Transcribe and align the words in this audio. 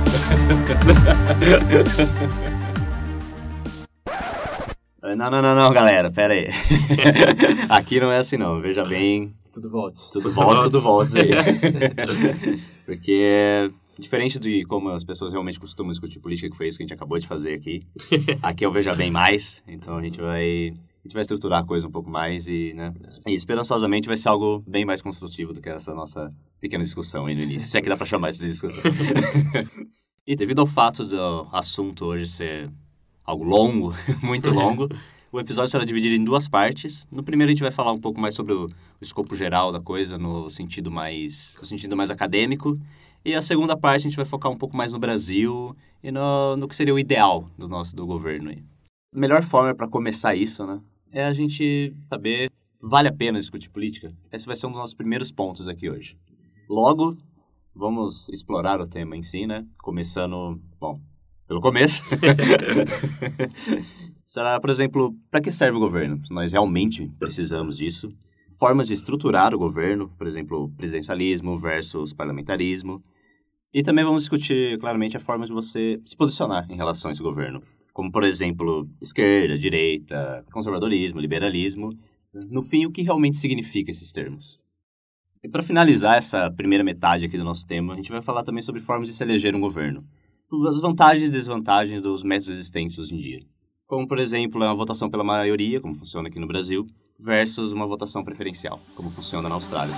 Não, 5.16 5.30
não, 5.30 5.42
não, 5.42 5.56
não, 5.56 5.72
galera, 5.72 6.12
pera 6.12 6.34
aí. 6.34 6.48
Aqui 7.70 8.00
não 8.00 8.12
é 8.12 8.18
assim 8.18 8.38
não, 8.38 8.60
veja 8.60 8.84
bem, 8.84 9.34
Tudo 9.54 9.70
voltes. 9.70 10.10
tudo 10.10 10.32
volta, 10.32 10.64
tudo 10.64 10.82
volta 10.82 11.20
aí. 11.20 11.30
Porque, 12.86 13.72
diferente 13.98 14.40
de 14.40 14.64
como 14.66 14.90
as 14.90 15.04
pessoas 15.04 15.32
realmente 15.32 15.60
costumam 15.60 15.92
discutir 15.92 16.20
política, 16.20 16.50
que 16.50 16.58
foi 16.58 16.68
isso 16.68 16.78
que 16.78 16.84
a 16.84 16.86
gente 16.86 16.94
acabou 16.94 17.18
de 17.20 17.28
fazer 17.28 17.54
aqui, 17.54 17.84
aqui 18.42 18.66
eu 18.66 18.72
veja 18.72 18.96
bem 18.96 19.12
mais, 19.12 19.64
então 19.68 19.98
a 19.98 20.02
gente 20.02 20.20
vai... 20.20 20.74
A 20.74 21.08
gente 21.08 21.14
vai 21.14 21.22
estruturar 21.22 21.62
a 21.62 21.66
coisa 21.66 21.88
um 21.88 21.92
pouco 21.92 22.10
mais 22.10 22.50
e, 22.50 22.74
né? 22.74 22.94
E 23.26 23.34
esperançosamente 23.34 24.10
vai 24.10 24.18
ser 24.18 24.28
algo 24.28 24.62
bem 24.68 24.84
mais 24.84 25.02
construtivo 25.02 25.54
do 25.54 25.62
que 25.62 25.70
essa 25.70 25.96
nossa 25.96 26.34
pequena 26.60 26.84
discussão 26.84 27.28
aí 27.28 27.36
no 27.36 27.44
início. 27.44 27.70
Se 27.70 27.78
é 27.78 27.82
que 27.82 27.88
dá 27.88 27.96
pra 27.96 28.06
chamar 28.06 28.30
isso 28.30 28.42
de 28.42 28.48
discussão. 28.48 28.82
e 30.28 30.36
devido 30.36 30.60
ao 30.60 30.68
fato 30.68 31.06
do 31.06 31.48
assunto 31.54 32.04
hoje 32.04 32.28
ser 32.28 32.70
algo 33.28 33.44
longo, 33.44 33.94
muito 34.24 34.50
longo, 34.50 34.88
o 35.30 35.40
episódio 35.40 35.70
será 35.70 35.84
dividido 35.84 36.16
em 36.16 36.24
duas 36.24 36.48
partes. 36.48 37.06
No 37.12 37.22
primeiro 37.22 37.50
a 37.50 37.54
gente 37.54 37.62
vai 37.62 37.72
falar 37.72 37.92
um 37.92 38.00
pouco 38.00 38.20
mais 38.20 38.34
sobre 38.34 38.54
o, 38.54 38.66
o 38.66 39.04
escopo 39.04 39.36
geral 39.36 39.72
da 39.72 39.82
coisa, 39.82 40.18
no 40.18 40.50
sentido 40.50 40.90
mais, 40.90 41.56
no 41.60 41.66
sentido 41.66 41.98
mais 41.98 42.10
acadêmico. 42.10 42.80
E 43.26 43.36
a 43.36 43.42
segunda 43.42 43.76
parte 43.76 44.08
a 44.08 44.10
gente 44.10 44.16
vai 44.16 44.26
focar 44.26 44.50
um 44.50 44.58
pouco 44.58 44.78
mais 44.78 44.94
no 44.94 45.00
Brasil 45.00 45.76
e 46.02 46.10
no, 46.10 46.56
no 46.56 46.68
que 46.68 46.76
seria 46.76 46.94
o 46.94 47.00
ideal 47.00 47.50
do 47.58 47.68
nosso 47.68 47.94
do 47.94 48.06
governo. 48.06 48.52
A 49.14 49.20
melhor 49.20 49.44
forma 49.44 49.76
para 49.76 49.88
começar 49.90 50.34
isso, 50.34 50.66
né, 50.66 50.80
é 51.12 51.26
a 51.26 51.34
gente 51.34 51.94
saber 52.10 52.50
vale 52.82 53.10
a 53.10 53.14
pena 53.14 53.40
discutir 53.40 53.70
política. 53.70 54.14
Esse 54.32 54.46
vai 54.46 54.56
ser 54.56 54.68
um 54.68 54.72
dos 54.72 54.80
nossos 54.80 54.96
primeiros 54.96 55.32
pontos 55.32 55.68
aqui 55.68 55.90
hoje. 55.90 56.18
Logo, 56.70 57.18
vamos 57.76 58.30
explorar 58.30 58.80
o 58.80 58.88
tema 58.88 59.18
em 59.18 59.24
si, 59.24 59.46
né? 59.46 59.66
Começando, 59.78 60.62
bom, 60.80 61.02
pelo 61.48 61.62
começo. 61.62 62.04
Será, 64.28 64.60
por 64.60 64.70
exemplo, 64.70 65.16
para 65.32 65.40
que 65.40 65.50
serve 65.50 65.78
o 65.78 65.80
governo? 65.80 66.22
Nós 66.30 66.52
realmente 66.52 67.10
precisamos 67.18 67.78
disso. 67.78 68.10
Formas 68.60 68.88
de 68.88 68.94
estruturar 68.94 69.56
o 69.56 69.58
governo, 69.58 70.10
por 70.18 70.28
exemplo, 70.28 70.70
presidencialismo 70.76 71.58
versus 71.58 72.12
parlamentarismo. 72.12 73.02
E 73.74 73.82
também 73.82 74.04
vamos 74.04 74.24
discutir 74.24 74.78
claramente 74.80 75.16
a 75.16 75.20
forma 75.20 75.46
de 75.46 75.54
você 75.54 76.02
se 76.06 76.18
posicionar 76.18 76.68
em 76.70 76.76
relação 76.76 77.08
a 77.08 77.14
esse 77.14 77.24
governo. 77.24 77.64
Como, 77.94 78.12
por 78.12 78.26
exemplo, 78.26 78.86
esquerda, 79.02 79.58
direita, 79.58 80.46
conservadorismo, 80.52 81.22
liberalismo. 81.22 81.90
No 82.50 82.62
fim, 82.62 82.86
o 82.86 82.92
que 82.92 83.04
realmente 83.04 83.38
significa 83.38 83.92
esses 83.92 84.12
termos. 84.12 84.60
E 85.42 85.48
para 85.48 85.64
finalizar 85.64 86.18
essa 86.18 86.52
primeira 86.52 86.84
metade 86.84 87.26
aqui 87.26 87.38
do 87.38 87.46
nosso 87.46 87.66
tema, 87.66 87.94
a 87.94 87.96
gente 87.96 88.12
vai 88.12 88.22
falar 88.22 88.44
também 88.44 88.62
sobre 88.62 88.82
formas 88.82 89.08
de 89.08 89.16
se 89.16 89.24
eleger 89.24 89.56
um 89.56 89.62
governo 89.62 90.04
as 90.68 90.80
vantagens 90.80 91.28
e 91.28 91.32
desvantagens 91.32 92.02
dos 92.02 92.24
métodos 92.24 92.48
existentes 92.48 92.98
hoje 92.98 93.14
em 93.14 93.18
dia. 93.18 93.42
Como, 93.86 94.08
por 94.08 94.18
exemplo, 94.18 94.64
a 94.64 94.74
votação 94.74 95.10
pela 95.10 95.24
maioria, 95.24 95.82
como 95.82 95.94
funciona 95.94 96.30
aqui 96.30 96.40
no 96.40 96.48
Brasil, 96.48 96.86
versus 97.20 97.74
uma 97.74 97.86
votação 97.86 98.24
preferencial, 98.24 98.80
como 98.96 99.10
funciona 99.10 99.50
na 99.50 99.56
Austrália. 99.56 99.94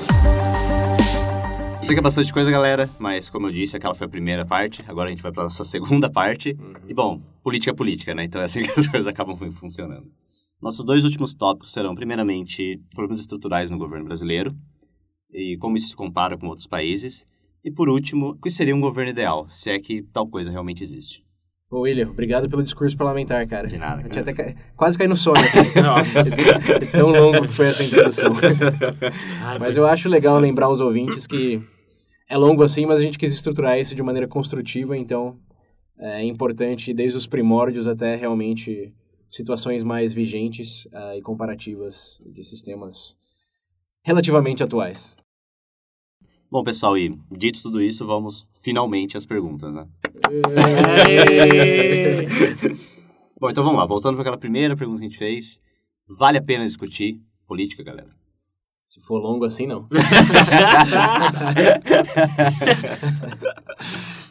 Sei 1.84 1.94
que 1.94 2.00
é 2.00 2.02
bastante 2.02 2.34
coisa, 2.34 2.50
galera, 2.50 2.90
mas 3.00 3.30
como 3.30 3.48
eu 3.48 3.52
disse, 3.52 3.78
aquela 3.78 3.94
foi 3.94 4.08
a 4.08 4.10
primeira 4.10 4.44
parte, 4.44 4.84
agora 4.88 5.08
a 5.08 5.12
gente 5.12 5.22
vai 5.22 5.32
para 5.32 5.44
nossa 5.44 5.64
segunda 5.66 6.10
parte. 6.10 6.58
E 6.88 6.94
bom, 6.96 7.22
política 7.44 7.72
é 7.72 7.74
política, 7.74 8.16
né? 8.16 8.24
Então 8.24 8.42
é 8.42 8.46
assim 8.46 8.64
que 8.64 8.80
as 8.80 8.86
coisas 8.90 9.08
acabam 9.08 9.38
funcionando. 9.52 10.12
Nossos 10.60 10.84
dois 10.84 11.04
últimos 11.06 11.34
tópicos 11.34 11.72
serão, 11.72 11.94
primeiramente, 11.94 12.82
problemas 12.90 13.20
estruturais 13.20 13.70
no 13.70 13.78
governo 13.78 14.06
brasileiro 14.06 14.52
e 15.32 15.58
como 15.58 15.78
isso 15.78 15.90
se 15.90 15.96
compara 15.96 16.38
com 16.38 16.48
outros 16.48 16.68
países, 16.68 17.26
e 17.64 17.72
por 17.72 17.90
último, 17.90 18.30
o 18.30 18.36
que 18.40 18.50
seria 18.50 18.76
um 18.76 18.82
governo 18.82 19.12
ideal, 19.12 19.48
se 19.50 19.70
é 19.70 19.80
que 19.80 20.02
tal 20.14 20.28
coisa 20.28 20.52
realmente 20.52 20.84
existe? 20.84 21.24
Ô, 21.72 21.82
William, 21.82 22.10
obrigado 22.10 22.50
pelo 22.50 22.64
discurso 22.64 22.98
parlamentar, 22.98 23.46
cara. 23.48 23.68
De 23.68 23.78
nada, 23.78 24.02
Eu 24.02 24.10
tinha 24.10 24.24
cara. 24.24 24.42
até 24.42 24.54
ca- 24.56 24.62
quase 24.76 24.98
caí 24.98 25.08
no 25.08 25.16
sono. 25.16 25.38
Aqui. 25.38 25.78
Nossa. 25.80 26.20
É 26.20 26.86
tão 26.98 27.12
longo 27.12 27.44
que 27.48 27.54
foi 27.54 27.68
essa 27.68 27.84
introdução. 27.84 28.32
Ai, 29.44 29.60
Mas 29.60 29.78
eu 29.78 29.86
acho 29.86 30.10
legal 30.10 30.40
lembrar 30.40 30.66
aos 30.66 30.80
ouvintes 30.80 31.28
que 31.28 31.62
é 32.28 32.36
longo 32.36 32.64
assim, 32.64 32.88
mas 32.88 33.00
a 33.00 33.04
gente 33.04 33.20
quis 33.20 33.32
estruturar 33.34 33.78
isso 33.80 33.94
de 33.94 34.02
maneira 34.02 34.28
construtiva, 34.28 34.98
então 34.98 35.38
é 36.00 36.24
importante 36.24 36.92
desde 36.94 37.18
os 37.20 37.28
primórdios 37.28 37.88
até 37.88 38.16
realmente 38.16 38.92
situações 39.30 39.84
mais 39.84 40.12
vigentes 40.12 40.88
ah, 40.92 41.16
e 41.18 41.22
comparativas 41.22 42.20
de 42.26 42.44
sistemas 42.44 43.16
relativamente 44.04 44.64
atuais. 44.64 45.16
Bom, 46.52 46.64
pessoal, 46.64 46.98
e 46.98 47.16
dito 47.30 47.62
tudo 47.62 47.80
isso, 47.80 48.08
vamos 48.08 48.50
finalmente 48.56 49.16
às 49.16 49.24
perguntas, 49.24 49.76
né? 49.76 49.88
Bom, 53.40 53.52
então 53.52 53.64
vamos 53.64 53.78
lá, 53.78 53.86
voltando 53.86 54.16
para 54.16 54.24
aquela 54.24 54.38
primeira 54.38 54.76
pergunta 54.76 55.00
que 55.00 55.06
a 55.06 55.10
gente 55.10 55.20
fez. 55.20 55.62
Vale 56.08 56.40
a 56.40 56.42
pena 56.42 56.66
discutir 56.66 57.22
política, 57.46 57.84
galera? 57.84 58.10
Se 58.88 59.00
for 59.00 59.20
longo 59.20 59.46
assim, 59.46 59.68
não. 59.68 59.86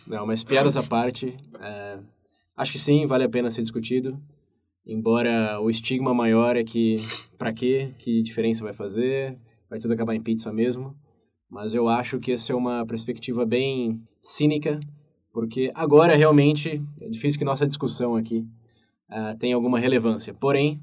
não, 0.08 0.26
mas 0.26 0.42
piadas 0.42 0.76
à 0.76 0.82
parte, 0.82 1.36
é, 1.60 2.00
acho 2.56 2.72
que 2.72 2.80
sim, 2.80 3.06
vale 3.06 3.22
a 3.22 3.28
pena 3.28 3.48
ser 3.48 3.62
discutido. 3.62 4.20
Embora 4.84 5.60
o 5.60 5.70
estigma 5.70 6.12
maior 6.12 6.56
é 6.56 6.64
que, 6.64 6.96
pra 7.38 7.52
quê? 7.52 7.92
Que 7.96 8.22
diferença 8.22 8.64
vai 8.64 8.72
fazer? 8.72 9.38
Vai 9.70 9.78
tudo 9.78 9.94
acabar 9.94 10.16
em 10.16 10.20
pizza 10.20 10.52
mesmo. 10.52 10.96
Mas 11.50 11.74
eu 11.74 11.88
acho 11.88 12.18
que 12.18 12.32
essa 12.32 12.52
é 12.52 12.56
uma 12.56 12.84
perspectiva 12.84 13.46
bem 13.46 14.00
cínica, 14.20 14.78
porque 15.32 15.70
agora 15.74 16.14
realmente 16.14 16.82
é 17.00 17.08
difícil 17.08 17.38
que 17.38 17.44
nossa 17.44 17.66
discussão 17.66 18.16
aqui 18.16 18.46
ah, 19.08 19.34
tenha 19.38 19.54
alguma 19.54 19.78
relevância. 19.78 20.34
Porém, 20.34 20.80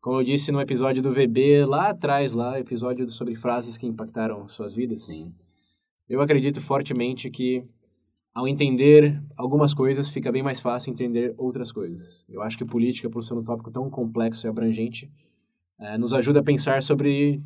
como 0.00 0.20
eu 0.20 0.24
disse 0.24 0.52
no 0.52 0.60
episódio 0.60 1.02
do 1.02 1.10
VB 1.10 1.64
lá 1.64 1.88
atrás, 1.88 2.32
lá, 2.32 2.60
episódio 2.60 3.08
sobre 3.08 3.34
frases 3.34 3.76
que 3.76 3.86
impactaram 3.86 4.48
suas 4.48 4.74
vidas, 4.74 5.04
Sim. 5.04 5.32
eu 6.08 6.20
acredito 6.20 6.60
fortemente 6.60 7.30
que 7.30 7.64
ao 8.34 8.48
entender 8.48 9.22
algumas 9.36 9.72
coisas, 9.72 10.08
fica 10.08 10.32
bem 10.32 10.42
mais 10.42 10.58
fácil 10.58 10.90
entender 10.90 11.32
outras 11.38 11.70
coisas. 11.70 12.24
Eu 12.28 12.42
acho 12.42 12.58
que 12.58 12.64
política, 12.64 13.08
por 13.08 13.22
ser 13.22 13.34
um 13.34 13.44
tópico 13.44 13.70
tão 13.70 13.88
complexo 13.88 14.44
e 14.44 14.48
abrangente, 14.48 15.08
eh, 15.78 15.96
nos 15.96 16.12
ajuda 16.12 16.40
a 16.40 16.42
pensar 16.42 16.82
sobre 16.82 17.40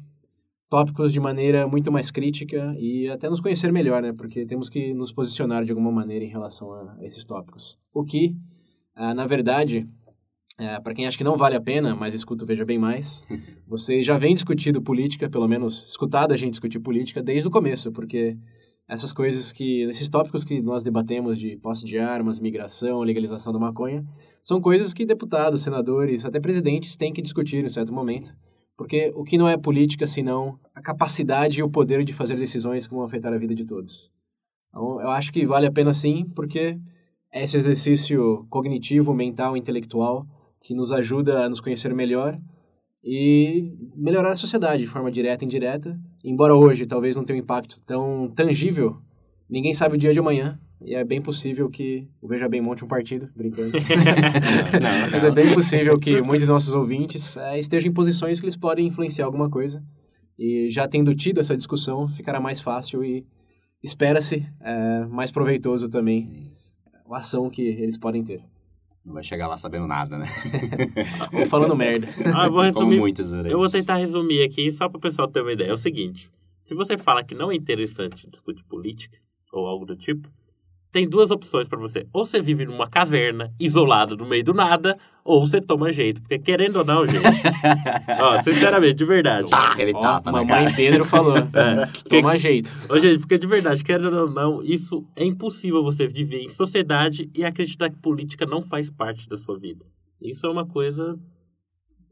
tópicos 0.68 1.12
de 1.12 1.20
maneira 1.20 1.66
muito 1.66 1.90
mais 1.90 2.10
crítica 2.10 2.74
e 2.78 3.08
até 3.08 3.28
nos 3.28 3.40
conhecer 3.40 3.72
melhor, 3.72 4.02
né? 4.02 4.12
Porque 4.12 4.44
temos 4.44 4.68
que 4.68 4.92
nos 4.92 5.12
posicionar 5.12 5.64
de 5.64 5.70
alguma 5.70 5.90
maneira 5.90 6.24
em 6.24 6.28
relação 6.28 6.72
a 6.72 6.96
esses 7.00 7.24
tópicos. 7.24 7.78
O 7.92 8.04
que, 8.04 8.36
ah, 8.94 9.14
na 9.14 9.26
verdade, 9.26 9.88
é, 10.58 10.78
para 10.80 10.92
quem 10.92 11.06
acha 11.06 11.16
que 11.16 11.24
não 11.24 11.36
vale 11.36 11.56
a 11.56 11.60
pena, 11.60 11.94
mas 11.94 12.14
escuta 12.14 12.44
Veja 12.44 12.64
Bem 12.64 12.78
Mais, 12.78 13.24
você 13.66 14.02
já 14.02 14.18
vem 14.18 14.34
discutindo 14.34 14.82
política, 14.82 15.30
pelo 15.30 15.48
menos 15.48 15.86
escutado 15.86 16.32
a 16.32 16.36
gente 16.36 16.50
discutir 16.50 16.80
política 16.80 17.22
desde 17.22 17.48
o 17.48 17.50
começo, 17.50 17.90
porque 17.92 18.36
essas 18.88 19.12
coisas 19.12 19.52
que, 19.52 19.82
esses 19.82 20.08
tópicos 20.08 20.44
que 20.44 20.60
nós 20.60 20.82
debatemos 20.82 21.38
de 21.38 21.56
posse 21.58 21.84
de 21.84 21.98
armas, 21.98 22.40
migração, 22.40 23.02
legalização 23.02 23.52
da 23.52 23.58
maconha, 23.58 24.04
são 24.42 24.60
coisas 24.60 24.92
que 24.92 25.04
deputados, 25.04 25.62
senadores, 25.62 26.24
até 26.24 26.40
presidentes 26.40 26.96
têm 26.96 27.12
que 27.12 27.22
discutir 27.22 27.64
em 27.64 27.70
certo 27.70 27.92
momento. 27.92 28.34
Porque 28.78 29.12
o 29.16 29.24
que 29.24 29.36
não 29.36 29.48
é 29.48 29.56
política 29.56 30.06
senão 30.06 30.56
a 30.72 30.80
capacidade 30.80 31.58
e 31.58 31.62
o 31.64 31.68
poder 31.68 32.04
de 32.04 32.12
fazer 32.12 32.36
decisões 32.36 32.86
que 32.86 32.94
vão 32.94 33.02
afetar 33.02 33.32
a 33.32 33.36
vida 33.36 33.52
de 33.52 33.66
todos. 33.66 34.08
Então, 34.68 35.00
eu 35.00 35.10
acho 35.10 35.32
que 35.32 35.44
vale 35.44 35.66
a 35.66 35.72
pena 35.72 35.92
sim, 35.92 36.24
porque 36.32 36.78
é 37.32 37.42
esse 37.42 37.56
exercício 37.56 38.46
cognitivo, 38.48 39.12
mental, 39.12 39.56
intelectual 39.56 40.24
que 40.62 40.74
nos 40.74 40.92
ajuda 40.92 41.44
a 41.44 41.48
nos 41.48 41.60
conhecer 41.60 41.92
melhor 41.92 42.38
e 43.02 43.74
melhorar 43.96 44.30
a 44.30 44.36
sociedade 44.36 44.84
de 44.84 44.88
forma 44.88 45.10
direta 45.10 45.42
e 45.42 45.46
indireta. 45.46 45.98
Embora 46.22 46.54
hoje 46.54 46.86
talvez 46.86 47.16
não 47.16 47.24
tenha 47.24 47.36
um 47.36 47.42
impacto 47.42 47.82
tão 47.82 48.30
tangível, 48.32 48.96
ninguém 49.50 49.74
sabe 49.74 49.96
o 49.96 49.98
dia 49.98 50.12
de 50.12 50.20
amanhã. 50.20 50.56
E 50.80 50.94
é 50.94 51.04
bem 51.04 51.20
possível 51.20 51.68
que 51.68 52.08
o 52.20 52.28
Veja 52.28 52.48
Bem 52.48 52.60
monte 52.60 52.84
um 52.84 52.88
partido, 52.88 53.28
brincando. 53.34 53.72
não, 54.80 55.10
Mas 55.10 55.24
é 55.24 55.30
bem 55.30 55.52
possível 55.52 55.98
que 55.98 56.22
muitos 56.22 56.42
de 56.42 56.46
nossos 56.46 56.74
ouvintes 56.74 57.36
é, 57.36 57.58
estejam 57.58 57.90
em 57.90 57.94
posições 57.94 58.38
que 58.38 58.46
eles 58.46 58.56
podem 58.56 58.86
influenciar 58.86 59.24
alguma 59.24 59.50
coisa. 59.50 59.82
E 60.38 60.70
já 60.70 60.86
tendo 60.86 61.14
tido 61.14 61.40
essa 61.40 61.56
discussão, 61.56 62.06
ficará 62.06 62.40
mais 62.40 62.60
fácil 62.60 63.04
e 63.04 63.26
espera-se 63.82 64.46
é, 64.60 65.04
mais 65.06 65.30
proveitoso 65.30 65.88
também 65.88 66.52
a 67.10 67.18
ação 67.18 67.48
que 67.50 67.62
eles 67.62 67.98
podem 67.98 68.22
ter. 68.22 68.42
Não 69.04 69.14
vai 69.14 69.22
chegar 69.22 69.48
lá 69.48 69.56
sabendo 69.56 69.86
nada, 69.86 70.18
né? 70.18 70.26
Ou 71.32 71.46
falando 71.46 71.74
merda. 71.74 72.08
Ah, 72.34 72.44
eu 72.44 72.52
vou 72.52 72.60
Como 72.60 72.64
resumir. 72.64 72.98
muitas, 72.98 73.30
né? 73.32 73.48
Eu 73.50 73.58
vou 73.58 73.70
tentar 73.70 73.96
resumir 73.96 74.42
aqui 74.42 74.70
só 74.70 74.88
para 74.88 74.98
o 74.98 75.00
pessoal 75.00 75.26
ter 75.26 75.40
uma 75.40 75.52
ideia. 75.52 75.70
É 75.70 75.72
o 75.72 75.78
seguinte: 75.78 76.30
se 76.62 76.74
você 76.74 76.98
fala 76.98 77.24
que 77.24 77.34
não 77.34 77.50
é 77.50 77.54
interessante 77.54 78.28
discutir 78.28 78.64
política 78.64 79.18
ou 79.50 79.66
algo 79.66 79.86
do 79.86 79.96
tipo, 79.96 80.28
tem 80.90 81.08
duas 81.08 81.30
opções 81.30 81.68
para 81.68 81.78
você. 81.78 82.06
Ou 82.12 82.24
você 82.24 82.40
vive 82.40 82.64
numa 82.64 82.88
caverna, 82.88 83.52
isolado 83.60 84.16
no 84.16 84.26
meio 84.26 84.42
do 84.42 84.54
nada, 84.54 84.98
ou 85.24 85.46
você 85.46 85.60
toma 85.60 85.92
jeito. 85.92 86.20
Porque 86.22 86.38
querendo 86.38 86.76
ou 86.76 86.84
não, 86.84 87.06
gente. 87.06 87.24
ó, 88.20 88.40
sinceramente, 88.40 88.94
de 88.94 89.04
verdade. 89.04 89.50
Tá, 89.50 89.74
ele 89.78 89.92
Ó, 89.94 90.00
tapa 90.00 90.32
na 90.32 90.38
mamãe 90.38 90.64
cara. 90.64 90.76
Pedro 90.76 91.04
falou. 91.04 91.34
É. 91.58 91.86
Toma 92.08 92.36
jeito. 92.36 92.72
Ô, 92.88 92.98
gente, 92.98 93.20
porque 93.20 93.36
de 93.36 93.46
verdade, 93.46 93.82
querendo 93.82 94.12
ou 94.12 94.30
não, 94.30 94.62
isso 94.62 95.04
é 95.14 95.24
impossível 95.24 95.82
você 95.82 96.06
viver 96.06 96.42
em 96.42 96.48
sociedade 96.48 97.30
e 97.34 97.44
acreditar 97.44 97.90
que 97.90 97.98
política 97.98 98.46
não 98.46 98.62
faz 98.62 98.90
parte 98.90 99.28
da 99.28 99.36
sua 99.36 99.58
vida. 99.58 99.84
Isso 100.20 100.46
é 100.46 100.50
uma 100.50 100.66
coisa. 100.66 101.18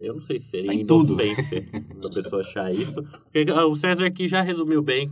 Eu 0.01 0.15
não 0.15 0.21
sei 0.21 0.39
se 0.39 0.51
seria 0.51 0.67
Tá 0.67 0.75
inocência 0.75 1.65
da 2.03 2.11
pessoa 2.11 2.43
achar 2.43 2.73
isso. 2.73 3.03
Porque 3.03 3.51
o 3.51 3.75
César 3.75 4.07
aqui 4.07 4.29
já 4.29 4.43
resumiu 4.43 4.83
bem 4.83 5.11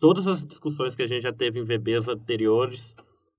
todas 0.00 0.26
as 0.28 0.44
discussões 0.44 0.94
que 0.94 1.02
a 1.02 1.06
gente 1.06 1.22
já 1.22 1.32
teve 1.32 1.58
em 1.60 1.64
VBs 1.64 2.08
anteriores, 2.08 2.94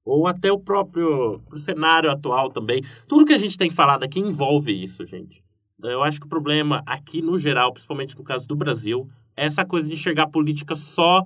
ou 0.06 0.28
até 0.28 0.52
o 0.52 0.60
próprio 0.60 1.42
o 1.52 1.58
cenário 1.58 2.10
atual 2.12 2.50
também. 2.50 2.82
Tudo 3.08 3.26
que 3.26 3.34
a 3.34 3.38
gente 3.38 3.58
tem 3.58 3.70
falado 3.70 4.04
aqui 4.04 4.20
envolve 4.20 4.72
isso, 4.72 5.06
gente. 5.06 5.44
Eu 5.84 6.04
acho 6.04 6.20
que 6.20 6.26
o 6.26 6.30
problema 6.30 6.82
aqui 6.86 7.22
no 7.22 7.38
geral, 7.38 7.72
principalmente 7.72 8.18
no 8.18 8.24
caso 8.24 8.48
do 8.48 8.56
Brasil, 8.56 9.08
é 9.38 9.46
essa 9.46 9.64
coisa 9.64 9.88
de 9.88 9.94
enxergar 9.94 10.28
política 10.28 10.76
só 10.76 11.24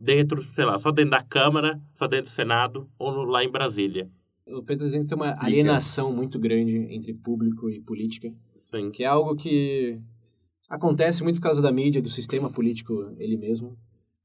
dentro, 0.00 0.44
sei 0.52 0.64
lá, 0.64 0.78
só 0.78 0.92
dentro 0.92 1.10
da 1.12 1.22
Câmara, 1.22 1.80
só 1.94 2.06
dentro 2.06 2.26
do 2.26 2.30
Senado 2.30 2.88
ou 2.98 3.10
no- 3.12 3.24
lá 3.24 3.42
em 3.42 3.50
Brasília. 3.50 4.08
O 4.46 4.62
Pedro 4.62 4.86
dizendo 4.86 5.02
que 5.02 5.08
tem 5.08 5.16
uma 5.16 5.36
alienação 5.42 6.12
muito 6.12 6.38
grande 6.38 6.76
entre 6.94 7.12
público 7.12 7.68
e 7.68 7.80
política, 7.80 8.30
Sim. 8.54 8.90
que 8.90 9.02
é 9.02 9.06
algo 9.06 9.34
que 9.36 9.98
acontece 10.68 11.22
muito 11.22 11.36
por 11.36 11.42
causa 11.44 11.60
da 11.60 11.72
mídia, 11.72 12.00
do 12.00 12.08
sistema 12.08 12.48
político 12.50 13.12
ele 13.18 13.36
mesmo. 13.36 13.76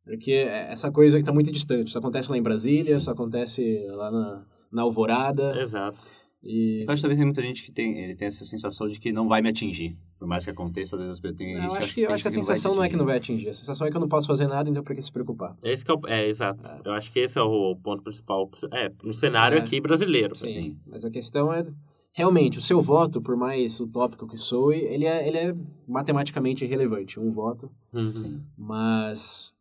Porque 0.06 0.32
é 0.32 0.72
essa 0.72 0.92
coisa 0.92 1.18
que 1.18 1.22
está 1.22 1.32
muito 1.34 1.52
distante. 1.52 1.88
Isso 1.88 1.98
acontece 1.98 2.30
lá 2.30 2.38
em 2.38 2.42
Brasília, 2.44 2.84
Sim. 2.86 2.98
isso 2.98 3.10
acontece 3.12 3.86
lá 3.92 4.12
na, 4.12 4.46
na 4.72 4.82
Alvorada. 4.82 5.60
Exato. 5.62 5.98
E 6.46 6.84
Eu 6.86 6.92
acho 6.92 6.98
que 6.98 7.04
também 7.04 7.16
tem 7.16 7.26
muita 7.26 7.42
gente 7.42 7.64
que 7.64 7.72
tem, 7.72 7.98
ele 8.00 8.16
tem 8.18 8.26
essa 8.28 8.44
sensação 8.44 8.86
de 8.90 9.00
que 9.00 9.14
não 9.14 9.30
vai 9.30 9.42
me 9.42 9.48
atingir. 9.48 9.98
Por 10.20 10.28
mais 10.28 10.44
que 10.44 10.50
aconteça, 10.52 10.98
às 10.98 11.02
vezes 11.02 11.14
as 11.14 11.20
pessoas 11.22 11.38
têm 11.38 11.54
gente 11.56 11.66
eu 11.66 11.74
acho 11.74 11.94
que, 11.96 12.02
eu 12.02 12.12
acho 12.12 12.22
que 12.24 12.28
a 12.28 12.32
sensação 12.32 12.76
não 12.76 12.84
é 12.84 12.90
que 12.90 12.98
não 12.98 13.06
vai 13.06 13.16
atingir. 13.16 13.48
A 13.48 13.54
sensação 13.54 13.88
é 13.88 13.90
que 13.90 13.96
eu 13.96 14.02
não 14.02 14.10
posso 14.10 14.28
fazer 14.28 14.46
nada, 14.48 14.70
então 14.70 14.84
por 14.84 14.94
que 14.94 15.02
se 15.02 15.12
preocupar? 15.12 15.56
Esse 15.64 15.86
que 15.86 15.92
é, 15.92 15.96
o, 15.96 16.02
é, 16.06 16.28
exato. 16.28 16.62
Eu 16.84 16.92
acho 16.92 17.10
que 17.14 17.20
esse 17.20 17.40
é 17.40 17.42
o 17.42 17.78
ponto 17.78 18.04
principal. 18.04 18.50
É, 18.74 18.92
no 19.02 19.14
cenário 19.14 19.58
É. 19.58 19.62
aqui 19.62 19.80
brasileiro. 19.80 20.36
Sim. 20.36 20.48
Sim. 20.50 20.78
Mas 20.86 21.06
a 21.06 21.10
questão 21.10 21.54
é, 21.54 21.66
realmente, 22.12 22.58
o 22.58 22.62
seu 22.62 22.82
voto, 22.82 23.22
por 23.22 23.38
mais 23.38 23.80
utópico 23.80 24.28
que 24.28 24.38
soe, 24.38 24.76
ele 24.80 25.06
é, 25.06 25.26
ele 25.26 25.38
é 25.38 25.56
matematicamente 25.88 26.66
irrelevante. 26.66 27.22
Um 27.22 27.32
voto 27.32 27.72
Uhum. 27.94 28.18
Sim. 28.18 28.42
mas 28.58 29.53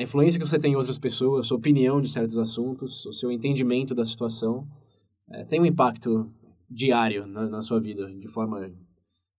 a 0.00 0.02
influência 0.02 0.40
que 0.40 0.46
você 0.46 0.58
tem 0.58 0.72
em 0.72 0.76
outras 0.76 0.98
pessoas, 0.98 1.44
a 1.44 1.48
sua 1.48 1.58
opinião 1.58 2.00
de 2.00 2.08
certos 2.08 2.38
assuntos, 2.38 3.04
o 3.04 3.12
seu 3.12 3.30
entendimento 3.30 3.94
da 3.94 4.02
situação, 4.02 4.66
eh, 5.30 5.44
tem 5.44 5.60
um 5.60 5.66
impacto 5.66 6.32
diário 6.70 7.26
na, 7.26 7.46
na 7.50 7.60
sua 7.60 7.78
vida, 7.78 8.10
de 8.14 8.26
forma 8.26 8.72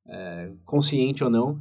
eh, 0.08 0.54
consciente 0.64 1.24
ou 1.24 1.32
não. 1.32 1.60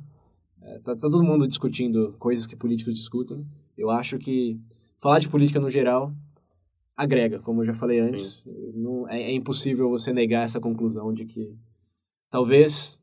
Eh, 0.60 0.80
tá, 0.80 0.94
tá 0.94 1.08
todo 1.08 1.22
mundo 1.22 1.48
discutindo 1.48 2.14
coisas 2.18 2.46
que 2.46 2.54
políticos 2.54 2.94
discutem. 2.94 3.46
Eu 3.74 3.88
acho 3.88 4.18
que 4.18 4.60
falar 4.98 5.18
de 5.18 5.30
política 5.30 5.58
no 5.58 5.70
geral 5.70 6.12
agrega, 6.94 7.38
como 7.38 7.62
eu 7.62 7.64
já 7.64 7.72
falei 7.72 8.00
antes. 8.00 8.42
Não, 8.74 9.08
é, 9.08 9.18
é 9.18 9.32
impossível 9.32 9.88
você 9.88 10.12
negar 10.12 10.44
essa 10.44 10.60
conclusão 10.60 11.10
de 11.10 11.24
que 11.24 11.56
talvez 12.28 13.00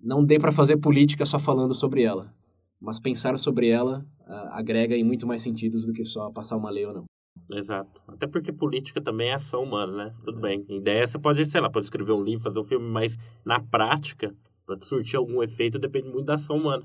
não 0.00 0.24
dê 0.24 0.36
para 0.36 0.50
fazer 0.50 0.78
política 0.78 1.24
só 1.24 1.38
falando 1.38 1.74
sobre 1.74 2.02
ela 2.02 2.34
mas 2.80 2.98
pensar 2.98 3.38
sobre 3.38 3.68
ela 3.68 4.04
ah, 4.26 4.58
agrega 4.58 4.96
em 4.96 5.04
muito 5.04 5.26
mais 5.26 5.42
sentidos 5.42 5.86
do 5.86 5.92
que 5.92 6.04
só 6.04 6.30
passar 6.30 6.56
uma 6.56 6.70
lei 6.70 6.86
ou 6.86 6.94
não. 6.94 7.04
Exato. 7.50 8.02
Até 8.08 8.26
porque 8.26 8.52
política 8.52 9.00
também 9.00 9.28
é 9.30 9.34
ação 9.34 9.62
humana, 9.62 9.92
né? 9.92 10.14
Tudo 10.24 10.40
bem. 10.40 10.64
Ideia 10.68 11.06
você 11.06 11.18
pode, 11.18 11.44
sei 11.46 11.60
lá, 11.60 11.70
pode 11.70 11.86
escrever 11.86 12.12
um 12.12 12.22
livro, 12.22 12.42
fazer 12.42 12.58
um 12.58 12.64
filme, 12.64 12.88
mas 12.88 13.16
na 13.44 13.60
prática, 13.60 14.34
para 14.64 14.80
surtir 14.80 15.16
algum 15.16 15.42
efeito, 15.42 15.78
depende 15.78 16.08
muito 16.08 16.24
da 16.24 16.34
ação 16.34 16.56
humana. 16.56 16.84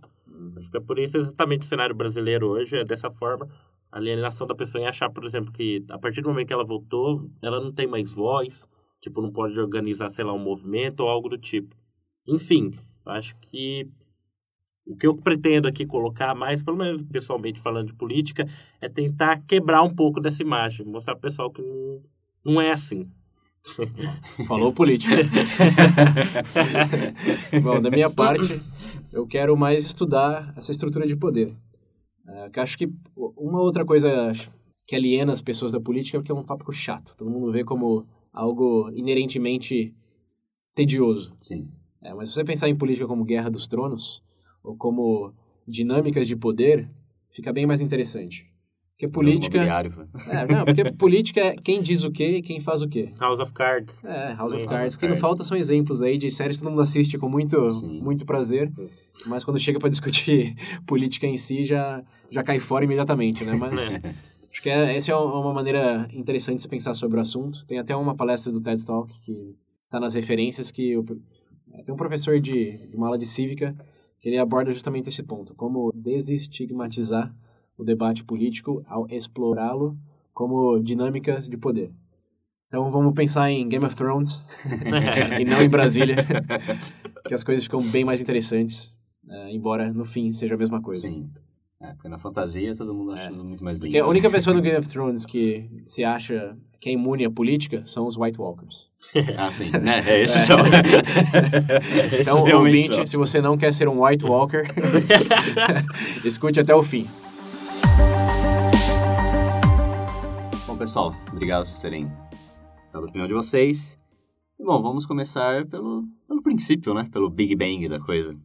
Acho 0.58 0.70
que 0.70 0.78
é 0.78 0.80
por 0.80 1.00
isso 1.00 1.18
exatamente 1.18 1.64
o 1.64 1.66
cenário 1.66 1.96
brasileiro 1.96 2.48
hoje 2.48 2.78
é 2.78 2.86
dessa 2.86 3.10
forma. 3.12 3.50
A 3.92 3.98
alienação 3.98 4.48
da 4.48 4.56
pessoa 4.56 4.82
em 4.82 4.88
achar, 4.88 5.10
por 5.10 5.26
exemplo, 5.26 5.52
que 5.52 5.84
a 5.90 5.98
partir 5.98 6.22
do 6.22 6.30
momento 6.30 6.48
que 6.48 6.54
ela 6.54 6.64
votou, 6.64 7.30
ela 7.42 7.60
não 7.60 7.72
tem 7.72 7.88
mais 7.88 8.14
voz, 8.14 8.68
tipo, 9.02 9.22
não 9.22 9.32
pode 9.32 9.60
organizar, 9.60 10.10
sei 10.10 10.24
lá, 10.24 10.34
um 10.34 10.40
movimento 10.40 11.02
ou 11.02 11.10
algo 11.10 11.28
do 11.28 11.38
tipo. 11.38 11.76
Enfim, 12.28 12.72
acho 13.06 13.36
que 13.40 13.90
o 14.92 14.96
que 14.96 15.08
eu 15.08 15.16
pretendo 15.16 15.68
aqui 15.68 15.86
colocar 15.86 16.36
mais, 16.36 16.64
pelo 16.64 16.78
menos 16.78 17.02
pessoalmente 17.04 17.62
falando 17.62 17.88
de 17.88 17.94
política, 17.94 18.48
é 18.80 18.90
tentar 18.90 19.42
quebrar 19.48 19.84
um 19.84 19.94
pouco 19.94 20.20
dessa 20.20 20.42
imagem, 20.42 20.86
mostrar 20.86 21.16
pro 21.16 21.30
pessoal 21.30 21.50
que 21.50 21.62
não, 21.62 22.02
não 22.44 22.62
é 22.62 22.72
assim. 22.72 23.10
Falou 24.48 24.74
política. 24.74 25.16
Bom, 27.64 27.82
da 27.82 27.90
minha 27.90 28.10
parte, 28.10 28.60
eu 29.14 29.28
quero 29.28 29.56
mais 29.56 29.86
estudar 29.86 30.54
essa 30.58 30.72
estrutura 30.72 31.06
de 31.06 31.16
poder. 31.16 31.56
Que 32.52 32.60
eu 32.60 32.64
acho 32.64 32.78
que 32.78 32.92
uma 33.16 33.62
outra 33.62 33.86
coisa 33.86 34.32
que 34.88 34.96
aliena 34.96 35.32
as 35.32 35.42
pessoas 35.42 35.74
da 35.74 35.80
política 35.80 36.18
é 36.18 36.22
que 36.22 36.32
é 36.32 36.36
um 36.36 36.44
tópico 36.44 36.72
chato. 36.72 37.16
Todo 37.16 37.30
mundo 37.30 37.52
vê 37.52 37.64
como 37.64 38.08
algo 38.34 38.90
inerentemente 38.94 39.94
tedioso. 40.74 41.36
Sim. 41.40 41.70
É, 42.02 42.14
mas 42.14 42.30
se 42.30 42.36
você 42.36 42.44
pensar 42.44 42.68
em 42.68 42.76
política 42.76 43.08
como 43.08 43.24
Guerra 43.24 43.50
dos 43.50 43.68
Tronos, 43.68 44.24
ou 44.64 44.76
como 44.76 45.34
dinâmicas 45.68 46.28
de 46.28 46.36
poder, 46.36 46.90
fica 47.30 47.52
bem 47.52 47.66
mais 47.66 47.82
interessante. 47.82 48.52
Porque 49.02 49.08
política... 49.08 49.58
É, 50.30 50.54
não, 50.54 50.64
porque 50.64 50.92
política 50.92 51.42
é 51.42 51.56
quem 51.56 51.82
diz 51.82 52.04
o 52.04 52.12
quê 52.12 52.38
e 52.38 52.42
quem 52.42 52.60
faz 52.60 52.84
o 52.84 52.88
quê. 52.88 53.12
House 53.20 53.40
of 53.40 53.52
Cards. 53.52 54.04
É, 54.04 54.34
House 54.34 54.54
of 54.54 54.64
Cards. 54.66 54.82
House 54.82 54.94
O 54.94 55.00
que 55.00 55.08
não 55.08 55.18
falta 55.18 55.44
são 55.44 55.58
exemplos 55.58 56.04
aí 56.04 56.20
de 56.20 56.30
séries 56.30 56.58
que 56.58 56.62
todo 56.62 56.70
mundo 56.70 56.84
assiste 56.84 57.18
com 57.18 57.28
muito, 57.28 57.68
Sim. 57.68 58.00
muito 58.00 58.28
prazer, 58.28 58.72
mas 59.26 59.44
quando 59.44 59.58
chega 59.58 59.80
para 59.80 59.90
discutir 59.90 60.56
política 60.86 61.26
em 61.26 61.36
si, 61.36 61.66
já, 61.66 62.04
já 62.30 62.44
cai 62.44 62.60
fora 62.60 62.86
imediatamente, 62.86 63.44
né? 63.44 63.56
Mas 63.56 63.96
É. 63.96 64.14
acho 64.52 64.62
que 64.62 64.70
é, 64.70 64.96
essa 64.96 65.12
é 65.12 65.16
uma 65.16 65.52
maneira 65.52 66.08
interessante 66.14 66.58
de 66.58 66.62
se 66.62 66.70
pensar 66.70 66.94
sobre 66.94 67.18
o 67.18 67.22
assunto. 67.22 67.66
Tem 67.66 67.80
até 67.80 67.96
uma 67.96 68.14
palestra 68.16 68.52
do 68.52 68.62
TED 68.62 68.86
Talk 68.86 69.12
que 69.22 69.56
tá 69.90 70.00
nas 70.00 70.14
referências 70.14 70.70
que 70.70 70.96
o, 70.96 71.04
é, 71.74 71.82
tem 71.82 71.92
um 71.92 71.98
professor 71.98 72.40
de, 72.40 72.78
de 72.88 72.96
uma 72.96 73.08
aula 73.08 73.18
de 73.18 73.26
cívica 73.26 73.76
que 74.22 74.30
ele 74.30 74.38
aborda 74.38 74.72
justamente 74.72 75.10
esse 75.10 75.24
ponto, 75.24 75.56
como 75.56 75.92
desestigmatizar 75.94 77.36
o 77.76 77.84
debate 77.84 78.24
político 78.24 78.84
ao 78.88 79.08
explorá-lo 79.10 79.98
como 80.32 80.80
dinâmica 80.80 81.42
de 81.42 81.58
poder. 81.58 81.92
Então 82.68 82.90
vamos 82.90 83.14
pensar 83.14 83.52
em 83.52 83.68
Game 83.68 83.84
of 83.84 83.96
Thrones 83.96 84.46
e 85.42 85.44
não 85.44 85.62
em 85.62 85.68
Brasília, 85.68 86.16
que 87.28 87.34
as 87.34 87.44
coisas 87.44 87.64
ficam 87.64 87.82
bem 87.82 88.06
mais 88.06 88.22
interessantes, 88.22 88.96
eh, 89.28 89.52
embora 89.52 89.92
no 89.92 90.06
fim 90.06 90.32
seja 90.32 90.54
a 90.54 90.58
mesma 90.58 90.82
coisa. 90.82 91.02
Sim. 91.02 91.30
É, 91.82 91.94
porque 91.94 92.08
na 92.08 92.18
fantasia 92.18 92.76
todo 92.76 92.94
mundo 92.94 93.14
acha 93.14 93.32
muito 93.32 93.64
mais 93.64 93.80
lindo. 93.80 93.88
Porque 93.92 93.98
a 93.98 94.08
única 94.08 94.30
pessoa 94.30 94.56
no 94.56 94.62
Game 94.64 94.78
of 94.78 94.88
Thrones 94.88 95.26
que 95.26 95.70
se 95.84 96.04
acha 96.04 96.56
que 96.80 96.90
é 96.90 96.94
imune 96.94 97.26
à 97.26 97.32
política 97.32 97.84
são 97.86 98.06
os 98.06 98.18
White 98.18 98.40
Walkers. 98.40 98.90
Ah, 99.38 99.52
sim. 99.52 99.72
Né? 99.72 100.04
É, 100.08 100.22
esses 100.22 100.44
são. 100.44 100.60
Esses 102.14 102.28
Então, 102.28 102.44
ouvinte, 102.60 102.94
são. 102.94 103.08
se 103.08 103.18
você 103.18 103.42
não 103.42 103.58
quer 103.58 103.74
ser 103.74 103.88
um 103.88 104.06
White 104.06 104.26
Walker, 104.26 104.64
escute 106.24 106.60
até 106.60 106.76
o 106.76 106.84
fim. 106.84 107.08
pessoal, 110.82 111.16
obrigado 111.32 111.72
por 111.72 111.80
terem 111.80 112.08
dado 112.92 113.06
a 113.06 113.08
opinião 113.08 113.28
de 113.28 113.36
vocês. 113.36 114.00
E, 114.60 114.64
bom, 114.64 114.82
vamos 114.82 115.06
começar 115.06 115.64
pelo, 115.68 116.08
pelo 116.28 116.42
princípio, 116.42 116.92
né? 116.96 117.08
Pelo 117.12 117.30
Big 117.30 117.56
Bang 117.56 117.88
da 117.88 118.00
coisa. 118.00 118.36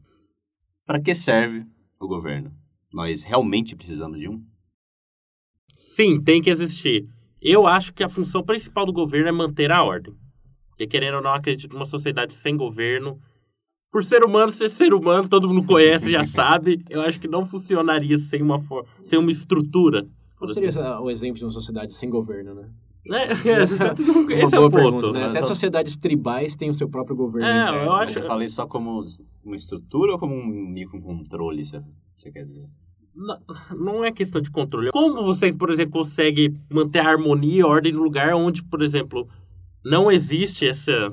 Para 0.84 1.00
que 1.00 1.14
serve 1.14 1.64
o 1.98 2.06
governo? 2.06 2.52
Nós 2.96 3.22
realmente 3.22 3.76
precisamos 3.76 4.18
de 4.18 4.26
um? 4.26 4.42
Sim, 5.78 6.18
tem 6.18 6.40
que 6.40 6.48
existir. 6.48 7.06
Eu 7.42 7.66
acho 7.66 7.92
que 7.92 8.02
a 8.02 8.08
função 8.08 8.42
principal 8.42 8.86
do 8.86 8.92
governo 8.92 9.28
é 9.28 9.32
manter 9.32 9.70
a 9.70 9.84
ordem. 9.84 10.14
Porque, 10.70 10.86
querendo 10.86 11.16
ou 11.16 11.22
não, 11.22 11.34
acredito 11.34 11.74
numa 11.74 11.84
sociedade 11.84 12.32
sem 12.32 12.56
governo. 12.56 13.20
Por 13.92 14.02
ser 14.02 14.24
humano, 14.24 14.50
ser 14.50 14.70
ser 14.70 14.94
humano, 14.94 15.28
todo 15.28 15.46
mundo 15.46 15.66
conhece, 15.66 16.10
já 16.10 16.24
sabe. 16.24 16.82
Eu 16.88 17.02
acho 17.02 17.20
que 17.20 17.28
não 17.28 17.44
funcionaria 17.44 18.16
sem 18.16 18.40
uma, 18.40 18.58
for 18.58 18.86
sem 19.04 19.18
uma 19.18 19.30
estrutura. 19.30 20.08
Qual 20.38 20.48
seria 20.48 20.70
assim. 20.70 20.80
o 20.80 21.10
exemplo 21.10 21.36
de 21.36 21.44
uma 21.44 21.50
sociedade 21.50 21.94
sem 21.94 22.08
governo, 22.08 22.54
né? 22.54 22.70
É, 23.12 23.32
esse 23.62 23.76
é 23.76 24.58
o 24.58 24.70
ponto. 24.70 24.74
Pergunta, 24.74 25.12
né? 25.12 25.26
Até 25.26 25.42
sociedades 25.42 25.98
tribais 25.98 26.56
têm 26.56 26.70
o 26.70 26.74
seu 26.74 26.88
próprio 26.88 27.14
governo. 27.14 27.46
É, 27.46 27.68
interno. 27.68 27.84
eu 27.84 27.92
acho. 27.92 28.14
Você 28.14 28.22
fala 28.22 28.42
isso 28.42 28.54
só 28.54 28.66
como 28.66 29.04
uma 29.44 29.54
estrutura 29.54 30.12
ou 30.12 30.18
como 30.18 30.34
um 30.34 30.46
microcontrole, 30.46 31.62
você 31.62 32.32
quer 32.32 32.44
dizer? 32.44 32.66
Não, 33.74 34.04
é 34.04 34.12
questão 34.12 34.42
de 34.42 34.50
controle. 34.50 34.90
Como 34.90 35.24
você, 35.24 35.50
por 35.52 35.70
exemplo, 35.70 35.92
consegue 35.92 36.54
manter 36.70 37.00
a 37.00 37.08
harmonia 37.08 37.60
e 37.60 37.62
a 37.62 37.66
ordem 37.66 37.92
no 37.92 38.02
lugar 38.02 38.34
onde, 38.34 38.62
por 38.62 38.82
exemplo, 38.82 39.26
não 39.82 40.12
existe 40.12 40.68
essa. 40.68 41.12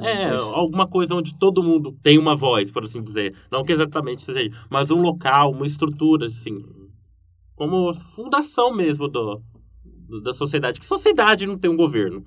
É, 0.00 0.30
alguma 0.54 0.86
coisa 0.86 1.14
onde 1.14 1.36
todo 1.38 1.62
mundo 1.62 1.96
tem 2.02 2.18
uma 2.18 2.36
voz, 2.36 2.70
por 2.70 2.84
assim 2.84 3.02
dizer. 3.02 3.34
Não 3.50 3.64
que 3.64 3.72
exatamente 3.72 4.24
seja, 4.24 4.50
mas 4.70 4.90
um 4.90 5.00
local, 5.00 5.50
uma 5.50 5.66
estrutura, 5.66 6.26
assim. 6.26 6.64
Como 7.56 7.92
fundação 7.92 8.72
mesmo 8.74 9.08
do, 9.08 9.42
da 10.22 10.32
sociedade. 10.32 10.78
Que 10.78 10.86
sociedade 10.86 11.46
não 11.46 11.58
tem 11.58 11.70
um 11.70 11.76
governo? 11.76 12.24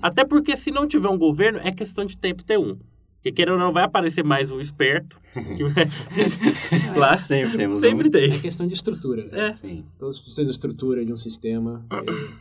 Até 0.00 0.24
porque 0.24 0.56
se 0.56 0.70
não 0.70 0.86
tiver 0.86 1.08
um 1.08 1.18
governo, 1.18 1.58
é 1.58 1.72
questão 1.72 2.04
de 2.04 2.16
tempo 2.16 2.44
ter 2.44 2.58
um. 2.58 2.78
Porque 3.20 3.32
querendo 3.32 3.52
ou 3.54 3.58
não, 3.58 3.70
vai 3.70 3.84
aparecer 3.84 4.24
mais 4.24 4.50
um 4.50 4.58
esperto. 4.58 5.14
Lá 6.96 7.18
sempre 7.18 7.54
temos 7.54 7.78
Sempre 7.78 8.08
um. 8.08 8.10
tem. 8.10 8.32
É 8.32 8.38
questão 8.38 8.66
de 8.66 8.72
estrutura. 8.72 9.28
É. 9.30 9.52
Sim. 9.52 9.84
Todos 9.98 10.18
precisam 10.18 10.46
de 10.46 10.50
estrutura, 10.52 11.04
de 11.04 11.12
um 11.12 11.16
sistema. 11.18 11.84
E, 11.92 12.34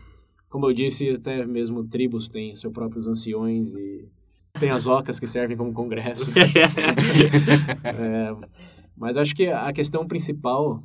como 0.50 0.68
eu 0.68 0.74
disse, 0.74 1.10
até 1.10 1.46
mesmo 1.46 1.84
tribos 1.84 2.30
têm 2.30 2.56
seus 2.56 2.72
próprios 2.72 3.10
anciões 3.10 3.76
e 3.76 4.08
tem 4.58 4.70
as 4.70 4.88
ocas 4.88 5.20
que 5.20 5.28
servem 5.28 5.58
como 5.58 5.74
congresso. 5.74 6.32
É, 7.84 8.36
mas 8.96 9.18
acho 9.18 9.36
que 9.36 9.48
a 9.48 9.72
questão 9.74 10.08
principal 10.08 10.82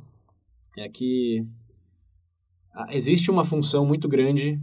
é 0.77 0.89
que 0.89 1.45
ah, 2.73 2.87
existe 2.91 3.31
uma 3.31 3.45
função 3.45 3.85
muito 3.85 4.07
grande 4.09 4.59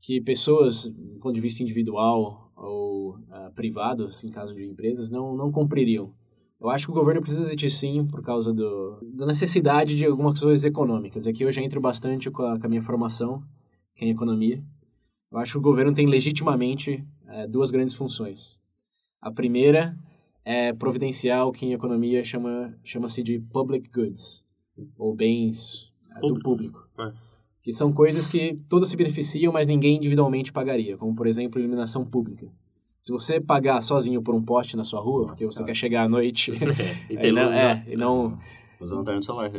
que 0.00 0.20
pessoas, 0.20 0.84
do 0.86 1.18
ponto 1.20 1.34
de 1.34 1.40
vista 1.40 1.62
individual 1.62 2.49
ou 2.60 3.16
uh, 3.16 3.52
privados, 3.54 4.22
em 4.22 4.28
caso 4.28 4.54
de 4.54 4.64
empresas, 4.64 5.10
não, 5.10 5.34
não 5.34 5.50
cumpririam. 5.50 6.12
Eu 6.60 6.68
acho 6.68 6.86
que 6.86 6.92
o 6.92 6.94
governo 6.94 7.22
precisa 7.22 7.42
existir 7.42 7.70
sim 7.70 8.06
por 8.06 8.22
causa 8.22 8.52
do, 8.52 8.98
da 9.14 9.24
necessidade 9.24 9.96
de 9.96 10.04
algumas 10.04 10.38
coisas 10.38 10.62
econômicas. 10.62 11.26
Aqui 11.26 11.42
eu 11.42 11.50
já 11.50 11.62
entro 11.62 11.80
bastante 11.80 12.30
com 12.30 12.42
a, 12.42 12.58
com 12.58 12.66
a 12.66 12.68
minha 12.68 12.82
formação 12.82 13.42
que 13.94 14.04
é 14.04 14.08
em 14.08 14.10
economia. 14.10 14.62
Eu 15.32 15.38
acho 15.38 15.52
que 15.52 15.58
o 15.58 15.62
governo 15.62 15.94
tem 15.94 16.06
legitimamente 16.06 17.04
é, 17.26 17.46
duas 17.46 17.70
grandes 17.70 17.94
funções. 17.94 18.58
A 19.20 19.30
primeira 19.30 19.96
é 20.44 20.72
providenciar 20.72 21.46
o 21.46 21.52
que 21.52 21.66
em 21.66 21.72
economia 21.72 22.22
chama 22.24 22.74
chama-se 22.84 23.22
de 23.22 23.38
public 23.38 23.90
goods 23.90 24.44
ou 24.98 25.14
bens 25.14 25.90
é, 26.16 26.20
do 26.20 26.38
público, 26.40 26.86
É. 26.98 27.29
que 27.62 27.72
são 27.72 27.92
coisas 27.92 28.26
que 28.26 28.58
todos 28.68 28.88
se 28.88 28.96
beneficiam, 28.96 29.52
mas 29.52 29.66
ninguém 29.66 29.96
individualmente 29.96 30.52
pagaria, 30.52 30.96
como 30.96 31.14
por 31.14 31.26
exemplo 31.26 31.60
iluminação 31.60 32.04
pública. 32.04 32.46
Se 33.02 33.12
você 33.12 33.40
pagar 33.40 33.82
sozinho 33.82 34.22
por 34.22 34.34
um 34.34 34.42
poste 34.42 34.76
na 34.76 34.84
sua 34.84 35.00
rua, 35.00 35.26
porque 35.26 35.44
você 35.44 35.60
Nossa. 35.60 35.64
quer 35.64 35.74
chegar 35.74 36.04
à 36.04 36.08
noite, 36.08 36.52
e 37.08 37.16
é, 37.16 37.18
tem 37.18 37.32
não, 37.32 37.44
luz, 37.44 37.54
é, 37.54 37.74
né? 37.74 37.84
e 37.86 37.96
não, 37.96 38.38
Usa 38.80 38.96
lanterna 38.96 39.18
no 39.18 39.22
celular. 39.22 39.50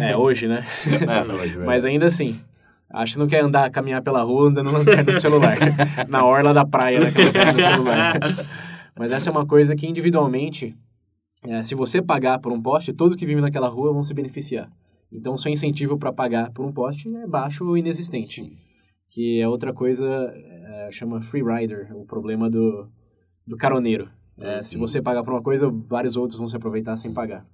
é 0.00 0.16
hoje, 0.16 0.48
né? 0.48 0.64
é, 1.02 1.24
não, 1.24 1.34
hoje, 1.34 1.58
Mas 1.58 1.84
ainda 1.84 2.06
assim, 2.06 2.40
acho 2.88 3.14
que 3.14 3.18
não 3.18 3.26
quer 3.26 3.44
andar, 3.44 3.70
caminhar 3.70 4.02
pela 4.02 4.22
rua 4.22 4.48
andando 4.48 4.72
lanterna 4.72 5.12
no 5.12 5.20
celular. 5.20 5.58
na 6.08 6.24
orla 6.24 6.54
da 6.54 6.64
praia, 6.64 7.00
né? 7.00 7.06
No 7.10 7.60
celular. 7.60 8.18
Mas 8.98 9.12
essa 9.12 9.28
é 9.28 9.30
uma 9.30 9.44
coisa 9.44 9.76
que 9.76 9.86
individualmente, 9.86 10.74
é, 11.44 11.62
se 11.62 11.74
você 11.74 12.00
pagar 12.00 12.38
por 12.38 12.50
um 12.50 12.60
poste, 12.60 12.94
todos 12.94 13.14
que 13.14 13.26
vivem 13.26 13.42
naquela 13.42 13.68
rua 13.68 13.92
vão 13.92 14.02
se 14.02 14.14
beneficiar. 14.14 14.70
Então, 15.12 15.36
seu 15.36 15.50
incentivo 15.52 15.98
para 15.98 16.12
pagar 16.12 16.52
por 16.52 16.64
um 16.64 16.72
poste 16.72 17.08
é 17.14 17.26
baixo 17.26 17.64
ou 17.66 17.76
inexistente. 17.76 18.42
Sim. 18.42 18.56
Que 19.08 19.40
é 19.40 19.48
outra 19.48 19.72
coisa, 19.72 20.06
é, 20.06 20.88
chama 20.92 21.20
free 21.20 21.42
rider, 21.42 21.90
o 21.96 22.04
problema 22.06 22.48
do, 22.48 22.88
do 23.46 23.56
caroneiro. 23.56 24.08
É, 24.38 24.62
se 24.62 24.78
você 24.78 25.02
pagar 25.02 25.22
por 25.24 25.32
uma 25.34 25.42
coisa, 25.42 25.68
vários 25.88 26.16
outros 26.16 26.38
vão 26.38 26.46
se 26.48 26.56
aproveitar 26.56 26.96
sem 26.96 27.12
pagar. 27.12 27.44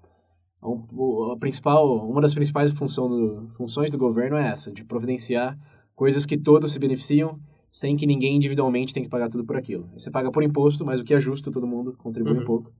Então, 0.58 0.86
o- 0.92 1.32
a 1.32 1.38
principal, 1.38 2.08
uma 2.08 2.20
das 2.20 2.34
principais 2.34 2.70
função 2.70 3.08
do, 3.08 3.48
funções 3.50 3.90
do 3.90 3.98
governo 3.98 4.36
é 4.36 4.48
essa, 4.50 4.70
de 4.70 4.84
providenciar 4.84 5.58
coisas 5.94 6.26
que 6.26 6.36
todos 6.36 6.72
se 6.72 6.78
beneficiam 6.78 7.38
sem 7.70 7.96
que 7.96 8.06
ninguém 8.06 8.36
individualmente 8.36 8.92
tenha 8.94 9.04
que 9.04 9.10
pagar 9.10 9.28
tudo 9.28 9.44
por 9.44 9.56
aquilo. 9.56 9.88
Você 9.96 10.10
paga 10.10 10.30
por 10.30 10.42
imposto, 10.42 10.84
mas 10.84 11.00
o 11.00 11.04
que 11.04 11.14
é 11.14 11.20
justo, 11.20 11.50
todo 11.50 11.66
mundo 11.66 11.94
contribui 11.98 12.34
um 12.34 12.38
Uhum. 12.38 12.44
pouco. 12.44 12.72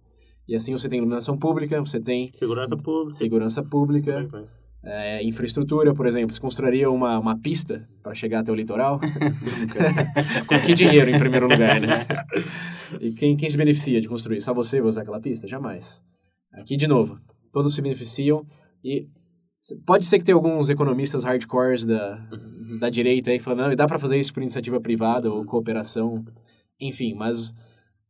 E 0.48 0.54
assim 0.54 0.72
você 0.72 0.88
tem 0.88 0.98
iluminação 0.98 1.36
pública, 1.36 1.80
você 1.80 1.98
tem 1.98 2.30
Segurança 2.32 2.76
pública. 2.76 3.14
segurança 3.18 3.62
pública, 3.62 4.28
é, 4.86 5.22
infraestrutura, 5.24 5.92
por 5.92 6.06
exemplo. 6.06 6.32
Você 6.32 6.40
construiria 6.40 6.88
uma, 6.88 7.18
uma 7.18 7.36
pista 7.38 7.86
para 8.02 8.14
chegar 8.14 8.40
até 8.40 8.52
o 8.52 8.54
litoral? 8.54 9.00
Com 10.46 10.60
que 10.60 10.74
dinheiro, 10.74 11.10
em 11.10 11.18
primeiro 11.18 11.48
lugar, 11.48 11.80
né? 11.80 12.06
E 13.00 13.10
quem, 13.10 13.36
quem 13.36 13.50
se 13.50 13.56
beneficia 13.56 14.00
de 14.00 14.06
construir? 14.06 14.40
Só 14.40 14.54
você 14.54 14.80
vai 14.80 14.88
usar 14.88 15.02
aquela 15.02 15.20
pista? 15.20 15.48
Jamais. 15.48 16.00
Aqui, 16.52 16.76
de 16.76 16.86
novo, 16.86 17.18
todos 17.52 17.74
se 17.74 17.82
beneficiam 17.82 18.46
e 18.84 19.08
pode 19.84 20.06
ser 20.06 20.20
que 20.20 20.24
tenha 20.24 20.36
alguns 20.36 20.70
economistas 20.70 21.24
hardcores 21.24 21.84
da, 21.84 22.24
da 22.78 22.88
direita 22.88 23.32
aí 23.32 23.40
falando, 23.40 23.70
não, 23.70 23.74
dá 23.74 23.86
para 23.86 23.98
fazer 23.98 24.16
isso 24.16 24.32
por 24.32 24.40
iniciativa 24.40 24.80
privada 24.80 25.28
ou 25.28 25.44
cooperação, 25.44 26.24
enfim, 26.80 27.12
mas 27.14 27.52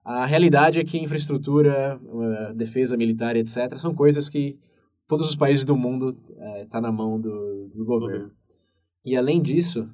a 0.04 0.26
realidade 0.26 0.78
é 0.78 0.84
que 0.84 0.98
infraestrutura, 0.98 1.98
eh, 1.98 2.52
defesa 2.54 2.98
militar, 2.98 3.34
etc., 3.34 3.78
são 3.78 3.94
coisas 3.94 4.28
que 4.28 4.58
todos 5.08 5.28
os 5.28 5.36
países 5.36 5.64
do 5.64 5.76
mundo 5.76 6.16
está 6.62 6.80
na 6.80 6.92
mão 6.92 7.20
do, 7.20 7.68
do 7.74 7.84
governo. 7.84 8.30
E 9.04 9.16
além 9.16 9.40
disso, 9.40 9.88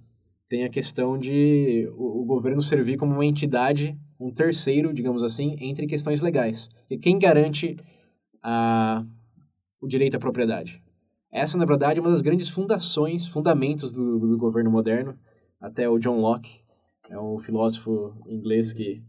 tem 0.49 0.65
a 0.65 0.71
questão 0.71 1.19
de 1.19 1.89
o, 1.97 2.23
o 2.23 2.25
governo 2.25 2.63
servir 2.63 2.97
como 2.97 3.13
uma 3.13 3.27
entidade, 3.27 3.99
um 4.19 4.33
terceiro, 4.33 4.93
digamos 4.93 5.23
assim, 5.23 5.57
entre 5.61 5.87
questões 5.87 6.21
legais. 6.21 6.69
E 6.91 6.99
quem 6.99 7.19
garante 7.19 7.77
a, 8.43 9.05
o 9.81 9.87
direito 9.87 10.17
à 10.17 10.19
propriedade? 10.19 10.83
Essa, 11.31 11.57
na 11.57 11.65
verdade, 11.65 11.99
é 11.99 12.03
uma 12.03 12.11
das 12.11 12.21
grandes 12.21 12.49
fundações, 12.49 13.27
fundamentos 13.27 13.91
do, 13.91 14.19
do 14.19 14.37
governo 14.37 14.71
moderno. 14.71 15.19
Até 15.59 15.89
o 15.89 15.99
John 15.99 16.21
Locke, 16.21 16.61
é 17.11 17.19
um 17.19 17.39
filósofo 17.39 18.15
inglês 18.27 18.73
que 18.73 19.03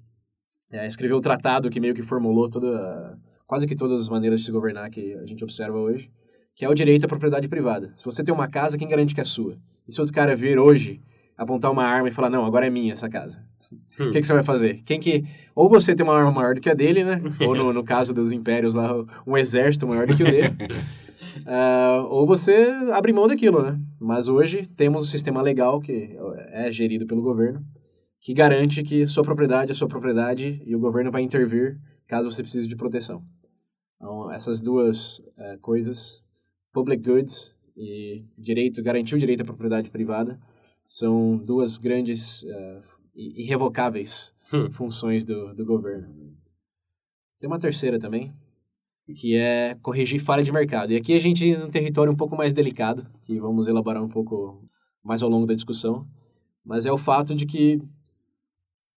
é, 0.72 0.88
escreveu 0.88 1.18
o 1.18 1.22
tratado 1.22 1.70
que 1.70 1.80
meio 1.80 1.94
que 1.94 2.02
formulou 2.02 2.50
toda, 2.50 3.20
quase 3.48 3.68
que 3.68 3.76
todas 3.76 4.02
as 4.02 4.10
maneiras 4.10 4.40
de 4.40 4.46
se 4.46 4.52
governar 4.52 4.90
que 4.90 5.14
a 5.16 5.26
gente 5.26 5.44
observa 5.44 5.78
hoje, 5.78 6.12
que 6.56 6.64
é 6.66 6.70
o 6.70 6.74
direito 6.74 7.06
à 7.06 7.08
propriedade 7.08 7.48
privada. 7.48 7.94
Se 7.96 8.06
você 8.06 8.24
tem 8.24 8.34
uma 8.34 8.48
casa, 8.48 8.78
quem 8.78 8.88
garante 8.88 9.16
que 9.16 9.22
é 9.22 9.26
sua? 9.26 9.58
E 9.88 9.94
se 9.94 10.00
outro 10.00 10.14
cara 10.14 10.36
vir 10.36 10.60
hoje, 10.60 11.02
apontar 11.38 11.72
uma 11.72 11.84
arma 11.84 12.08
e 12.08 12.12
falar, 12.12 12.30
não, 12.30 12.46
agora 12.46 12.68
é 12.68 12.70
minha 12.70 12.94
essa 12.94 13.10
casa? 13.10 13.44
O 14.00 14.12
que, 14.12 14.22
que 14.22 14.28
você 14.28 14.34
vai 14.34 14.44
fazer? 14.44 14.82
Quem 14.86 15.00
que... 15.00 15.24
Ou 15.56 15.68
você 15.68 15.96
tem 15.96 16.06
uma 16.06 16.16
arma 16.16 16.32
maior 16.32 16.56
do 16.56 16.62
que 16.62 16.70
a 16.70 16.74
dele, 16.74 17.04
né? 17.04 17.22
ou 17.42 17.56
no, 17.56 17.74
no 17.74 17.84
caso 17.84 18.14
dos 18.14 18.32
impérios 18.32 18.76
lá, 18.76 18.94
um 19.26 19.38
exército 19.38 19.88
maior 19.88 20.06
do 20.08 20.16
que 20.16 20.24
o 20.24 20.26
dele. 20.26 20.56
Ah, 21.46 22.06
ou 22.10 22.26
você 22.26 22.68
abre 22.92 23.14
mão 23.14 23.28
daquilo, 23.28 23.62
né? 23.62 23.80
Mas 24.00 24.28
hoje 24.28 24.66
temos 24.76 25.04
um 25.04 25.06
sistema 25.06 25.42
legal 25.42 25.80
que 25.80 26.18
é 26.52 26.72
gerido 26.72 27.06
pelo 27.06 27.22
governo, 27.22 27.62
que 28.20 28.34
garante 28.34 28.84
que 28.84 29.06
sua 29.08 29.24
propriedade 29.24 29.72
é 29.72 29.76
sua 29.76 29.88
propriedade 29.88 30.62
e 30.66 30.76
o 30.76 30.80
governo 30.80 31.12
vai 31.12 31.22
intervir 31.22 31.78
caso 32.14 32.32
você 32.32 32.44
precise 32.44 32.68
de 32.68 32.76
proteção. 32.76 33.24
Então, 33.96 34.32
essas 34.32 34.62
duas 34.62 35.22
eh, 35.38 35.58
coisas, 35.62 36.24
public 36.72 37.02
goods 37.04 37.56
e 37.76 38.26
direito, 38.38 38.84
garantir 38.84 39.16
o 39.16 39.20
direito 39.20 39.42
à 39.42 39.46
propriedade 39.46 39.90
privada, 39.90 40.40
são 40.88 41.38
duas 41.38 41.78
grandes, 41.78 42.44
e 43.16 43.44
irrevocáveis 43.44 44.34
Hum. 44.54 44.72
funções 44.72 45.24
do, 45.24 45.54
do 45.54 45.66
governo. 45.66 46.08
Tem 47.40 47.50
uma 47.50 47.60
terceira 47.60 48.00
também, 48.00 48.34
que 49.16 49.36
é 49.36 49.76
corrigir 49.82 50.20
falha 50.20 50.44
de 50.44 50.52
mercado. 50.52 50.92
E 50.92 50.96
aqui 50.96 51.14
a 51.14 51.20
gente 51.20 51.48
entra 51.48 51.64
num 51.64 51.70
território 51.70 52.12
um 52.12 52.16
pouco 52.16 52.36
mais 52.36 52.54
delicado, 52.54 53.06
que 53.24 53.40
vamos 53.40 53.68
elaborar 53.68 54.04
um 54.04 54.10
pouco 54.10 54.64
mais 55.04 55.22
ao 55.22 55.30
longo 55.30 55.46
da 55.46 55.54
discussão, 55.54 56.08
mas 56.64 56.86
é 56.86 56.92
o 56.92 56.98
fato 56.98 57.34
de 57.36 57.46
que 57.46 57.82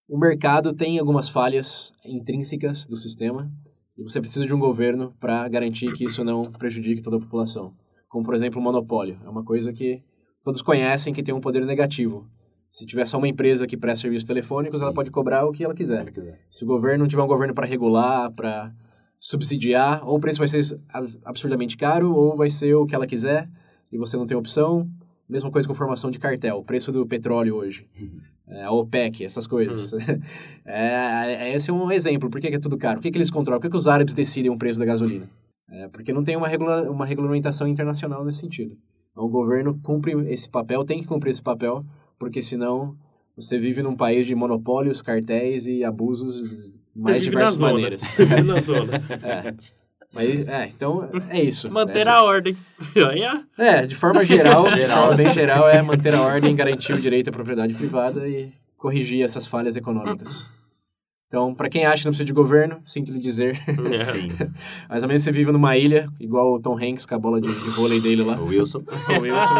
o 0.08 0.18
mercado 0.18 0.72
tem 0.72 0.98
algumas 0.98 1.28
falhas 1.28 1.92
intrínsecas 2.04 2.86
do 2.86 2.96
sistema 2.96 3.50
e 3.96 4.02
você 4.02 4.20
precisa 4.20 4.46
de 4.46 4.54
um 4.54 4.58
governo 4.58 5.14
para 5.18 5.48
garantir 5.48 5.92
que 5.92 6.04
isso 6.04 6.22
não 6.22 6.42
prejudique 6.42 7.02
toda 7.02 7.16
a 7.16 7.20
população. 7.20 7.74
Como, 8.08 8.24
por 8.24 8.34
exemplo, 8.34 8.60
o 8.60 8.62
monopólio. 8.62 9.18
É 9.24 9.28
uma 9.28 9.44
coisa 9.44 9.72
que 9.72 10.02
todos 10.44 10.62
conhecem 10.62 11.12
que 11.12 11.22
tem 11.22 11.34
um 11.34 11.40
poder 11.40 11.64
negativo. 11.66 12.26
Se 12.70 12.84
tiver 12.84 13.06
só 13.06 13.16
uma 13.18 13.28
empresa 13.28 13.66
que 13.66 13.76
presta 13.76 14.02
serviços 14.02 14.26
telefônicos, 14.26 14.76
Sim. 14.78 14.84
ela 14.84 14.92
pode 14.92 15.10
cobrar 15.10 15.46
o 15.46 15.52
que 15.52 15.64
ela 15.64 15.74
quiser. 15.74 16.04
Se 16.04 16.12
quiser. 16.12 16.40
Se 16.50 16.64
o 16.64 16.66
governo 16.66 17.04
não 17.04 17.08
tiver 17.08 17.22
um 17.22 17.26
governo 17.26 17.54
para 17.54 17.66
regular, 17.66 18.30
para 18.32 18.72
subsidiar, 19.18 20.06
ou 20.06 20.16
o 20.16 20.20
preço 20.20 20.38
vai 20.38 20.46
ser 20.48 20.78
ab- 20.88 21.18
absurdamente 21.24 21.76
caro, 21.76 22.14
ou 22.14 22.36
vai 22.36 22.50
ser 22.50 22.74
o 22.74 22.86
que 22.86 22.94
ela 22.94 23.06
quiser 23.06 23.48
e 23.90 23.96
você 23.98 24.16
não 24.16 24.26
tem 24.26 24.36
opção. 24.36 24.88
Mesma 25.28 25.50
coisa 25.50 25.66
com 25.66 25.74
formação 25.74 26.10
de 26.10 26.18
cartel, 26.18 26.58
o 26.58 26.64
preço 26.64 26.92
do 26.92 27.04
petróleo 27.06 27.56
hoje, 27.56 27.88
é, 27.96 28.04
a 28.48 28.72
OPEC, 28.72 29.24
essas 29.24 29.46
coisas. 29.46 29.92
É, 30.68 31.50
é, 31.50 31.54
esse 31.54 31.70
é 31.70 31.72
um 31.72 31.92
exemplo. 31.92 32.28
Por 32.28 32.40
que, 32.40 32.48
é 32.48 32.58
tudo 32.58 32.76
caro? 32.76 32.96
Por 32.96 33.02
que, 33.04 33.12
que 33.12 33.16
eles 33.16 33.30
controlam? 33.30 33.60
Por 33.60 33.68
que, 33.68 33.70
que 33.70 33.76
os 33.76 33.86
árabes 33.86 34.12
decidem 34.12 34.50
o 34.50 34.58
preço 34.58 34.80
da 34.80 34.84
gasolina? 34.84 35.30
É, 35.70 35.86
porque 35.86 36.12
não 36.12 36.24
tem 36.24 36.36
uma, 36.36 36.48
regula 36.48 36.90
uma 36.90 37.06
regulamentação 37.06 37.68
internacional 37.68 38.24
nesse 38.24 38.40
sentido. 38.40 38.76
Então, 39.12 39.24
o 39.24 39.28
governo 39.28 39.78
cumpre 39.80 40.12
esse 40.28 40.48
papel, 40.48 40.84
tem 40.84 41.00
que 41.00 41.06
cumprir 41.06 41.30
esse 41.30 41.42
papel, 41.42 41.84
porque 42.18 42.42
senão 42.42 42.96
você 43.36 43.58
vive 43.58 43.80
num 43.80 43.94
país 43.94 44.26
de 44.26 44.34
monopólios, 44.34 45.00
cartéis 45.00 45.68
e 45.68 45.84
abusos 45.84 46.50
de 46.50 46.72
mais 46.94 47.22
diversas 47.22 47.58
maneiras. 47.58 48.02
Você 48.02 48.24
vive 48.24 48.42
na 48.42 48.60
zona. 48.60 48.92
É. 49.22 49.54
Mas, 50.14 50.40
é, 50.40 50.66
então, 50.74 51.08
é 51.28 51.42
isso. 51.42 51.70
Manter 51.70 52.00
Essa- 52.00 52.12
a 52.12 52.22
ordem. 52.24 52.56
É, 53.58 53.86
de 53.86 53.94
forma 53.94 54.24
geral, 54.24 54.64
de 54.70 54.80
Geral. 54.80 54.98
forma 55.02 55.16
bem 55.16 55.32
geral, 55.32 55.68
é 55.68 55.82
manter 55.82 56.14
a 56.14 56.22
ordem, 56.22 56.54
garantir 56.54 56.92
o 56.92 57.00
direito 57.00 57.28
à 57.28 57.32
propriedade 57.32 57.74
privada 57.74 58.26
e 58.28 58.50
corrigir 58.76 59.22
essas 59.24 59.46
falhas 59.46 59.76
econômicas. 59.76 60.48
Então, 61.26 61.52
para 61.54 61.68
quem 61.68 61.84
acha 61.84 61.98
que 61.98 62.04
não 62.04 62.12
precisa 62.12 62.24
de 62.26 62.32
governo, 62.32 62.80
sinto 62.86 63.10
lhe 63.12 63.18
dizer, 63.18 63.60
É. 63.92 64.04
Sim. 64.04 64.28
mais 64.88 65.02
ou 65.02 65.08
menos 65.08 65.22
você 65.24 65.32
vive 65.32 65.50
numa 65.50 65.76
ilha, 65.76 66.08
igual 66.20 66.54
o 66.54 66.60
Tom 66.60 66.78
Hanks 66.78 67.04
com 67.04 67.14
a 67.14 67.18
bola 67.18 67.40
de, 67.40 67.48
de 67.48 67.70
vôlei 67.70 68.00
dele 68.00 68.22
lá. 68.22 68.36
O 68.38 68.44
Wilson. 68.46 68.82
O 68.86 69.22
Wilson. 69.22 69.54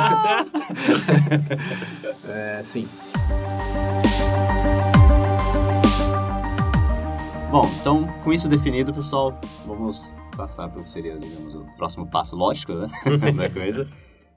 é, 2.28 2.60
sim. 2.62 2.86
Bom, 7.50 7.62
então, 7.80 8.06
com 8.22 8.32
isso 8.32 8.48
definido, 8.48 8.92
pessoal, 8.92 9.38
vamos 9.66 10.12
passar 10.36 10.68
para 10.68 10.80
o 10.80 10.84
que 10.84 10.90
seria, 10.90 11.18
digamos, 11.18 11.54
o 11.54 11.64
próximo 11.76 12.08
passo 12.08 12.36
lógico, 12.36 12.74
né? 12.74 12.88
da 13.34 13.50
coisa. 13.50 13.88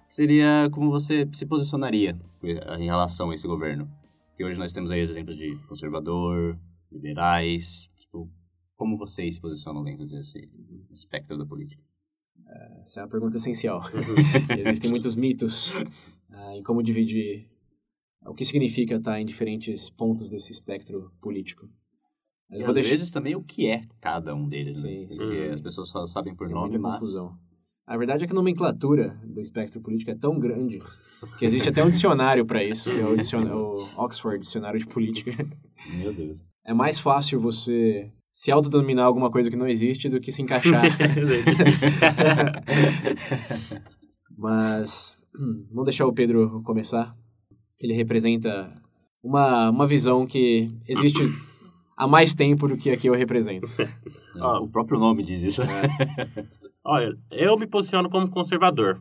Seria 0.07 0.69
como 0.71 0.89
você 0.89 1.27
se 1.33 1.45
posicionaria 1.45 2.19
em 2.43 2.85
relação 2.85 3.29
a 3.29 3.35
esse 3.35 3.47
governo. 3.47 3.87
Porque 4.29 4.43
hoje 4.43 4.57
nós 4.57 4.71
temos 4.71 4.89
aí 4.89 5.01
exemplos 5.01 5.35
de 5.35 5.55
conservador, 5.67 6.57
liberais, 6.91 7.89
tipo, 7.99 8.31
como 8.75 8.97
vocês 8.97 9.35
se 9.35 9.41
posicionam 9.41 9.83
dentro 9.83 10.07
desse 10.07 10.49
espectro 10.89 11.37
da 11.37 11.45
política? 11.45 11.83
Essa 12.83 13.01
é 13.01 13.03
uma 13.03 13.09
pergunta 13.09 13.37
essencial. 13.37 13.81
Existem 14.65 14.89
muitos 14.89 15.15
mitos 15.15 15.73
ah, 16.29 16.55
em 16.55 16.63
como 16.63 16.81
dividir 16.81 17.47
o 18.25 18.33
que 18.33 18.43
significa 18.43 18.95
estar 18.95 19.19
em 19.19 19.25
diferentes 19.25 19.89
pontos 19.89 20.29
desse 20.29 20.51
espectro 20.51 21.11
político. 21.21 21.69
E 22.51 22.63
às 22.63 22.75
deixar- 22.75 22.89
vezes 22.89 23.11
também 23.11 23.35
o 23.35 23.43
que 23.43 23.67
é 23.67 23.83
cada 24.01 24.33
um 24.33 24.47
deles, 24.47 24.83
né? 24.83 24.89
Sim, 24.89 25.09
sim, 25.09 25.17
Porque 25.17 25.45
sim. 25.47 25.53
as 25.53 25.61
pessoas 25.61 25.87
só 25.89 26.05
sabem 26.07 26.35
por 26.35 26.47
Tem 26.47 26.55
nome, 26.55 26.77
mas... 26.77 26.93
confusão. 26.95 27.37
A 27.85 27.97
verdade 27.97 28.23
é 28.23 28.27
que 28.27 28.33
a 28.33 28.35
nomenclatura 28.35 29.19
do 29.23 29.41
espectro 29.41 29.81
político 29.81 30.11
é 30.11 30.15
tão 30.15 30.39
grande 30.39 30.77
que 31.39 31.45
existe 31.45 31.69
até 31.69 31.83
um 31.83 31.89
dicionário 31.89 32.45
para 32.45 32.63
isso, 32.63 32.91
que 32.91 32.99
é 32.99 33.03
o, 33.03 33.75
o 33.75 34.03
Oxford 34.03 34.39
Dicionário 34.39 34.79
de 34.79 34.85
Política. 34.85 35.31
Meu 35.97 36.13
Deus. 36.13 36.45
É 36.63 36.73
mais 36.73 36.99
fácil 36.99 37.39
você 37.39 38.11
se 38.31 38.51
autodenominar 38.51 39.05
alguma 39.05 39.31
coisa 39.31 39.49
que 39.49 39.55
não 39.55 39.67
existe 39.67 40.07
do 40.07 40.19
que 40.19 40.31
se 40.31 40.43
encaixar. 40.43 40.83
Mas 44.37 45.17
hum, 45.35 45.65
vamos 45.69 45.85
deixar 45.85 46.05
o 46.05 46.13
Pedro 46.13 46.61
começar. 46.63 47.15
Ele 47.79 47.93
representa 47.93 48.73
uma, 49.23 49.69
uma 49.69 49.88
visão 49.88 50.25
que 50.25 50.67
existe 50.88 51.19
há 51.99 52.07
mais 52.07 52.33
tempo 52.33 52.67
do 52.67 52.77
que 52.77 52.89
aqui 52.89 53.07
eu 53.07 53.13
represento. 53.13 53.67
Ó. 54.39 54.63
o 54.63 54.67
próprio 54.69 54.97
nome 54.99 55.21
diz 55.21 55.43
isso. 55.43 55.62
Olha, 56.83 57.13
eu 57.29 57.57
me 57.57 57.67
posiciono 57.67 58.09
como 58.09 58.29
conservador. 58.29 58.99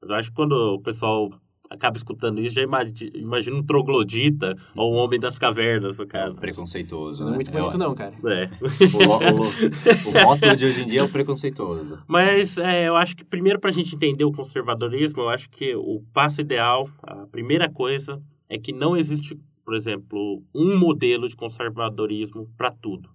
Mas 0.00 0.10
eu 0.10 0.16
acho 0.16 0.30
que 0.30 0.36
quando 0.36 0.52
o 0.52 0.80
pessoal 0.80 1.30
acaba 1.70 1.96
escutando 1.96 2.40
isso, 2.40 2.56
já 2.56 2.62
imagi- 2.62 3.12
imagina 3.14 3.56
um 3.56 3.62
troglodita 3.62 4.56
ou 4.74 4.92
um 4.92 4.96
homem 4.96 5.20
das 5.20 5.38
cavernas, 5.38 5.98
no 5.98 6.06
caso. 6.06 6.40
Preconceituoso, 6.40 7.22
Não 7.22 7.28
é 7.28 7.30
né? 7.30 7.36
muito 7.36 7.52
bonito 7.52 7.74
ó, 7.74 7.78
não, 7.78 7.94
cara. 7.94 8.12
É. 8.26 8.50
O, 8.92 10.08
o, 10.08 10.10
o 10.10 10.24
moto 10.24 10.56
de 10.56 10.66
hoje 10.66 10.82
em 10.82 10.86
dia 10.88 11.00
é 11.00 11.04
o 11.04 11.08
preconceituoso. 11.08 11.98
Mas 12.08 12.58
é, 12.58 12.88
eu 12.88 12.96
acho 12.96 13.16
que 13.16 13.24
primeiro 13.24 13.60
para 13.60 13.70
a 13.70 13.72
gente 13.72 13.94
entender 13.94 14.24
o 14.24 14.32
conservadorismo, 14.32 15.22
eu 15.22 15.28
acho 15.28 15.48
que 15.48 15.76
o 15.76 16.02
passo 16.12 16.40
ideal, 16.40 16.88
a 17.04 17.26
primeira 17.28 17.70
coisa, 17.70 18.20
é 18.48 18.58
que 18.58 18.72
não 18.72 18.96
existe, 18.96 19.38
por 19.70 19.76
exemplo, 19.76 20.42
um 20.52 20.76
modelo 20.76 21.28
de 21.28 21.36
conservadorismo 21.36 22.52
para 22.58 22.72
tudo. 22.72 23.08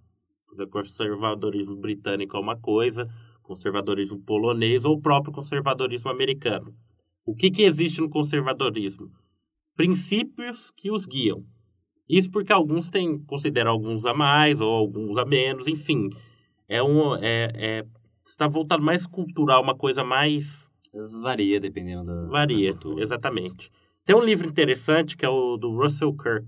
Exemplo, 0.53 0.71
conservadorismo 0.71 1.75
britânico 1.75 2.37
é 2.37 2.39
uma 2.39 2.57
coisa, 2.57 3.09
conservadorismo 3.43 4.21
polonês 4.21 4.85
ou 4.85 4.95
o 4.95 5.01
próprio 5.01 5.33
conservadorismo 5.33 6.09
americano. 6.09 6.73
O 7.25 7.35
que, 7.35 7.51
que 7.51 7.63
existe 7.63 7.99
no 7.99 8.09
conservadorismo? 8.09 9.11
Princípios 9.75 10.71
que 10.71 10.89
os 10.89 11.05
guiam. 11.05 11.43
Isso 12.07 12.31
porque 12.31 12.53
alguns 12.53 12.89
têm, 12.89 13.21
consideram 13.25 13.71
alguns 13.71 14.05
a 14.05 14.13
mais 14.13 14.61
ou 14.61 14.69
alguns 14.69 15.17
a 15.17 15.25
menos, 15.25 15.67
enfim. 15.67 16.07
É 16.69 16.81
um, 16.81 17.17
é, 17.17 17.51
é 17.53 17.85
está 18.25 18.47
voltado 18.47 18.81
mais 18.81 19.05
cultural, 19.05 19.61
uma 19.61 19.75
coisa 19.75 20.05
mais 20.05 20.71
Varia 21.21 21.59
dependendo 21.59 22.05
da. 22.05 22.27
varia, 22.27 22.73
da 22.73 23.01
exatamente. 23.01 23.69
Tem 24.05 24.15
um 24.15 24.23
livro 24.23 24.47
interessante 24.47 25.17
que 25.17 25.25
é 25.25 25.29
o 25.29 25.57
do 25.57 25.75
Russell 25.75 26.13
Kirk. 26.13 26.45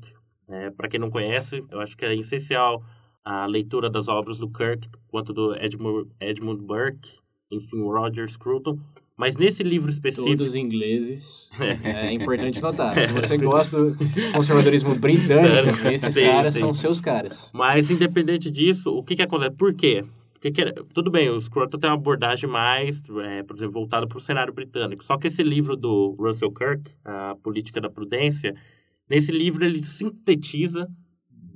É, 0.48 0.70
Para 0.70 0.88
quem 0.88 1.00
não 1.00 1.10
conhece, 1.10 1.64
eu 1.72 1.80
acho 1.82 1.98
que 1.98 2.06
é 2.06 2.14
essencial 2.16 2.84
a 3.26 3.46
leitura 3.46 3.90
das 3.90 4.08
obras 4.08 4.38
do 4.38 4.48
Kirk, 4.48 4.88
quanto 5.08 5.34
do 5.34 5.54
Edmund, 5.56 6.10
Edmund 6.22 6.62
Burke, 6.62 7.10
enfim, 7.52 7.82
o 7.82 7.92
Roger 7.92 8.26
Scruton. 8.30 8.80
Mas 9.18 9.36
nesse 9.36 9.64
livro 9.64 9.90
específico, 9.90 10.38
Todos 10.38 10.54
ingleses. 10.56 11.50
É 11.84 12.12
importante 12.14 12.62
notar. 12.62 12.96
Se 12.96 13.12
você 13.12 13.36
gosta 13.40 13.84
do 13.84 13.98
conservadorismo 14.32 14.94
britânico, 14.96 15.88
esses 15.88 16.14
Sim, 16.14 16.22
caras 16.22 16.54
sim. 16.54 16.60
são 16.60 16.74
seus 16.74 17.02
caras. 17.02 17.52
Mas, 17.54 17.90
independente 17.90 18.52
disso, 18.52 18.92
o 18.96 19.04
que, 19.04 19.16
que 19.16 19.24
acontece? 19.24 19.56
Por 19.56 19.74
quê? 19.74 20.06
Porque, 20.40 20.52
que- 20.52 20.72
tudo 20.94 21.10
bem, 21.10 21.30
o 21.30 21.40
Scruton 21.42 21.80
tem 21.80 21.90
uma 21.90 21.96
abordagem 21.96 22.48
mais, 22.50 23.02
é, 23.24 23.42
por 23.44 23.56
exemplo, 23.56 23.74
voltada 23.74 24.06
para 24.08 24.18
o 24.18 24.22
cenário 24.22 24.54
britânico. 24.54 25.04
Só 25.04 25.18
que 25.18 25.28
esse 25.28 25.42
livro 25.42 25.76
do 25.76 26.16
Russell 26.20 26.52
Kirk, 26.52 26.92
A 27.04 27.36
Política 27.42 27.82
da 27.82 27.90
Prudência, 27.90 28.54
nesse 29.10 29.32
livro 29.32 29.66
ele 29.66 29.82
sintetiza, 29.84 30.88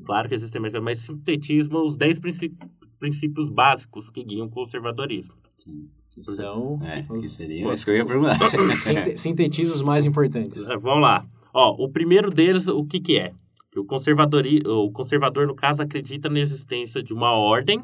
claro 0.03 0.27
que 0.27 0.35
existem 0.35 0.59
mais 0.59 0.73
mas 0.73 0.99
sintetiza 0.99 1.69
os 1.77 1.95
10 1.95 2.19
princípios, 2.19 2.69
princípios 2.99 3.49
básicos 3.49 4.09
que 4.09 4.23
guiam 4.23 4.47
o 4.47 4.49
conservadorismo. 4.49 5.33
Sim. 5.57 5.87
Que 6.13 6.23
são 6.23 6.79
É, 6.83 7.03
que 7.03 7.13
os... 7.13 7.31
seria 7.31 7.73
isso 7.73 7.85
que 7.85 7.91
eu 7.91 7.95
ia 7.97 8.05
perguntar. 8.05 8.37
sinte- 8.81 9.17
Sintetiza 9.17 9.73
os 9.73 9.81
mais 9.81 10.05
importantes. 10.05 10.67
É, 10.67 10.75
Vamos 10.77 11.01
lá. 11.01 11.25
Ó, 11.53 11.83
o 11.83 11.89
primeiro 11.89 12.29
deles, 12.31 12.67
o 12.67 12.83
que 12.83 12.99
que 12.99 13.17
é? 13.17 13.31
Que 13.71 13.79
o, 13.79 13.85
conservadori, 13.85 14.61
o 14.65 14.91
conservador, 14.91 15.47
no 15.47 15.55
caso, 15.55 15.81
acredita 15.81 16.29
na 16.29 16.39
existência 16.39 17.01
de 17.01 17.13
uma 17.13 17.31
ordem 17.31 17.81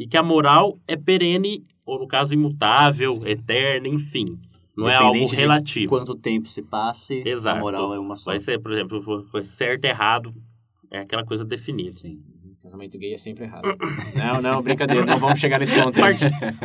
e 0.00 0.06
que 0.06 0.16
a 0.16 0.22
moral 0.22 0.78
é 0.88 0.96
perene, 0.96 1.62
ou 1.84 1.98
no 1.98 2.08
caso, 2.08 2.32
imutável, 2.32 3.12
eterna, 3.26 3.86
enfim. 3.86 4.38
Não 4.74 4.88
é 4.88 4.94
algo 4.94 5.26
relativo. 5.26 5.90
Quanto 5.90 6.14
tempo 6.14 6.48
se 6.48 6.62
passe, 6.62 7.22
Exato. 7.26 7.58
a 7.58 7.60
moral 7.60 7.94
é 7.94 7.98
uma 7.98 8.16
só. 8.16 8.30
Vai 8.30 8.40
ser, 8.40 8.58
por 8.60 8.72
exemplo, 8.72 9.02
foi- 9.24 9.44
certo, 9.44 9.84
errado, 9.84 10.32
é 10.90 11.00
aquela 11.00 11.22
coisa 11.22 11.44
definida. 11.44 11.98
Sim. 11.98 12.18
Casamento 12.62 12.96
gay 12.98 13.12
é 13.12 13.18
sempre 13.18 13.44
errado. 13.44 13.62
Não, 14.16 14.40
não, 14.40 14.62
brincadeira. 14.62 15.04
Não 15.04 15.18
vamos 15.18 15.38
chegar 15.40 15.58
nesse 15.58 15.74
ponto. 15.74 15.98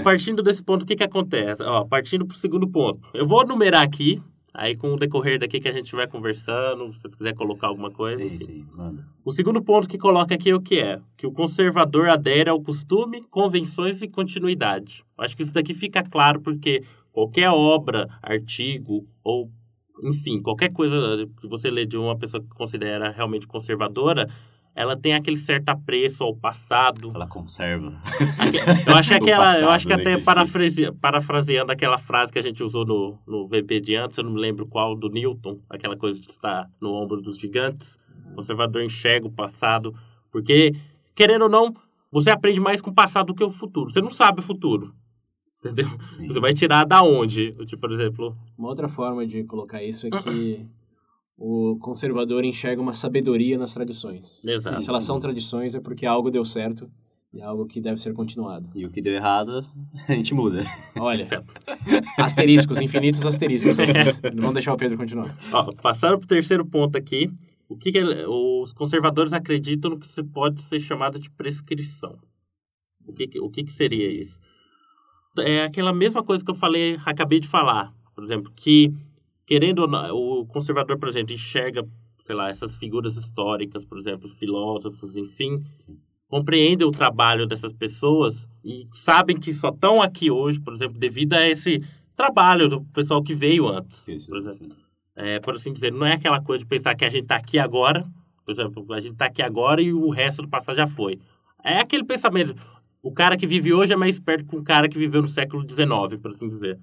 partindo 0.04 0.41
desse 0.43 0.62
ponto, 0.63 0.84
o 0.84 0.86
que 0.86 0.95
que 0.95 1.04
acontece? 1.04 1.62
Ó, 1.63 1.84
partindo 1.86 2.26
pro 2.26 2.36
segundo 2.38 2.67
ponto. 2.69 3.10
Eu 3.13 3.26
vou 3.26 3.45
numerar 3.45 3.82
aqui, 3.82 4.21
aí 4.58 4.76
com 4.76 4.94
o 4.94 4.98
decorrer 4.98 5.39
daqui 5.39 5.60
que 5.60 5.68
a 5.68 5.72
gente 5.72 5.96
vai 5.96 6.08
conversando, 6.08 6.91
se 6.94 7.02
você 7.02 7.18
quiser 7.18 7.34
colocar 7.36 7.68
alguma 7.68 7.91
coisa, 7.91 8.18
Sim, 8.18 8.26
enfim. 8.26 8.46
sim. 8.46 8.65
Manda. 8.78 9.06
O 9.24 9.32
segundo 9.32 9.62
ponto 9.63 9.88
que 9.88 9.98
coloca 9.98 10.34
aqui 10.36 10.50
é 10.50 10.56
o 10.56 10.62
que 10.62 10.80
é? 10.80 11.00
Que 11.18 11.28
o 11.28 11.32
conservador 11.32 12.10
adere 12.10 12.50
ao 12.50 12.62
costume, 12.62 13.24
convenções 13.30 14.02
e 14.02 14.08
continuidade. 14.08 15.04
Eu 15.18 15.24
Acho 15.24 15.36
que 15.36 15.44
isso 15.44 15.54
daqui 15.54 15.74
fica 15.74 16.04
claro 16.04 16.41
porque 16.41 16.84
qualquer 17.12 17.50
obra, 17.50 18.08
artigo 18.22 19.08
ou, 19.24 19.50
enfim, 20.04 20.41
qualquer 20.41 20.72
coisa 20.72 20.96
que 21.39 21.48
você 21.48 21.70
lê 21.70 21.86
de 21.86 21.98
uma 21.98 22.18
pessoa 22.18 22.41
que 22.41 22.50
considera 22.50 23.12
realmente 23.12 23.48
conservadora, 23.48 24.28
ela 24.76 24.98
tem 24.98 25.14
aquele 25.14 25.38
certo 25.38 25.70
apreço 25.70 26.24
ao 26.24 26.36
passado. 26.36 27.12
Ela 27.16 27.28
conserva. 27.28 27.94
Eu 28.86 28.96
acho 28.96 29.10
que 29.10 29.16
aquela, 29.24 29.60
eu 29.60 29.70
acho 29.70 29.88
que 29.88 29.94
passado, 29.94 30.08
até 30.08 30.18
né, 30.18 30.24
parafrase- 30.24 30.92
parafraseando 31.00 31.72
aquela 31.72 31.98
frase 31.98 32.32
que 32.34 32.40
a 32.40 32.42
gente 32.42 32.62
usou 32.62 32.86
no, 32.86 33.18
no 33.26 33.48
VP 33.48 33.80
de 33.80 33.96
antes, 33.96 34.18
eu 34.18 34.24
não 34.26 34.34
me 34.34 34.40
lembro 34.42 34.68
qual, 34.68 34.96
do 34.96 35.10
Newton, 35.10 35.60
aquela 35.70 35.96
coisa 35.96 36.20
de 36.20 36.30
estar 36.30 36.70
no 36.82 36.94
ombro 36.94 37.22
dos 37.22 37.38
gigantes. 37.38 37.98
O 38.32 38.36
conservador 38.36 38.84
enxerga 38.84 39.26
o 39.28 39.32
passado, 39.32 39.96
porque, 40.30 40.74
querendo 41.16 41.44
ou 41.44 41.50
não, 41.50 41.74
você 42.12 42.30
aprende 42.30 42.60
mais 42.60 42.82
com 42.82 42.90
o 42.90 42.94
passado 42.94 43.28
do 43.28 43.34
que 43.36 43.44
o 43.44 43.50
futuro. 43.52 43.90
Você 43.90 44.02
não 44.02 44.10
sabe 44.10 44.40
o 44.40 44.44
futuro. 44.44 44.94
Entendeu? 45.60 45.88
Sim. 46.12 46.28
Você 46.28 46.40
vai 46.40 46.54
tirar 46.54 46.86
da 46.86 47.02
onde? 47.02 47.54
Tipo, 47.66 47.82
por 47.82 47.92
exemplo... 47.92 48.36
Uma 48.58 48.68
outra 48.68 48.88
forma 48.90 49.26
de 49.26 49.44
colocar 49.46 49.82
isso 49.82 50.06
é 50.08 50.10
que 50.10 50.66
o 51.38 51.78
conservador 51.80 52.45
enxerga 52.45 52.82
uma 52.82 52.93
sabedoria 52.93 53.58
nas 53.58 53.74
tradições. 53.74 54.39
Exato. 54.45 54.82
Se 54.82 54.89
elas 54.89 55.04
são 55.04 55.19
tradições 55.19 55.76
é 55.76 55.80
porque 55.80 56.06
algo 56.06 56.32
deu 56.32 56.45
certo 56.45 56.89
e 57.34 57.41
é 57.41 57.43
algo 57.43 57.65
que 57.65 57.82
deve 57.82 58.00
ser 58.02 58.13
continuado. 58.13 58.69
E 58.74 58.86
o 58.86 58.89
que 58.89 59.02
deu 59.02 59.13
errado, 59.13 59.65
a 60.08 60.13
gente 60.13 60.34
muda. 60.34 60.63
Olha, 60.98 61.28
asteriscos, 62.17 62.80
infinitos 62.80 63.26
asteriscos. 63.26 63.76
Vamos 64.34 64.54
deixar 64.54 64.74
o 64.74 64.78
Pedro 64.78 64.98
continuar. 64.98 65.36
Ó, 65.52 65.74
passando 65.74 66.17
para 66.17 66.26
o 66.26 66.30
terceiro 66.30 66.65
ponto 66.65 66.98
aqui, 66.98 67.30
o 67.67 67.76
que, 67.76 67.91
que 67.91 68.02
os 68.02 68.71
conservadores 68.71 69.34
acreditam 69.34 69.91
no 69.91 70.00
que 70.00 70.08
se 70.08 70.24
pode 70.24 70.62
ser 70.62 70.80
chamado 70.80 71.19
de 71.19 71.30
prescrição. 71.30 72.17
O 73.06 73.13
que, 73.13 73.39
o 73.39 73.50
que, 73.50 73.63
que 73.63 73.74
seria 73.74 74.10
isso? 74.10 74.39
É 75.39 75.65
aquela 75.65 75.91
mesma 75.91 76.24
coisa 76.24 76.43
que 76.43 76.50
eu 76.50 76.56
falei, 76.56 76.98
acabei 77.06 77.39
de 77.41 77.48
falar. 77.48 77.93
Por 78.15 78.24
exemplo, 78.24 78.52
que 78.56 78.93
querendo 79.46 79.80
ou 79.80 79.88
não, 79.88 80.16
o 80.16 80.46
conservador, 80.46 80.98
por 80.98 81.08
exemplo, 81.08 81.34
enxerga, 81.34 81.88
sei 82.20 82.36
lá, 82.36 82.50
essas 82.50 82.78
figuras 82.78 83.16
históricas, 83.18 83.86
por 83.86 83.98
exemplo, 83.98 84.28
filósofos, 84.28 85.16
enfim, 85.16 85.64
Sim. 85.78 85.98
compreendem 86.28 86.88
o 86.88 86.92
trabalho 86.92 87.46
dessas 87.46 87.72
pessoas 87.72 88.48
e 88.64 88.88
sabem 88.92 89.38
que 89.38 89.54
só 89.54 89.70
estão 89.70 90.02
aqui 90.02 90.32
hoje, 90.32 90.60
por 90.60 90.74
exemplo, 90.74 90.98
devido 90.98 91.34
a 91.34 91.48
esse 91.48 91.84
trabalho 92.16 92.68
do 92.68 92.82
pessoal 92.86 93.22
que 93.22 93.36
veio 93.36 93.68
antes, 93.68 94.08
Isso, 94.08 94.28
por 94.28 94.38
exemplo. 94.38 94.76
É, 95.16 95.40
por 95.40 95.56
assim 95.56 95.72
dizer, 95.72 95.94
não 95.94 96.06
é 96.06 96.14
aquela 96.14 96.42
coisa 96.42 96.64
de 96.64 96.68
pensar 96.68 96.96
que 96.96 97.06
a 97.06 97.10
gente 97.10 97.24
está 97.24 97.36
aqui 97.36 97.58
agora, 97.58 98.06
por 98.44 98.52
exemplo, 98.52 98.94
a 98.94 99.00
gente 99.00 99.14
está 99.14 99.26
aqui 99.26 99.42
agora 99.42 99.82
e 99.82 99.94
o 99.94 100.10
resto 100.10 100.42
do 100.42 100.48
passado 100.48 100.76
já 100.76 100.88
foi. 100.88 101.20
É 101.64 101.80
aquele 101.80 102.04
pensamento, 102.04 102.56
o 103.02 103.12
cara 103.12 103.38
que 103.38 103.48
vive 103.48 103.74
hoje 103.74 103.94
é 103.94 103.96
mais 103.96 104.16
esperto 104.16 104.46
que 104.46 104.56
um 104.56 104.64
cara 104.64 104.90
que 104.90 104.98
viveu 104.98 105.22
no 105.22 105.28
século 105.28 105.64
XIX, 105.68 106.20
por 106.22 106.32
assim 106.32 106.50
dizer. 106.50 106.80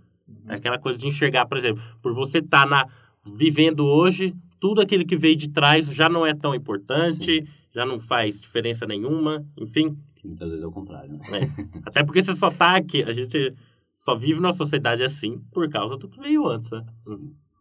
É 0.48 0.54
aquela 0.54 0.78
coisa 0.78 0.98
de 0.98 1.06
enxergar, 1.06 1.46
por 1.46 1.58
exemplo, 1.58 1.82
por 2.00 2.14
você 2.14 2.38
estar 2.38 2.62
tá 2.62 2.66
na 2.66 2.88
vivendo 3.24 3.86
hoje, 3.86 4.34
tudo 4.58 4.80
aquilo 4.80 5.06
que 5.06 5.16
veio 5.16 5.36
de 5.36 5.48
trás 5.48 5.86
já 5.92 6.08
não 6.08 6.26
é 6.26 6.34
tão 6.34 6.54
importante, 6.54 7.40
Sim. 7.40 7.46
já 7.72 7.86
não 7.86 8.00
faz 8.00 8.40
diferença 8.40 8.86
nenhuma, 8.86 9.44
enfim. 9.56 9.96
Muitas 10.24 10.50
vezes 10.50 10.64
é 10.64 10.66
o 10.66 10.72
contrário. 10.72 11.12
Né? 11.12 11.20
É. 11.32 11.48
Até 11.84 12.04
porque 12.04 12.22
você 12.22 12.34
só 12.36 12.50
tá 12.50 12.76
aqui, 12.76 13.02
a 13.02 13.12
gente 13.12 13.54
só 13.96 14.14
vive 14.14 14.40
numa 14.40 14.52
sociedade 14.52 15.02
assim 15.02 15.40
por 15.52 15.68
causa 15.68 15.96
do 15.96 16.08
que 16.08 16.20
veio 16.20 16.46
antes, 16.46 16.70
né? 16.70 16.84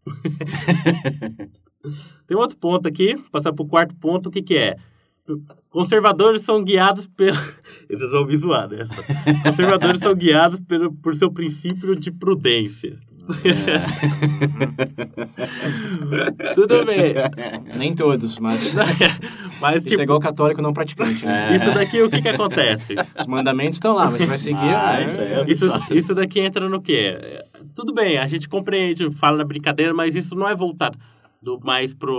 Tem 2.27 2.38
outro 2.38 2.57
ponto 2.57 2.88
aqui, 2.88 3.17
passar 3.31 3.53
para 3.53 3.63
o 3.63 3.67
quarto 3.67 3.95
ponto, 3.95 4.29
o 4.29 4.31
que, 4.31 4.41
que 4.41 4.55
é? 4.55 4.77
Conservadores 5.69 6.41
são 6.41 6.63
guiados 6.63 7.07
pelo. 7.07 7.38
Esses 7.89 8.12
vão 8.12 8.25
me 8.25 8.36
zoar 8.36 8.67
nessa. 8.69 8.95
Conservadores 9.43 10.01
são 10.01 10.15
guiados 10.15 10.60
pelo, 10.62 10.91
por 10.93 11.15
seu 11.15 11.31
princípio 11.31 11.95
de 11.95 12.12
prudência. 12.12 12.99
É. 13.45 13.81
Tudo 16.55 16.86
bem. 16.86 17.13
Nem 17.77 17.95
todos, 17.95 18.38
mas. 18.39 18.75
mas 19.62 19.77
Isso 19.77 19.89
tipo... 19.89 20.01
é 20.01 20.03
igual 20.03 20.19
católico 20.19 20.62
não 20.62 20.73
praticante. 20.73 21.25
Né? 21.25 21.53
É. 21.53 21.55
Isso 21.55 21.71
daqui, 21.73 22.01
o 22.01 22.10
que, 22.10 22.21
que 22.21 22.29
acontece? 22.29 22.95
Os 23.17 23.27
mandamentos 23.27 23.77
estão 23.77 23.95
lá, 23.95 24.05
mas 24.05 24.21
você 24.21 24.25
vai 24.25 24.39
seguir. 24.39 24.57
Ah, 24.60 24.99
é. 24.99 25.05
isso, 25.05 25.21
é 25.21 25.45
isso, 25.47 25.65
isso 25.91 26.15
daqui 26.15 26.39
entra 26.39 26.67
no 26.67 26.81
quê? 26.81 27.17
Tudo 27.75 27.93
bem, 27.93 28.17
a 28.17 28.27
gente 28.27 28.49
compreende, 28.49 29.10
fala 29.12 29.38
na 29.38 29.45
brincadeira, 29.45 29.93
mas 29.93 30.15
isso 30.15 30.36
não 30.36 30.49
é 30.49 30.55
voltado 30.55 30.97
do, 31.41 31.60
mais 31.63 31.93
para 31.93 32.12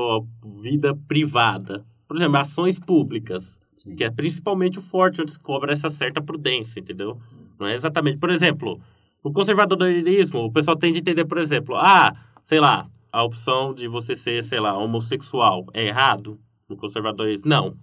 vida 0.62 0.96
privada 1.06 1.84
por 2.12 2.18
exemplo, 2.18 2.38
ações 2.38 2.78
públicas, 2.78 3.58
Sim. 3.74 3.96
que 3.96 4.04
é 4.04 4.10
principalmente 4.10 4.78
o 4.78 4.82
forte 4.82 5.22
onde 5.22 5.32
se 5.32 5.38
cobra 5.38 5.72
essa 5.72 5.88
certa 5.88 6.20
prudência, 6.20 6.78
entendeu? 6.78 7.18
Não 7.58 7.66
é 7.66 7.74
exatamente. 7.74 8.18
Por 8.18 8.28
exemplo, 8.28 8.78
o 9.22 9.32
conservadorismo, 9.32 10.40
o 10.40 10.52
pessoal 10.52 10.76
tem 10.76 10.92
de 10.92 10.98
entender, 10.98 11.24
por 11.24 11.38
exemplo, 11.38 11.74
ah, 11.74 12.14
sei 12.44 12.60
lá, 12.60 12.86
a 13.10 13.24
opção 13.24 13.72
de 13.72 13.88
você 13.88 14.14
ser, 14.14 14.44
sei 14.44 14.60
lá, 14.60 14.76
homossexual 14.76 15.64
é 15.72 15.86
errado 15.86 16.38
no 16.68 16.76
conservadorismo? 16.76 17.48
Não. 17.48 17.74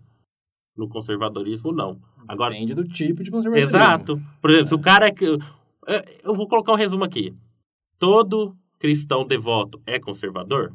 No 0.77 0.87
conservadorismo, 0.87 1.71
não. 1.71 1.99
Agora, 2.27 2.53
Depende 2.53 2.75
do 2.75 2.83
tipo 2.83 3.23
de 3.23 3.31
conservadorismo. 3.31 3.75
Exato. 3.75 4.21
Por 4.39 4.51
exemplo, 4.51 4.67
é. 4.67 4.69
se 4.69 4.75
o 4.75 4.79
cara 4.79 5.07
é 5.07 5.11
que. 5.11 5.25
Eu 6.23 6.35
vou 6.35 6.47
colocar 6.47 6.71
um 6.71 6.75
resumo 6.75 7.03
aqui. 7.03 7.33
Todo 7.97 8.55
cristão 8.77 9.25
devoto 9.25 9.81
é 9.87 9.99
conservador? 9.99 10.71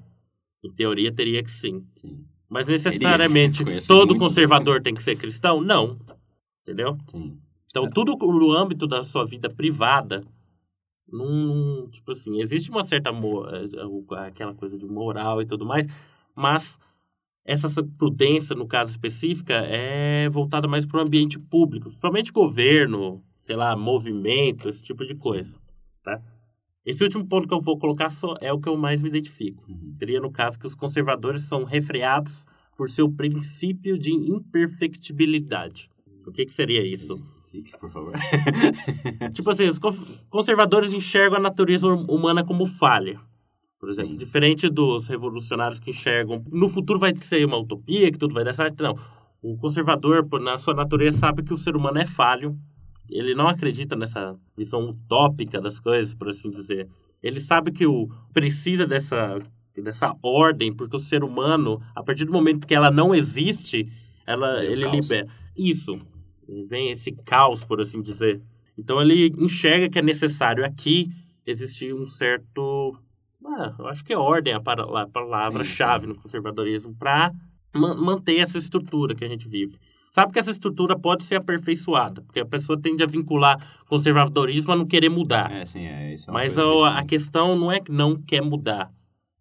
Em 0.65 0.73
teoria, 0.73 1.15
teria 1.15 1.41
que 1.41 1.53
sim. 1.53 1.87
Sim. 1.95 2.27
Mas 2.55 2.69
necessariamente 2.69 3.65
todo 3.85 4.17
conservador 4.17 4.81
tem 4.81 4.95
que 4.95 5.03
ser 5.03 5.17
cristão? 5.17 5.61
Não. 5.61 5.99
Entendeu? 6.63 6.97
Sim. 7.09 7.37
Então, 7.67 7.91
tudo 7.91 8.17
no 8.17 8.53
âmbito 8.53 8.87
da 8.87 9.03
sua 9.03 9.27
vida 9.27 9.51
privada, 9.51 10.25
num, 11.11 11.89
tipo 11.91 12.13
assim, 12.13 12.41
existe 12.41 12.71
uma 12.71 12.85
certa 12.85 13.11
é, 13.11 14.23
é, 14.23 14.29
aquela 14.29 14.55
coisa 14.55 14.79
de 14.79 14.87
moral 14.87 15.43
e 15.43 15.47
tudo 15.47 15.67
mais, 15.67 15.85
mas 16.33 16.79
essa 17.45 17.83
prudência, 17.99 18.55
no 18.55 18.69
caso 18.69 18.93
específico, 18.93 19.51
é 19.51 20.29
voltada 20.29 20.69
mais 20.69 20.87
para 20.87 20.99
o 20.99 21.03
ambiente 21.03 21.41
público, 21.41 21.89
principalmente 21.89 22.31
governo, 22.31 23.21
sei 23.41 23.57
lá, 23.57 23.75
movimento, 23.75 24.69
esse 24.69 24.81
tipo 24.81 25.05
de 25.05 25.17
coisa, 25.17 25.55
Sim. 25.55 25.59
tá? 26.05 26.23
Esse 26.85 27.03
último 27.03 27.27
ponto 27.27 27.49
que 27.49 27.55
eu 27.55 27.61
vou 27.61 27.79
colocar 27.79 28.11
só 28.11 28.35
é 28.41 28.53
o 28.53 28.61
que 28.61 28.69
eu 28.69 28.77
mais 28.77 29.01
me 29.01 29.09
identifico. 29.09 29.65
Uhum. 29.69 29.93
Seria 29.93 30.21
no 30.21 30.31
caso 30.31 30.59
que 30.59 30.67
os 30.67 30.75
conservadores 30.75 31.43
são 31.43 31.65
refreados 31.65 32.45
por 32.77 32.91
seu 32.91 33.11
princípio 33.11 33.99
de 33.99 34.13
imperfectibilidade. 34.13 35.89
O 36.27 36.33
que, 36.33 36.45
que 36.45 36.53
seria 36.53 36.85
isso? 36.87 37.19
Fique, 37.51 37.79
por 37.79 37.89
favor. 37.89 38.13
tipo 39.33 39.49
assim, 39.51 39.67
os 39.69 39.79
conservadores 40.29 40.93
enxergam 40.93 41.39
a 41.39 41.43
natureza 41.43 41.87
humana 41.87 42.45
como 42.45 42.67
falha. 42.67 43.21
Por 43.79 43.89
exemplo, 43.89 44.13
Sim. 44.13 44.17
diferente 44.17 44.69
dos 44.69 45.09
revolucionários 45.09 45.79
que 45.79 45.91
enxergam 45.91 46.45
no 46.51 46.69
futuro 46.69 46.99
vai 46.99 47.15
ser 47.17 47.45
uma 47.47 47.59
utopia, 47.59 48.11
que 48.11 48.19
tudo 48.19 48.35
vai 48.35 48.45
dar 48.45 48.55
certo. 48.55 48.83
Não. 48.83 48.99
O 49.43 49.57
conservador, 49.57 50.27
na 50.41 50.59
sua 50.59 50.75
natureza, 50.75 51.19
sabe 51.19 51.43
que 51.43 51.53
o 51.53 51.57
ser 51.57 51.77
humano 51.77 51.99
é 51.99 52.07
falho 52.07 52.59
ele 53.09 53.35
não 53.35 53.49
acredita 53.49 53.97
nessa 53.97 54.37
visão 54.57 54.89
utópica 54.91 55.61
das 55.61 55.79
coisas, 55.79 56.15
por 56.15 56.29
assim 56.29 56.51
dizer. 56.51 56.89
Ele 57.23 57.41
sabe 57.41 57.73
que 57.73 57.87
o 57.87 58.09
precisa 58.33 58.87
dessa 58.87 59.39
dessa 59.83 60.15
ordem, 60.23 60.73
porque 60.73 60.95
o 60.95 61.01
ser 61.01 61.25
humano, 61.25 61.83
a 61.97 62.03
partir 62.03 62.25
do 62.25 62.33
momento 62.33 62.65
que 62.65 62.75
ela 62.75 62.93
não 62.93 63.13
existe, 63.13 63.91
ela 64.25 64.65
ele 64.65 64.85
caos. 64.85 64.95
libera 65.09 65.29
isso. 65.57 66.01
Vem 66.69 66.91
esse 66.91 67.13
caos, 67.13 67.65
por 67.65 67.81
assim 67.81 68.01
dizer. 68.01 68.41
Então 68.79 69.01
ele 69.01 69.35
enxerga 69.39 69.89
que 69.89 69.99
é 69.99 70.03
necessário 70.03 70.65
aqui 70.65 71.11
existir 71.47 71.95
um 71.95 72.05
certo, 72.07 72.97
ah, 73.45 73.75
eu 73.79 73.87
acho 73.89 74.05
que 74.05 74.13
é 74.13 74.19
ordem 74.19 74.55
a 74.55 74.61
palavra-chave 74.61 76.07
no 76.07 76.15
conservadorismo 76.15 76.95
para 76.95 77.33
manter 77.75 78.39
essa 78.39 78.59
estrutura 78.59 79.15
que 79.15 79.25
a 79.25 79.29
gente 79.29 79.49
vive 79.49 79.79
sabe 80.15 80.33
que 80.33 80.39
essa 80.39 80.53
estrutura 80.53 80.97
pode 80.97 81.25
ser 81.25 81.35
aperfeiçoada, 81.35 82.23
porque 82.23 82.39
a 82.39 82.47
pessoa 82.47 82.81
tende 82.81 83.03
a 83.03 83.07
vincular 83.07 83.83
conservadorismo 83.89 84.73
a 84.73 84.77
não 84.77 84.87
querer 84.87 85.09
mudar. 85.09 85.51
É, 85.51 85.67
sim, 85.67 85.85
é 85.85 86.15
isso. 86.15 86.31
É 86.31 86.33
mas 86.33 86.57
a, 86.57 86.99
a 87.01 87.05
questão 87.05 87.59
não 87.59 87.73
é 87.73 87.81
que 87.81 87.91
não 87.91 88.15
quer 88.23 88.41
mudar, 88.41 88.93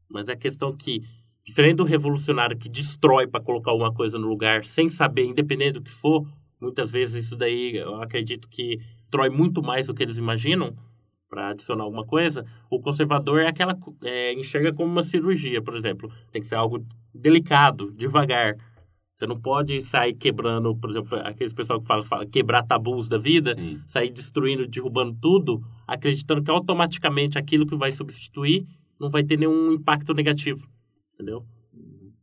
mas 0.09 0.29
é 0.29 0.31
a 0.31 0.35
questão 0.35 0.75
que, 0.75 1.03
diferente 1.45 1.75
do 1.75 1.83
revolucionário 1.83 2.57
que 2.57 2.67
destrói 2.67 3.27
para 3.27 3.39
colocar 3.39 3.71
uma 3.71 3.93
coisa 3.93 4.17
no 4.17 4.27
lugar 4.27 4.65
sem 4.65 4.89
saber, 4.89 5.25
independente 5.25 5.73
do 5.73 5.83
que 5.83 5.91
for, 5.91 6.27
muitas 6.59 6.89
vezes 6.89 7.25
isso 7.25 7.35
daí 7.35 7.77
eu 7.77 8.01
acredito 8.01 8.47
que 8.49 8.79
destrói 9.01 9.29
muito 9.29 9.61
mais 9.61 9.85
do 9.85 9.93
que 9.93 10.01
eles 10.01 10.17
imaginam 10.17 10.75
para 11.29 11.49
adicionar 11.49 11.83
alguma 11.83 12.03
coisa, 12.03 12.47
o 12.67 12.79
conservador 12.79 13.41
é 13.41 13.47
aquela 13.47 13.77
é, 14.03 14.33
enxerga 14.33 14.73
como 14.73 14.91
uma 14.91 15.03
cirurgia, 15.03 15.61
por 15.61 15.75
exemplo, 15.75 16.11
tem 16.31 16.41
que 16.41 16.47
ser 16.47 16.55
algo 16.55 16.83
delicado, 17.13 17.91
devagar. 17.91 18.55
Você 19.13 19.27
não 19.27 19.39
pode 19.39 19.79
sair 19.83 20.15
quebrando, 20.15 20.75
por 20.75 20.89
exemplo, 20.89 21.19
aqueles 21.19 21.53
pessoal 21.53 21.79
que 21.79 21.85
fala, 21.85 22.03
fala 22.03 22.25
quebrar 22.25 22.63
tabus 22.63 23.07
da 23.07 23.19
vida, 23.19 23.53
Sim. 23.53 23.79
sair 23.85 24.09
destruindo, 24.11 24.67
derrubando 24.67 25.15
tudo, 25.21 25.63
acreditando 25.87 26.43
que 26.43 26.49
automaticamente 26.49 27.37
aquilo 27.37 27.67
que 27.67 27.75
vai 27.75 27.91
substituir 27.91 28.65
não 28.99 29.11
vai 29.11 29.23
ter 29.23 29.37
nenhum 29.37 29.71
impacto 29.71 30.15
negativo. 30.15 30.67
Entendeu? 31.13 31.45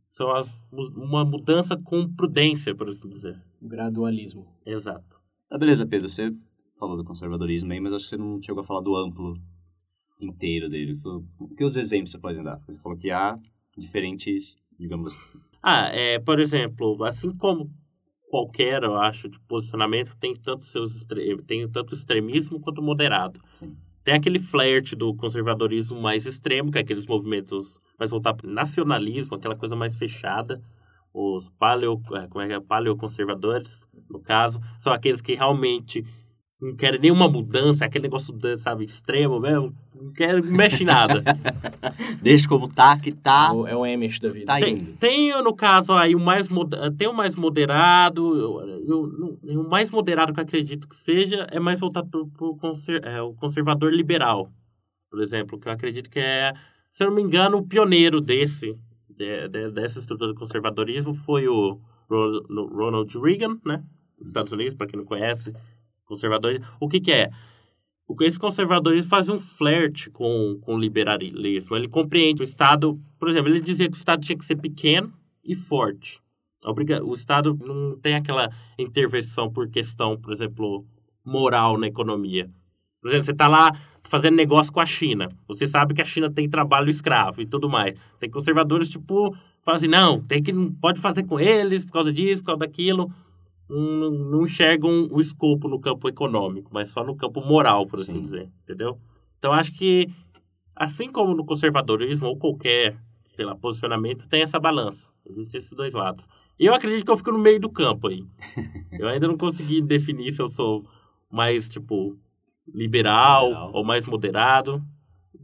Só 0.05 0.45
uma 0.69 1.23
mudança 1.23 1.77
com 1.77 2.05
prudência, 2.13 2.75
por 2.75 2.89
assim 2.89 3.07
dizer. 3.07 3.41
Gradualismo. 3.61 4.45
Exato. 4.65 5.17
Tá, 5.47 5.57
beleza, 5.57 5.85
Pedro. 5.85 6.09
Você 6.09 6.35
falou 6.77 6.97
do 6.97 7.05
conservadorismo 7.05 7.71
aí, 7.71 7.79
mas 7.79 7.93
acho 7.93 8.03
que 8.03 8.09
você 8.09 8.17
não 8.17 8.41
chegou 8.41 8.59
a 8.59 8.65
falar 8.65 8.81
do 8.81 8.97
amplo 8.97 9.39
inteiro 10.19 10.67
dele. 10.67 10.99
Que 11.55 11.63
outros 11.63 11.77
exemplos 11.77 12.11
você 12.11 12.19
pode 12.19 12.43
dar? 12.43 12.59
Você 12.67 12.77
falou 12.79 12.97
que 12.97 13.09
há 13.09 13.39
diferentes, 13.77 14.57
digamos, 14.77 15.13
ah, 15.61 15.89
é, 15.93 16.19
por 16.19 16.39
exemplo, 16.39 17.03
assim 17.03 17.35
como 17.35 17.71
qualquer, 18.29 18.83
eu 18.83 18.95
acho, 18.97 19.27
de 19.27 19.39
posicionamento, 19.41 20.15
tem 20.17 20.33
tanto, 20.35 20.63
seus 20.63 21.05
tem 21.45 21.67
tanto 21.69 21.93
extremismo 21.93 22.59
quanto 22.59 22.81
moderado. 22.81 23.41
Sim. 23.53 23.75
Tem 24.03 24.15
aquele 24.15 24.39
flerte 24.39 24.95
do 24.95 25.13
conservadorismo 25.13 26.01
mais 26.01 26.25
extremo, 26.25 26.71
que 26.71 26.77
é 26.77 26.81
aqueles 26.81 27.05
movimentos 27.05 27.79
mais 27.99 28.09
voltados 28.09 28.41
para 28.41 28.49
nacionalismo, 28.49 29.35
aquela 29.35 29.55
coisa 29.55 29.75
mais 29.75 29.97
fechada. 29.97 30.61
Os 31.13 31.49
paleo, 31.49 32.01
é, 32.13 32.25
como 32.27 32.41
é 32.41 32.47
que 32.47 32.53
é? 32.53 32.59
paleoconservadores, 32.59 33.85
no 34.09 34.19
caso, 34.19 34.59
são 34.79 34.93
aqueles 34.93 35.21
que 35.21 35.35
realmente 35.35 36.05
não 36.61 36.75
querem 36.75 36.99
nenhuma 36.99 37.27
mudança, 37.27 37.85
aquele 37.85 38.03
negócio, 38.03 38.37
sabe, 38.57 38.83
extremo 38.85 39.39
mesmo, 39.39 39.73
não 39.99 40.11
quer 40.13 40.41
mexe 40.43 40.83
nada. 40.83 41.23
Deixa 42.21 42.47
como 42.47 42.67
tá, 42.67 42.97
que 42.99 43.11
tá. 43.11 43.47
É 43.49 43.53
o, 43.55 43.67
é 43.67 43.75
o 43.75 43.83
Amish 43.83 44.19
da 44.19 44.29
vida. 44.29 44.45
Tá 44.45 44.59
Tem, 44.59 44.73
indo. 44.77 44.93
tem, 44.97 45.43
no 45.43 45.55
caso, 45.55 45.93
aí 45.93 46.15
o 46.15 46.19
mais, 46.19 46.49
mod- 46.49 46.75
tem 46.97 47.07
o 47.07 47.13
mais 47.13 47.35
moderado, 47.35 48.37
eu, 48.37 48.61
eu- 48.87 49.39
eu- 49.43 49.61
o 49.61 49.69
mais 49.69 49.89
moderado 49.89 50.33
que 50.33 50.39
eu 50.39 50.43
acredito 50.43 50.87
que 50.87 50.95
seja 50.95 51.47
é 51.51 51.59
mais 51.59 51.79
voltado 51.79 52.07
pro, 52.09 52.27
pro 52.27 52.55
conser, 52.57 53.01
é, 53.05 53.21
o 53.21 53.33
conservador 53.33 53.91
liberal, 53.91 54.49
por 55.09 55.21
exemplo, 55.21 55.59
que 55.59 55.67
eu 55.67 55.71
acredito 55.71 56.09
que 56.09 56.19
é, 56.19 56.53
se 56.91 57.03
eu 57.03 57.07
não 57.09 57.15
me 57.15 57.21
engano, 57.23 57.57
o 57.57 57.65
pioneiro 57.67 58.21
desse, 58.21 58.77
de- 59.09 59.47
de- 59.49 59.71
dessa 59.71 59.99
estrutura 59.99 60.31
do 60.33 60.39
conservadorismo 60.39 61.13
foi 61.13 61.47
o 61.47 61.79
Ronald 62.09 63.13
Reagan, 63.19 63.57
né, 63.65 63.83
dos 64.17 64.27
Estados 64.27 64.51
Unidos, 64.51 64.73
para 64.73 64.87
quem 64.87 64.99
não 64.99 65.05
conhece, 65.05 65.53
conservador. 66.11 66.61
O 66.79 66.87
que 66.87 66.99
que 66.99 67.11
é? 67.11 67.29
Esse 68.21 68.37
conservadorismo 68.37 69.09
faz 69.09 69.29
um 69.29 69.39
flerte 69.39 70.09
com, 70.09 70.59
com 70.61 70.75
o 70.75 70.79
liberalismo. 70.79 71.75
Ele 71.75 71.87
compreende 71.87 72.41
o 72.41 72.43
Estado... 72.43 72.99
Por 73.17 73.29
exemplo, 73.29 73.49
ele 73.49 73.61
dizia 73.61 73.87
que 73.87 73.95
o 73.95 73.97
Estado 73.97 74.21
tinha 74.21 74.37
que 74.37 74.43
ser 74.43 74.57
pequeno 74.57 75.13
e 75.45 75.55
forte. 75.55 76.19
O 77.03 77.13
Estado 77.13 77.57
não 77.59 77.97
tem 77.97 78.15
aquela 78.15 78.49
intervenção 78.77 79.51
por 79.51 79.69
questão, 79.69 80.17
por 80.17 80.33
exemplo, 80.33 80.85
moral 81.23 81.77
na 81.77 81.87
economia. 81.87 82.49
Por 83.01 83.07
exemplo, 83.07 83.25
você 83.25 83.31
está 83.31 83.47
lá 83.47 83.71
fazendo 84.03 84.35
negócio 84.35 84.71
com 84.73 84.79
a 84.79 84.85
China. 84.85 85.29
Você 85.47 85.65
sabe 85.65 85.93
que 85.93 86.01
a 86.01 86.05
China 86.05 86.29
tem 86.29 86.49
trabalho 86.49 86.89
escravo 86.89 87.41
e 87.41 87.45
tudo 87.45 87.69
mais. 87.69 87.97
Tem 88.19 88.29
conservadores, 88.29 88.89
tipo, 88.89 89.35
falam 89.63 89.77
assim, 89.77 89.87
não, 89.87 90.21
tem 90.21 90.43
que, 90.43 90.51
não 90.51 90.71
pode 90.71 90.99
fazer 90.99 91.23
com 91.23 91.39
eles 91.39 91.85
por 91.85 91.93
causa 91.93 92.11
disso, 92.11 92.41
por 92.41 92.47
causa 92.47 92.59
daquilo. 92.59 93.09
Não, 93.71 94.11
não 94.11 94.41
enxergam 94.43 95.07
o 95.09 95.21
escopo 95.21 95.67
no 95.67 95.79
campo 95.79 96.09
econômico, 96.09 96.69
mas 96.73 96.89
só 96.89 97.03
no 97.03 97.15
campo 97.15 97.39
moral, 97.41 97.87
por 97.87 97.99
assim 97.99 98.13
Sim. 98.13 98.21
dizer. 98.21 98.49
Entendeu? 98.63 98.99
Então, 99.39 99.53
acho 99.53 99.71
que, 99.71 100.09
assim 100.75 101.09
como 101.09 101.33
no 101.33 101.45
conservadorismo 101.45 102.27
ou 102.27 102.37
qualquer, 102.37 102.97
sei 103.25 103.45
lá, 103.45 103.55
posicionamento, 103.55 104.27
tem 104.27 104.41
essa 104.41 104.59
balança. 104.59 105.09
Existem 105.25 105.59
esses 105.59 105.73
dois 105.73 105.93
lados. 105.93 106.27
Eu 106.59 106.73
acredito 106.73 107.05
que 107.05 107.11
eu 107.11 107.17
fico 107.17 107.31
no 107.31 107.39
meio 107.39 107.59
do 107.59 107.69
campo 107.69 108.07
aí. 108.07 108.25
eu 108.99 109.07
ainda 109.07 109.27
não 109.27 109.37
consegui 109.37 109.81
definir 109.81 110.33
se 110.33 110.41
eu 110.41 110.49
sou 110.49 110.83
mais, 111.29 111.69
tipo, 111.69 112.17
liberal, 112.67 113.47
Liberal. 113.47 113.71
ou 113.73 113.83
mais 113.83 114.05
moderado. 114.05 114.83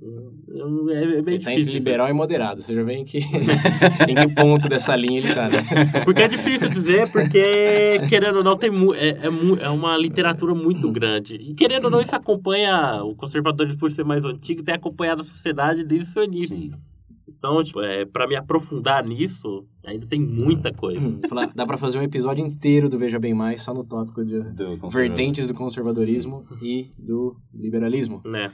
Eu- 0.01 0.89
É, 0.89 1.03
é 1.03 1.21
bem 1.21 1.35
Ele 1.35 1.43
tá 1.43 1.49
difícil. 1.49 1.51
entre 1.51 1.63
dizer. 1.65 1.77
liberal 1.79 2.09
e 2.09 2.13
moderado. 2.13 2.61
Você 2.61 2.73
já 2.73 2.83
vê 2.83 2.93
em 2.93 3.03
que, 3.05 3.17
em 4.07 4.15
que 4.15 4.35
ponto 4.35 4.69
dessa 4.69 4.95
linha 4.95 5.19
ele 5.19 5.33
tá, 5.33 5.49
né? 5.49 5.57
Porque 6.05 6.21
é 6.23 6.27
difícil 6.27 6.69
dizer, 6.69 7.09
porque, 7.11 7.99
querendo 8.09 8.37
ou 8.37 8.43
não, 8.43 8.55
tem 8.57 8.69
é, 8.95 9.09
é, 9.09 9.25
é 9.65 9.69
uma 9.69 9.97
literatura 9.97 10.53
muito 10.53 10.91
grande. 10.91 11.35
E 11.35 11.53
querendo 11.55 11.85
ou 11.85 11.91
não, 11.91 11.99
isso 12.01 12.15
acompanha, 12.15 13.01
o 13.03 13.15
conservadorismo 13.15 13.79
por 13.79 13.91
ser 13.91 14.03
mais 14.05 14.23
antigo, 14.23 14.63
tem 14.63 14.75
acompanhado 14.75 15.21
a 15.21 15.25
sociedade 15.25 15.83
desde 15.83 16.07
o 16.07 16.11
seu 16.11 16.23
início. 16.23 16.55
Sim. 16.55 16.71
Então, 17.27 17.61
tipo, 17.63 17.81
é, 17.81 18.03
para 18.05 18.27
me 18.27 18.35
aprofundar 18.35 19.05
nisso, 19.05 19.65
ainda 19.85 20.07
tem 20.07 20.19
muita 20.19 20.71
coisa. 20.73 21.19
Falar- 21.29 21.51
Dá 21.53 21.65
pra 21.67 21.77
fazer 21.77 21.99
um 21.99 22.01
episódio 22.03 22.43
inteiro 22.45 22.89
do 22.89 22.97
Veja 22.97 23.19
Bem 23.19 23.33
Mais 23.33 23.61
só 23.61 23.73
no 23.73 23.83
tópico 23.83 24.25
de 24.25 24.39
Do 24.53 24.77
vertentes 24.89 25.47
do 25.47 25.53
conservadorismo 25.53 26.45
e 26.63 26.91
do 26.97 27.35
liberalismo. 27.53 28.21
né? 28.25 28.51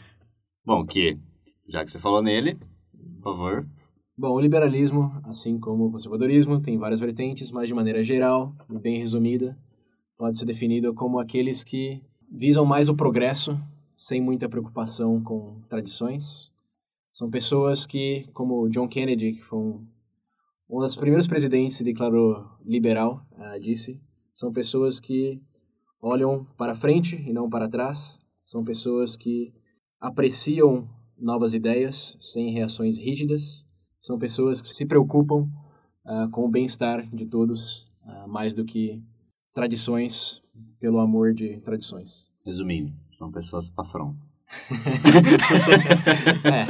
Bom, 0.65 0.85
que, 0.85 1.17
já 1.67 1.83
que 1.83 1.91
você 1.91 1.99
falou 1.99 2.21
nele, 2.21 2.55
por 3.15 3.23
favor. 3.23 3.67
Bom, 4.15 4.31
o 4.31 4.39
liberalismo, 4.39 5.11
assim 5.23 5.59
como 5.59 5.85
o 5.85 5.91
conservadorismo, 5.91 6.61
tem 6.61 6.77
várias 6.77 6.99
vertentes, 6.99 7.51
mas 7.51 7.67
de 7.67 7.73
maneira 7.73 8.03
geral, 8.03 8.55
e 8.69 8.77
bem 8.77 8.99
resumida, 8.99 9.57
pode 10.17 10.37
ser 10.37 10.45
definido 10.45 10.93
como 10.93 11.19
aqueles 11.19 11.63
que 11.63 12.01
visam 12.31 12.65
mais 12.65 12.89
o 12.89 12.95
progresso, 12.95 13.59
sem 13.97 14.21
muita 14.21 14.47
preocupação 14.47 15.21
com 15.21 15.61
tradições. 15.67 16.51
São 17.11 17.29
pessoas 17.29 17.85
que, 17.85 18.27
como 18.33 18.69
John 18.69 18.87
Kennedy, 18.87 19.33
que 19.33 19.41
foi 19.41 19.59
um, 19.59 19.87
um 20.69 20.79
dos 20.79 20.95
primeiros 20.95 21.27
presidentes 21.27 21.75
que 21.75 21.77
se 21.79 21.83
declarou 21.83 22.45
liberal, 22.63 23.25
ah, 23.37 23.57
disse, 23.57 23.99
são 24.33 24.51
pessoas 24.51 24.99
que 24.99 25.41
olham 26.01 26.45
para 26.57 26.75
frente 26.75 27.15
e 27.15 27.31
não 27.31 27.49
para 27.49 27.69
trás. 27.69 28.19
São 28.41 28.63
pessoas 28.63 29.15
que 29.15 29.53
apreciam 29.99 30.89
novas 31.23 31.53
ideias 31.53 32.17
sem 32.19 32.51
reações 32.51 32.97
rígidas. 32.97 33.65
São 34.01 34.17
pessoas 34.19 34.61
que 34.61 34.67
se 34.67 34.85
preocupam 34.85 35.47
ah, 36.05 36.27
com 36.31 36.45
o 36.45 36.49
bem-estar 36.49 37.07
de 37.15 37.25
todos, 37.25 37.87
ah, 38.05 38.27
mais 38.27 38.53
do 38.53 38.65
que 38.65 39.01
tradições 39.53 40.41
pelo 40.79 40.99
amor 40.99 41.33
de 41.33 41.57
tradições. 41.61 42.27
Resumindo, 42.45 42.91
são 43.17 43.31
pessoas 43.31 43.69
pafrão. 43.69 44.15
É. 46.43 46.65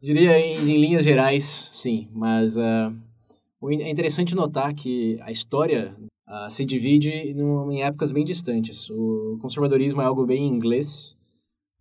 Diria 0.00 0.38
em, 0.38 0.58
em 0.70 0.80
linhas 0.80 1.02
gerais, 1.04 1.70
sim, 1.72 2.08
mas 2.12 2.56
in- 2.56 3.82
é 3.82 3.90
interessante 3.90 4.34
notar 4.34 4.74
que 4.74 5.18
a 5.22 5.30
história 5.32 5.96
ah, 6.26 6.48
se 6.50 6.64
divide 6.64 7.10
em 7.10 7.82
épocas 7.82 8.12
bem 8.12 8.24
distantes. 8.24 8.88
O 8.90 9.38
conservadorismo 9.40 10.00
é 10.00 10.04
algo 10.04 10.24
bem 10.26 10.46
inglês, 10.46 11.16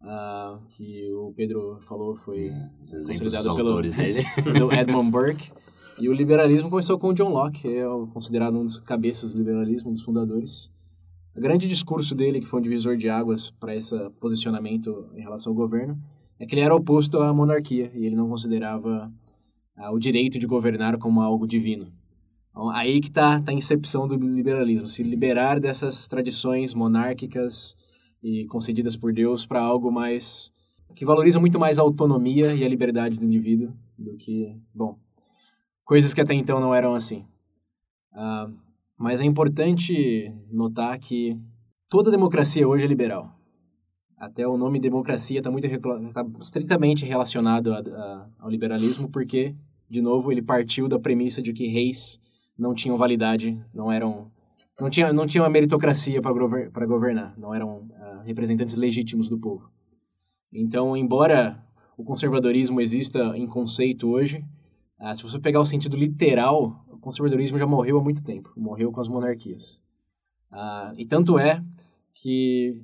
ah, 0.08 0.60
que 0.70 1.12
o 1.14 1.34
Pedro 1.36 1.80
falou 1.88 2.16
foi 2.16 2.48
É, 2.48 2.70
Consolidado 3.08 3.56
pelo- 3.56 3.82
dele. 3.82 4.24
do 4.60 4.72
Edmund 4.74 5.12
Burke. 5.12 5.52
E 6.00 6.08
o 6.10 6.14
liberalismo 6.14 6.70
começou 6.70 6.98
com 6.98 7.10
o 7.10 7.14
John 7.14 7.30
Locke, 7.32 7.68
é 7.68 7.84
considerado 8.14 8.58
um 8.58 8.64
dos 8.64 8.80
cabeças 8.80 9.32
do 9.32 9.38
liberalismo, 9.38 9.90
um 9.90 9.94
dos 9.94 10.02
fundadores. 10.02 10.72
O 11.36 11.42
grande 11.42 11.68
discurso 11.68 12.16
dele, 12.16 12.40
que 12.40 12.46
foi 12.48 12.60
um 12.60 12.64
divisor 12.64 12.96
de 12.98 13.10
águas 13.10 13.50
para 13.52 13.76
esse 13.76 13.96
posicionamento 14.20 15.08
em 15.16 15.22
relação 15.22 15.52
ao 15.52 15.56
governo, 15.56 15.98
é 16.40 16.46
que 16.46 16.54
ele 16.56 16.62
era 16.62 16.76
oposto 16.76 17.20
à 17.20 17.34
monarquia 17.34 17.92
e 17.96 18.06
ele 18.06 18.16
não 18.16 18.30
considerava 18.30 19.12
ah, 19.76 19.92
o 19.92 20.00
direito 20.00 20.38
de 20.40 20.46
governar 20.48 20.98
como 21.00 21.20
algo 21.22 21.48
divino. 21.48 21.92
Então, 22.52 22.70
aí 22.70 23.00
que 23.00 23.08
está 23.10 23.40
tá 23.42 23.52
a 23.52 23.56
incepção 23.56 24.08
do 24.08 24.16
liberalismo, 24.16 24.88
se 24.88 25.04
liberar 25.04 25.60
dessas 25.60 26.08
tradições 26.08 26.74
monárquicas 26.74 27.76
e 28.24 28.46
concedidas 28.48 28.96
por 28.96 29.14
Deus 29.14 29.46
para 29.46 29.62
algo 29.62 29.92
mais 29.92 30.52
que 30.96 31.06
valoriza 31.06 31.40
muito 31.40 31.60
mais 31.60 31.78
a 31.78 31.84
autonomia 31.84 32.56
e 32.56 32.64
a 32.64 32.68
liberdade 32.70 33.20
do 33.20 33.26
indivíduo 33.26 33.72
do 33.98 34.16
que, 34.18 34.56
bom, 34.74 34.98
coisas 35.86 36.14
que 36.14 36.22
até 36.22 36.34
então 36.34 36.60
não 36.60 36.74
eram 36.74 36.96
assim. 36.96 37.24
Ah, 38.14 38.50
mas 38.98 39.22
é 39.22 39.26
importante 39.26 40.34
notar 40.52 40.98
que 40.98 41.38
toda 41.88 42.10
democracia 42.10 42.68
hoje 42.68 42.84
é 42.86 42.88
liberal. 42.88 43.32
Até 44.18 44.48
o 44.48 44.58
nome 44.58 44.80
democracia 44.80 45.38
está 45.40 45.52
muito 45.52 45.68
tá 46.12 46.26
estritamente 46.42 47.06
relacionado 47.06 47.72
a- 47.74 47.78
a- 47.80 48.28
ao 48.40 48.50
liberalismo, 48.50 49.08
porque, 49.08 49.56
de 49.88 50.02
novo, 50.02 50.32
ele 50.32 50.42
partiu 50.42 50.88
da 50.88 50.98
premissa 51.00 51.40
de 51.44 51.54
que 51.54 51.68
reis 51.68 52.20
não 52.58 52.74
tinham 52.74 52.98
validade, 52.98 53.64
não 53.72 53.92
eram 53.92 54.32
não 54.80 54.90
tinha 54.90 55.14
não 55.14 55.28
tinha 55.28 55.44
uma 55.44 55.50
meritocracia 55.50 56.20
para 56.22 56.34
gover, 56.34 56.72
para 56.72 56.86
governar, 56.88 57.38
não 57.38 57.54
eram 57.54 57.88
ah, 57.96 58.07
representantes 58.28 58.76
legítimos 58.76 59.30
do 59.30 59.40
povo. 59.40 59.72
Então, 60.54 60.96
embora 60.96 61.64
o 61.98 62.04
conservadorismo 62.04 62.80
exista 62.80 63.36
em 63.36 63.48
conceito 63.48 64.08
hoje, 64.08 64.44
ah, 65.00 65.14
se 65.16 65.24
você 65.24 65.40
pegar 65.40 65.60
o 65.60 65.66
sentido 65.66 65.98
literal, 65.98 66.86
o 66.92 66.98
conservadorismo 66.98 67.58
já 67.58 67.66
morreu 67.66 67.98
há 67.98 68.04
muito 68.04 68.24
tempo, 68.24 68.52
morreu 68.56 68.92
com 68.92 69.00
as 69.00 69.08
monarquias. 69.08 69.82
Ah, 70.52 70.94
e 70.98 71.06
tanto 71.06 71.40
é 71.40 71.64
que 72.14 72.80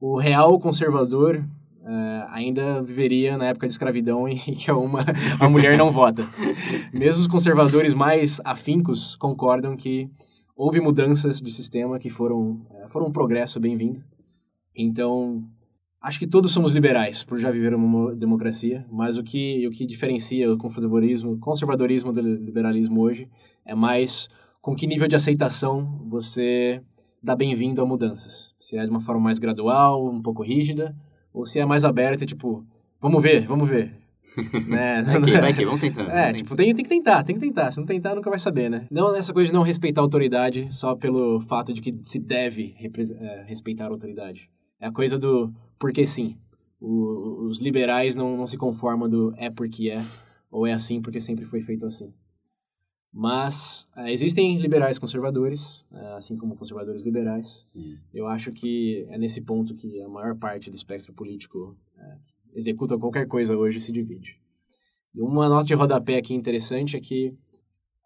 o 0.00 0.18
real 0.18 0.58
conservador 0.58 1.44
ah, 1.84 2.28
ainda 2.32 2.82
viveria 2.82 3.36
na 3.36 3.46
época 3.46 3.66
de 3.66 3.72
escravidão 3.72 4.26
em 4.28 4.36
que 4.36 4.70
uma, 4.70 5.04
a 5.40 5.48
mulher 5.48 5.76
não 5.76 5.90
vota. 5.90 6.22
Mesmo 6.92 7.22
os 7.22 7.28
conservadores 7.28 7.92
mais 7.92 8.40
afincos 8.44 9.16
concordam 9.16 9.76
que 9.76 10.10
houve 10.56 10.80
mudanças 10.80 11.40
de 11.40 11.50
sistema 11.50 11.98
que 11.98 12.08
foram, 12.08 12.66
eh, 12.70 12.88
foram 12.88 13.08
um 13.08 13.12
progresso 13.12 13.60
bem-vindo. 13.60 14.02
Então, 14.76 15.42
acho 16.00 16.18
que 16.18 16.26
todos 16.26 16.52
somos 16.52 16.72
liberais 16.72 17.24
por 17.24 17.38
já 17.38 17.50
viver 17.50 17.74
uma 17.74 17.86
mo- 17.86 18.14
democracia, 18.14 18.84
mas 18.90 19.16
o 19.16 19.22
que, 19.22 19.66
o 19.66 19.70
que 19.70 19.86
diferencia 19.86 20.52
o 20.52 20.58
conservadorismo, 20.58 21.38
conservadorismo 21.38 22.12
do 22.12 22.20
liberalismo 22.20 23.00
hoje 23.00 23.28
é 23.64 23.74
mais 23.74 24.28
com 24.60 24.74
que 24.74 24.86
nível 24.86 25.08
de 25.08 25.16
aceitação 25.16 26.04
você 26.06 26.82
dá 27.22 27.34
bem-vindo 27.34 27.80
a 27.80 27.86
mudanças. 27.86 28.54
Se 28.60 28.76
é 28.76 28.84
de 28.84 28.90
uma 28.90 29.00
forma 29.00 29.20
mais 29.20 29.38
gradual, 29.38 30.06
um 30.08 30.20
pouco 30.20 30.42
rígida, 30.42 30.94
ou 31.32 31.44
se 31.46 31.58
é 31.58 31.64
mais 31.66 31.84
aberta, 31.84 32.26
tipo, 32.26 32.64
vamos 33.00 33.22
ver, 33.22 33.46
vamos 33.46 33.68
ver. 33.68 33.92
né? 34.68 35.02
Vai 35.02 35.22
que, 35.22 35.38
vai 35.38 35.54
que, 35.54 35.64
vamos 35.64 35.80
tentando. 35.80 36.10
É, 36.10 36.26
vamos 36.26 36.36
tipo, 36.38 36.54
tem, 36.56 36.74
tem 36.74 36.82
que 36.84 36.88
tentar, 36.88 37.22
tem 37.22 37.34
que 37.34 37.40
tentar. 37.40 37.70
Se 37.72 37.78
não 37.78 37.86
tentar, 37.86 38.14
nunca 38.14 38.28
vai 38.28 38.38
saber, 38.38 38.68
né? 38.68 38.86
Não 38.90 39.14
essa 39.16 39.32
coisa 39.32 39.50
de 39.50 39.54
não 39.54 39.62
respeitar 39.62 40.00
a 40.00 40.04
autoridade 40.04 40.68
só 40.72 40.94
pelo 40.94 41.40
fato 41.40 41.72
de 41.72 41.80
que 41.80 41.94
se 42.02 42.18
deve 42.18 42.74
é, 42.78 43.44
respeitar 43.46 43.86
a 43.86 43.88
autoridade. 43.88 44.50
É 44.80 44.86
a 44.86 44.92
coisa 44.92 45.18
do 45.18 45.52
porque 45.78 46.06
sim. 46.06 46.36
O- 46.80 47.46
os 47.46 47.58
liberais 47.60 48.14
não, 48.14 48.36
não 48.36 48.46
se 48.46 48.56
conformam 48.56 49.08
do 49.08 49.34
é 49.36 49.50
porque 49.50 49.90
é, 49.90 50.02
ou 50.50 50.66
é 50.66 50.72
assim 50.72 51.00
porque 51.00 51.20
sempre 51.20 51.44
foi 51.44 51.60
feito 51.60 51.86
assim. 51.86 52.12
Mas 53.12 53.88
uh, 53.96 54.08
existem 54.08 54.58
liberais 54.58 54.98
conservadores, 54.98 55.78
uh, 55.90 56.16
assim 56.18 56.36
como 56.36 56.54
conservadores 56.54 57.02
liberais. 57.02 57.62
Sim. 57.64 57.96
Eu 58.12 58.26
acho 58.26 58.52
que 58.52 59.06
é 59.08 59.16
nesse 59.16 59.40
ponto 59.40 59.74
que 59.74 60.02
a 60.02 60.08
maior 60.08 60.36
parte 60.36 60.70
do 60.70 60.76
espectro 60.76 61.14
político 61.14 61.74
uh, 61.96 62.18
executa 62.54 62.98
qualquer 62.98 63.26
coisa 63.26 63.56
hoje 63.56 63.80
se 63.80 63.90
divide. 63.90 64.38
E 65.14 65.22
uma 65.22 65.48
nota 65.48 65.64
de 65.64 65.72
rodapé 65.74 66.18
aqui 66.18 66.34
interessante 66.34 66.94
é 66.94 67.00
que 67.00 67.32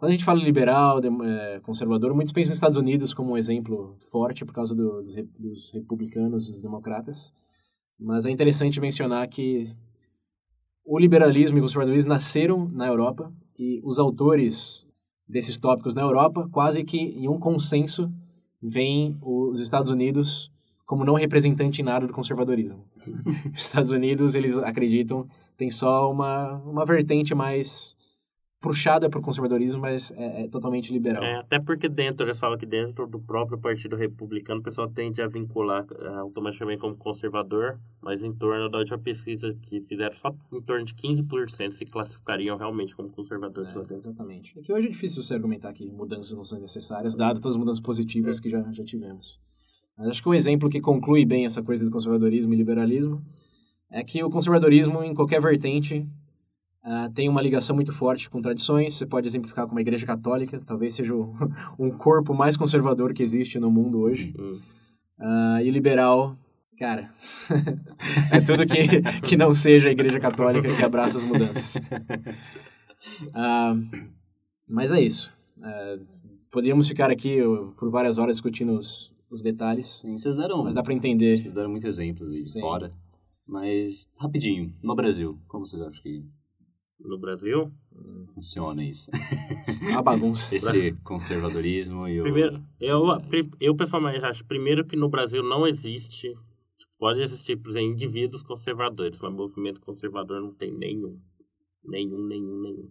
quando 0.00 0.08
a 0.08 0.12
gente 0.12 0.24
fala 0.24 0.42
liberal, 0.42 0.98
é, 0.98 1.60
conservador, 1.60 2.14
muitos 2.14 2.32
pensam 2.32 2.48
nos 2.48 2.56
Estados 2.56 2.78
Unidos 2.78 3.12
como 3.12 3.32
um 3.32 3.36
exemplo 3.36 3.98
forte 4.10 4.46
por 4.46 4.54
causa 4.54 4.74
do, 4.74 5.02
dos, 5.02 5.14
dos 5.38 5.70
republicanos 5.72 6.48
e 6.48 6.52
dos 6.52 6.62
democratas. 6.62 7.34
Mas 7.98 8.24
é 8.24 8.30
interessante 8.30 8.80
mencionar 8.80 9.28
que 9.28 9.64
o 10.86 10.98
liberalismo 10.98 11.58
e 11.58 11.60
o 11.60 11.64
conservadorismo 11.64 12.08
nasceram 12.08 12.66
na 12.72 12.86
Europa 12.86 13.30
e 13.58 13.78
os 13.84 13.98
autores 13.98 14.86
desses 15.28 15.58
tópicos 15.58 15.92
na 15.92 16.00
Europa, 16.00 16.48
quase 16.50 16.82
que 16.82 16.96
em 16.96 17.28
um 17.28 17.38
consenso, 17.38 18.10
veem 18.62 19.18
os 19.20 19.60
Estados 19.60 19.90
Unidos 19.90 20.50
como 20.86 21.04
não 21.04 21.14
representante 21.14 21.82
em 21.82 21.84
nada 21.84 22.06
do 22.06 22.12
conservadorismo. 22.14 22.84
Os 23.54 23.60
Estados 23.60 23.92
Unidos, 23.92 24.34
eles 24.34 24.58
acreditam, 24.58 25.28
tem 25.56 25.70
só 25.70 26.10
uma, 26.10 26.56
uma 26.64 26.84
vertente 26.84 27.32
mais 27.32 27.96
puxada 28.60 29.08
para 29.08 29.18
o 29.18 29.22
conservadorismo, 29.22 29.80
mas 29.80 30.10
é, 30.12 30.42
é, 30.42 30.48
totalmente 30.48 30.92
liberal. 30.92 31.22
É, 31.22 31.36
até 31.36 31.58
porque 31.58 31.88
dentro, 31.88 32.26
eles 32.26 32.38
falam 32.38 32.58
que 32.58 32.66
dentro 32.66 33.06
do 33.06 33.18
próprio 33.18 33.58
Partido 33.58 33.96
Republicano, 33.96 34.60
o 34.60 34.62
pessoal 34.62 34.88
tende 34.88 35.22
a 35.22 35.26
vincular 35.26 35.86
automaticamente 36.18 36.78
como 36.78 36.94
conservador, 36.94 37.80
mas 38.02 38.22
em 38.22 38.32
torno 38.32 38.68
da 38.68 38.78
última 38.78 38.98
pesquisa 38.98 39.56
que 39.62 39.80
fizeram, 39.80 40.16
só 40.16 40.34
em 40.52 40.60
torno 40.60 40.84
de 40.84 40.94
15% 40.94 41.70
se 41.70 41.86
classificariam 41.86 42.58
realmente 42.58 42.94
como 42.94 43.08
conservadores. 43.08 43.74
É, 43.90 43.94
exatamente. 43.94 44.58
É 44.58 44.62
que 44.62 44.72
hoje 44.72 44.88
é 44.88 44.90
difícil 44.90 45.22
você 45.22 45.34
argumentar 45.34 45.72
que 45.72 45.90
mudanças 45.90 46.34
não 46.34 46.44
são 46.44 46.60
necessárias, 46.60 47.14
dado 47.14 47.40
todas 47.40 47.56
as 47.56 47.58
mudanças 47.58 47.82
positivas 47.82 48.38
é. 48.38 48.42
que 48.42 48.50
já, 48.50 48.62
já 48.72 48.84
tivemos. 48.84 49.40
Mas 49.96 50.08
acho 50.08 50.22
que 50.22 50.28
um 50.28 50.34
exemplo 50.34 50.68
que 50.68 50.80
conclui 50.80 51.24
bem 51.24 51.46
essa 51.46 51.62
coisa 51.62 51.84
do 51.84 51.90
conservadorismo 51.90 52.52
e 52.52 52.56
liberalismo 52.56 53.22
é 53.90 54.04
que 54.04 54.22
o 54.22 54.30
conservadorismo, 54.30 55.02
em 55.02 55.14
qualquer 55.14 55.40
vertente, 55.40 56.06
Uh, 56.82 57.12
tem 57.12 57.28
uma 57.28 57.42
ligação 57.42 57.76
muito 57.76 57.92
forte 57.92 58.30
com 58.30 58.40
tradições. 58.40 58.94
Você 58.94 59.06
pode 59.06 59.28
exemplificar 59.28 59.66
com 59.66 59.72
uma 59.72 59.82
igreja 59.82 60.06
católica, 60.06 60.60
talvez 60.64 60.94
seja 60.94 61.14
o, 61.14 61.34
um 61.78 61.90
corpo 61.90 62.32
mais 62.32 62.56
conservador 62.56 63.12
que 63.12 63.22
existe 63.22 63.58
no 63.58 63.70
mundo 63.70 64.00
hoje. 64.00 64.34
Uh, 65.18 65.60
e 65.62 65.70
liberal, 65.70 66.36
cara, 66.78 67.12
é 68.32 68.40
tudo 68.40 68.66
que, 68.66 69.02
que 69.20 69.36
não 69.36 69.52
seja 69.52 69.88
a 69.88 69.92
igreja 69.92 70.18
católica 70.18 70.74
que 70.74 70.82
abraça 70.82 71.18
as 71.18 71.24
mudanças. 71.24 71.76
Uh, 73.28 74.08
mas 74.66 74.90
é 74.90 75.02
isso. 75.02 75.30
poderíamos 76.50 76.88
ficar 76.88 77.10
aqui 77.10 77.40
por 77.76 77.90
várias 77.90 78.16
horas 78.16 78.36
discutindo 78.36 78.72
os, 78.72 79.12
os 79.30 79.42
detalhes. 79.42 80.00
Sim, 80.00 80.16
vocês 80.16 80.34
deram, 80.34 80.64
mas 80.64 80.74
dá 80.74 80.82
para 80.82 80.94
entender. 80.94 81.38
Vocês 81.38 81.52
deram 81.52 81.68
muitos 81.68 81.86
exemplos 81.86 82.30
aí 82.30 82.48
Sim. 82.48 82.60
fora. 82.60 82.90
Mas, 83.46 84.06
rapidinho, 84.16 84.72
no 84.82 84.94
Brasil, 84.94 85.38
como 85.48 85.66
vocês 85.66 85.82
acham 85.82 86.02
que 86.02 86.24
no 87.04 87.18
Brasil. 87.18 87.72
Funciona 88.34 88.84
isso. 88.84 89.10
A 89.96 90.02
bagunça. 90.02 90.52
Esse 90.54 90.92
conservadorismo 91.04 92.08
e 92.08 92.20
o... 92.20 92.22
Primeiro, 92.22 92.62
eu, 92.80 93.04
eu 93.60 93.74
pessoalmente 93.74 94.24
acho, 94.24 94.44
primeiro, 94.44 94.86
que 94.86 94.96
no 94.96 95.08
Brasil 95.08 95.42
não 95.42 95.66
existe, 95.66 96.34
pode 96.98 97.20
existir, 97.22 97.56
por 97.56 97.70
exemplo, 97.70 97.92
indivíduos 97.92 98.42
conservadores, 98.42 99.18
mas 99.20 99.32
movimento 99.32 99.80
conservador 99.80 100.40
não 100.40 100.54
tem 100.54 100.72
nenhum. 100.72 101.18
Nenhum, 101.84 102.26
nenhum, 102.26 102.60
nenhum. 102.62 102.90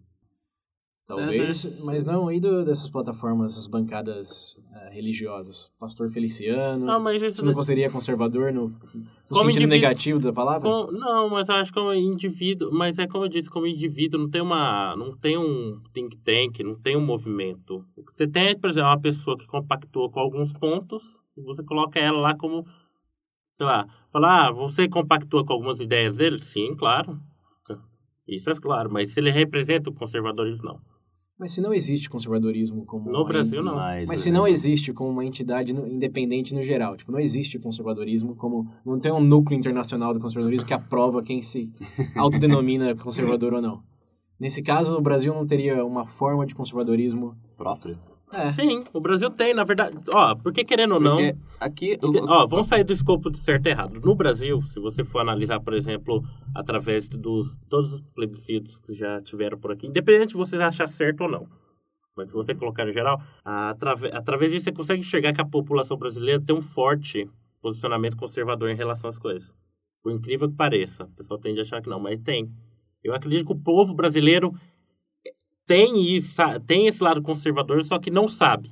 Talvez, 1.10 1.84
mas 1.86 2.06
não 2.06 2.32
e 2.32 2.40
do, 2.40 2.64
dessas 2.64 2.88
plataformas, 2.88 3.54
essas 3.54 3.66
bancadas 3.66 4.56
uh, 4.70 4.94
religiosas. 4.94 5.68
Pastor 5.80 6.08
Feliciano. 6.12 6.86
Mas 7.02 7.24
isso 7.24 7.38
você 7.38 7.46
não 7.48 7.54
consideraria 7.56 7.90
conservador 7.90 8.54
no, 8.54 8.72
no 9.28 9.38
sentido 9.38 9.66
negativo 9.66 10.20
da 10.20 10.32
palavra? 10.32 10.70
Com, 10.70 10.92
não, 10.92 11.28
mas 11.28 11.50
eu 11.50 11.56
acho 11.56 11.74
que 11.74 11.80
como 11.80 11.92
indivíduo, 11.96 12.72
mas 12.72 13.00
é 13.00 13.08
como 13.08 13.26
eu 13.26 13.28
disse, 13.28 13.50
como 13.50 13.66
indivíduo 13.66 14.22
não 14.22 14.30
tem 14.30 14.40
uma, 14.40 14.96
não 14.96 15.18
tem 15.18 15.36
um 15.36 15.82
think 15.92 16.16
tank, 16.18 16.60
não 16.60 16.76
tem 16.76 16.96
um 16.96 17.04
movimento. 17.04 17.84
Você 18.14 18.28
tem, 18.28 18.56
por 18.56 18.70
exemplo, 18.70 18.90
uma 18.90 19.02
pessoa 19.02 19.36
que 19.36 19.48
compactua 19.48 20.12
com 20.12 20.20
alguns 20.20 20.54
pontos, 20.54 21.20
e 21.36 21.42
você 21.42 21.64
coloca 21.64 22.00
ela 22.00 22.20
lá 22.20 22.38
como, 22.38 22.68
sei 23.56 23.66
lá, 23.66 23.88
falar, 24.12 24.50
ah, 24.50 24.52
você 24.52 24.88
compactua 24.88 25.44
com 25.44 25.54
algumas 25.54 25.80
ideias 25.80 26.18
dele? 26.18 26.38
Sim, 26.38 26.76
claro. 26.76 27.20
Isso 28.28 28.48
é 28.52 28.54
claro, 28.54 28.94
mas 28.94 29.12
se 29.12 29.20
ele 29.20 29.32
representa 29.32 29.90
o 29.90 29.94
conservadorismo, 29.94 30.64
não. 30.64 30.99
Mas 31.40 31.54
se 31.54 31.62
não 31.62 31.74
existe 31.74 32.10
conservadorismo 32.10 32.86
como. 32.86 33.10
No 33.10 33.24
Brasil, 33.24 33.64
não. 33.64 33.76
Mas, 33.76 34.10
mas 34.10 34.20
se 34.20 34.30
não 34.30 34.46
existe 34.46 34.92
como 34.92 35.10
uma 35.10 35.24
entidade 35.24 35.72
independente 35.72 36.54
no 36.54 36.62
geral, 36.62 36.98
tipo, 36.98 37.14
não 37.14 37.20
existe 37.20 37.58
conservadorismo 37.58 38.36
como. 38.36 38.70
Não 38.86 39.00
tem 39.00 39.10
um 39.10 39.22
núcleo 39.22 39.58
internacional 39.58 40.14
do 40.14 40.20
conservadorismo 40.20 40.68
que 40.68 40.74
aprova 40.74 41.24
quem 41.24 41.42
se 41.42 41.72
autodenomina 42.18 42.94
conservador 42.94 43.54
ou 43.54 43.62
não. 43.62 43.82
Nesse 44.38 44.62
caso, 44.62 44.94
o 44.98 45.02
Brasil 45.02 45.34
não 45.34 45.46
teria 45.46 45.86
uma 45.86 46.06
forma 46.06 46.46
de 46.46 46.54
conservadorismo 46.54 47.38
própria. 47.58 47.98
É. 48.32 48.48
Sim, 48.50 48.84
o 48.94 49.02
Brasil 49.02 49.30
tem, 49.30 49.54
na 49.54 49.64
verdade. 49.64 49.98
Ó, 50.14 50.36
porque 50.36 50.64
querendo 50.64 50.96
ou 50.96 51.00
não. 51.00 51.18
Porque 51.18 51.36
aqui. 51.60 51.98
Ó, 52.28 52.46
vamos 52.46 52.68
sair 52.68 52.84
do 52.84 52.94
escopo 52.94 53.32
de 53.32 53.40
certo 53.40 53.66
e 53.66 53.70
errado. 53.70 54.00
No 54.00 54.16
Brasil, 54.16 54.62
se 54.62 54.80
você 54.80 55.04
for 55.04 55.20
analisar, 55.20 55.60
por 55.60 55.74
exemplo, 55.74 56.24
através 56.54 57.10
dos 57.10 57.58
todos 57.68 57.94
os 57.94 58.02
plebiscitos 58.02 58.80
que 58.80 58.94
já 58.94 59.22
tiveram 59.22 59.58
por 59.58 59.72
aqui, 59.72 59.88
independente 59.88 60.30
de 60.30 60.38
você 60.38 60.58
achar 60.58 60.88
certo 60.88 61.22
ou 61.22 61.30
não. 61.30 61.48
Mas 62.16 62.28
se 62.28 62.34
você 62.34 62.54
colocar 62.54 62.86
no 62.86 62.92
geral, 62.92 63.22
atrave, 63.44 64.10
através 64.14 64.52
disso 64.52 64.66
você 64.66 64.72
consegue 64.72 65.00
enxergar 65.00 65.34
que 65.34 65.42
a 65.42 65.46
população 65.46 65.98
brasileira 65.98 66.42
tem 66.42 66.56
um 66.56 66.62
forte 66.62 67.30
posicionamento 67.62 68.18
conservador 68.18 68.70
em 68.70 68.76
relação 68.76 69.10
às 69.10 69.18
coisas. 69.18 69.56
Por 70.04 70.12
incrível 70.12 70.50
que 70.50 70.56
pareça. 70.56 71.06
O 71.06 71.16
pessoal 71.16 71.40
tende 71.40 71.60
a 71.60 71.62
achar 71.62 71.82
que 71.82 71.90
não, 71.90 72.00
mas 72.00 72.20
tem. 72.20 72.52
Eu 73.04 73.14
acredito 73.14 73.46
que 73.46 73.54
o 73.54 73.60
povo 73.60 73.94
brasileiro 73.94 74.54
tem, 75.70 76.16
isso, 76.16 76.42
tem 76.66 76.88
esse 76.88 77.04
lado 77.04 77.22
conservador, 77.22 77.84
só 77.84 78.00
que 78.00 78.10
não 78.10 78.28
sabe. 78.28 78.72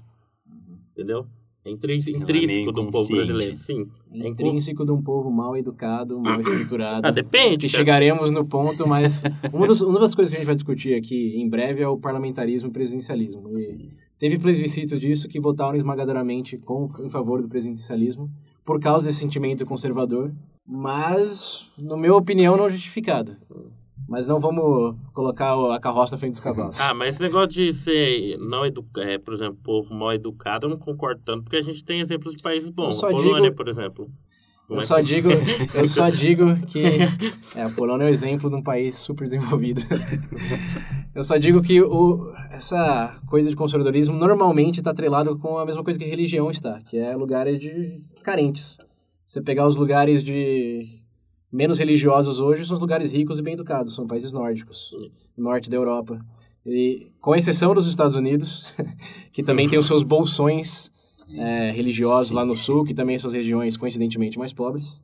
Entendeu? 0.93 1.27
É 1.63 1.69
intrínseco 1.69 2.23
é 2.23 2.73
do 2.73 2.89
povo 2.89 3.07
brasileiro, 3.07 3.53
sim. 3.53 3.87
É 4.11 4.27
intrínseco 4.27 4.83
de 4.83 4.91
um 4.91 4.99
povo 4.99 5.29
mal 5.29 5.55
educado, 5.55 6.19
mal 6.19 6.41
estruturado. 6.41 7.05
ah, 7.05 7.11
depende. 7.11 7.67
Que 7.67 7.69
chegaremos 7.69 8.31
no 8.31 8.43
ponto, 8.43 8.87
mas 8.87 9.21
uma, 9.53 9.67
dos, 9.67 9.81
uma 9.81 9.99
das 9.99 10.15
coisas 10.15 10.31
que 10.31 10.37
a 10.37 10.39
gente 10.39 10.47
vai 10.47 10.55
discutir 10.55 10.95
aqui 10.95 11.39
em 11.39 11.47
breve 11.47 11.83
é 11.83 11.87
o 11.87 11.99
parlamentarismo 11.99 12.69
e 12.69 12.71
presidencialismo. 12.71 13.47
E 13.59 13.91
teve 14.17 14.39
plebiscitos 14.39 14.99
disso 14.99 15.27
que 15.27 15.39
votaram 15.39 15.75
esmagadoramente 15.75 16.57
com, 16.57 16.89
em 16.99 17.09
favor 17.09 17.43
do 17.43 17.47
presidencialismo 17.47 18.27
por 18.65 18.79
causa 18.79 19.05
desse 19.05 19.19
sentimento 19.19 19.63
conservador, 19.65 20.33
mas, 20.65 21.71
na 21.79 21.95
minha 21.95 22.15
opinião, 22.15 22.57
não 22.57 22.69
justificado. 22.71 23.37
Mas 24.07 24.25
não 24.25 24.39
vamos 24.39 24.95
colocar 25.13 25.53
a 25.75 25.79
carroça 25.79 26.15
na 26.15 26.19
frente 26.19 26.31
dos 26.31 26.39
cavalos. 26.39 26.79
Ah, 26.79 26.93
mas 26.93 27.15
esse 27.15 27.21
negócio 27.21 27.49
de 27.49 27.73
ser 27.73 28.37
não 28.37 28.65
educado, 28.65 29.07
é, 29.07 29.17
por 29.17 29.33
exemplo, 29.33 29.57
povo 29.61 29.93
mal 29.93 30.13
educado, 30.13 30.65
eu 30.65 30.69
não 30.69 30.77
concordo 30.77 31.21
tanto, 31.25 31.43
porque 31.43 31.57
a 31.57 31.61
gente 31.61 31.83
tem 31.83 31.99
exemplos 31.99 32.35
de 32.35 32.41
países 32.41 32.69
bons. 32.69 33.03
A 33.03 33.09
Polônia, 33.09 33.41
digo... 33.43 33.55
por 33.55 33.67
exemplo. 33.67 34.09
Eu 34.69 34.81
só, 34.81 34.99
digo, 34.99 35.29
eu 35.73 35.87
só 35.87 36.09
digo 36.11 36.43
que 36.65 36.83
é, 37.55 37.63
a 37.63 37.69
Polônia 37.69 38.03
é 38.03 38.07
um 38.07 38.11
exemplo 38.11 38.49
de 38.49 38.55
um 38.57 38.61
país 38.61 38.97
super 38.97 39.23
desenvolvido. 39.25 39.81
eu 41.15 41.23
só 41.23 41.37
digo 41.37 41.61
que 41.61 41.81
o, 41.81 42.33
essa 42.51 43.17
coisa 43.27 43.49
de 43.49 43.55
conservadorismo 43.55 44.17
normalmente 44.17 44.79
está 44.79 44.91
atrelado 44.91 45.37
com 45.39 45.57
a 45.57 45.65
mesma 45.65 45.85
coisa 45.85 45.97
que 45.97 46.03
religião 46.03 46.51
está, 46.51 46.81
que 46.81 46.97
é 46.97 47.15
lugares 47.15 47.59
de 47.59 48.01
carentes. 48.23 48.77
Você 49.25 49.41
pegar 49.41 49.65
os 49.65 49.77
lugares 49.77 50.21
de 50.21 51.01
menos 51.51 51.79
religiosos 51.79 52.39
hoje 52.39 52.65
são 52.65 52.75
os 52.75 52.81
lugares 52.81 53.11
ricos 53.11 53.39
e 53.39 53.41
bem 53.41 53.53
educados, 53.53 53.95
são 53.95 54.07
países 54.07 54.31
nórdicos, 54.31 54.91
norte 55.37 55.69
da 55.69 55.77
Europa. 55.77 56.19
E, 56.65 57.07
com 57.21 57.35
exceção 57.35 57.73
dos 57.73 57.87
Estados 57.87 58.15
Unidos, 58.15 58.65
que 59.31 59.41
também 59.41 59.69
tem 59.69 59.79
os 59.79 59.87
seus 59.87 60.03
bolsões 60.03 60.91
é, 61.33 61.71
religiosos 61.71 62.29
Sim. 62.29 62.35
lá 62.35 62.45
no 62.45 62.55
sul, 62.55 62.83
que 62.83 62.93
também 62.93 63.17
são 63.17 63.27
as 63.27 63.33
regiões 63.33 63.77
coincidentemente 63.77 64.37
mais 64.37 64.53
pobres. 64.53 65.01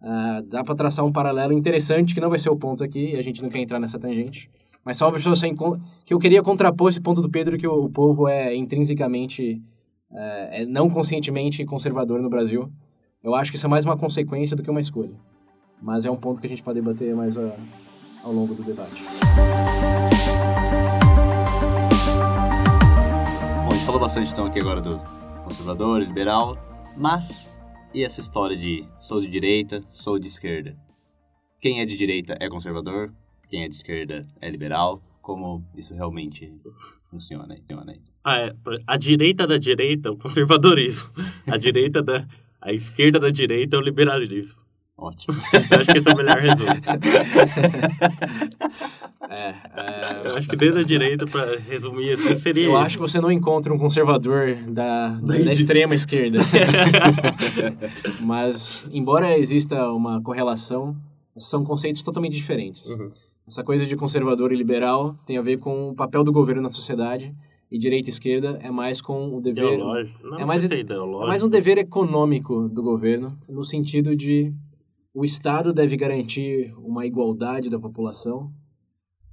Uh, 0.00 0.42
dá 0.46 0.62
para 0.62 0.76
traçar 0.76 1.04
um 1.04 1.10
paralelo 1.10 1.52
interessante, 1.52 2.14
que 2.14 2.20
não 2.20 2.30
vai 2.30 2.38
ser 2.38 2.50
o 2.50 2.56
ponto 2.56 2.84
aqui, 2.84 3.16
a 3.16 3.22
gente 3.22 3.42
não 3.42 3.48
quer 3.48 3.58
entrar 3.58 3.80
nessa 3.80 3.98
tangente. 3.98 4.48
Mas 4.84 4.96
só 4.96 5.06
uma 5.06 5.12
pessoa 5.12 5.34
que 6.04 6.14
eu 6.14 6.18
queria 6.18 6.42
contrapor 6.42 6.88
esse 6.88 7.00
ponto 7.00 7.20
do 7.20 7.28
Pedro, 7.28 7.58
que 7.58 7.66
o, 7.66 7.84
o 7.84 7.90
povo 7.90 8.28
é 8.28 8.54
intrinsecamente, 8.54 9.60
é, 10.12 10.62
é 10.62 10.66
não 10.66 10.88
conscientemente 10.88 11.64
conservador 11.64 12.22
no 12.22 12.30
Brasil. 12.30 12.70
Eu 13.22 13.34
acho 13.34 13.50
que 13.50 13.56
isso 13.56 13.66
é 13.66 13.68
mais 13.68 13.84
uma 13.84 13.96
consequência 13.96 14.56
do 14.56 14.62
que 14.62 14.70
uma 14.70 14.80
escolha. 14.80 15.14
Mas 15.80 16.04
é 16.04 16.10
um 16.10 16.16
ponto 16.16 16.40
que 16.40 16.46
a 16.46 16.50
gente 16.50 16.62
pode 16.62 16.80
debater 16.80 17.14
mais 17.14 17.36
a, 17.38 17.56
ao 18.22 18.32
longo 18.32 18.54
do 18.54 18.62
debate. 18.62 19.02
Bom, 23.64 23.68
a 23.68 23.74
gente 23.74 23.86
falou 23.86 24.00
bastante 24.00 24.32
então 24.32 24.46
aqui 24.46 24.58
agora 24.58 24.80
do 24.80 25.00
conservador, 25.44 26.00
liberal, 26.00 26.56
mas 26.96 27.50
e 27.94 28.04
essa 28.04 28.20
história 28.20 28.56
de 28.56 28.84
sou 29.00 29.20
de 29.20 29.28
direita, 29.28 29.82
sou 29.90 30.18
de 30.18 30.26
esquerda? 30.26 30.76
Quem 31.60 31.80
é 31.80 31.86
de 31.86 31.96
direita 31.96 32.36
é 32.38 32.48
conservador, 32.48 33.12
quem 33.48 33.64
é 33.64 33.68
de 33.68 33.74
esquerda 33.74 34.26
é 34.40 34.50
liberal. 34.50 35.02
como 35.20 35.62
isso 35.76 35.94
realmente 35.94 36.48
funciona 37.02 37.52
aí. 37.54 37.60
Funciona 37.60 37.92
aí. 37.92 38.00
Ah, 38.24 38.38
é. 38.38 38.54
A 38.86 38.96
direita 38.96 39.46
da 39.46 39.58
direita 39.58 40.08
é 40.08 40.12
o 40.12 40.16
conservadorismo. 40.16 41.10
A 41.46 41.58
direita 41.58 42.02
da... 42.02 42.26
A 42.60 42.72
esquerda 42.72 43.20
da 43.20 43.28
direita 43.28 43.76
é 43.76 43.78
o 43.78 43.82
liberalismo. 43.82 44.60
Ótimo. 44.98 45.36
Eu 45.70 45.78
acho 45.80 45.92
que 45.92 45.98
esse 45.98 46.08
é 46.10 46.12
o 46.12 46.16
melhor 46.16 46.38
resumo. 46.38 46.70
É, 49.30 49.50
é, 49.50 50.22
Eu 50.24 50.36
acho 50.36 50.48
que 50.48 50.56
desde 50.56 50.80
a 50.80 50.82
direita, 50.82 51.26
pra 51.26 51.58
resumir 51.58 52.12
assim, 52.12 52.34
seria 52.36 52.64
eu 52.64 52.76
acho 52.78 52.96
que 52.96 53.02
você 53.02 53.20
não 53.20 53.30
encontra 53.30 53.72
um 53.74 53.78
conservador 53.78 54.54
da, 54.68 55.08
da, 55.08 55.18
Da 55.20 55.52
extrema 55.52 55.94
esquerda. 55.94 56.38
Mas, 58.20 58.88
embora 58.90 59.36
exista 59.38 59.90
uma 59.92 60.22
correlação, 60.22 60.96
são 61.36 61.62
conceitos 61.62 62.02
totalmente 62.02 62.34
diferentes. 62.34 62.86
Uhum. 62.88 63.10
Essa 63.46 63.62
coisa 63.62 63.84
de 63.84 63.96
conservador 63.96 64.50
e 64.52 64.56
liberal 64.56 65.14
tem 65.26 65.36
a 65.36 65.42
ver 65.42 65.58
com 65.58 65.90
o 65.90 65.94
papel 65.94 66.24
do 66.24 66.32
governo 66.32 66.62
na 66.62 66.70
sociedade, 66.70 67.34
e 67.70 67.78
direita 67.78 68.08
e 68.08 68.10
esquerda 68.10 68.58
é 68.62 68.70
mais 68.70 68.98
com 69.00 69.36
o 69.36 69.42
dever. 69.42 69.62
Ideológico. 69.74 70.26
Não, 70.26 70.38
É 70.40 70.44
mais- 70.46 70.70
é 70.70 70.74
É 70.74 70.80
ideológico. 70.80 71.26
mais 71.28 71.42
um 71.42 71.48
dever 71.50 71.76
econômico 71.76 72.66
do 72.70 72.82
governo, 72.82 73.36
no 73.46 73.62
sentido 73.62 74.16
de 74.16 74.50
o 75.18 75.24
Estado 75.24 75.72
deve 75.72 75.96
garantir 75.96 76.72
uma 76.78 77.04
igualdade 77.04 77.68
da 77.68 77.76
população 77.76 78.54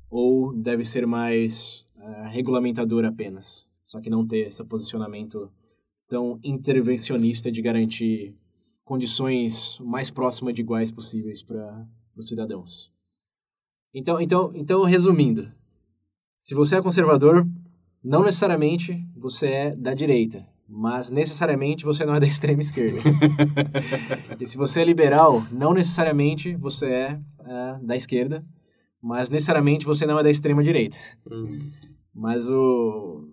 ou 0.09 0.51
deve 0.51 0.83
ser 0.83 1.05
mais 1.05 1.86
eh, 1.95 2.27
regulamentador 2.29 3.05
apenas, 3.05 3.69
só 3.83 4.01
que 4.01 4.09
não 4.09 4.25
ter 4.25 4.47
esse 4.47 4.63
posicionamento 4.63 5.47
tão 6.07 6.39
intervencionista 6.43 7.51
de 7.51 7.61
garantir 7.61 8.36
condições 8.83 9.77
mais 9.79 10.09
próximas 10.09 10.55
de 10.55 10.61
iguais 10.61 10.89
possíveis 10.89 11.43
para 11.43 11.88
os 12.17 12.29
cidadãos. 12.29 12.91
Então, 13.93 14.19
então, 14.19 14.51
então, 14.55 14.83
resumindo, 14.86 15.51
se 16.39 16.55
você 16.55 16.77
é 16.77 16.81
conservador, 16.81 17.47
não 18.03 18.23
necessariamente 18.23 19.07
você 19.15 19.47
é 19.49 19.75
da 19.75 19.93
direita, 19.93 20.47
mas 20.68 21.09
necessariamente 21.09 21.86
você 21.86 22.05
não 22.05 22.16
é 22.16 22.20
da 22.20 22.26
extrema 22.28 22.61
esquerda. 22.61 22.99
e 24.39 24.47
se 24.47 24.57
você 24.57 24.82
é 24.82 24.86
liberal, 24.86 25.43
não 25.51 25.74
necessariamente 25.74 26.55
você 26.55 26.86
é 26.88 27.20
ah, 27.39 27.80
da 27.82 27.95
esquerda, 27.95 28.41
mas 29.01 29.30
necessariamente 29.30 29.86
você 29.86 30.05
não 30.05 30.18
é 30.20 30.24
da 30.24 30.30
extrema 30.30 30.63
direita. 30.63 30.97
Hum. 31.32 31.59
Mas 32.13 32.47
o, 32.47 33.28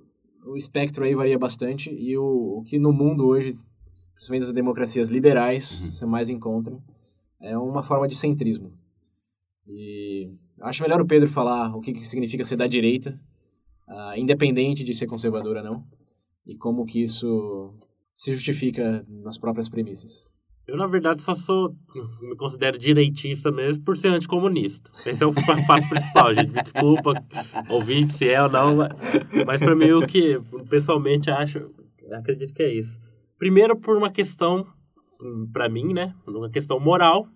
o 0.45 0.57
espectro 0.57 1.05
aí 1.05 1.15
varia 1.15 1.39
bastante 1.39 1.91
e 1.91 2.17
o, 2.19 2.59
o 2.59 2.63
que 2.63 2.79
no 2.79 2.93
mundo 2.93 3.27
hoje, 3.27 3.55
principalmente 4.15 4.43
nas 4.47 4.53
democracias 4.53 5.09
liberais, 5.09 5.81
Uhum. 5.81 5.91
você 5.91 6.07
mais 6.07 6.29
encontra, 6.29 6.77
é 7.41 7.57
uma 7.57 7.83
forma 7.83 8.07
de 8.07 8.17
centrismo. 8.17 8.73
E 9.67 10.31
acho 10.61 10.83
melhor 10.83 11.01
o 11.01 11.07
Pedro 11.07 11.29
falar 11.29 11.75
o 11.75 11.81
que, 11.81 11.93
que 11.93 12.07
significa 12.07 12.45
ser 12.45 12.57
da 12.57 12.67
direita, 12.67 13.19
ah, 13.89 14.15
independente 14.19 14.85
de 14.85 14.93
ser 14.93 15.07
conservador 15.07 15.57
ou 15.57 15.63
não, 15.63 15.85
e 16.47 16.57
como 16.57 16.85
que 16.87 17.03
isso 17.03 17.73
se 18.15 18.33
justifica 18.33 19.05
nas 19.09 19.39
próprias 19.39 19.69
premissas. 19.69 20.25
Eu, 20.67 20.77
na 20.77 20.87
verdade, 20.87 21.21
só 21.23 21.35
sou. 21.35 21.75
Me 22.21 22.37
considero 22.37 22.79
direitista 22.79 23.51
mesmo 23.51 23.83
por 23.83 23.97
ser 23.97 24.09
anticomunista. 24.09 24.91
Esse 25.05 25.23
é 25.25 25.27
o 25.27 25.33
fa- 25.35 25.61
fato 25.65 25.89
principal, 25.89 26.33
gente. 26.35 26.53
Me 26.53 26.63
desculpa, 26.63 27.15
ouvinte, 27.69 28.13
se 28.15 28.29
é 28.29 28.41
ou 28.43 28.49
não. 28.49 28.77
mas- 29.45 29.61
pra 29.61 29.75
mim, 29.75 29.91
o 29.91 30.07
que 30.07 30.41
pessoalmente 30.71 31.31
acho. 31.31 31.69
Acredito 32.13 32.55
que 32.55 32.63
é 32.63 32.73
isso. 32.73 33.01
Primeiro, 33.39 33.77
por 33.77 33.97
uma 33.97 34.11
questão, 34.11 34.67
pra 35.53 35.69
mim, 35.69 35.93
né? 35.93 36.15
Uma 36.27 36.49
questão 36.51 36.79
moral. 36.79 37.27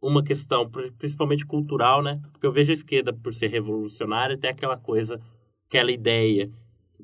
Uma 0.00 0.22
questão 0.22 0.68
pri- 0.70 0.92
principalmente 0.92 1.44
cultural, 1.46 2.02
né? 2.02 2.20
Porque 2.32 2.46
eu 2.46 2.52
vejo 2.52 2.70
a 2.70 2.74
esquerda, 2.74 3.12
por 3.12 3.32
ser 3.34 3.48
revolucionária, 3.48 4.36
tem 4.38 4.50
aquela 4.50 4.76
coisa, 4.76 5.20
aquela 5.66 5.90
ideia, 5.90 6.50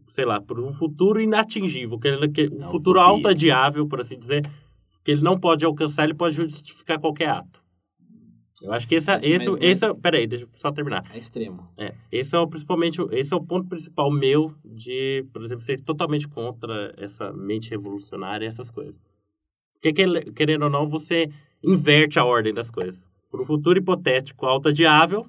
sei 0.09 0.25
lá, 0.25 0.41
por 0.41 0.59
um 0.61 0.73
futuro 0.73 1.21
inatingível, 1.21 1.97
aquele, 1.99 2.25
aquele- 2.25 2.55
um 2.55 2.63
É 2.63 2.71
futuro 2.71 2.99
utopia. 3.01 3.15
autoadiável, 3.17 3.87
por 3.87 4.01
assim 4.01 4.19
dizer, 4.19 4.43
que 5.05 5.11
ele 5.13 5.23
não 5.23 5.39
pode 5.39 5.65
alcançar, 5.65 6.05
ele 6.05 6.15
pode 6.15 6.35
justificar 6.37 6.99
qualquer 7.01 7.29
ato. 7.31 7.61
Eu 8.63 8.73
acho 8.75 8.87
que 8.87 8.95
esse, 8.97 9.11
é- 9.11 9.15
Mas- 9.15 9.25
esse, 9.25 9.51
mas- 9.51 9.63
esse 9.63 9.85
é, 9.87 9.95
peraí, 9.95 10.27
deixa 10.27 10.45
eu 10.45 10.49
só 10.55 10.71
terminar. 10.71 11.03
É 11.15 11.19
extremo. 11.19 11.67
É, 11.79 11.95
esse 12.13 12.37
é 12.37 12.39
o 12.39 12.47
principalmente, 12.47 13.01
esse 13.11 13.33
é 13.33 13.37
o 13.37 13.43
ponto 13.43 13.67
principal 13.67 14.11
meu 14.11 14.55
de, 14.63 15.25
por 15.33 15.43
exemplo, 15.43 15.65
ser 15.65 15.81
totalmente 15.81 16.29
contra 16.29 16.93
essa 16.99 17.33
mente 17.33 17.71
revolucionária 17.71 18.45
e 18.45 18.49
essas 18.49 18.71
coisas. 18.71 19.01
Porque, 19.73 19.95
quer- 19.95 20.31
querendo 20.35 20.65
ou 20.65 20.71
não, 20.71 20.87
você 20.87 21.31
inverte 21.65 22.19
a 22.19 22.25
ordem 22.25 22.53
das 22.53 22.71
coisas. 22.71 23.09
Por 23.31 23.41
um 23.41 23.45
futuro 23.47 23.79
hipotético 23.79 24.45
autoadiável, 24.45 25.25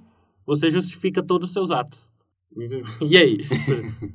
você 0.46 0.70
justifica 0.70 1.24
todos 1.24 1.48
os 1.50 1.54
seus 1.54 1.72
atos. 1.72 2.11
E 3.02 3.18
aí? 3.18 3.38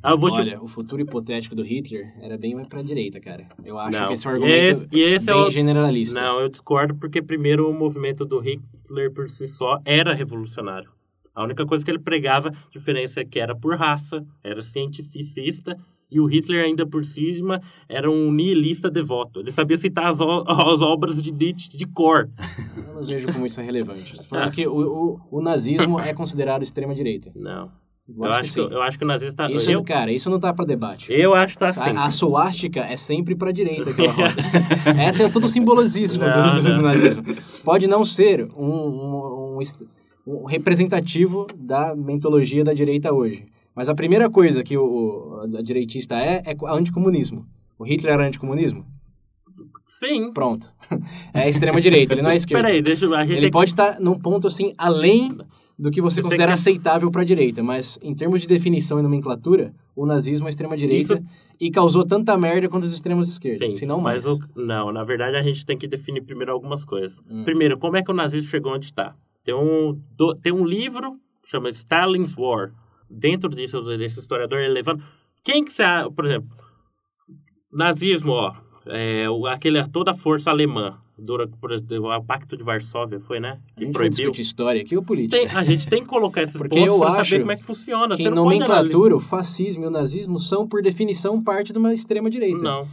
Ah, 0.02 0.10
eu 0.12 0.18
vou 0.18 0.30
te- 0.30 0.40
Olha, 0.40 0.62
o 0.62 0.68
futuro 0.68 1.00
hipotético 1.00 1.54
do 1.54 1.62
Hitler 1.62 2.12
era 2.20 2.36
bem 2.36 2.54
mais 2.54 2.68
pra 2.68 2.82
direita, 2.82 3.18
cara. 3.20 3.46
Eu 3.64 3.78
acho 3.78 3.98
Não. 3.98 4.08
que 4.08 4.12
esse 4.14 4.26
é 4.26 4.30
um 4.30 4.32
argumento 4.34 4.54
esse- 4.76 4.86
e 4.92 5.00
esse 5.00 5.30
é 5.30 5.34
bem 5.34 5.42
o- 5.42 5.50
generalista. 5.50 6.20
Não, 6.20 6.40
eu 6.40 6.48
discordo 6.48 6.94
porque 6.94 7.22
primeiro 7.22 7.68
o 7.68 7.72
movimento 7.72 8.24
do 8.26 8.38
Hitler 8.38 9.10
por 9.12 9.28
si 9.30 9.46
só 9.48 9.80
era 9.84 10.12
revolucionário. 10.14 10.90
A 11.34 11.44
única 11.44 11.64
coisa 11.66 11.84
que 11.84 11.90
ele 11.90 11.98
pregava, 11.98 12.50
diferença 12.70 13.20
é 13.20 13.24
que 13.24 13.38
era 13.38 13.54
por 13.54 13.76
raça, 13.76 14.24
era 14.44 14.62
cientificista, 14.62 15.76
e 16.10 16.20
o 16.20 16.26
Hitler 16.26 16.64
ainda 16.64 16.86
por 16.86 17.04
cima 17.04 17.60
era 17.88 18.10
um 18.10 18.30
nihilista 18.32 18.90
devoto. 18.90 19.40
Ele 19.40 19.50
sabia 19.50 19.76
citar 19.76 20.06
as, 20.06 20.18
as 20.46 20.80
obras 20.80 21.20
de 21.20 21.32
Nietzsche 21.32 21.76
de 21.76 21.86
cor. 21.86 22.30
Eu 22.76 22.94
não 22.94 23.02
vejo 23.02 23.32
como 23.32 23.44
isso 23.46 23.60
é 23.60 23.64
relevante. 23.64 24.14
Falando 24.28 24.52
Ah. 24.60 24.68
o, 24.70 25.16
o, 25.30 25.38
o 25.38 25.42
nazismo 25.42 25.98
é 25.98 26.14
considerado 26.14 26.62
extrema-direita. 26.62 27.32
Não. 27.34 27.70
Eu 28.08 28.24
acho, 28.32 28.54
que, 28.54 28.60
eu 28.60 28.82
acho 28.82 28.98
que 28.98 29.04
o 29.04 29.06
nazista... 29.08 29.50
Isso, 29.50 29.68
eu, 29.70 29.82
cara, 29.82 30.12
isso 30.12 30.30
não 30.30 30.38
tá 30.38 30.54
pra 30.54 30.64
debate. 30.64 31.12
eu 31.12 31.34
acho 31.34 31.54
que 31.54 31.58
tá 31.58 31.68
assim. 31.70 31.90
A, 31.90 32.04
a 32.04 32.10
suástica 32.10 32.80
é 32.80 32.96
sempre 32.96 33.34
pra 33.34 33.50
direita 33.50 33.90
aquela 33.90 34.12
roda. 34.14 34.34
Essa 35.02 35.24
é 35.24 35.28
todo 35.28 35.44
o 35.44 35.48
simbolosismo 35.48 36.22
do, 36.24 36.62
do- 36.62 36.82
nazismo. 36.82 37.24
Pode 37.64 37.86
não 37.88 38.04
ser 38.04 38.48
um, 38.56 38.64
um, 38.64 39.58
um 39.58 39.62
um 40.28 40.44
representativo 40.44 41.46
da 41.56 41.94
mentologia 41.96 42.62
da 42.64 42.72
direita 42.74 43.12
hoje. 43.12 43.46
Mas 43.74 43.88
a 43.88 43.94
primeira 43.94 44.28
coisa 44.30 44.62
que 44.64 44.76
o, 44.76 45.42
o 45.44 45.62
direitista 45.62 46.16
é, 46.16 46.42
é 46.44 46.56
o 46.60 46.66
anticomunismo. 46.74 47.44
O 47.78 47.84
Hitler 47.84 48.14
era 48.14 48.26
anticomunismo? 48.26 48.84
Sim. 49.86 50.32
Pronto. 50.32 50.72
É 51.32 51.48
extrema-direita, 51.48 52.14
ele 52.14 52.22
não 52.22 52.30
é 52.30 52.34
esquerda. 52.36 52.64
Peraí, 52.64 52.82
deixa 52.82 53.04
eu... 53.04 53.14
A 53.14 53.20
gente 53.24 53.32
Ele 53.32 53.40
tem- 53.42 53.50
pode 53.50 53.70
estar 53.72 54.00
num 54.00 54.18
ponto 54.18 54.46
assim 54.48 54.72
além 54.78 55.36
do 55.78 55.90
que 55.90 56.00
você 56.00 56.16
Você 56.16 56.22
considera 56.22 56.48
quer- 56.52 56.54
aceitável 56.54 57.10
para 57.10 57.22
a 57.22 57.24
direita, 57.24 57.62
mas 57.62 57.98
em 58.02 58.14
termos 58.14 58.40
de 58.40 58.46
definição 58.46 58.98
e 58.98 59.02
nomenclatura, 59.02 59.74
o 59.94 60.06
nazismo 60.06 60.46
é 60.46 60.50
extrema 60.50 60.76
direita 60.76 61.14
Isso- 61.14 61.24
e 61.60 61.70
causou 61.70 62.04
tanta 62.04 62.36
merda 62.38 62.68
quanto 62.68 62.84
os 62.84 62.92
extremos 62.94 63.28
esquerda, 63.28 63.66
Sim, 63.66 63.76
se 63.76 63.84
não 63.86 64.00
mais. 64.00 64.24
mas 64.24 64.38
o- 64.38 64.40
não, 64.56 64.90
na 64.92 65.04
verdade 65.04 65.36
a 65.36 65.42
gente 65.42 65.64
tem 65.66 65.76
que 65.76 65.86
definir 65.86 66.22
primeiro 66.22 66.50
algumas 66.52 66.84
coisas. 66.84 67.20
Hum. 67.28 67.44
Primeiro, 67.44 67.78
como 67.78 67.96
é 67.96 68.02
que 68.02 68.10
o 68.10 68.14
nazismo 68.14 68.48
chegou 68.50 68.72
onde 68.74 68.86
está? 68.86 69.14
Tem 69.44 69.54
um, 69.54 70.00
do- 70.16 70.34
tem 70.34 70.52
um 70.52 70.64
livro 70.64 71.18
chama 71.44 71.68
Stalin's 71.70 72.34
War. 72.36 72.72
Dentro 73.08 73.48
disso, 73.50 73.80
desse 73.82 74.18
historiador, 74.18 74.58
ele 74.58 74.72
levando... 74.72 75.00
Quem 75.44 75.62
que 75.64 75.72
você... 75.72 75.84
Por 76.16 76.24
exemplo, 76.24 76.48
nazismo, 77.72 78.32
ó, 78.32 78.52
é, 78.88 79.26
aquele, 79.50 79.82
toda 79.88 80.10
a 80.10 80.14
força 80.14 80.50
alemã, 80.50 80.98
dura, 81.18 81.48
por 81.60 81.72
exemplo, 81.72 82.08
o 82.14 82.22
Pacto 82.24 82.56
de 82.56 82.62
Varsóvia, 82.64 83.18
foi, 83.20 83.40
né? 83.40 83.50
a 83.50 83.78
Que 83.78 83.84
gente 83.84 83.86
vai 83.86 83.92
proibiu. 83.92 84.16
discutir 84.16 84.42
história 84.42 84.80
aqui 84.82 84.96
ou 84.96 85.02
política. 85.02 85.36
Tem- 85.36 85.48
a 85.56 85.64
gente 85.64 85.88
tem 85.88 86.02
que 86.02 86.08
colocar 86.08 86.42
esses 86.42 86.56
Porque 86.60 86.78
pontos 86.80 86.96
para 86.98 87.10
saber 87.24 87.40
como 87.40 87.52
é 87.52 87.56
que 87.56 87.64
funciona. 87.64 88.16
que 88.16 88.22
Você 88.22 88.30
não 88.30 88.44
nomenclatura, 88.44 89.16
o 89.16 89.20
fascismo 89.20 89.84
e 89.84 89.86
o 89.86 89.90
nazismo 89.90 90.38
são, 90.38 90.66
por 90.68 90.82
definição, 90.82 91.42
parte 91.42 91.72
de 91.72 91.78
uma 91.78 91.92
extrema 91.94 92.28
direita. 92.30 92.62
Não. 92.62 92.86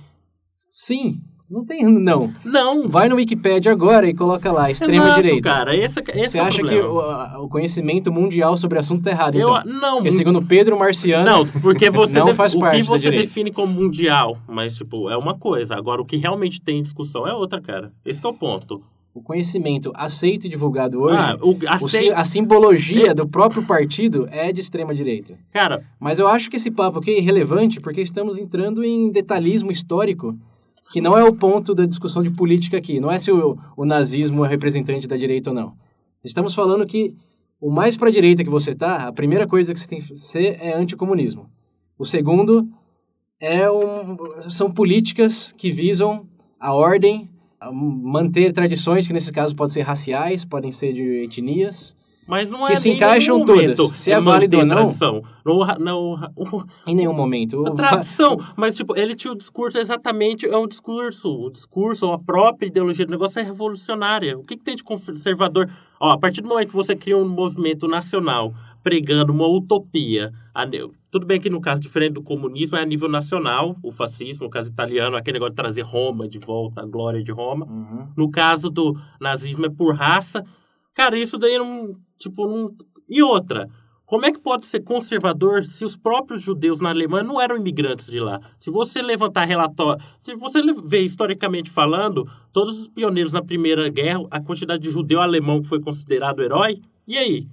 Sim, 0.72 1.20
não 1.50 1.64
tem 1.66 1.84
não. 1.86 2.34
Não. 2.44 2.88
Vai 2.90 3.08
no 3.10 3.16
Wikipedia 3.16 3.72
agora 3.72 4.08
e 4.10 4.14
coloca 4.14 4.52
lá, 4.52 4.72
extrema 4.72 5.06
Exato, 5.06 5.22
direita. 5.22 5.50
cara. 5.50 5.76
Esse, 5.76 6.00
esse 6.00 6.30
Você 6.30 6.40
é 6.40 6.42
o 6.42 6.46
acha 6.46 6.64
que 6.64 6.76
o, 6.80 7.44
o 7.44 7.50
conhecimento 7.50 8.12
mundial 8.12 8.58
sobre 8.58 8.78
o 8.78 8.82
assunto 8.82 9.04
tá 9.04 9.12
errado, 9.12 9.36
Eu, 9.36 9.50
então? 9.50 9.66
não, 9.66 9.96
Porque 9.98 10.12
segundo 10.12 10.42
Pedro 10.42 10.78
Marciano, 10.80 11.26
Não, 11.26 11.46
porque 11.62 11.90
você 11.90 12.20
Não 12.20 12.34
faz 12.34 12.54
o 12.56 12.60
parte 12.60 12.78
que 12.82 12.88
da 12.88 12.98
você 12.98 13.12
define 13.12 13.52
como 13.52 13.72
mundial, 13.74 14.38
mas 14.48 14.76
tipo, 14.76 15.10
é 15.10 15.18
uma 15.18 15.38
coisa. 15.38 15.76
Agora 15.76 16.02
o 16.02 16.06
que 16.06 16.18
realmente 16.18 16.60
tem 16.62 16.82
discussão 16.82 17.28
é 17.28 17.34
outra, 17.34 17.62
cara. 17.62 17.92
Esse 18.06 18.20
que 18.20 18.26
é 18.28 18.30
o 18.30 18.34
ponto. 18.34 18.82
o 19.14 19.22
conhecimento 19.22 19.92
aceito 19.96 20.48
e 20.48 20.50
divulgado 20.50 21.00
hoje, 21.00 21.18
Ah, 21.18 21.38
o, 21.40 21.52
a 21.68 21.78
o 21.78 22.16
a 22.20 22.26
simbologia 22.26 23.14
do 23.14 23.28
próprio 23.28 23.62
partido 23.64 24.28
é 24.32 24.52
de 24.52 24.60
extrema 24.60 24.94
direita. 24.96 25.38
Cara, 25.52 25.84
Mas 26.00 26.18
eu 26.18 26.28
acho 26.28 26.50
que 26.50 26.56
esse 26.56 26.72
papo 26.72 26.98
aqui 26.98 27.12
é 27.12 27.20
irrelevante 27.20 27.80
porque 27.80 28.02
estamos 28.02 28.38
entrando 28.40 28.84
em 28.84 29.12
detalhismo 29.12 29.72
histórico, 29.72 30.36
que 30.94 31.02
não 31.02 31.18
é 31.18 31.24
o 31.24 31.34
ponto 31.34 31.74
da 31.74 31.88
discussão 31.88 32.22
de 32.22 32.30
política 32.30 32.78
aqui. 32.78 33.00
Não 33.00 33.10
é 33.10 33.18
se 33.18 33.32
o, 33.32 33.58
o 33.76 33.84
nazismo 33.84 34.46
é 34.46 34.48
representante 34.48 35.08
da 35.08 35.18
direita 35.18 35.50
ou 35.50 35.56
não. 35.56 35.74
Estamos 36.24 36.54
falando 36.54 36.86
que 36.86 37.16
o 37.60 37.72
mais 37.72 37.98
para 37.98 38.10
a 38.10 38.12
direita 38.12 38.44
que 38.44 38.50
você 38.50 38.76
tá, 38.76 39.08
a 39.08 39.12
primeira 39.12 39.48
coisa 39.48 39.74
que 39.74 39.80
você 39.80 39.88
tem 39.88 40.00
que 40.00 40.16
ser 40.16 40.56
é 40.62 40.78
anticomunismo. 40.78 41.50
O 41.98 42.06
segundo 42.06 42.70
é 43.40 43.72
um, 43.72 44.18
são 44.52 44.72
políticas 44.72 45.52
que 45.58 45.72
visam 45.72 46.28
a 46.60 46.72
ordem, 46.72 47.28
a 47.60 47.72
manter 47.72 48.54
tradições 48.54 49.08
que 49.08 49.14
nesse 49.14 49.32
caso 49.32 49.56
podem 49.56 49.74
ser 49.74 49.82
raciais, 49.82 50.46
podem 50.46 50.72
ser 50.72 50.94
de 50.94 51.24
etnias, 51.24 51.96
Mas 52.28 52.50
não 52.50 52.66
Que 52.66 52.74
é 52.74 52.76
se 52.76 52.90
encaixam 52.90 53.40
momento 53.40 53.76
todas. 53.76 54.00
Se 54.00 54.12
é 54.12 54.20
válido 54.20 54.58
ou 54.58 54.66
não- 54.66 54.76
Tradição. 54.78 55.24
No, 55.46 55.66
no, 55.78 56.18
Em 56.88 56.96
nenhum 56.96 57.14
momento. 57.14 57.66
a 57.68 57.72
tradição, 57.72 58.38
mas 58.56 58.76
tipo, 58.78 58.98
ele 58.98 59.16
tinha 59.16 59.34
o 59.34 59.38
discurso 59.38 59.78
exatamente, 59.78 60.46
é 60.46 60.58
um 60.58 60.68
discurso, 60.68 61.30
o 61.30 61.50
discurso, 61.52 62.10
a 62.12 62.18
própria 62.20 62.68
ideologia 62.68 63.06
do 63.06 63.12
negócio 63.12 63.40
é 63.40 63.44
revolucionária. 63.44 64.38
O 64.38 64.44
que, 64.44 64.56
que 64.56 64.64
tem 64.64 64.76
de 64.76 64.84
conservador? 64.84 65.70
Ó, 66.00 66.12
a 66.12 66.18
partir 66.18 66.42
do 66.42 66.48
momento 66.50 66.70
que 66.70 66.76
você 66.76 66.96
cria 66.96 67.18
um 67.18 67.28
movimento 67.28 67.88
nacional 67.88 68.54
pregando 68.82 69.32
uma 69.32 69.48
utopia, 69.48 70.32
tudo 71.10 71.26
bem 71.26 71.40
que 71.40 71.50
no 71.50 71.62
caso 71.62 71.80
diferente 71.80 72.14
do 72.14 72.24
comunismo 72.24 72.78
é 72.78 72.82
a 72.82 72.86
nível 72.86 73.08
nacional, 73.08 73.76
o 73.82 73.92
fascismo, 73.92 74.46
no 74.46 74.50
caso 74.50 74.70
italiano, 74.70 75.16
aquele 75.16 75.36
negócio 75.36 75.52
de 75.52 75.56
trazer 75.56 75.82
Roma 75.82 76.28
de 76.28 76.40
volta, 76.40 76.82
a 76.82 76.86
glória 76.86 77.24
de 77.24 77.32
Roma. 77.32 77.66
Uhum. 77.66 78.08
No 78.16 78.30
caso 78.30 78.70
do 78.70 78.98
nazismo 79.22 79.66
é 79.66 79.70
por 79.70 79.96
raça. 79.96 80.44
Cara, 80.94 81.18
isso 81.18 81.38
daí 81.38 81.58
não. 81.58 81.96
Tipo, 82.18 82.48
não. 82.48 82.76
E 83.10 83.22
outra. 83.22 83.68
Como 84.06 84.26
é 84.26 84.32
que 84.32 84.40
pode 84.40 84.66
ser 84.66 84.82
conservador 84.82 85.64
se 85.64 85.84
os 85.84 85.98
próprios 85.98 86.44
judeus 86.44 86.80
na 86.80 86.90
Alemanha 86.90 87.24
não 87.24 87.42
eram 87.42 87.58
imigrantes 87.58 88.08
de 88.08 88.20
lá? 88.20 88.40
Se 88.60 88.70
você 88.70 89.02
levantar 89.02 89.46
relatório. 89.46 90.04
Se 90.22 90.36
você 90.36 90.62
ver 90.86 91.02
historicamente 91.02 91.72
falando, 91.72 92.30
todos 92.52 92.80
os 92.80 92.88
pioneiros 92.88 93.34
na 93.34 93.42
Primeira 93.42 93.90
Guerra, 93.90 94.26
a 94.30 94.40
quantidade 94.40 94.84
de 94.84 94.90
judeu 94.92 95.20
alemão 95.20 95.62
que 95.62 95.68
foi 95.68 95.82
considerado 95.82 96.44
herói, 96.44 96.80
e 97.08 97.18
aí? 97.18 97.48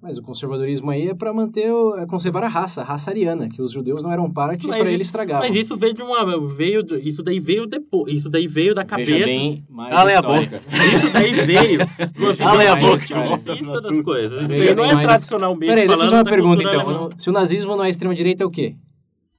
Mas 0.00 0.16
o 0.16 0.22
conservadorismo 0.22 0.90
aí 0.90 1.08
é 1.08 1.14
para 1.14 1.34
manter, 1.34 1.70
o, 1.70 1.94
é 1.96 2.06
conservar 2.06 2.42
a 2.42 2.48
raça, 2.48 2.80
a 2.80 2.84
raça 2.84 3.10
ariana, 3.10 3.46
que 3.48 3.60
os 3.60 3.70
judeus 3.70 4.02
não 4.02 4.10
eram 4.10 4.30
parte 4.32 4.66
Mas 4.66 4.78
para 4.80 4.90
i- 4.90 4.94
eles 4.94 5.06
estragar. 5.08 5.40
Mas 5.40 5.54
isso 5.54 5.76
veio 5.76 5.92
de 5.92 6.02
uma. 6.02 6.48
Veio, 6.48 6.82
isso 7.02 7.22
daí 7.22 7.38
veio 7.38 7.66
depois. 7.66 8.12
Isso 8.14 8.30
daí 8.30 8.48
veio 8.48 8.74
da 8.74 8.84
cabeça. 8.84 9.10
Veja 9.12 9.26
bem, 9.26 9.62
mais 9.68 9.90
Cala 9.94 10.10
a 10.10 10.14
histórica. 10.14 10.62
Isso 10.96 11.12
daí 11.12 11.32
veio 11.32 11.80
Cala 12.38 12.72
a 12.72 12.76
boca, 12.76 13.82
das 13.82 14.00
coisas. 14.00 14.40
Isso 14.42 14.48
daí 14.48 14.74
não 14.74 14.84
é 14.84 14.94
mais- 14.94 15.06
tradicionalmente 15.06 15.66
Peraí, 15.66 15.86
deixa 15.86 15.92
eu 15.92 15.98
fazer 16.06 16.14
uma 16.16 16.24
pergunta 16.24 16.62
então. 16.62 16.80
alemã. 16.80 17.08
Se 17.18 17.28
o 17.28 17.32
nazismo 17.32 17.76
não 17.76 17.84
é 17.84 17.90
extrema-direita, 17.90 18.42
é 18.42 18.46
o 18.46 18.50
quê? 18.50 18.76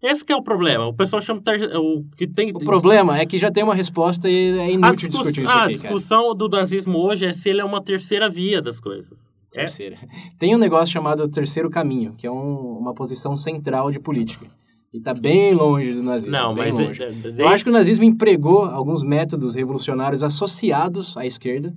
Esse 0.04 0.24
que 0.26 0.32
é 0.34 0.36
o 0.36 0.42
problema. 0.44 0.86
O 0.88 0.94
pessoal 0.94 1.22
chama 1.22 1.42
ter- 1.42 1.76
o 1.78 2.04
que 2.18 2.28
tem 2.28 2.50
O 2.54 2.60
problema 2.60 3.18
é 3.20 3.26
que 3.26 3.38
já 3.40 3.52
tem 3.52 3.64
uma 3.64 3.74
resposta 3.76 4.30
e 4.30 4.58
é 4.58 4.62
a, 4.66 4.70
inútil 4.70 4.96
discuss- 5.10 5.28
discutir 5.28 5.42
isso 5.44 5.52
a 5.52 5.54
aqui, 5.54 5.60
cara. 5.62 5.72
discussão 5.74 6.36
do 6.36 6.48
nazismo 6.48 6.98
hoje 7.00 7.26
é 7.26 7.34
se 7.34 7.50
ele 7.50 7.62
é 7.62 7.64
uma 7.66 7.82
terceira 7.84 8.30
via 8.30 8.62
das 8.62 8.80
coisas. 8.80 9.31
É, 9.56 9.60
Terceira. 9.62 9.98
Tem 10.40 10.56
um 10.56 10.58
negócio 10.58 10.92
chamado 10.94 11.28
terceiro 11.28 11.70
caminho, 11.70 12.14
que 12.18 12.26
é 12.26 12.32
um- 12.32 12.78
uma 12.80 12.94
posição 12.94 13.36
central 13.36 13.92
de 13.92 14.00
política. 14.00 14.46
E 14.94 15.00
tá 15.00 15.14
bem 15.14 15.54
longe 15.54 15.94
do 15.94 16.04
nazismo. 16.04 16.32
não, 16.32 16.54
bem 16.54 16.66
mas 16.72 16.80
longe. 16.80 17.02
é- 17.04 17.08
é- 17.10 17.34
Eu 17.38 17.48
acho 17.48 17.64
que 17.64 17.70
o 17.70 17.74
nazismo 17.74 18.04
empregou 18.04 18.66
alguns 18.66 19.04
métodos 19.04 19.56
revolucionários 19.56 20.22
associados 20.24 21.16
à 21.18 21.26
esquerda, 21.26 21.74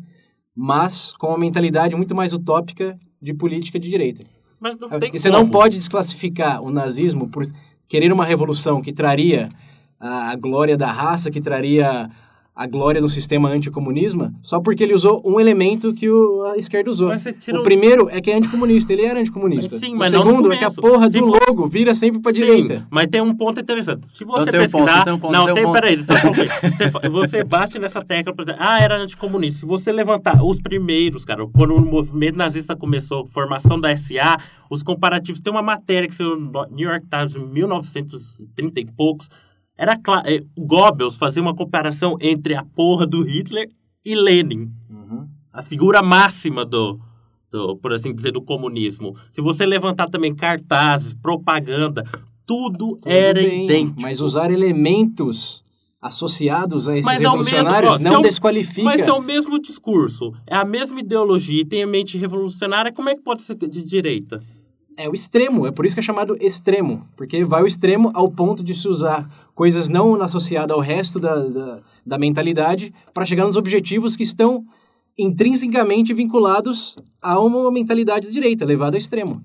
mas 0.57 1.13
com 1.19 1.29
uma 1.29 1.39
mentalidade 1.39 1.95
muito 1.97 2.15
mais 2.15 2.33
utópica 2.33 2.99
de 3.21 3.33
política 3.35 3.79
de 3.79 3.89
direita. 3.89 4.23
mas 4.61 4.79
não 4.79 4.89
É, 4.89 4.93
tem 4.93 5.01
Porque 5.01 5.19
você 5.19 5.29
como. 5.31 5.43
não 5.43 5.51
pode 5.51 5.77
desclassificar 5.77 6.63
o 6.63 6.71
nazismo 6.71 7.29
por 7.29 7.45
querer 7.87 8.11
uma 8.13 8.25
revolução 8.25 8.81
que 8.81 8.93
traria 8.95 9.49
a 10.01 10.35
glória 10.37 10.75
da 10.77 10.91
raça, 10.91 11.31
que 11.31 11.39
traria 11.41 12.09
a 12.57 12.69
glória 12.69 13.01
do 13.01 13.09
sistema 13.09 13.49
anticomunismo, 13.49 14.33
só 14.41 14.61
porque 14.61 14.85
ele 14.85 14.95
usou 14.95 15.21
um 15.25 15.41
elemento 15.41 15.93
que 15.93 16.09
o- 16.09 16.45
a 16.45 16.57
esquerda 16.57 16.89
usou. 16.89 17.09
Mas 17.09 17.23
você 17.23 17.33
tira 17.33 17.59
O 17.59 17.65
primeiro 17.65 18.09
é 18.09 18.21
que 18.21 18.31
é 18.31 18.37
anticomunista, 18.37 18.93
ele 18.93 19.03
era 19.05 19.19
anticomunista. 19.19 19.73
Mas 19.73 19.81
sim, 19.81 19.93
o 19.95 19.99
mas 19.99 20.13
não 20.13 20.21
no 20.25 20.31
segundo 20.31 20.53
é 20.53 20.59
que 20.59 20.65
a 20.65 20.71
porra 20.71 21.11
Se 21.11 21.19
do 21.19 21.27
você- 21.27 21.45
logo 21.51 21.67
vira 21.67 21.97
sempre 21.97 22.21
pra 22.21 22.33
Sim, 22.33 22.39
direita. 22.41 22.87
mas 22.91 23.09
tem 23.09 23.21
um 23.21 23.35
ponto 23.35 23.59
interessante. 23.61 24.07
Se 24.17 24.25
você 24.25 24.53
ponto, 24.53 24.87
pesquisar... 24.87 25.13
um 25.13 25.19
ponto, 25.19 25.33
não, 25.33 25.53
tem, 25.53 25.65
um 25.65 25.67
ponto. 25.67 25.75
peraí, 25.81 26.01
só 26.01 26.13
um 26.15 26.21
pouquinho. 26.21 26.47
você, 26.93 27.09
você 27.09 27.45
bate 27.45 27.79
nessa 27.81 28.01
tecla, 28.05 28.33
por 28.33 28.43
exemplo, 28.43 28.61
ah, 28.63 28.81
era 28.81 28.99
anticomunista. 28.99 29.61
Se 29.61 29.67
você 29.67 29.91
levantar 29.91 30.41
os 30.41 30.61
primeiros, 30.61 31.25
cara, 31.25 31.45
quando 31.49 31.75
o 31.75 31.81
movimento 31.85 32.37
nazista 32.37 32.77
começou, 32.77 33.27
formação 33.27 33.81
da 33.81 33.91
SA, 33.97 34.39
os 34.71 34.85
comparativos, 34.85 35.41
tem 35.41 35.53
uma 35.53 35.61
matéria 35.63 36.09
que 36.09 36.15
saiu 36.15 36.39
no 36.39 36.53
New 36.71 36.89
York 36.89 37.05
Times 37.11 37.35
em 37.35 37.45
1930 37.53 38.81
e 38.81 38.85
poucos, 38.87 39.29
era 39.77 39.97
claro, 39.99 40.29
eh, 40.29 40.43
o 40.57 40.65
Goebbels 40.67 41.17
fazia 41.17 41.43
uma 41.43 41.55
comparação 41.55 42.17
entre 42.21 42.55
a 42.55 42.65
porra 42.65 43.07
do 43.07 43.23
Hitler 43.23 43.69
e 44.05 44.15
Lenin 44.15 44.71
Uhum. 44.91 45.27
a 45.53 45.63
figura 45.63 46.03
máxima 46.03 46.65
do, 46.65 46.99
do, 47.51 47.77
por 47.77 47.93
assim 47.93 48.15
dizer, 48.15 48.33
do 48.33 48.43
comunismo. 48.43 49.17
Se 49.33 49.41
você 49.41 49.65
levantar 49.67 50.09
também 50.09 50.35
cartazes, 50.35 51.15
propaganda, 51.15 52.05
tudo, 52.47 52.97
Tudo 52.97 53.09
era 53.11 53.41
bem, 53.41 53.65
idêntico. 53.65 54.01
Mas 54.03 54.21
usar 54.21 54.51
elementos 54.51 55.65
associados 56.01 56.87
a 56.87 56.93
esses 56.99 57.05
Mas 57.07 57.17
o 57.19 57.21
mesmo, 57.23 57.37
revolucionários 57.45 57.93
ó, 57.93 57.99
não 57.99 58.15
é 58.15 58.19
o- 58.19 58.23
desqualifica. 58.23 58.83
Mas 58.83 59.01
é 59.01 59.13
o 59.13 59.23
mesmo 59.23 59.59
discurso, 59.59 60.33
é 60.47 60.55
a 60.55 60.65
mesma 60.65 61.01
ideologia 61.01 61.63
e 61.63 61.65
tem 61.65 61.83
a 61.83 61.87
mente 61.87 62.19
revolucionária, 62.19 62.93
como 62.93 63.09
é 63.09 63.15
que 63.17 63.23
pode 63.23 63.43
ser 63.43 63.55
de 63.57 63.83
direita? 63.83 64.43
É 64.97 65.09
o 65.09 65.15
extremo, 65.15 65.67
é 65.67 65.73
por 65.73 65.85
isso 65.87 65.97
que 65.97 66.01
é 66.01 66.03
chamado 66.03 66.37
extremo, 66.41 67.09
porque 67.17 67.45
vai 67.45 67.63
ao 67.63 67.67
extremo 67.67 68.11
ao 68.15 68.31
ponto 68.31 68.63
de 68.63 68.75
se 68.75 68.87
usar 68.87 69.44
coisas 69.55 69.89
não 69.89 70.21
associadas 70.21 70.75
ao 70.75 70.81
resto 70.81 71.19
da, 71.21 71.37
da, 71.37 71.79
da 72.05 72.19
mentalidade 72.19 72.93
para 73.13 73.25
chegar 73.25 73.45
nos 73.45 73.57
objetivos 73.57 74.17
que 74.17 74.23
estão 74.23 74.65
intrinsecamente 75.19 76.13
vinculados 76.13 76.97
a 77.23 77.39
uma 77.39 77.71
mentalidade 77.71 78.27
de 78.27 78.33
direita, 78.33 78.65
levada 78.65 78.97
ao 78.97 78.99
extremo. 78.99 79.43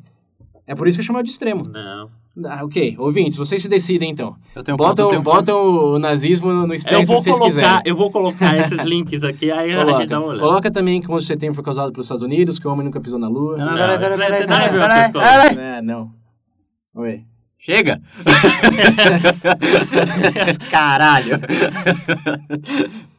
É 0.65 0.75
por 0.75 0.87
isso 0.87 0.97
que 0.97 1.03
é 1.03 1.05
chamado 1.05 1.25
de 1.25 1.31
extremo. 1.31 1.63
Não. 1.67 2.09
Ah, 2.45 2.63
ok, 2.63 2.95
ouvintes, 2.99 3.35
vocês 3.37 3.61
se 3.61 3.67
decidem 3.67 4.11
então. 4.11 4.35
Eu 4.55 4.63
tenho 4.63 4.75
um 4.75 4.77
ponto, 4.77 4.89
Botam, 4.89 5.05
eu 5.05 5.09
tenho 5.09 5.21
um 5.21 5.23
ponto. 5.23 5.35
botam 5.37 5.93
o 5.95 5.99
nazismo 5.99 6.53
no 6.53 6.73
espectro 6.73 7.01
Eu 7.01 7.05
vou 7.05 7.17
que 7.17 7.23
vocês 7.23 7.37
colocar, 7.37 7.55
quiserem. 7.55 7.81
eu 7.85 7.95
vou 7.95 8.11
colocar 8.11 8.55
esses 8.57 8.79
links 8.85 9.23
aqui, 9.23 9.51
aí 9.51 9.71
a 9.71 9.77
gente 9.77 9.85
Coloca. 9.85 10.07
dá 10.07 10.19
uma 10.19 10.27
olhada. 10.29 10.45
Coloca 10.47 10.71
também 10.71 11.01
que 11.01 11.09
o 11.09 11.13
11 11.15 11.21
de 11.23 11.27
setembro 11.27 11.55
foi 11.55 11.63
causado 11.63 11.91
pelos 11.91 12.05
Estados 12.05 12.23
Unidos, 12.23 12.57
que 12.59 12.67
o 12.67 12.71
homem 12.71 12.85
nunca 12.85 13.01
pisou 13.01 13.19
na 13.19 13.27
lua. 13.27 13.57
Não, 13.57 13.65
Não, 13.65 13.73
peraí, 13.73 13.97
peraí, 13.99 13.99
isso 13.99 14.09
não 14.11 14.17
peraí, 14.25 14.39
tem 14.39 14.47
nada 14.47 14.63
a 14.63 14.67
ver 14.69 14.79
peraí, 14.79 15.11
com 15.11 15.17
a 15.17 15.21
peraí, 15.21 15.47
pessoa. 15.49 15.53
peraí. 15.55 15.77
É, 15.77 15.81
não. 15.81 16.11
Oi. 16.95 17.23
Chega! 17.59 18.01
Caralho! 20.71 21.39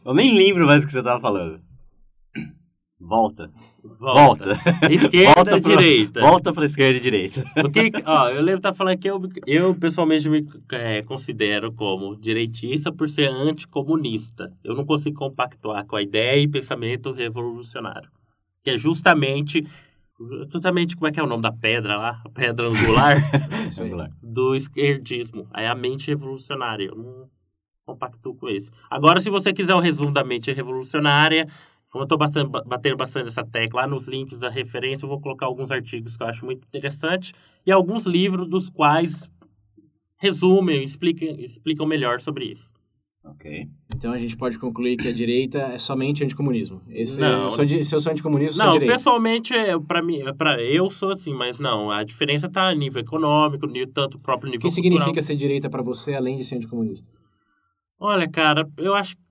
Eu 0.05 0.15
nem 0.15 0.37
lembro 0.37 0.67
mais 0.67 0.83
o 0.83 0.87
que 0.87 0.93
você 0.93 1.03
tava 1.03 1.21
falando. 1.21 1.61
Volta. 2.99 3.51
Volta. 3.99 4.53
Esquerda 4.91 5.35
volta 5.35 5.57
e 5.57 5.61
pro- 5.63 5.77
direita. 5.77 6.21
Volta 6.21 6.53
pra 6.53 6.65
esquerda 6.65 6.99
e 6.99 7.01
direita. 7.01 7.43
O 7.65 7.71
que, 7.71 7.91
ó, 8.05 8.29
eu 8.29 8.37
lembro 8.37 8.53
de 8.53 8.59
estar 8.69 8.75
falando 8.75 8.99
que 8.99 9.09
eu, 9.09 9.21
eu 9.47 9.75
pessoalmente 9.75 10.29
me 10.29 10.47
é, 10.73 11.03
considero 11.03 11.73
como 11.73 12.15
direitista 12.17 12.93
por 12.93 13.09
ser 13.09 13.29
anticomunista. 13.31 14.53
Eu 14.63 14.75
não 14.75 14.85
consigo 14.85 15.19
compactuar 15.19 15.87
com 15.87 15.97
a 15.97 16.03
ideia 16.03 16.41
e 16.43 16.49
pensamento 16.49 17.13
revolucionário. 17.13 18.09
Que 18.63 18.71
é 18.71 18.77
justamente, 18.77 19.67
justamente 20.51 20.97
como 20.97 21.09
é 21.09 21.13
que 21.13 21.21
é 21.21 21.23
o 21.23 21.27
nome 21.27 21.43
da 21.43 21.53
pedra 21.53 21.97
lá? 21.97 22.23
A 22.25 22.29
pedra 22.29 22.67
angular 22.67 23.17
do 24.23 24.55
esquerdismo. 24.55 25.49
Aí 25.53 25.67
a 25.67 25.75
mente 25.75 26.09
revolucionária. 26.09 26.87
Eu 26.87 26.97
não 26.97 27.31
compactuo 27.87 28.35
com 28.35 28.49
isso. 28.49 28.71
Agora, 28.89 29.21
se 29.21 29.31
você 29.31 29.53
quiser 29.53 29.75
o 29.75 29.81
resumo 29.81 30.13
da 30.13 30.23
mente 30.23 30.53
revolucionária, 30.53 31.49
como 31.91 32.03
eu 32.03 32.05
estou 32.05 32.19
batendo 32.19 32.97
bastante 32.97 33.29
essa 33.29 33.45
tecla 33.45 33.83
lá 33.83 33.87
nos 33.87 34.07
links 34.07 34.39
da 34.39 34.49
referência, 34.49 35.05
eu 35.05 35.09
vou 35.09 35.21
colocar 35.21 35.47
alguns 35.47 35.73
artigos 35.73 36.17
que 36.17 36.23
eu 36.23 36.29
acho 36.29 36.45
muito 36.45 36.65
interessantes 36.67 37.33
e 37.67 37.73
alguns 37.73 38.07
livros 38.07 38.49
dos 38.49 38.71
quais 38.71 39.31
resumem, 40.17 40.85
explicam, 40.85 41.31
explicam 41.39 41.87
melhor 41.87 42.21
sobre 42.21 42.45
isso. 42.45 42.71
Ok. 43.23 43.69
Então 43.95 44.13
a 44.13 44.19
gente 44.19 44.35
pode 44.37 44.59
concluir 44.59 44.97
que 44.97 45.07
a 45.07 45.13
direita 45.13 45.59
é 45.59 45.79
somente 45.79 46.25
anticomunismo. 46.25 46.81
Esse, 46.89 47.21
Não. 47.21 47.45
eu 47.45 47.51
sou 47.51 47.65
de- 47.67 47.85
se 47.85 47.95
eu 47.95 48.01
sou 48.01 48.13
anticomunista, 48.13 48.53
eu 48.53 48.57
sou 48.57 48.65
Não, 48.67 48.73
direita. 48.73 48.95
pessoalmente, 48.95 49.53
é, 49.55 49.79
para 49.79 50.03
mim, 50.03 50.21
é 50.21 50.33
pra, 50.33 50.61
eu 50.63 50.89
sou 50.89 51.11
assim, 51.11 51.35
mas 51.35 51.59
não, 51.59 51.91
a 51.91 52.03
diferença 52.03 52.47
está 52.47 52.69
a 52.69 52.75
nível 52.75 53.01
econômico, 53.03 53.67
nível, 53.67 53.93
tanto 53.93 54.17
o 54.17 54.21
próprio 54.21 54.49
O 54.49 54.53
nível 54.53 54.69
que 54.69 54.75
cultural. 54.75 54.99
significa 54.99 55.23
ser 55.23 55.37
direita 55.37 55.69
para 55.69 55.83
você, 55.83 56.15
além 56.15 56.39
de 56.39 56.45
ser 56.45 56.57
anticomunista? 56.57 57.07
Olha, 57.99 58.27
cara, 58.29 58.67
eu 58.79 58.95
acho 58.95 59.15
que 59.17 59.23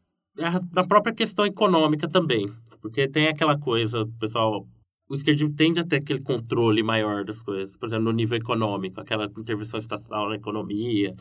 é 0.44 0.50
na 0.72 0.86
própria 0.88 1.14
questão 1.14 1.46
econômica 1.46 2.08
também. 2.08 2.48
Porque 2.82 3.08
tem 3.10 3.28
aquela 3.28 3.58
coisa, 3.60 4.08
pessoal. 4.20 4.66
O 5.10 5.16
esquerdismo 5.16 5.54
tende 5.56 5.80
a 5.80 5.84
ter 5.86 5.98
aquele 5.98 6.22
controle 6.22 6.84
maior 6.84 7.26
das 7.26 7.42
coisas. 7.42 7.76
Por 7.76 7.88
exemplo, 7.88 8.06
no 8.06 8.12
nível 8.14 8.38
econômico, 8.38 9.02
aquela 9.02 9.26
intervenção 9.26 9.80
estatal 9.80 10.30
na 10.30 10.36
economia. 10.36 11.14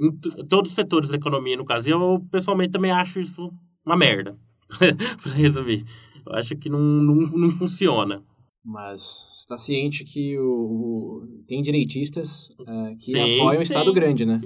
Em 0.00 0.46
todos 0.46 0.70
os 0.70 0.74
setores 0.76 1.10
da 1.10 1.16
economia, 1.16 1.56
no 1.56 1.64
caso. 1.64 1.88
E 1.88 1.92
eu, 1.92 2.24
pessoalmente, 2.30 2.70
também 2.72 2.90
acho 2.90 3.18
isso 3.20 3.50
uma 3.84 3.96
merda. 3.96 4.38
pra 5.22 5.32
resumir. 5.32 5.84
Eu 6.26 6.34
acho 6.34 6.54
que 6.56 6.68
não, 6.68 6.78
não, 6.78 7.14
não 7.16 7.50
funciona. 7.50 8.22
Mas 8.64 9.26
você 9.30 9.40
está 9.40 9.56
ciente 9.56 10.04
que 10.04 10.38
o, 10.38 10.42
o- 10.44 11.44
tem 11.46 11.62
direitistas 11.62 12.50
eh, 12.66 12.94
que 13.00 13.12
Sim, 13.12 13.40
apoiam 13.40 13.60
o 13.60 13.62
Estado 13.62 13.88
sim. 13.90 13.94
grande, 13.94 14.26
né? 14.26 14.40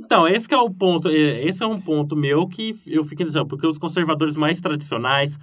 Então, 0.00 0.26
esse 0.26 0.48
que 0.48 0.54
é 0.54 0.58
o 0.58 0.70
ponto, 0.70 1.08
é, 1.08 1.44
esse 1.44 1.62
é 1.62 1.66
um 1.66 1.80
ponto 1.80 2.16
meu 2.16 2.46
que 2.48 2.72
eu 2.86 3.04
fico 3.04 3.24
dizendo, 3.24 3.46
porque 3.46 3.66
os 3.66 3.78
conservadores 3.78 4.36
mais 4.36 4.60
tradicionais, 4.60 5.36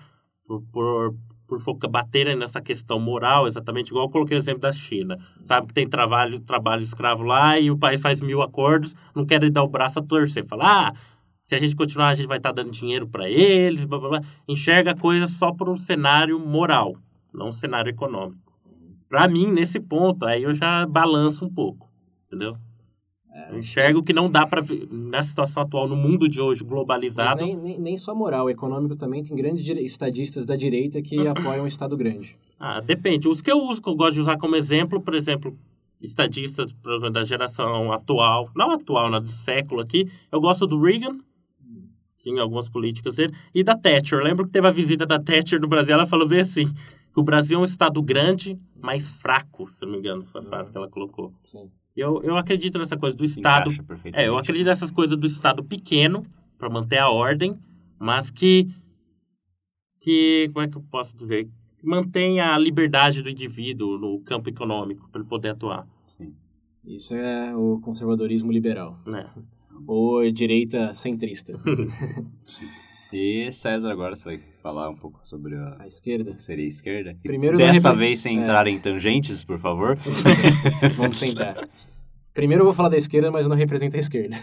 por, 0.48 0.62
por, 0.72 1.16
por 1.48 1.60
foca- 1.60 1.88
baterem 1.88 2.36
nessa 2.36 2.62
questão 2.62 3.00
moral, 3.00 3.48
exatamente 3.48 3.90
igual 3.90 4.06
eu 4.06 4.10
coloquei 4.10 4.38
o 4.38 4.40
exemplo 4.40 4.62
da 4.62 4.72
China, 4.72 5.18
sabe 5.42 5.68
que 5.68 5.74
tem 5.74 5.88
trabalho, 5.88 6.42
trabalho 6.42 6.84
escravo 6.84 7.24
lá 7.24 7.60
e 7.60 7.72
o 7.72 7.78
país 7.78 8.02
faz 8.02 8.20
mil 8.20 8.42
acordos, 8.42 8.96
não 9.16 9.26
querem 9.26 9.52
dar 9.52 9.64
o 9.64 9.68
braço 9.68 10.00
a 10.00 10.02
torcer, 10.02 10.46
fala, 10.46 10.90
ah, 10.90 10.94
se 11.46 11.56
a 11.56 11.60
gente 11.60 11.76
continuar 11.76 12.10
a 12.10 12.16
gente 12.16 12.28
vai 12.28 12.38
estar 12.38 12.52
dando 12.52 12.72
dinheiro 12.72 13.08
para 13.08 13.30
eles, 13.30 13.86
blá, 13.86 14.00
blá, 14.00 14.10
blá. 14.10 14.22
enxerga 14.48 14.92
a 14.92 14.98
coisa 14.98 15.28
só 15.28 15.52
por 15.52 15.70
um 15.70 15.78
cenário 15.78 16.40
moral, 16.40 16.96
não 17.34 17.50
o 17.50 17.54
cenário 17.54 17.90
econômico. 17.90 18.44
Para 19.08 19.28
mim, 19.28 19.52
nesse 19.52 19.80
ponto, 19.80 20.26
aí 20.26 20.44
eu 20.44 20.54
já 20.56 20.86
balanço 20.88 21.46
um 21.46 21.50
pouco, 21.54 21.88
entendeu? 22.28 22.58
Eu 23.50 23.58
enxergo 23.58 24.02
que 24.02 24.14
não 24.14 24.32
dá 24.32 24.48
para 24.48 24.64
na 24.90 25.22
situação 25.22 25.64
atual, 25.64 25.90
no 25.90 25.96
mundo 25.96 26.28
de 26.28 26.40
hoje, 26.40 26.64
globalizado. 26.64 27.44
Nem, 27.44 27.56
nem, 27.56 27.80
nem, 27.80 27.98
só 27.98 28.16
moral, 28.16 28.46
o 28.46 28.50
econômico 28.50 28.96
também 28.96 29.24
tem 29.24 29.36
grandes 29.36 29.68
estadistas 29.68 30.46
da 30.46 30.56
direita 30.56 31.02
que 31.02 31.28
apoiam 31.28 31.66
um 31.66 31.68
Estado 31.68 31.98
grande. 31.98 32.34
Ah, 32.58 32.80
depende. 32.80 33.28
Os 33.28 33.42
que 33.42 33.52
eu 33.52 33.58
uso, 33.58 33.82
que 33.82 33.90
eu 33.90 33.96
gosto 33.96 34.14
de 34.14 34.22
usar 34.22 34.38
como 34.38 34.56
exemplo, 34.56 35.02
por 35.02 35.14
exemplo, 35.14 35.58
estadistas 36.02 36.74
da 37.12 37.24
geração 37.26 37.92
atual, 37.92 38.50
não 38.56 38.72
atual, 38.72 39.10
na 39.10 39.20
do 39.20 39.28
século 39.28 39.82
aqui, 39.82 40.10
eu 40.32 40.40
gosto 40.40 40.66
do 40.66 40.80
Reagan, 40.80 41.18
sim, 42.16 42.40
algumas 42.40 42.70
políticas 42.70 43.18
dele, 43.18 43.34
e 43.54 43.64
da 43.64 43.76
Thatcher. 43.76 44.20
Eu 44.20 44.24
lembro 44.24 44.46
que 44.46 44.52
teve 44.52 44.68
a 44.68 44.72
visita 44.72 45.06
da 45.06 45.20
Thatcher 45.20 45.60
no 45.60 45.68
Brasil, 45.68 45.94
ela 45.94 46.06
falou 46.06 46.28
bem 46.28 46.40
assim, 46.40 46.74
que 47.14 47.20
o 47.20 47.24
Brasil 47.24 47.58
é 47.58 47.62
um 47.62 47.66
estado 47.66 48.02
grande, 48.02 48.58
mas 48.82 49.12
fraco, 49.12 49.70
se 49.72 49.86
não 49.86 49.92
me 49.92 49.98
engano, 49.98 50.24
foi 50.26 50.40
a 50.40 50.44
frase 50.44 50.72
que 50.72 50.78
ela 50.78 50.90
colocou. 50.90 51.34
Sim. 51.44 51.70
Eu, 51.96 52.22
eu 52.24 52.38
acredito 52.38 52.78
nessa 52.78 52.98
coisa 52.98 53.16
do 53.16 53.24
Estado. 53.24 53.72
É, 54.14 54.28
eu 54.28 54.38
acredito 54.38 54.66
nessas 54.66 54.92
coisas 54.92 55.18
do 55.18 55.26
Estado 55.26 55.64
pequeno, 55.64 56.26
para 56.58 56.70
manter 56.70 56.98
a 56.98 57.10
ordem, 57.10 57.58
mas 58.00 58.30
que. 58.30 58.68
que. 60.00 60.50
como 60.54 60.66
é 60.66 60.70
que 60.70 60.76
eu 60.76 60.84
posso 60.84 61.16
dizer? 61.16 61.50
Mantenha 61.82 62.54
a 62.54 62.58
liberdade 62.58 63.22
do 63.22 63.30
indivíduo 63.30 63.98
no 63.98 64.20
campo 64.22 64.50
econômico, 64.50 65.08
para 65.10 65.22
ele 65.22 65.30
poder 65.30 65.50
atuar. 65.50 65.88
Sim. 66.06 66.34
Isso 66.84 67.16
é 67.16 67.56
o 67.56 67.80
conservadorismo 67.80 68.52
liberal. 68.52 69.00
É. 69.08 69.28
Ou 69.88 70.30
direita 70.32 70.94
centrista. 70.96 71.54
E 73.14 73.50
César, 73.54 73.92
agora 73.92 74.14
você 74.14 74.26
vai 74.26 74.38
falar 74.66 74.90
um 74.90 74.96
pouco 74.96 75.20
sobre 75.22 75.56
a, 75.56 75.78
a 75.82 75.88
esquerda. 75.88 76.34
que 76.34 76.42
seria 76.42 76.66
a 76.66 76.68
esquerda. 76.68 77.16
Primeiro 77.22 77.56
Dessa 77.56 77.90
repre... 77.90 78.08
vez 78.08 78.20
sem 78.20 78.40
é. 78.40 78.42
entrar 78.42 78.66
em 78.66 78.80
tangentes, 78.80 79.46
por 79.46 79.60
favor. 79.60 79.96
Vamos 80.98 81.20
tentar. 81.20 81.70
Primeiro 82.34 82.62
eu 82.62 82.66
vou 82.66 82.74
falar 82.74 82.90
da 82.90 82.98
esquerda, 82.98 83.30
mas 83.30 83.48
não 83.48 83.56
representa 83.56 83.96
a 83.96 84.00
esquerda. 84.00 84.36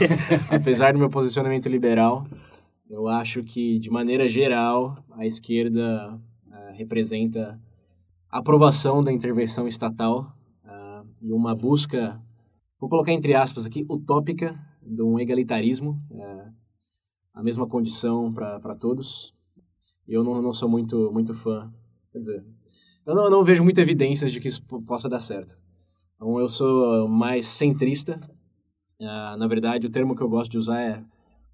Apesar 0.48 0.94
do 0.94 0.98
meu 0.98 1.10
posicionamento 1.10 1.68
liberal, 1.68 2.26
eu 2.88 3.08
acho 3.08 3.44
que, 3.44 3.78
de 3.78 3.90
maneira 3.90 4.26
geral, 4.26 5.04
a 5.10 5.26
esquerda 5.26 6.18
uh, 6.46 6.72
representa 6.72 7.60
a 8.30 8.38
aprovação 8.38 9.02
da 9.02 9.12
intervenção 9.12 9.68
estatal 9.68 10.34
uh, 10.64 11.06
e 11.20 11.30
uma 11.30 11.54
busca, 11.54 12.18
vou 12.80 12.88
colocar 12.88 13.12
entre 13.12 13.34
aspas 13.34 13.66
aqui, 13.66 13.84
utópica 13.86 14.58
de 14.82 15.02
um 15.02 15.18
egalitarismo. 15.18 15.98
Uh, 16.10 16.56
a 17.34 17.42
mesma 17.42 17.68
condição 17.68 18.32
para 18.32 18.74
todos. 18.74 19.36
Eu 20.08 20.24
não, 20.24 20.40
não 20.40 20.52
sou 20.54 20.68
muito, 20.68 21.12
muito 21.12 21.34
fã. 21.34 21.70
Quer 22.12 22.18
dizer, 22.18 22.44
eu 23.06 23.14
não, 23.14 23.24
eu 23.24 23.30
não 23.30 23.44
vejo 23.44 23.62
muita 23.62 23.82
evidências 23.82 24.32
de 24.32 24.40
que 24.40 24.48
isso 24.48 24.62
possa 24.86 25.08
dar 25.08 25.20
certo. 25.20 25.58
Então, 26.16 26.40
eu 26.40 26.48
sou 26.48 27.06
mais 27.06 27.46
centrista. 27.46 28.18
Uh, 29.00 29.36
na 29.36 29.46
verdade, 29.46 29.86
o 29.86 29.90
termo 29.90 30.16
que 30.16 30.22
eu 30.22 30.28
gosto 30.28 30.50
de 30.50 30.58
usar 30.58 30.80
é 30.80 31.04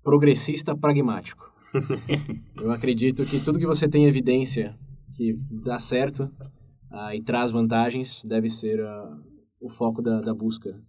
progressista 0.02 0.76
pragmático. 0.76 1.52
eu 2.61 2.70
acredito 2.70 3.24
que 3.24 3.44
tudo 3.44 3.59
que 3.59 3.66
você 3.66 3.88
tem 3.88 4.07
evidência 4.07 4.78
que 5.16 5.38
dá 5.50 5.78
certo 5.78 6.24
uh, 6.90 7.12
e 7.14 7.22
traz 7.22 7.50
vantagens 7.50 8.24
deve 8.24 8.48
ser 8.48 8.80
uh, 8.80 9.20
o 9.61 9.68
foco 9.68 10.00
da, 10.00 10.20
da 10.20 10.34
busca 10.34 10.80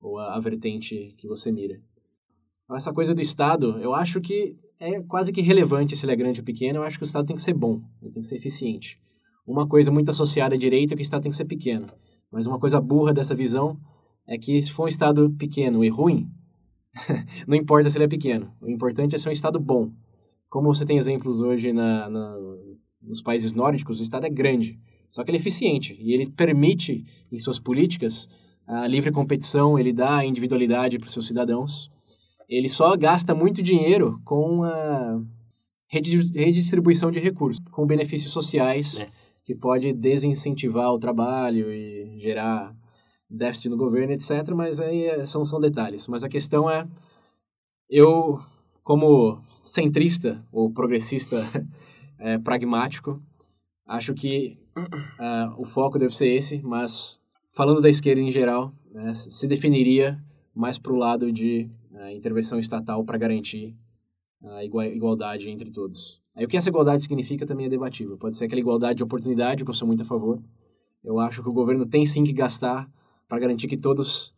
ou 0.00 0.18
a, 0.18 0.36
a 0.36 0.40
vertente 0.40 1.14
que 1.16 1.26
você 1.26 1.50
mira. 1.50 1.80
Essa 2.74 2.92
coisa 2.92 3.14
do 3.14 3.20
Estado, 3.20 3.78
eu 3.78 3.94
acho 3.94 4.20
que 4.20 4.56
é 4.78 5.00
quase 5.02 5.32
que 5.32 5.40
relevante 5.40 5.96
se 5.96 6.04
ele 6.04 6.12
é 6.12 6.16
grande 6.16 6.40
ou 6.40 6.44
pequeno. 6.44 6.78
Eu 6.78 6.82
acho 6.82 6.98
que 6.98 7.04
o 7.04 7.06
Estado 7.06 7.26
tem 7.26 7.36
que 7.36 7.42
ser 7.42 7.54
bom, 7.54 7.80
ele 8.02 8.12
tem 8.12 8.22
que 8.22 8.28
ser 8.28 8.36
eficiente. 8.36 9.00
Uma 9.46 9.66
coisa 9.66 9.90
muito 9.90 10.10
associada 10.10 10.54
à 10.54 10.58
direita 10.58 10.94
é 10.94 10.96
que 10.96 11.02
o 11.02 11.04
Estado 11.04 11.22
tem 11.22 11.30
que 11.30 11.36
ser 11.36 11.44
pequeno. 11.44 11.86
Mas 12.30 12.46
uma 12.46 12.58
coisa 12.58 12.80
burra 12.80 13.14
dessa 13.14 13.34
visão 13.34 13.78
é 14.26 14.36
que 14.36 14.60
se 14.60 14.72
for 14.72 14.84
um 14.84 14.88
Estado 14.88 15.30
pequeno 15.38 15.84
e 15.84 15.88
ruim, 15.88 16.28
não 17.46 17.56
importa 17.56 17.88
se 17.88 17.96
ele 17.96 18.04
é 18.04 18.08
pequeno. 18.08 18.52
O 18.60 18.68
importante 18.68 19.14
é 19.14 19.18
ser 19.18 19.28
um 19.28 19.32
Estado 19.32 19.60
bom. 19.60 19.92
Como 20.48 20.72
você 20.72 20.84
tem 20.84 20.98
exemplos 20.98 21.40
hoje 21.40 21.72
na, 21.72 22.08
na, 22.08 22.36
nos 23.02 23.22
países 23.22 23.54
nórdicos, 23.54 24.00
o 24.00 24.02
Estado 24.02 24.26
é 24.26 24.30
grande, 24.30 24.78
só 25.10 25.22
que 25.22 25.30
ele 25.30 25.38
é 25.38 25.40
eficiente 25.40 25.96
e 25.98 26.12
ele 26.12 26.28
permite, 26.28 27.04
em 27.30 27.38
suas 27.38 27.58
políticas, 27.58 28.28
a 28.66 28.86
livre 28.86 29.12
competição, 29.12 29.78
ele 29.78 29.92
dá 29.92 30.24
individualidade 30.24 30.98
para 30.98 31.06
os 31.06 31.12
seus 31.12 31.26
cidadãos 31.26 31.90
ele 32.48 32.68
só 32.68 32.96
gasta 32.96 33.34
muito 33.34 33.62
dinheiro 33.62 34.20
com 34.24 34.62
a 34.62 35.20
redistribuição 35.88 37.10
de 37.10 37.20
recursos, 37.20 37.64
com 37.70 37.86
benefícios 37.86 38.32
sociais, 38.32 39.00
é. 39.00 39.08
que 39.44 39.54
pode 39.54 39.92
desincentivar 39.92 40.92
o 40.92 40.98
trabalho 40.98 41.72
e 41.72 42.18
gerar 42.18 42.74
déficit 43.28 43.68
no 43.68 43.76
governo, 43.76 44.12
etc. 44.12 44.50
Mas 44.54 44.80
aí 44.80 45.04
é, 45.04 45.26
são, 45.26 45.44
são 45.44 45.60
detalhes. 45.60 46.06
Mas 46.06 46.24
a 46.24 46.28
questão 46.28 46.68
é, 46.70 46.86
eu, 47.88 48.38
como 48.82 49.40
centrista 49.64 50.44
ou 50.52 50.72
progressista 50.72 51.42
é, 52.18 52.38
pragmático, 52.38 53.20
acho 53.86 54.14
que 54.14 54.58
uh, 54.76 55.60
o 55.60 55.64
foco 55.64 55.98
deve 55.98 56.16
ser 56.16 56.28
esse, 56.28 56.60
mas 56.62 57.18
falando 57.54 57.80
da 57.80 57.88
esquerda 57.88 58.20
em 58.20 58.30
geral, 58.30 58.72
né, 58.92 59.14
se 59.14 59.46
definiria 59.46 60.18
mais 60.56 60.78
para 60.78 60.92
o 60.92 60.96
lado 60.96 61.30
de 61.30 61.70
a 61.94 62.12
intervenção 62.12 62.58
estatal 62.58 63.04
para 63.04 63.18
garantir 63.18 63.76
a 64.42 64.64
igualdade 64.64 65.50
entre 65.50 65.70
todos. 65.70 66.20
Aí 66.34 66.44
o 66.44 66.48
que 66.48 66.56
essa 66.56 66.68
igualdade 66.68 67.02
significa 67.02 67.46
também 67.46 67.66
é 67.66 67.68
debatível. 67.68 68.16
Pode 68.16 68.36
ser 68.36 68.46
aquela 68.46 68.60
igualdade 68.60 68.96
de 68.98 69.02
oportunidade, 69.02 69.64
que 69.64 69.70
eu 69.70 69.74
sou 69.74 69.86
muito 69.86 70.02
a 70.02 70.06
favor. 70.06 70.40
Eu 71.04 71.20
acho 71.20 71.42
que 71.42 71.48
o 71.48 71.52
governo 71.52 71.86
tem 71.86 72.06
sim 72.06 72.24
que 72.24 72.32
gastar 72.32 72.90
para 73.28 73.38
garantir 73.38 73.68
que 73.68 73.76
todos 73.76 74.34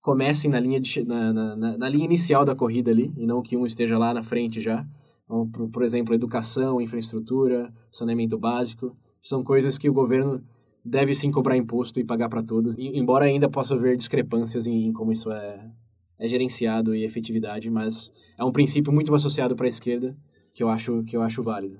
comecem 0.00 0.50
na 0.50 0.58
linha, 0.58 0.80
de, 0.80 1.04
na, 1.04 1.32
na, 1.32 1.78
na, 1.78 1.88
linha 1.88 2.04
inicial 2.04 2.44
da 2.44 2.56
corrida 2.56 2.90
ali, 2.90 3.12
e 3.16 3.24
não 3.24 3.40
que 3.40 3.56
um 3.56 3.64
esteja 3.64 3.96
lá 3.96 4.12
na 4.12 4.22
frente 4.22 4.60
já. 4.60 4.86
Então, 5.24 5.48
por, 5.48 5.68
por 5.68 5.82
exemplo, 5.82 6.14
educação, 6.14 6.80
infraestrutura, 6.80 7.72
saneamento 7.90 8.36
básico, 8.36 8.96
são 9.22 9.44
coisas 9.44 9.78
que 9.78 9.88
o 9.88 9.92
governo 9.92 10.42
deve 10.84 11.14
sim 11.14 11.30
cobrar 11.30 11.56
imposto 11.56 12.00
e 12.00 12.04
pagar 12.04 12.28
para 12.28 12.42
todos, 12.42 12.76
embora 12.78 13.24
ainda 13.24 13.48
possa 13.48 13.74
haver 13.74 13.96
discrepâncias 13.96 14.66
em, 14.66 14.86
em 14.86 14.92
como 14.92 15.12
isso 15.12 15.30
é, 15.30 15.70
é 16.18 16.28
gerenciado 16.28 16.94
e 16.94 17.04
efetividade, 17.04 17.70
mas 17.70 18.12
é 18.38 18.44
um 18.44 18.52
princípio 18.52 18.92
muito 18.92 19.14
associado 19.14 19.54
para 19.54 19.66
a 19.66 19.68
esquerda 19.68 20.16
que 20.54 20.62
eu 20.62 20.68
acho 20.68 21.02
que 21.04 21.16
eu 21.16 21.22
acho 21.22 21.42
válido. 21.42 21.78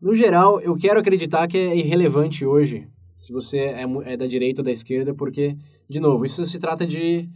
No 0.00 0.14
geral, 0.14 0.60
eu 0.60 0.76
quero 0.76 1.00
acreditar 1.00 1.48
que 1.48 1.56
é 1.56 1.76
irrelevante 1.76 2.44
hoje 2.44 2.88
se 3.16 3.32
você 3.32 3.58
é, 3.58 3.84
é 4.04 4.16
da 4.16 4.26
direita 4.26 4.60
ou 4.60 4.64
da 4.64 4.70
esquerda, 4.70 5.14
porque 5.14 5.56
de 5.88 6.00
novo, 6.00 6.24
isso 6.24 6.44
se 6.44 6.58
trata 6.58 6.86
de 6.86 7.28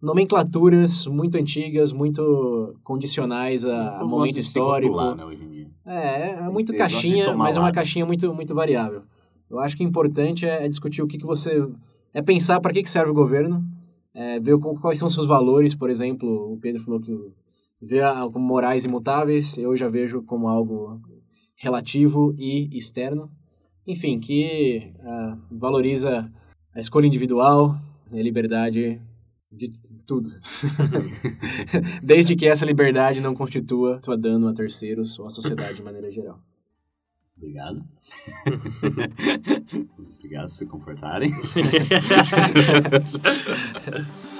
nomenclaturas 0.00 1.06
muito 1.06 1.38
antigas, 1.38 1.92
muito 1.92 2.76
condicionais 2.84 3.64
a, 3.64 4.00
a 4.00 4.04
momento 4.04 4.38
histórico. 4.38 4.92
Rotular, 4.92 5.16
né, 5.16 5.24
hoje 5.24 5.44
em 5.44 5.48
dia. 5.48 5.70
É, 5.86 6.30
é 6.30 6.50
muito 6.50 6.74
caixinha, 6.74 7.34
mas 7.34 7.56
é 7.56 7.60
uma 7.60 7.72
caixinha 7.72 8.04
muito, 8.04 8.32
muito 8.34 8.54
variável. 8.54 9.02
Eu 9.54 9.60
acho 9.60 9.76
que 9.76 9.84
o 9.84 9.88
importante 9.88 10.46
é, 10.46 10.64
é 10.64 10.68
discutir 10.68 11.02
o 11.02 11.06
que, 11.06 11.18
que 11.18 11.26
você... 11.26 11.66
É 12.12 12.22
pensar 12.22 12.60
para 12.60 12.72
que, 12.72 12.82
que 12.82 12.90
serve 12.90 13.10
o 13.10 13.14
governo, 13.14 13.64
é, 14.14 14.38
ver 14.38 14.56
quais 14.80 14.98
são 14.98 15.08
seus 15.08 15.26
valores, 15.26 15.74
por 15.74 15.90
exemplo, 15.90 16.52
o 16.52 16.58
Pedro 16.58 16.82
falou 16.82 17.00
que 17.00 17.12
vê 17.82 18.00
como 18.32 18.46
morais 18.46 18.84
imutáveis, 18.84 19.58
eu 19.58 19.76
já 19.76 19.88
vejo 19.88 20.22
como 20.22 20.48
algo 20.48 21.00
relativo 21.56 22.34
e 22.38 22.76
externo. 22.76 23.30
Enfim, 23.86 24.18
que 24.18 24.92
uh, 25.00 25.38
valoriza 25.50 26.30
a 26.74 26.80
escolha 26.80 27.06
individual, 27.06 27.76
a 28.10 28.16
liberdade 28.16 29.00
de 29.52 29.72
tudo. 30.06 30.30
Desde 32.02 32.34
que 32.34 32.46
essa 32.46 32.64
liberdade 32.64 33.20
não 33.20 33.34
constitua 33.34 34.00
sua 34.04 34.16
dano 34.16 34.48
a 34.48 34.54
terceiros 34.54 35.18
ou 35.18 35.26
à 35.26 35.30
sociedade 35.30 35.76
de 35.76 35.82
maneira 35.82 36.10
geral. 36.10 36.40
Obrigado. 37.44 37.84
Obrigado 40.18 40.48
por 40.48 40.56
se 40.56 40.66
confortarem. 40.66 41.34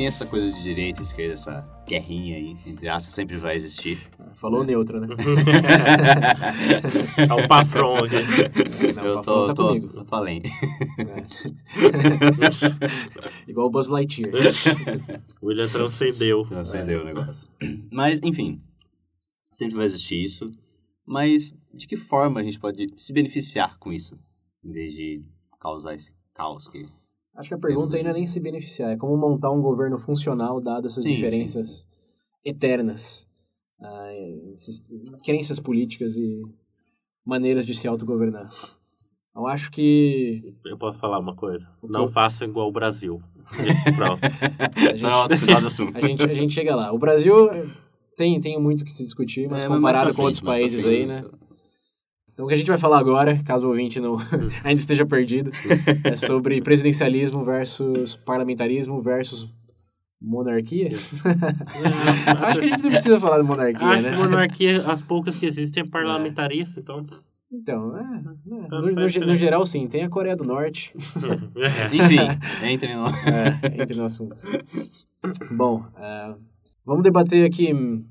enfim, 0.00 0.06
essa 0.06 0.24
coisa 0.26 0.52
de 0.52 0.62
direita 0.62 1.00
e 1.00 1.02
esquerda, 1.02 1.32
essa 1.34 1.84
guerrinha 1.86 2.36
aí, 2.36 2.56
entre 2.66 2.88
aspas, 2.88 3.12
sempre 3.12 3.36
vai 3.36 3.56
existir. 3.56 4.00
Falou 4.34 4.64
neutro, 4.64 4.98
né? 5.00 5.08
é 7.18 7.32
o 7.32 7.46
Pafron 7.46 8.04
aqui. 8.04 8.16
Não, 8.94 9.04
eu, 9.04 9.20
tô, 9.20 9.48
tá 9.48 9.54
tô, 9.54 9.76
eu 9.76 10.04
tô 10.04 10.14
além. 10.14 10.40
É. 10.98 11.22
Igual 13.46 13.66
o 13.66 13.70
Buzz 13.70 13.88
Lightyear. 13.88 14.32
o 15.42 15.46
William 15.46 15.68
transcendeu. 15.68 16.44
Transcendeu 16.44 17.00
é. 17.00 17.02
o 17.02 17.04
negócio. 17.04 17.46
Mas, 17.90 18.20
enfim, 18.22 18.62
sempre 19.52 19.76
vai 19.76 19.84
existir 19.84 20.22
isso. 20.22 20.50
Mas 21.06 21.52
de 21.74 21.86
que 21.86 21.96
forma 21.96 22.40
a 22.40 22.42
gente 22.42 22.58
pode 22.58 22.86
se 22.96 23.12
beneficiar 23.12 23.78
com 23.78 23.92
isso, 23.92 24.18
em 24.64 24.72
vez 24.72 24.92
de 24.92 25.22
causar 25.60 25.94
esse 25.94 26.10
caos 26.32 26.66
que 26.68 26.86
Acho 27.36 27.48
que 27.48 27.54
a 27.54 27.58
pergunta 27.58 27.96
aí 27.96 28.02
não 28.02 28.10
é 28.10 28.14
nem 28.14 28.26
se 28.26 28.40
beneficiar, 28.40 28.90
é 28.90 28.96
como 28.96 29.16
montar 29.16 29.50
um 29.50 29.62
governo 29.62 29.98
funcional 29.98 30.60
dado 30.60 30.86
essas 30.86 31.02
Sim, 31.04 31.14
diferenças 31.14 31.86
eternas, 32.44 33.26
ah, 33.80 34.10
crenças 35.24 35.58
políticas 35.60 36.16
e 36.16 36.42
maneiras 37.24 37.64
de 37.66 37.74
se 37.74 37.86
autogovernar. 37.88 38.48
Eu 39.34 39.46
acho 39.46 39.70
que 39.70 40.54
Eu 40.66 40.76
posso 40.76 40.98
falar 40.98 41.18
uma 41.18 41.36
coisa? 41.36 41.72
O 41.80 41.86
Não 41.88 42.06
façam 42.08 42.48
igual 42.48 42.68
o 42.68 42.72
Brasil. 42.72 43.22
Pronto. 43.96 44.20
a 44.24 44.92
gente, 44.92 45.00
Pronto, 45.00 45.32
a 45.96 46.00
gente, 46.00 46.22
a 46.22 46.34
gente 46.34 46.52
chega 46.52 46.74
lá. 46.74 46.92
O 46.92 46.98
Brasil 46.98 47.48
tem, 48.16 48.40
tem 48.40 48.60
muito 48.60 48.84
que 48.84 48.92
se 48.92 49.04
discutir, 49.04 49.48
mas 49.48 49.64
É, 49.64 49.68
comparado 49.68 50.06
pra 50.08 50.14
com 50.16 50.22
outros 50.22 50.40
frente, 50.40 50.52
países 50.54 50.84
aí, 50.84 51.04
frente. 51.06 51.22
né? 51.22 51.30
Então, 52.32 52.44
o 52.44 52.48
que 52.48 52.54
a 52.54 52.56
gente 52.56 52.68
vai 52.68 52.78
falar 52.78 52.98
agora, 52.98 53.42
caso 53.44 53.66
o 53.66 53.70
ouvinte 53.70 54.00
não 54.00 54.16
ainda 54.64 54.80
esteja 54.80 55.04
perdido, 55.04 55.50
é 56.04 56.16
sobre 56.16 56.60
presidencialismo 56.60 57.44
versus 57.44 58.16
parlamentarismo 58.16 59.00
versus 59.00 59.48
monarquia. 60.20 60.90
Acho 62.46 62.60
que 62.60 62.66
a 62.66 62.68
gente 62.68 62.82
não 62.82 62.90
precisa 62.90 63.18
falar 63.18 63.38
de 63.38 63.44
monarquia, 63.44 63.86
Acho 63.86 64.04
né? 64.04 64.10
que 64.10 64.16
monarquia, 64.16 64.86
as 64.86 65.00
poucas 65.02 65.36
que 65.36 65.46
existem 65.46 65.82
é 65.82 65.86
parlamentarista, 65.86 66.80
então. 66.80 67.04
Então, 67.52 67.96
é, 67.96 68.00
é, 68.00 68.64
Então 68.64 68.80
no, 68.80 68.86
no, 68.86 68.94
no 68.94 69.06
diferença. 69.06 69.34
geral, 69.34 69.66
sim. 69.66 69.88
Tem 69.88 70.04
a 70.04 70.08
Coreia 70.08 70.36
do 70.36 70.44
Norte, 70.44 70.94
Enfim, 71.92 72.20
entre 72.62 72.94
no... 72.94 73.06
é, 73.08 73.82
entre 73.82 73.98
no 73.98 74.04
assunto. 74.04 74.36
Bom, 75.50 75.84
é, 75.98 76.34
vamos 76.86 77.02
debater 77.02 77.44
aqui 77.44 77.74
hum, 77.74 78.04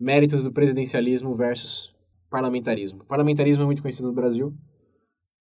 méritos 0.00 0.42
do 0.42 0.50
presidencialismo 0.50 1.34
versus 1.34 1.91
parlamentarismo. 2.32 3.04
Parlamentarismo 3.04 3.62
é 3.62 3.66
muito 3.66 3.82
conhecido 3.82 4.08
no 4.08 4.14
Brasil, 4.14 4.54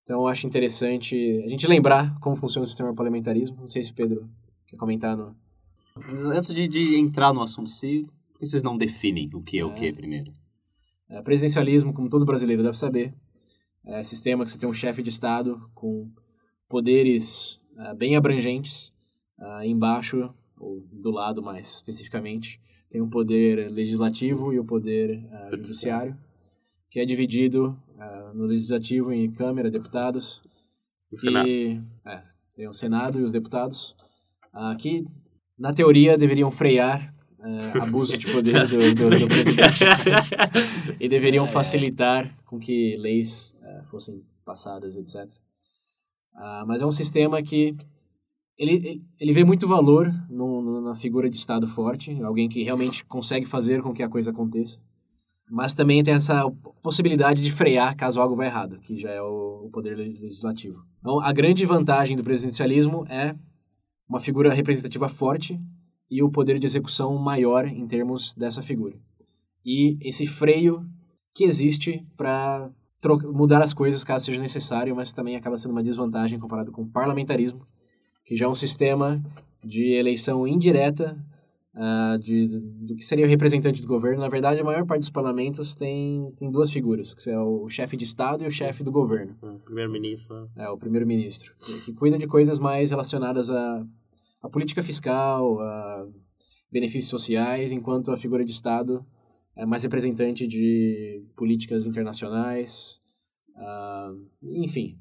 então 0.03 0.21
eu 0.21 0.27
acho 0.27 0.45
interessante 0.45 1.41
a 1.45 1.47
gente 1.47 1.65
lembrar 1.65 2.19
como 2.19 2.35
funciona 2.35 2.65
o 2.65 2.67
sistema 2.67 2.93
parlamentarismo. 2.93 3.61
Não 3.61 3.67
sei 3.67 3.81
se 3.81 3.91
o 3.91 3.95
Pedro 3.95 4.29
quer 4.67 4.75
comentar 4.75 5.15
no... 5.15 5.35
Mas 5.95 6.25
Antes 6.25 6.53
de, 6.53 6.67
de 6.67 6.95
entrar 6.97 7.33
no 7.33 7.41
assunto 7.41 7.69
si, 7.69 8.05
por 8.33 8.39
que 8.39 8.45
vocês 8.45 8.61
não 8.61 8.77
definem 8.77 9.29
o 9.33 9.41
que 9.41 9.57
é 9.57 9.63
o 9.63 9.73
que 9.73 9.91
primeiro? 9.93 10.31
É, 11.09 11.21
presidencialismo, 11.21 11.93
como 11.93 12.09
todo 12.09 12.25
brasileiro 12.25 12.61
deve 12.61 12.77
saber, 12.77 13.13
é 13.85 14.03
sistema 14.03 14.45
que 14.45 14.51
você 14.51 14.57
tem 14.57 14.69
um 14.69 14.73
chefe 14.73 15.01
de 15.01 15.09
Estado 15.09 15.61
com 15.73 16.09
poderes 16.67 17.59
ah, 17.77 17.93
bem 17.93 18.15
abrangentes. 18.15 18.93
Ah, 19.39 19.65
embaixo, 19.65 20.33
ou 20.59 20.81
do 20.91 21.09
lado 21.09 21.41
mais 21.41 21.75
especificamente, 21.75 22.61
tem 22.89 23.01
o 23.01 23.07
poder 23.07 23.71
legislativo 23.71 24.53
e 24.53 24.59
o 24.59 24.65
poder 24.65 25.25
ah, 25.31 25.45
Judiciário. 25.45 26.15
Que 26.91 26.99
é 26.99 27.05
dividido 27.05 27.75
ah, 27.97 28.31
no 28.35 28.45
legislativo 28.45 29.11
em 29.11 29.31
Câmara, 29.31 29.71
deputados, 29.71 30.41
Senado. 31.15 31.47
e 31.47 31.81
é, 32.05 32.21
tem 32.53 32.67
o 32.67 32.73
Senado 32.73 33.19
e 33.19 33.23
os 33.23 33.31
deputados, 33.31 33.95
ah, 34.53 34.75
que, 34.77 35.05
na 35.57 35.73
teoria, 35.73 36.17
deveriam 36.17 36.51
frear 36.51 37.13
eh, 37.43 37.79
abuso 37.81 38.17
de 38.17 38.31
poder 38.31 38.67
do, 38.67 38.77
do, 38.93 39.19
do 39.19 39.27
presidente 39.33 39.83
e 40.99 41.07
deveriam 41.09 41.47
facilitar 41.47 42.37
com 42.45 42.59
que 42.59 42.95
leis 42.97 43.55
eh, 43.63 43.81
fossem 43.89 44.21
passadas, 44.45 44.95
etc. 44.95 45.27
Ah, 46.35 46.65
mas 46.67 46.81
é 46.81 46.85
um 46.85 46.91
sistema 46.91 47.41
que 47.41 47.75
ele, 48.57 49.01
ele 49.19 49.33
vê 49.33 49.43
muito 49.43 49.67
valor 49.67 50.11
no, 50.29 50.61
no- 50.61 50.81
na 50.81 50.95
figura 50.95 51.29
de 51.29 51.37
Estado 51.37 51.65
forte, 51.67 52.21
alguém 52.21 52.47
que 52.49 52.63
realmente 52.63 53.03
consegue 53.05 53.45
fazer 53.45 53.81
com 53.81 53.93
que 53.93 54.03
a 54.03 54.09
coisa 54.09 54.29
aconteça. 54.31 54.79
Mas 55.51 55.73
também 55.73 56.01
tem 56.01 56.13
essa 56.13 56.49
possibilidade 56.81 57.43
de 57.43 57.51
frear 57.51 57.93
caso 57.97 58.21
algo 58.21 58.37
vá 58.37 58.45
errado, 58.45 58.79
que 58.79 58.95
já 58.95 59.09
é 59.09 59.21
o, 59.21 59.69
poder 59.69 59.95
legislativo. 59.95 60.81
Então, 61.01 61.19
a 61.19 61.33
grande 61.33 61.65
vantagem 61.65 62.15
do 62.15 62.23
presidencialismo 62.23 63.05
é 63.09 63.35
uma 64.07 64.21
figura 64.21 64.53
representativa 64.53 65.09
forte 65.09 65.59
e 66.09 66.23
o 66.23 66.31
poder 66.31 66.57
de 66.57 66.65
execução 66.65 67.17
maior 67.17 67.67
em 67.67 67.85
termos 67.85 68.33
dessa 68.33 68.61
figura. 68.61 68.95
E 69.65 69.97
esse 69.99 70.25
freio 70.25 70.85
que 71.35 71.43
existe 71.43 72.01
para 72.15 72.69
mudar 73.25 73.61
as 73.61 73.73
coisas 73.73 74.05
caso 74.05 74.27
seja 74.27 74.39
necessário, 74.39 74.95
mas 74.95 75.11
também 75.11 75.35
acaba 75.35 75.57
sendo 75.57 75.71
uma 75.71 75.83
desvantagem 75.83 76.39
comparado 76.39 76.71
com 76.71 76.83
o 76.83 76.89
parlamentarismo, 76.89 77.67
que 78.25 78.37
já 78.37 78.45
é 78.45 78.49
um 78.49 78.55
sistema 78.55 79.21
de 79.65 79.91
eleição 79.91 80.47
indireta 80.47 81.21
ah, 81.73 82.17
de, 82.19 82.47
do 82.47 82.95
que 82.95 83.03
seria 83.03 83.25
o 83.25 83.29
representante 83.29 83.81
do 83.81 83.87
governo. 83.87 84.19
Na 84.19 84.29
verdade, 84.29 84.59
a 84.59 84.63
maior 84.63 84.85
parte 84.85 85.01
dos 85.01 85.09
parlamentos 85.09 85.73
tem, 85.73 86.27
tem 86.37 86.51
duas 86.51 86.71
figuras, 86.71 87.13
que 87.13 87.29
é 87.29 87.39
o 87.39 87.67
chefe 87.69 87.95
de 87.95 88.03
Estado 88.03 88.43
e 88.43 88.47
o 88.47 88.51
chefe 88.51 88.83
do 88.83 88.91
governo. 88.91 89.35
O 89.41 89.59
Primeiro-ministro. 89.59 90.41
né? 90.55 90.65
É, 90.65 90.69
o 90.69 90.77
primeiro-ministro, 90.77 91.53
que, 91.59 91.85
que 91.85 91.93
cuida 91.93 92.17
de 92.17 92.27
coisas 92.27 92.59
mais 92.59 92.89
relacionadas 92.91 93.49
à, 93.49 93.85
à 94.41 94.49
política 94.49 94.83
fiscal, 94.83 95.61
a 95.61 96.07
benefícios 96.71 97.09
sociais, 97.09 97.71
enquanto 97.71 98.11
a 98.11 98.17
figura 98.17 98.43
de 98.45 98.51
Estado 98.51 99.05
é 99.55 99.65
mais 99.65 99.83
representante 99.83 100.47
de 100.47 101.23
políticas 101.35 101.85
internacionais. 101.85 102.99
ah, 103.57 104.13
enfim, 104.41 104.97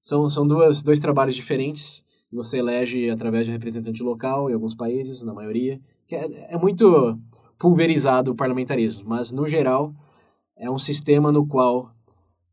são, 0.00 0.28
são 0.28 0.46
duas, 0.46 0.82
dois 0.82 1.00
trabalhos 1.00 1.34
diferentes. 1.34 2.04
Você 2.32 2.58
elege 2.58 3.08
através 3.10 3.46
de 3.46 3.50
um 3.50 3.54
representante 3.54 4.02
local 4.02 4.50
em 4.50 4.54
alguns 4.54 4.74
países, 4.74 5.22
na 5.22 5.32
maioria. 5.32 5.80
É, 6.10 6.54
é 6.54 6.58
muito 6.58 7.18
pulverizado 7.58 8.32
o 8.32 8.34
parlamentarismo, 8.34 9.04
mas, 9.06 9.32
no 9.32 9.46
geral, 9.46 9.94
é 10.56 10.70
um 10.70 10.78
sistema 10.78 11.32
no 11.32 11.46
qual 11.46 11.90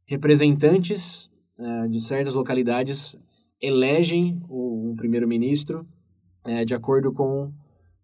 representantes 0.06 1.30
eh, 1.58 1.88
de 1.88 2.00
certas 2.00 2.34
localidades 2.34 3.16
elegem 3.62 4.42
o, 4.50 4.90
um 4.90 4.96
primeiro-ministro 4.96 5.86
eh, 6.46 6.66
de 6.66 6.74
acordo 6.74 7.14
com 7.14 7.52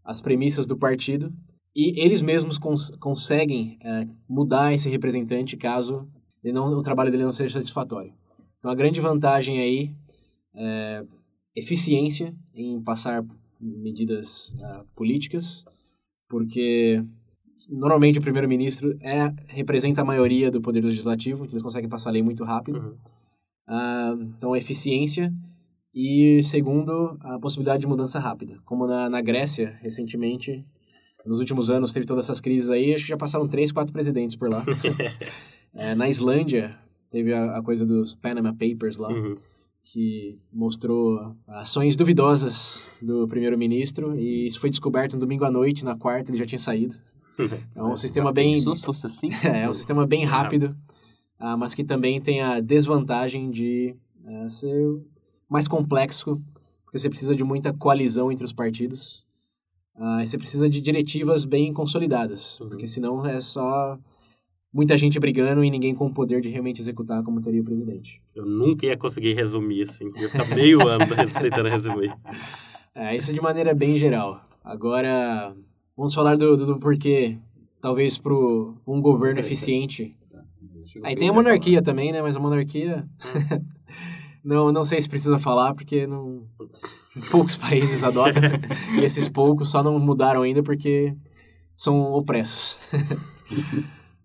as 0.04 0.22
premissas 0.22 0.68
do 0.68 0.78
partido 0.78 1.34
e 1.76 2.00
eles 2.00 2.22
mesmos 2.22 2.58
cons 2.58 2.91
conseguem 3.00 3.78
eh, 3.82 4.08
mudar 4.30 4.74
esse 4.74 4.89
representante 4.89 5.58
caso 5.58 6.08
não, 6.43 6.68
o 6.68 6.82
trabalho 6.82 7.12
dele 7.12 7.24
não 7.24 7.32
seja 7.32 7.56
satisfatório. 7.56 8.14
Então, 8.60 8.72
a 8.72 8.76
grande 8.76 9.02
vantagem 9.02 9.60
aí 9.60 9.93
é 10.56 11.04
eficiência 11.56 12.34
em 12.54 12.82
passar 12.82 13.26
medidas 13.60 14.53
ah, 14.64 14.84
políticas, 14.95 15.66
porque 16.28 17.03
normalmente 17.70 18.20
o 18.20 18.22
primeiro-ministro 18.22 18.97
é, 19.01 19.34
representa 19.47 20.01
a 20.01 20.05
maioria 20.05 20.51
do 20.51 20.62
poder 20.62 20.84
legislativo, 20.84 21.43
então 21.43 21.53
eles 21.53 21.64
conseguem 21.64 21.89
passar 21.89 22.10
a 22.10 22.14
lei 22.14 22.22
muito 22.22 22.43
rápido. 22.43 22.80
Uhum. 22.80 22.95
Ah, 23.68 24.16
então, 24.20 24.55
eficiência. 24.55 25.34
E 25.93 26.41
segundo, 26.43 27.18
a 27.22 27.39
possibilidade 27.39 27.82
de 27.82 27.88
mudança 27.88 28.20
rápida. 28.20 28.60
Como 28.64 28.86
na, 28.86 29.10
na 29.10 29.20
Grécia, 29.22 29.78
recentemente, 29.82 30.64
nos 31.26 31.39
últimos 31.39 31.70
anos, 31.70 31.91
teve 31.91 32.05
todas 32.05 32.26
essas 32.26 32.39
crises 32.39 32.70
aí, 32.70 32.93
acho 32.93 33.03
que 33.03 33.10
já 33.10 33.18
passaram 33.18 33.47
três, 33.47 33.72
quatro 33.72 33.91
presidentes 33.91 34.36
por 34.36 34.49
lá. 34.49 34.64
É, 35.76 35.93
na 35.93 36.10
Islândia, 36.10 36.76
teve 37.12 37.32
a, 37.32 37.58
a 37.58 37.62
coisa 37.62 37.86
dos 37.86 38.16
Panama 38.16 38.51
Papers 38.51 38.97
lá, 38.97 39.10
Uhum. 39.10 39.36
Que 39.89 40.38
mostrou 40.51 41.33
ações 41.47 41.95
duvidosas 41.95 42.83
do 43.01 43.25
primeiro-ministro, 43.27 44.15
e 44.19 44.45
isso 44.45 44.59
foi 44.59 44.69
descoberto 44.69 45.13
no 45.13 45.19
domingo 45.19 45.45
à 45.45 45.51
noite, 45.51 45.85
na 45.85 45.95
quarta 45.95 46.29
ele 46.29 46.38
já 46.38 46.45
tinha 46.45 46.59
saído. 46.59 46.95
É 47.75 47.83
um 47.83 47.95
sistema 47.95 48.33
bem... 48.33 48.59
Se 48.59 48.83
fosse 48.83 49.05
assim? 49.05 49.29
É 49.43 49.69
um 49.69 49.73
sistema 49.73 50.07
bem 50.07 50.25
rápido, 50.25 50.75
ah, 51.39 51.55
mas 51.55 51.73
que 51.75 51.83
também 51.83 52.19
tem 52.19 52.41
a 52.41 52.59
desvantagem 52.59 53.51
de 53.51 53.95
ah, 54.25 54.49
ser 54.49 54.99
mais 55.47 55.67
complexo, 55.67 56.41
porque 56.83 56.97
você 56.97 57.07
precisa 57.09 57.35
de 57.35 57.43
muita 57.43 57.71
coalizão 57.71 58.31
entre 58.31 58.43
os 58.43 58.51
partidos. 58.51 59.23
Ah, 59.95 60.23
e 60.23 60.27
você 60.27 60.35
precisa 60.38 60.67
de 60.67 60.81
diretivas 60.81 61.45
bem 61.45 61.71
consolidadas, 61.71 62.59
Uhum. 62.59 62.69
porque 62.69 62.88
senão 62.88 63.23
é 63.25 63.39
só 63.39 63.97
muita 64.74 64.97
gente 64.97 65.20
brigando 65.20 65.63
e 65.63 65.72
ninguém 65.72 65.95
com 65.95 66.07
o 66.07 66.13
poder 66.13 66.41
de 66.41 66.49
realmente 66.49 66.82
executar 66.82 67.24
como 67.24 67.41
teria 67.41 67.61
o 67.61 67.65
presidente. 67.65 68.22
Eu 68.36 68.45
nunca 68.45 68.86
ia 68.86 68.97
conseguir 68.97 69.34
resumir 69.34 69.84
assim. 69.84 70.05
Eu 70.15 70.24
ia 70.24 70.30
ficar 70.30 70.55
meio 70.55 70.88
ano 70.88 71.05
tentando 71.41 71.70
resumir. 71.70 72.13
É, 72.93 73.15
isso 73.15 73.34
de 73.34 73.41
maneira 73.41 73.74
bem 73.74 73.97
geral. 73.97 74.41
Agora, 74.63 75.55
vamos 75.95 76.13
falar 76.13 76.36
do, 76.36 76.57
do, 76.57 76.65
do 76.65 76.80
porquê, 76.80 77.38
talvez 77.82 78.18
para 78.18 78.34
um 78.34 79.01
governo 79.01 79.39
eficiente 79.39 80.18
Aí 81.03 81.15
tem 81.15 81.30
a 81.30 81.34
monarquia 81.34 81.82
também, 81.82 82.11
né? 82.11 82.22
Mas 82.22 82.36
a 82.36 82.39
monarquia. 82.39 83.07
não, 84.43 84.72
não 84.72 84.84
sei 84.84 85.01
se 85.01 85.09
precisa 85.09 85.38
falar, 85.38 85.74
porque 85.74 86.07
não... 86.07 86.43
poucos 87.30 87.55
países 87.55 88.03
adotam. 88.03 88.43
e 88.99 89.03
esses 89.03 89.28
poucos 89.28 89.70
só 89.70 89.84
não 89.84 89.99
mudaram 89.99 90.41
ainda 90.41 90.63
porque 90.63 91.13
são 91.76 92.13
opressos. 92.13 92.80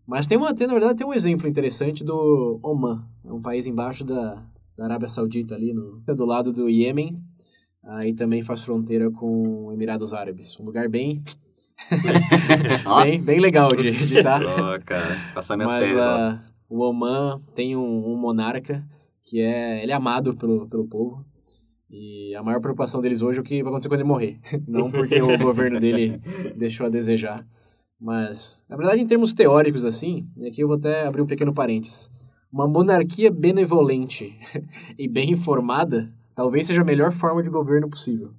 Mas 0.07 0.27
tem, 0.27 0.37
uma, 0.37 0.55
tem, 0.55 0.67
na 0.67 0.73
verdade, 0.73 0.99
tem 0.99 1.07
um 1.07 1.15
exemplo 1.15 1.49
interessante 1.49 2.05
do 2.05 2.59
Oman. 2.63 3.05
É 3.25 3.33
um 3.33 3.41
país 3.41 3.67
embaixo 3.67 4.05
da, 4.05 4.43
da 4.77 4.85
Arábia 4.85 5.09
Saudita, 5.09 5.55
ali 5.55 5.73
no, 5.73 6.01
do 6.01 6.25
lado 6.25 6.53
do 6.53 6.69
Iêmen. 6.69 7.21
Aí 7.85 8.15
também 8.15 8.43
faz 8.43 8.63
fronteira 8.63 9.11
com 9.11 9.73
Emirados 9.73 10.13
Árabes. 10.13 10.59
Um 10.59 10.65
lugar 10.65 10.89
bem. 10.89 11.23
Bem, 13.03 13.21
bem 13.21 13.41
legal 13.41 13.69
de 13.71 14.23
tá? 14.23 14.39
estar. 14.39 14.83
Cara, 14.85 15.19
passar 15.35 15.57
minhas 15.57 15.73
Mas 15.73 15.89
férias 15.89 16.05
lá. 16.05 16.31
ah, 16.31 16.53
o 16.69 16.79
Oman 16.81 17.41
tem 17.55 17.75
um, 17.77 18.13
um 18.13 18.17
monarca 18.17 18.85
que 19.23 19.41
é, 19.41 19.83
ele 19.83 19.91
é 19.91 19.95
amado 19.95 20.37
pelo, 20.37 20.69
pelo 20.69 20.87
povo 20.87 21.25
E 21.91 22.33
a 22.37 22.43
maior 22.43 22.61
preocupação 22.61 23.01
deles 23.01 23.21
hoje 23.21 23.39
é 23.39 23.41
o 23.41 23.45
que 23.45 23.63
vai 23.63 23.71
acontecer 23.71 23.89
quando 23.89 24.01
ele 24.01 24.09
morrer. 24.09 24.39
Não 24.69 24.91
porque 24.91 25.21
o 25.21 25.39
governo 25.39 25.81
dele 25.81 26.21
deixou 26.57 26.87
a 26.87 26.91
desejar. 26.91 27.45
Mas, 28.03 28.61
na 28.69 28.77
verdade, 28.77 29.01
em 29.01 29.07
termos 29.07 29.33
teóricos, 29.33 29.85
assim, 29.85 30.27
e 30.37 30.49
aqui 30.49 30.61
eu 30.61 30.67
vou 30.67 30.77
até 30.77 31.07
abrir 31.07 31.23
um 31.23 31.27
pequeno 31.27 31.55
parênteses. 31.55 32.11
Uma 32.53 32.67
monarquia 32.67 33.31
benevolente 33.31 34.37
e 34.99 35.07
bem 35.07 35.31
informada 35.31 36.13
talvez 36.35 36.67
seja 36.67 36.83
a 36.83 36.85
melhor 36.85 37.13
forma 37.13 37.45
de 37.45 37.49
governo 37.49 37.89
possível. 37.89 38.33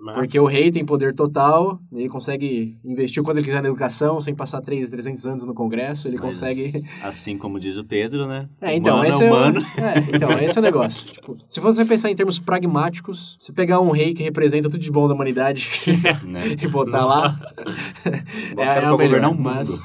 Mas, 0.00 0.14
Porque 0.14 0.38
o 0.38 0.46
rei 0.46 0.70
tem 0.70 0.84
poder 0.84 1.12
total, 1.14 1.80
ele 1.92 2.08
consegue 2.08 2.78
investir 2.84 3.20
o 3.20 3.24
quanto 3.24 3.38
ele 3.38 3.46
quiser 3.46 3.60
na 3.60 3.68
educação, 3.68 4.20
sem 4.20 4.34
passar 4.34 4.60
3, 4.60 4.88
300 4.90 5.26
anos 5.26 5.44
no 5.44 5.52
Congresso, 5.52 6.06
ele 6.06 6.16
Mas, 6.16 6.38
consegue... 6.38 6.70
Assim 7.02 7.36
como 7.36 7.58
diz 7.58 7.76
o 7.76 7.84
Pedro, 7.84 8.26
né? 8.26 8.48
É, 8.60 8.76
então, 8.76 8.94
humano 8.94 9.08
esse 9.08 9.22
é 9.22 9.26
é, 9.26 9.30
o- 9.30 9.34
humano. 9.34 9.60
é, 9.76 10.16
então, 10.16 10.30
esse 10.38 10.56
é 10.56 10.60
o 10.60 10.64
negócio. 10.64 11.06
Tipo, 11.08 11.36
se 11.48 11.58
você 11.58 11.84
pensar 11.84 12.10
em 12.10 12.14
termos 12.14 12.38
pragmáticos, 12.38 13.36
se 13.40 13.52
pegar 13.52 13.80
um 13.80 13.90
rei 13.90 14.14
que 14.14 14.22
representa 14.22 14.70
tudo 14.70 14.80
de 14.80 14.90
bom 14.90 15.08
da 15.08 15.14
humanidade 15.14 15.68
Né? 16.24 16.56
e 16.62 16.68
botar 16.68 17.04
lá, 17.04 17.30
Bota 17.30 18.62
é, 18.62 18.66
cara 18.66 18.78
é 18.78 18.80
pra 18.82 18.94
o 18.94 18.98
melhor. 18.98 19.20
governar 19.20 19.30
o 19.30 19.34
mundo. 19.34 19.42
Mas 19.44 19.80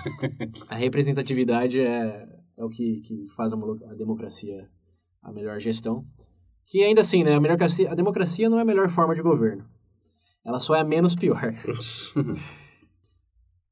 a 0.70 0.76
representatividade 0.76 1.80
é, 1.80 2.28
é 2.58 2.64
o 2.64 2.70
que, 2.70 3.02
que 3.02 3.28
faz 3.36 3.52
a, 3.52 3.56
a 3.58 3.94
democracia 3.96 4.68
a 5.24 5.32
melhor 5.32 5.60
gestão. 5.60 6.06
Que 6.66 6.84
ainda 6.84 7.02
assim, 7.02 7.24
né, 7.24 7.36
a, 7.36 7.40
democracia, 7.40 7.92
a 7.92 7.96
democracia 7.96 8.50
não 8.50 8.60
é 8.60 8.62
a 8.62 8.66
melhor 8.66 8.90
forma 8.90 9.16
de 9.16 9.22
governo. 9.22 9.64
Ela 10.46 10.60
só 10.60 10.76
é 10.76 10.82
a 10.82 10.84
menos 10.84 11.16
pior. 11.16 11.54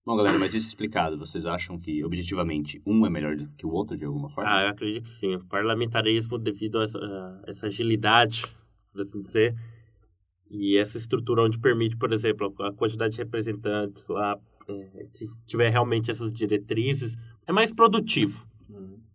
Bom, 0.04 0.18
galera, 0.18 0.40
mas 0.40 0.56
isso 0.56 0.68
explicado, 0.68 1.18
vocês 1.18 1.46
acham 1.46 1.78
que, 1.80 2.04
objetivamente, 2.04 2.82
um 2.86 3.06
é 3.06 3.10
melhor 3.10 3.36
do 3.36 3.48
que 3.50 3.68
o 3.68 3.72
outro 3.72 3.96
de 3.96 4.04
alguma 4.04 4.30
forma? 4.30 4.50
Ah, 4.50 4.64
eu 4.64 4.70
acredito 4.70 5.04
que 5.04 5.12
sim. 5.12 5.36
O 5.36 5.46
parlamentarismo, 5.46 6.40
devido 6.40 6.80
a 6.80 6.84
essa, 6.84 6.98
a 6.98 7.44
essa 7.48 7.68
agilidade, 7.68 8.46
por 8.92 9.02
assim 9.02 9.22
dizer, 9.22 9.56
e 10.50 10.78
essa 10.78 10.98
estrutura 10.98 11.44
onde 11.44 11.60
permite, 11.60 11.96
por 11.98 12.12
exemplo, 12.12 12.54
a 12.62 12.74
quantidade 12.74 13.14
de 13.14 13.20
representantes, 13.20 14.10
a, 14.10 14.40
é, 14.68 15.08
se 15.12 15.28
tiver 15.46 15.70
realmente 15.70 16.10
essas 16.10 16.34
diretrizes, 16.34 17.16
é 17.46 17.52
mais 17.52 17.72
produtivo 17.72 18.46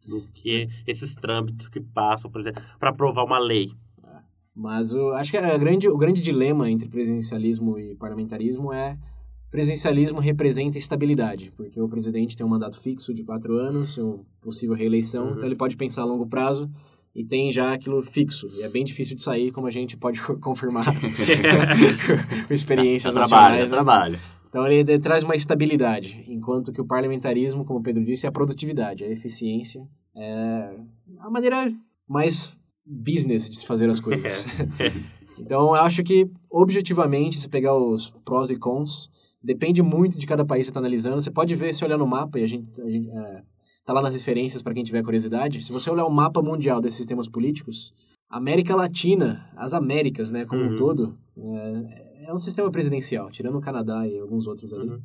do 0.08 0.22
que 0.32 0.68
esses 0.86 1.14
trâmites 1.14 1.68
que 1.68 1.80
passam, 1.80 2.30
por 2.30 2.40
exemplo, 2.40 2.62
para 2.78 2.90
aprovar 2.90 3.24
uma 3.24 3.38
lei. 3.38 3.72
Mas 4.56 4.90
o, 4.92 5.10
acho 5.12 5.30
que 5.30 5.36
a 5.36 5.58
grande, 5.58 5.86
o 5.86 5.98
grande 5.98 6.22
dilema 6.22 6.70
entre 6.70 6.88
presidencialismo 6.88 7.78
e 7.78 7.94
parlamentarismo 7.94 8.72
é 8.72 8.96
presidencialismo 9.50 10.18
representa 10.18 10.78
estabilidade, 10.78 11.52
porque 11.56 11.78
o 11.80 11.88
presidente 11.88 12.36
tem 12.36 12.44
um 12.44 12.48
mandato 12.48 12.80
fixo 12.80 13.12
de 13.12 13.22
quatro 13.22 13.58
anos, 13.58 13.96
uma 13.98 14.18
possível 14.40 14.74
reeleição, 14.74 15.26
Uhum. 15.26 15.32
então 15.34 15.46
ele 15.46 15.56
pode 15.56 15.76
pensar 15.76 16.02
a 16.02 16.04
longo 16.06 16.26
prazo 16.26 16.70
e 17.14 17.22
tem 17.24 17.52
já 17.52 17.72
aquilo 17.74 18.02
fixo. 18.02 18.48
E 18.54 18.62
é 18.62 18.68
bem 18.68 18.84
difícil 18.84 19.14
de 19.14 19.22
sair, 19.22 19.52
como 19.52 19.66
a 19.66 19.70
gente 19.70 19.96
pode 19.96 20.20
confirmar 20.40 20.86
com 22.48 22.54
experiências 22.54 23.12
Dá 23.14 23.20
trabalho, 23.26 23.56
dá 23.56 23.62
né? 23.64 23.68
trabalho. 23.70 24.18
Então 24.48 24.66
ele, 24.66 24.90
ele 24.90 25.00
traz 25.00 25.22
uma 25.22 25.34
estabilidade, 25.36 26.24
enquanto 26.28 26.72
que 26.72 26.80
o 26.80 26.84
parlamentarismo, 26.86 27.64
como 27.64 27.78
o 27.80 27.82
Pedro 27.82 28.02
disse, 28.04 28.24
é 28.26 28.28
a 28.28 28.32
produtividade, 28.32 29.04
a 29.04 29.08
eficiência, 29.10 29.86
é 30.14 30.76
a 31.20 31.30
maneira 31.30 31.70
mais 32.08 32.56
business 32.86 33.50
de 33.50 33.58
se 33.58 33.66
fazer 33.66 33.90
as 33.90 34.00
coisas. 34.00 34.46
então 35.40 35.62
eu 35.62 35.74
acho 35.74 36.02
que, 36.02 36.30
objetivamente, 36.50 37.38
se 37.38 37.48
pegar 37.48 37.74
os 37.74 38.10
prós 38.24 38.50
e 38.50 38.56
cons, 38.56 39.10
depende 39.42 39.82
muito 39.82 40.18
de 40.18 40.26
cada 40.26 40.44
país 40.44 40.62
que 40.62 40.64
você 40.66 40.70
está 40.70 40.80
analisando. 40.80 41.20
Você 41.20 41.30
pode 41.30 41.54
ver 41.54 41.74
se 41.74 41.84
olhar 41.84 41.98
no 41.98 42.06
mapa, 42.06 42.38
e 42.38 42.44
a 42.44 42.46
gente, 42.46 42.80
a 42.80 42.90
gente 42.90 43.10
é, 43.10 43.42
tá 43.84 43.92
lá 43.92 44.02
nas 44.02 44.14
referências 44.14 44.62
para 44.62 44.74
quem 44.74 44.82
tiver 44.82 45.02
curiosidade. 45.02 45.62
Se 45.62 45.72
você 45.72 45.88
olhar 45.90 46.04
o 46.04 46.10
mapa 46.10 46.42
mundial 46.42 46.80
desses 46.80 46.98
sistemas 46.98 47.28
políticos, 47.28 47.92
América 48.28 48.74
Latina, 48.74 49.48
as 49.56 49.72
Américas, 49.72 50.30
né, 50.30 50.44
como 50.44 50.62
um 50.62 50.70
Uhum. 50.70 50.76
todo, 50.76 51.18
é, 51.36 52.26
é 52.28 52.34
um 52.34 52.38
sistema 52.38 52.70
presidencial, 52.70 53.30
tirando 53.30 53.56
o 53.56 53.60
Canadá 53.60 54.06
e 54.06 54.18
alguns 54.18 54.46
outros 54.46 54.72
ali. 54.72 54.88
Uhum. 54.88 55.00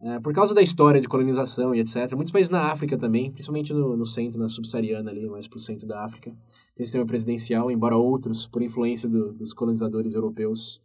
É, 0.00 0.20
por 0.20 0.32
causa 0.32 0.54
da 0.54 0.62
história 0.62 1.00
de 1.00 1.08
colonização 1.08 1.74
e 1.74 1.80
etc. 1.80 2.12
Muitos 2.14 2.30
países 2.30 2.50
na 2.50 2.70
África 2.70 2.96
também, 2.96 3.32
principalmente 3.32 3.72
no, 3.72 3.96
no 3.96 4.06
centro, 4.06 4.38
na 4.38 4.48
subsaariana 4.48 5.10
ali, 5.10 5.28
mais 5.28 5.48
pro 5.48 5.58
centro 5.58 5.88
da 5.88 6.04
África, 6.04 6.30
tem 6.74 6.86
sistema 6.86 7.04
presidencial, 7.04 7.68
embora 7.68 7.96
outros, 7.96 8.46
por 8.46 8.62
influência 8.62 9.08
do- 9.08 9.32
dos 9.32 9.52
colonizadores 9.52 10.14
europeus, 10.14 10.80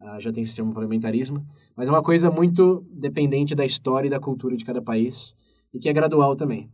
ah, 0.00 0.18
já 0.18 0.32
tem 0.32 0.44
sistema 0.44 0.72
parlamentarismo. 0.72 1.46
Mas 1.76 1.88
é 1.88 1.92
uma 1.92 2.02
coisa 2.02 2.32
muito 2.32 2.84
dependente 2.90 3.54
da 3.54 3.64
história 3.64 4.08
e 4.08 4.10
da 4.10 4.18
cultura 4.18 4.56
de 4.56 4.64
cada 4.64 4.82
país, 4.82 5.36
e 5.72 5.78
que 5.78 5.88
é 5.88 5.92
gradual 5.92 6.34
também. 6.34 6.68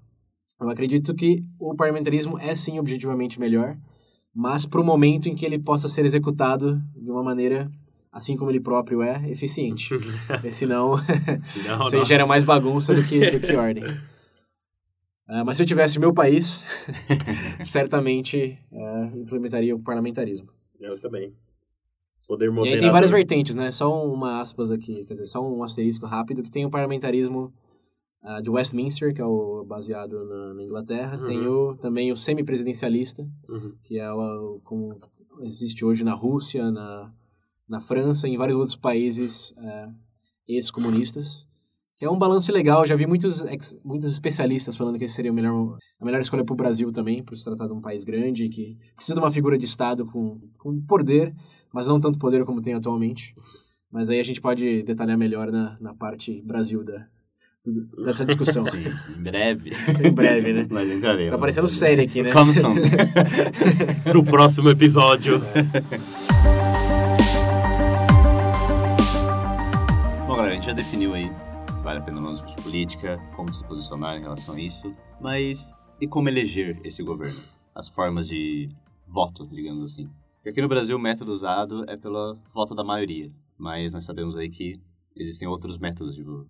Eu 0.58 0.70
acredito 0.70 1.14
que 1.14 1.44
o 1.58 1.74
parlamentarismo 1.74 2.38
é 2.38 2.54
sim 2.54 2.78
objetivamente 2.78 3.38
melhor, 3.38 3.76
mas 4.34 4.64
para 4.64 4.80
o 4.80 4.84
momento 4.84 5.28
em 5.28 5.34
que 5.34 5.44
ele 5.44 5.58
possa 5.58 5.88
ser 5.88 6.06
executado 6.06 6.80
de 6.96 7.10
uma 7.10 7.22
maneira, 7.22 7.70
assim 8.14 8.36
como 8.36 8.50
ele 8.50 8.60
próprio 8.60 9.02
é, 9.02 9.28
eficiente. 9.28 9.88
Porque 10.28 10.50
senão 10.52 10.90
Não, 10.92 10.96
aí 11.74 11.78
nossa. 11.78 12.04
gera 12.04 12.26
mais 12.26 12.44
bagunça 12.44 12.94
do 12.94 13.02
que, 13.02 13.30
do 13.30 13.40
que 13.40 13.54
ordem. 13.56 13.84
Ah, 15.26 15.42
mas 15.44 15.56
se 15.56 15.62
eu 15.62 15.66
tivesse 15.66 15.98
meu 15.98 16.12
país, 16.14 16.64
certamente 17.62 18.58
ah, 18.72 19.10
implementaria 19.16 19.74
o 19.74 19.80
parlamentarismo. 19.82 20.48
Eu 20.80 20.98
também. 21.00 21.34
Poder 22.28 22.46
E 22.46 22.50
moderador. 22.50 22.74
aí 22.74 22.80
tem 22.80 22.90
várias 22.90 23.10
vertentes, 23.10 23.54
né? 23.54 23.70
Só 23.70 24.06
uma 24.06 24.40
aspas 24.40 24.70
aqui, 24.70 25.04
quer 25.04 25.14
dizer, 25.14 25.26
só 25.26 25.46
um 25.46 25.62
asterisco 25.62 26.06
rápido, 26.06 26.42
que 26.42 26.50
tem 26.50 26.64
o 26.64 26.70
parlamentarismo 26.70 27.52
ah, 28.22 28.40
de 28.40 28.48
Westminster, 28.50 29.12
que 29.14 29.20
é 29.20 29.24
o 29.24 29.64
baseado 29.66 30.24
na, 30.26 30.54
na 30.54 30.62
Inglaterra. 30.62 31.18
Uhum. 31.18 31.24
Tem 31.24 31.46
o, 31.46 31.76
também 31.76 32.12
o 32.12 32.16
semipresidencialista, 32.16 33.26
Uhum. 33.48 33.74
que 33.82 33.98
é 33.98 34.10
o, 34.12 34.60
como 34.62 34.96
existe 35.42 35.84
hoje 35.84 36.04
na 36.04 36.14
Rússia, 36.14 36.70
na, 36.70 37.10
na 37.68 37.80
França 37.80 38.28
e 38.28 38.32
em 38.34 38.36
vários 38.36 38.56
outros 38.56 38.76
países 38.76 39.52
eh, 39.58 39.88
ex-comunistas. 40.48 41.46
Que 41.96 42.04
é 42.04 42.10
um 42.10 42.18
balanço 42.18 42.50
legal, 42.52 42.84
já 42.84 42.96
vi 42.96 43.06
muitos, 43.06 43.44
ex- 43.44 43.78
muitos 43.84 44.10
especialistas 44.12 44.76
falando 44.76 44.98
que 44.98 45.04
esse 45.04 45.14
seria 45.14 45.30
o 45.30 45.34
melhor, 45.34 45.76
a 46.00 46.04
melhor 46.04 46.20
escolha 46.20 46.44
para 46.44 46.52
o 46.52 46.56
Brasil 46.56 46.90
também, 46.90 47.22
por 47.22 47.36
se 47.36 47.44
tratar 47.44 47.68
de 47.68 47.72
um 47.72 47.80
país 47.80 48.02
grande 48.02 48.48
que 48.48 48.76
precisa 48.96 49.14
de 49.14 49.20
uma 49.20 49.30
figura 49.30 49.56
de 49.56 49.64
Estado 49.64 50.04
com, 50.04 50.40
com 50.58 50.80
poder, 50.82 51.32
mas 51.72 51.86
não 51.86 52.00
tanto 52.00 52.18
poder 52.18 52.44
como 52.44 52.60
tem 52.60 52.74
atualmente. 52.74 53.32
Mas 53.92 54.10
aí 54.10 54.18
a 54.18 54.24
gente 54.24 54.40
pode 54.40 54.82
detalhar 54.82 55.16
melhor 55.16 55.52
na, 55.52 55.76
na 55.80 55.94
parte 55.94 56.42
Brasil 56.42 56.82
da, 56.82 57.06
do- 57.64 58.04
dessa 58.04 58.24
discussão. 58.24 58.64
Sim, 58.66 58.84
em 59.16 59.22
breve. 59.22 59.70
em 60.04 60.12
breve, 60.12 60.52
né? 60.52 60.66
Mas 60.68 60.90
entraremos. 60.90 61.30
Tá 61.30 61.38
parecendo 61.38 61.68
série 61.68 62.02
aqui, 62.02 62.22
né? 62.24 62.30
São? 62.52 62.74
No 64.12 64.24
próximo 64.24 64.68
episódio. 64.68 65.40
Bom, 65.40 66.63
gente 70.64 70.66
já 70.66 70.72
definiu 70.72 71.14
aí 71.14 71.30
se 71.74 71.82
vale 71.82 71.98
a 71.98 72.02
pena 72.02 72.18
ou 72.18 72.22
não 72.22 72.32
discutir 72.32 72.62
política, 72.62 73.18
como 73.36 73.52
se 73.52 73.64
posicionar 73.66 74.16
em 74.16 74.20
relação 74.22 74.54
a 74.54 74.60
isso, 74.60 74.90
mas 75.20 75.72
e 76.00 76.06
como 76.06 76.28
eleger 76.28 76.80
esse 76.84 77.02
governo? 77.02 77.38
As 77.74 77.88
formas 77.88 78.26
de 78.28 78.70
voto, 79.04 79.46
digamos 79.48 79.92
assim. 79.92 80.08
Porque 80.36 80.50
aqui 80.50 80.62
no 80.62 80.68
Brasil 80.68 80.96
o 80.96 81.00
método 81.00 81.32
usado 81.32 81.84
é 81.88 81.96
pela 81.96 82.38
voto 82.52 82.74
da 82.74 82.84
maioria, 82.84 83.30
mas 83.58 83.92
nós 83.92 84.04
sabemos 84.04 84.36
aí 84.36 84.48
que 84.48 84.74
existem 85.16 85.46
outros 85.48 85.78
métodos 85.78 86.14
de 86.14 86.22
voto. 86.22 86.48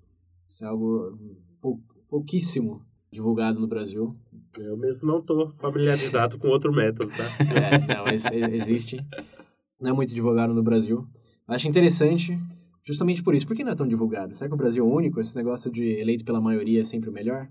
Isso 0.48 0.64
é 0.64 0.68
algo 0.68 1.18
pou- 1.60 1.80
pouquíssimo 2.08 2.82
divulgado 3.10 3.58
no 3.58 3.66
Brasil. 3.66 4.16
Eu 4.58 4.76
mesmo 4.76 5.08
não 5.10 5.20
tô 5.20 5.50
familiarizado 5.58 6.38
com 6.38 6.48
outro 6.48 6.72
método, 6.72 7.10
tá? 7.16 7.24
É, 7.54 7.94
não, 7.96 8.04
mas 8.04 8.24
existe. 8.26 9.04
Não 9.80 9.90
é 9.90 9.92
muito 9.92 10.14
divulgado 10.14 10.52
no 10.54 10.62
Brasil. 10.62 11.06
Acho 11.48 11.68
interessante, 11.68 12.38
justamente 12.84 13.22
por 13.22 13.34
isso. 13.34 13.46
Por 13.46 13.56
que 13.56 13.64
não 13.64 13.72
é 13.72 13.74
tão 13.74 13.86
divulgado? 13.86 14.34
Será 14.34 14.48
que 14.48 14.54
o 14.54 14.58
Brasil 14.58 14.84
é 14.84 14.88
único? 14.88 15.20
Esse 15.20 15.34
negócio 15.34 15.70
de 15.70 15.84
eleito 16.00 16.24
pela 16.24 16.40
maioria 16.40 16.82
é 16.82 16.84
sempre 16.84 17.10
o 17.10 17.12
melhor? 17.12 17.48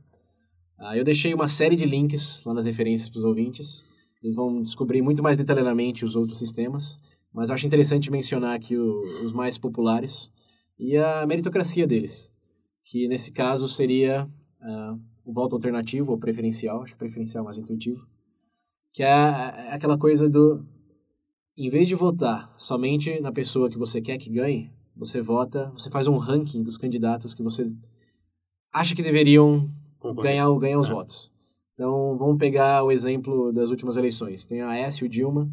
Ah, 0.78 0.98
eu 0.98 1.04
deixei 1.04 1.34
uma 1.34 1.48
série 1.48 1.76
de 1.76 1.86
links 1.86 2.44
lá 2.46 2.54
nas 2.54 2.66
referências 2.66 3.10
para 3.10 3.18
os 3.20 3.24
ouvintes. 3.24 3.84
Eles 4.22 4.36
vão 4.36 4.62
descobrir 4.62 5.02
muito 5.02 5.22
mais 5.22 5.36
detalhadamente 5.38 6.06
os 6.06 6.16
outros 6.16 6.40
sistemas. 6.40 6.98
Mas 7.34 7.50
eu 7.50 7.56
acho 7.56 7.66
interessante 7.66 8.12
mencionar 8.12 8.56
aqui 8.56 8.78
o- 8.78 9.00
os 9.26 9.34
mais 9.34 9.58
populares 9.58 10.32
e 10.80 10.96
a 10.98 11.26
meritocracia 11.26 11.88
deles. 11.88 12.32
Que 12.86 13.08
nesse 13.08 13.32
caso 13.32 13.68
seria 13.68 14.28
ah, 14.62 14.98
o 15.26 15.34
voto 15.34 15.56
alternativo 15.56 16.12
ou 16.12 16.18
preferencial. 16.18 16.82
Acho 16.84 16.94
que 16.94 17.00
preferencial 17.00 17.44
é 17.44 17.46
mais 17.46 17.58
intuitivo 17.58 18.06
que 18.94 19.02
é 19.04 19.08
é 19.08 19.74
aquela 19.74 19.98
coisa 19.98 20.30
do 20.30 20.64
em 21.58 21.70
vez 21.70 21.88
de 21.88 21.96
votar 21.96 22.54
somente 22.58 23.20
na 23.20 23.32
pessoa 23.32 23.70
que 23.70 23.78
você 23.78 24.02
quer 24.02 24.18
que 24.18 24.30
ganhe, 24.30 24.72
você 24.96 25.22
vota, 25.22 25.72
você 25.76 25.89
faz 25.89 26.08
um 26.08 26.18
ranking 26.18 26.64
dos 26.64 26.78
candidatos 26.78 27.34
que 27.34 27.44
você 27.44 27.72
acha 28.72 28.96
que 28.96 29.02
deveriam 29.04 29.70
Concordo. 30.00 30.22
ganhar, 30.24 30.50
o- 30.50 30.60
ganhar 30.60 30.80
os 30.80 30.88
É. 30.88 30.91
votos. 30.91 31.32
Então, 31.74 32.16
vamos 32.18 32.38
pegar 32.38 32.84
o 32.84 32.91
exemplo 32.91 33.52
das 33.52 33.70
últimas 33.70 33.98
eleições. 33.98 34.46
Tem 34.46 34.62
a 34.62 34.70
Aécio 34.70 35.10
Dilma 35.10 35.50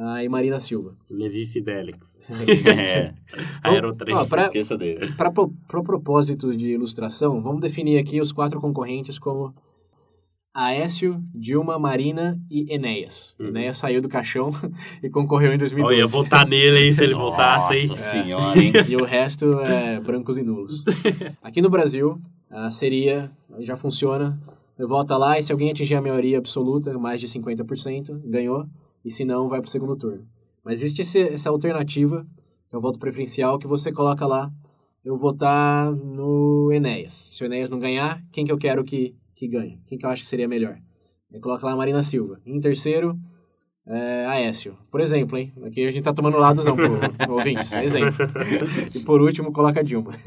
a 0.00 0.22
e 0.22 0.28
Marina 0.28 0.60
Silva. 0.60 0.96
Levi 1.10 1.44
Fidelix. 1.44 2.16
é, 2.66 3.14
Aero 3.62 3.90
Ó, 3.90 3.94
3. 3.94 4.28
pra- 4.28 4.42
esqueça 4.42 4.78
dele. 4.78 5.12
Para 5.14 5.30
pro, 5.30 5.50
pro 5.66 5.82
propósito 5.82 6.56
de 6.56 6.68
ilustração, 6.68 7.42
vamos 7.42 7.60
definir 7.60 7.98
aqui 7.98 8.20
os 8.20 8.30
quatro 8.32 8.60
concorrentes 8.60 9.18
como 9.18 9.52
Aécio, 10.54 11.22
Dilma, 11.34 11.78
Marina 11.78 12.40
e 12.50 12.72
Enéas. 12.72 13.34
Uhum. 13.38 13.48
Enéas 13.48 13.78
saiu 13.78 14.00
do 14.00 14.08
caixão 14.08 14.50
e 15.02 15.08
concorreu 15.08 15.52
em 15.52 15.58
2012. 15.58 15.94
Eu 15.94 15.98
ia 15.98 16.06
votar 16.06 16.46
nele, 16.46 16.86
hein, 16.86 16.92
se 16.92 17.04
ele 17.04 17.14
voltasse, 17.14 17.74
hein? 17.74 17.86
Nossa 17.88 18.02
senhora, 18.10 18.58
hein? 18.58 18.72
E 18.88 18.96
o 18.96 19.04
resto 19.04 19.60
é 19.60 20.00
brancos 20.00 20.36
e 20.36 20.42
nulos. 20.42 20.84
Aqui 21.42 21.62
no 21.62 21.70
Brasil, 21.70 22.20
seria, 22.70 23.30
já 23.60 23.76
funciona, 23.76 24.38
volta 24.78 25.16
lá 25.16 25.38
e 25.38 25.42
se 25.42 25.52
alguém 25.52 25.70
atingir 25.70 25.94
a 25.94 26.02
maioria 26.02 26.38
absoluta, 26.38 26.96
mais 26.98 27.20
de 27.20 27.28
50%, 27.28 28.20
ganhou, 28.24 28.66
e 29.04 29.10
se 29.10 29.24
não, 29.24 29.48
vai 29.48 29.60
para 29.60 29.68
o 29.68 29.70
segundo 29.70 29.96
turno. 29.96 30.26
Mas 30.64 30.82
existe 30.82 31.02
esse, 31.02 31.20
essa 31.20 31.50
alternativa, 31.50 32.26
que 32.68 32.74
é 32.74 32.78
o 32.78 32.80
voto 32.80 32.98
preferencial, 32.98 33.58
que 33.58 33.66
você 33.66 33.92
coloca 33.92 34.26
lá, 34.26 34.50
eu 35.04 35.16
vou 35.16 35.32
votar 35.32 35.90
no 35.90 36.70
Enéas. 36.72 37.30
Se 37.32 37.42
o 37.42 37.46
Enéas 37.46 37.70
não 37.70 37.78
ganhar, 37.78 38.22
quem 38.30 38.44
que 38.44 38.52
eu 38.52 38.58
quero 38.58 38.84
que, 38.84 39.14
que 39.38 39.46
ganhe? 39.46 39.80
Quem 39.86 39.96
que 39.96 40.04
eu 40.04 40.10
acho 40.10 40.22
que 40.22 40.28
seria 40.28 40.48
melhor? 40.48 40.76
Eu 41.30 41.40
coloco 41.40 41.64
lá 41.64 41.72
a 41.72 41.76
Marina 41.76 42.02
Silva. 42.02 42.40
Em 42.44 42.58
terceiro, 42.58 43.16
é, 43.86 44.26
Aécio. 44.26 44.76
Por 44.90 45.00
exemplo, 45.00 45.38
hein? 45.38 45.52
Aqui 45.62 45.86
a 45.86 45.90
gente 45.92 46.02
tá 46.02 46.12
tomando 46.12 46.38
lados 46.38 46.64
não, 46.64 46.74
por, 46.74 46.90
ouvintes. 47.30 47.72
Exemplo. 47.72 48.16
E 48.92 49.00
por 49.04 49.22
último, 49.22 49.52
coloca 49.52 49.78
a 49.78 49.82
Dilma. 49.82 50.12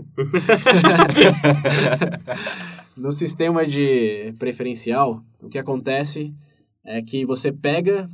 no 2.96 3.12
sistema 3.12 3.66
de 3.66 4.34
preferencial, 4.40 5.22
o 5.42 5.50
que 5.50 5.58
acontece 5.58 6.34
é 6.86 7.02
que 7.02 7.26
você 7.26 7.52
pega 7.52 8.10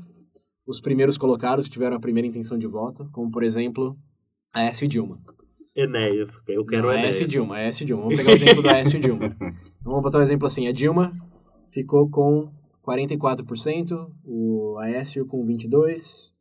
os 0.66 0.82
primeiros 0.82 1.18
colocados 1.18 1.66
que 1.66 1.72
tiveram 1.72 1.96
a 1.96 2.00
primeira 2.00 2.28
intenção 2.28 2.58
de 2.58 2.66
voto, 2.66 3.08
como 3.12 3.30
por 3.30 3.44
exemplo, 3.44 3.96
Aécio 4.52 4.86
e 4.86 4.88
Dilma. 4.88 5.20
Enéas, 5.78 6.42
eu 6.48 6.66
quero 6.66 6.88
Não, 6.88 6.94
Enéas. 6.94 7.06
Aécio 7.06 7.24
e 7.24 7.28
Dilma, 7.28 7.56
Aécio 7.56 7.84
e 7.84 7.86
Dilma. 7.86 8.02
Vamos 8.02 8.18
pegar 8.18 8.32
o 8.32 8.34
exemplo 8.34 8.64
do 8.64 8.70
Aécio 8.70 8.98
e 8.98 9.00
Dilma. 9.00 9.38
Então, 9.80 9.94
vamos 9.94 10.02
botar 10.02 10.18
um 10.18 10.22
exemplo 10.22 10.48
assim, 10.48 10.68
a 10.68 10.72
Dilma 10.74 11.14
ficou 11.70 12.10
com 12.10 12.52
44%, 12.86 14.12
o 14.26 14.78
Aécio 14.80 15.26
com 15.26 15.46
22%, 15.46 16.32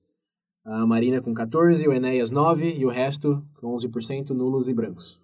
a 0.64 0.86
Marina 0.86 1.20
com 1.20 1.32
14%, 1.32 1.86
o 1.86 1.92
Enéas 1.92 2.32
9% 2.32 2.76
e 2.76 2.84
o 2.84 2.88
resto 2.88 3.44
com 3.60 3.72
11% 3.76 4.30
nulos 4.30 4.68
e 4.68 4.74
brancos. 4.74 5.20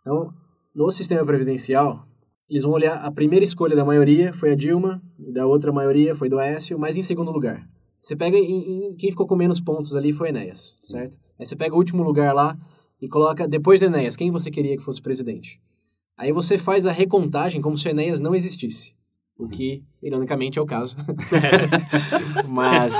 Então, 0.00 0.34
no 0.74 0.90
sistema 0.90 1.24
previdencial, 1.24 2.04
eles 2.50 2.64
vão 2.64 2.72
olhar 2.72 2.96
a 2.96 3.10
primeira 3.10 3.44
escolha 3.44 3.76
da 3.76 3.84
maioria 3.84 4.34
foi 4.34 4.50
a 4.50 4.56
Dilma, 4.56 5.00
da 5.32 5.46
outra 5.46 5.72
maioria 5.72 6.14
foi 6.14 6.28
do 6.28 6.38
Aécio, 6.38 6.78
mas 6.78 6.96
em 6.96 7.02
segundo 7.02 7.30
lugar. 7.30 7.66
Você 8.02 8.16
pega 8.16 8.36
em, 8.36 8.88
em- 8.88 8.94
quem 8.96 9.10
ficou 9.10 9.26
com 9.26 9.36
menos 9.36 9.60
pontos 9.60 9.94
ali 9.94 10.12
foi 10.12 10.30
Enéas, 10.30 10.76
certo? 10.80 11.18
Aí 11.38 11.46
você 11.46 11.54
pega 11.56 11.74
o 11.74 11.78
último 11.78 12.02
lugar 12.02 12.34
lá 12.34 12.58
e 13.00 13.08
coloca 13.08 13.46
depois 13.46 13.78
do 13.80 13.86
Enéas 13.86 14.16
quem 14.16 14.30
você 14.30 14.50
queria 14.50 14.76
que 14.76 14.82
fosse 14.82 15.00
presidente. 15.00 15.60
Aí 16.18 16.32
você 16.32 16.58
faz 16.58 16.86
a 16.86 16.92
recontagem 16.92 17.62
como 17.62 17.78
se 17.78 17.88
Enéas 17.88 18.18
não 18.20 18.34
existisse. 18.34 18.94
O 19.38 19.48
que, 19.48 19.82
ironicamente, 20.02 20.58
é 20.58 20.62
o 20.62 20.66
caso. 20.66 20.96
Mas 22.48 22.92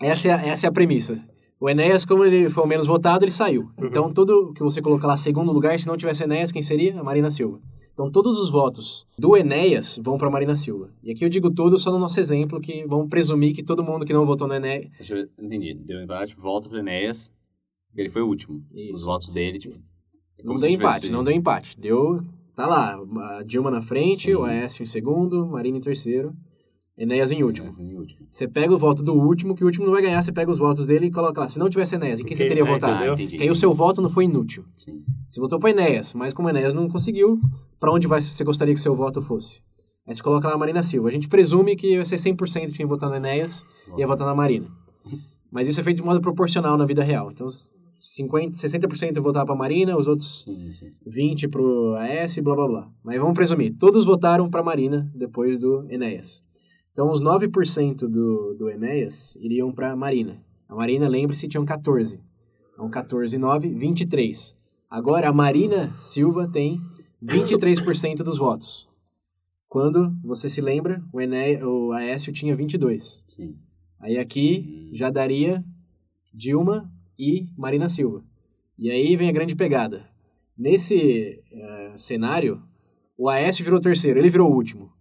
essa 0.00 0.28
é, 0.28 0.32
a- 0.32 0.46
essa 0.46 0.66
é 0.66 0.68
a 0.68 0.72
premissa. 0.72 1.22
O 1.60 1.68
Enéas, 1.68 2.04
como 2.04 2.24
ele 2.24 2.48
foi 2.48 2.64
o 2.64 2.66
menos 2.66 2.86
votado, 2.86 3.24
ele 3.24 3.32
saiu. 3.32 3.70
Então, 3.88 4.12
tudo 4.12 4.52
que 4.54 4.62
você 4.62 4.80
colocar 4.80 5.08
lá 5.08 5.16
segundo 5.16 5.50
lugar, 5.52 5.78
se 5.78 5.86
não 5.88 5.96
tivesse 5.96 6.22
Enéas, 6.22 6.52
quem 6.52 6.62
seria? 6.62 6.98
A 6.98 7.02
Marina 7.04 7.30
Silva. 7.30 7.60
Então, 7.98 8.12
todos 8.12 8.38
os 8.38 8.48
votos 8.48 9.04
do 9.18 9.36
Enéas 9.36 9.98
vão 10.00 10.16
para 10.16 10.30
Marina 10.30 10.54
Silva. 10.54 10.88
E 11.02 11.10
aqui 11.10 11.24
eu 11.24 11.28
digo 11.28 11.50
tudo 11.50 11.76
só 11.76 11.90
no 11.90 11.98
nosso 11.98 12.20
exemplo, 12.20 12.60
que 12.60 12.86
vamos 12.86 13.08
presumir 13.08 13.52
que 13.52 13.60
todo 13.60 13.82
mundo 13.82 14.06
que 14.06 14.12
não 14.12 14.24
votou 14.24 14.46
no 14.46 14.54
Enéas... 14.54 14.88
Deixa 14.96 15.16
eu 15.16 15.28
entendi. 15.36 15.74
Deu 15.74 16.00
empate, 16.00 16.32
volta 16.36 16.68
pro 16.68 16.78
Enéas. 16.78 17.32
Ele 17.96 18.08
foi 18.08 18.22
o 18.22 18.28
último. 18.28 18.64
Isso. 18.72 18.92
Os 18.92 19.02
votos 19.02 19.30
dele, 19.30 19.58
tipo. 19.58 19.74
é 19.74 20.42
Não 20.44 20.54
como 20.54 20.60
deu 20.60 20.70
empate, 20.70 20.94
tivesse- 20.98 21.10
não 21.10 21.24
deu 21.24 21.34
empate. 21.34 21.80
Deu... 21.80 22.22
Tá 22.54 22.68
lá, 22.68 23.00
a 23.38 23.42
Dilma 23.42 23.68
na 23.68 23.82
frente, 23.82 24.26
Sim. 24.26 24.34
o 24.34 24.44
Aécio 24.44 24.84
em 24.84 24.86
segundo, 24.86 25.44
Marina 25.44 25.78
em 25.78 25.80
terceiro, 25.80 26.32
Enéas 26.98 27.30
em 27.30 27.42
último. 27.44 27.68
Enéas 27.68 27.78
em 27.80 27.94
último. 27.94 28.26
Você 28.30 28.48
pega 28.48 28.74
o 28.74 28.76
voto 28.78 29.02
do 29.04 29.14
último, 29.14 29.54
que 29.54 29.62
o 29.62 29.66
último 29.66 29.86
não 29.86 29.92
vai 29.92 30.02
ganhar, 30.02 30.20
você 30.20 30.32
pega 30.32 30.50
os 30.50 30.58
votos 30.58 30.84
dele 30.84 31.06
e 31.06 31.10
coloca 31.12 31.40
lá. 31.40 31.48
Se 31.48 31.58
não 31.58 31.70
tivesse 31.70 31.94
Enéas, 31.94 32.18
em 32.20 32.24
quem 32.24 32.36
você 32.36 32.42
Quem- 32.42 32.48
teria 32.56 32.68
é, 32.68 32.74
votado? 32.74 32.94
entendeu? 32.96 33.14
entendi. 33.14 33.36
Que 33.36 33.42
aí 33.44 33.50
o 33.50 33.54
seu 33.54 33.72
voto 33.72 34.02
não 34.02 34.10
foi 34.10 34.24
inútil. 34.24 34.64
Sim. 34.74 35.02
Você 35.28 35.40
votou 35.40 35.60
para 35.60 35.70
Enéas, 35.70 36.12
mas 36.12 36.34
como 36.34 36.50
Enéas 36.50 36.74
não 36.74 36.88
conseguiu, 36.88 37.40
para 37.78 37.92
onde 37.92 38.08
vai, 38.08 38.20
você 38.20 38.42
gostaria 38.42 38.74
que 38.74 38.80
seu 38.80 38.96
voto 38.96 39.22
fosse? 39.22 39.62
Aí 40.06 40.14
você 40.14 40.22
coloca 40.22 40.48
lá 40.48 40.54
a 40.54 40.58
Marina 40.58 40.82
Silva. 40.82 41.06
A 41.08 41.12
gente 41.12 41.28
presume 41.28 41.76
que 41.76 41.96
vai 41.96 42.04
ser 42.04 42.16
100% 42.16 42.66
de 42.72 42.74
quem 42.74 42.84
votar 42.86 43.08
no 43.08 43.14
Enéas 43.16 43.64
ia 43.96 44.06
votar 44.06 44.26
na 44.26 44.34
Marina. 44.34 44.66
Mas 45.52 45.68
isso 45.68 45.78
é 45.80 45.82
feito 45.84 45.98
de 45.98 46.02
modo 46.02 46.20
proporcional 46.20 46.76
na 46.76 46.84
vida 46.84 47.02
real. 47.04 47.30
Então, 47.30 47.46
50, 48.00 48.56
60% 48.56 49.20
votar 49.20 49.44
para 49.44 49.54
Marina, 49.54 49.96
os 49.96 50.06
outros 50.06 50.44
Sim, 50.44 50.72
sim, 50.72 50.92
sim. 50.92 51.00
20 51.06 51.48
pro 51.48 51.94
AS 51.96 52.36
e 52.36 52.40
blá 52.40 52.54
blá 52.54 52.66
blá. 52.68 52.88
Mas 53.04 53.18
vamos 53.20 53.34
presumir, 53.34 53.74
todos 53.76 54.04
votaram 54.04 54.48
para 54.48 54.62
Marina 54.62 55.10
depois 55.14 55.58
do 55.58 55.84
Enéas. 55.90 56.44
Então 56.98 57.12
os 57.12 57.22
9% 57.22 58.08
do, 58.08 58.54
do 58.54 58.68
Enéas 58.68 59.36
iriam 59.36 59.72
para 59.72 59.94
Marina. 59.94 60.42
A 60.68 60.74
Marina, 60.74 61.06
lembre-se, 61.06 61.46
tinham 61.46 61.64
14. 61.64 62.20
Então 62.72 62.90
14 62.90 63.36
e 63.36 63.38
9, 63.38 63.68
23. 63.68 64.58
Agora 64.90 65.28
a 65.28 65.32
Marina 65.32 65.92
Silva 66.00 66.48
tem 66.48 66.80
23% 67.24 68.24
dos 68.24 68.36
votos. 68.36 68.88
Quando, 69.68 70.12
você 70.24 70.48
se 70.48 70.60
lembra, 70.60 71.00
o, 71.12 71.20
Ené, 71.20 71.64
o 71.64 71.92
Aécio 71.92 72.32
tinha 72.32 72.56
22. 72.56 73.22
Sim. 73.28 73.54
Aí 74.00 74.18
aqui 74.18 74.90
já 74.92 75.08
daria 75.08 75.64
Dilma 76.34 76.90
e 77.16 77.46
Marina 77.56 77.88
Silva. 77.88 78.24
E 78.76 78.90
aí 78.90 79.14
vem 79.14 79.28
a 79.28 79.32
grande 79.32 79.54
pegada. 79.54 80.04
Nesse 80.58 81.44
eh, 81.52 81.92
cenário, 81.96 82.60
o 83.16 83.28
Aécio 83.28 83.64
virou 83.64 83.78
terceiro, 83.78 84.18
ele 84.18 84.30
virou 84.30 84.50
o 84.50 84.52
último. 84.56 84.97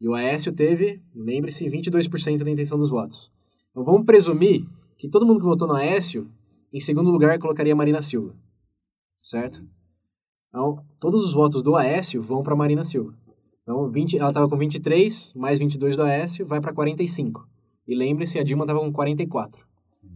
E 0.00 0.08
o 0.08 0.14
Aécio 0.14 0.52
teve, 0.52 1.02
lembre-se, 1.14 1.68
22% 1.68 2.42
da 2.42 2.50
intenção 2.50 2.78
dos 2.78 2.88
votos. 2.88 3.30
Então 3.70 3.84
vamos 3.84 4.06
presumir 4.06 4.64
que 4.96 5.08
todo 5.08 5.26
mundo 5.26 5.40
que 5.40 5.46
votou 5.46 5.68
no 5.68 5.74
Aécio, 5.74 6.30
em 6.72 6.80
segundo 6.80 7.10
lugar, 7.10 7.38
colocaria 7.38 7.76
Marina 7.76 8.00
Silva. 8.00 8.34
Certo? 9.18 9.62
Então, 10.48 10.84
todos 10.98 11.24
os 11.24 11.32
votos 11.32 11.62
do 11.62 11.76
Aécio 11.76 12.22
vão 12.22 12.42
para 12.42 12.56
Marina 12.56 12.84
Silva. 12.84 13.14
Então, 13.62 13.90
20, 13.90 14.18
ela 14.18 14.30
estava 14.30 14.48
com 14.48 14.56
23, 14.56 15.32
mais 15.34 15.58
22 15.58 15.96
do 15.96 16.02
Aécio, 16.02 16.46
vai 16.46 16.60
para 16.60 16.72
45. 16.72 17.46
E 17.86 17.94
lembre-se, 17.94 18.38
a 18.38 18.42
Dilma 18.42 18.64
estava 18.64 18.80
com 18.80 18.92
44. 18.92 19.64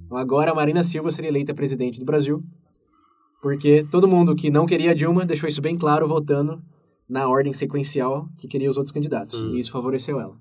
Então, 0.06 0.16
agora 0.16 0.50
a 0.50 0.54
Marina 0.54 0.82
Silva 0.82 1.10
seria 1.10 1.28
eleita 1.28 1.54
presidente 1.54 2.00
do 2.00 2.04
Brasil, 2.04 2.42
porque 3.40 3.86
todo 3.90 4.08
mundo 4.08 4.34
que 4.34 4.50
não 4.50 4.66
queria 4.66 4.90
a 4.90 4.94
Dilma 4.94 5.24
deixou 5.24 5.48
isso 5.48 5.60
bem 5.60 5.76
claro 5.76 6.08
votando 6.08 6.62
na 7.08 7.28
ordem 7.28 7.52
sequencial 7.52 8.28
que 8.38 8.48
queria 8.48 8.70
os 8.70 8.76
outros 8.76 8.92
candidatos. 8.92 9.42
Hum. 9.42 9.54
E 9.54 9.58
isso 9.58 9.70
favoreceu 9.70 10.20
ela. 10.20 10.38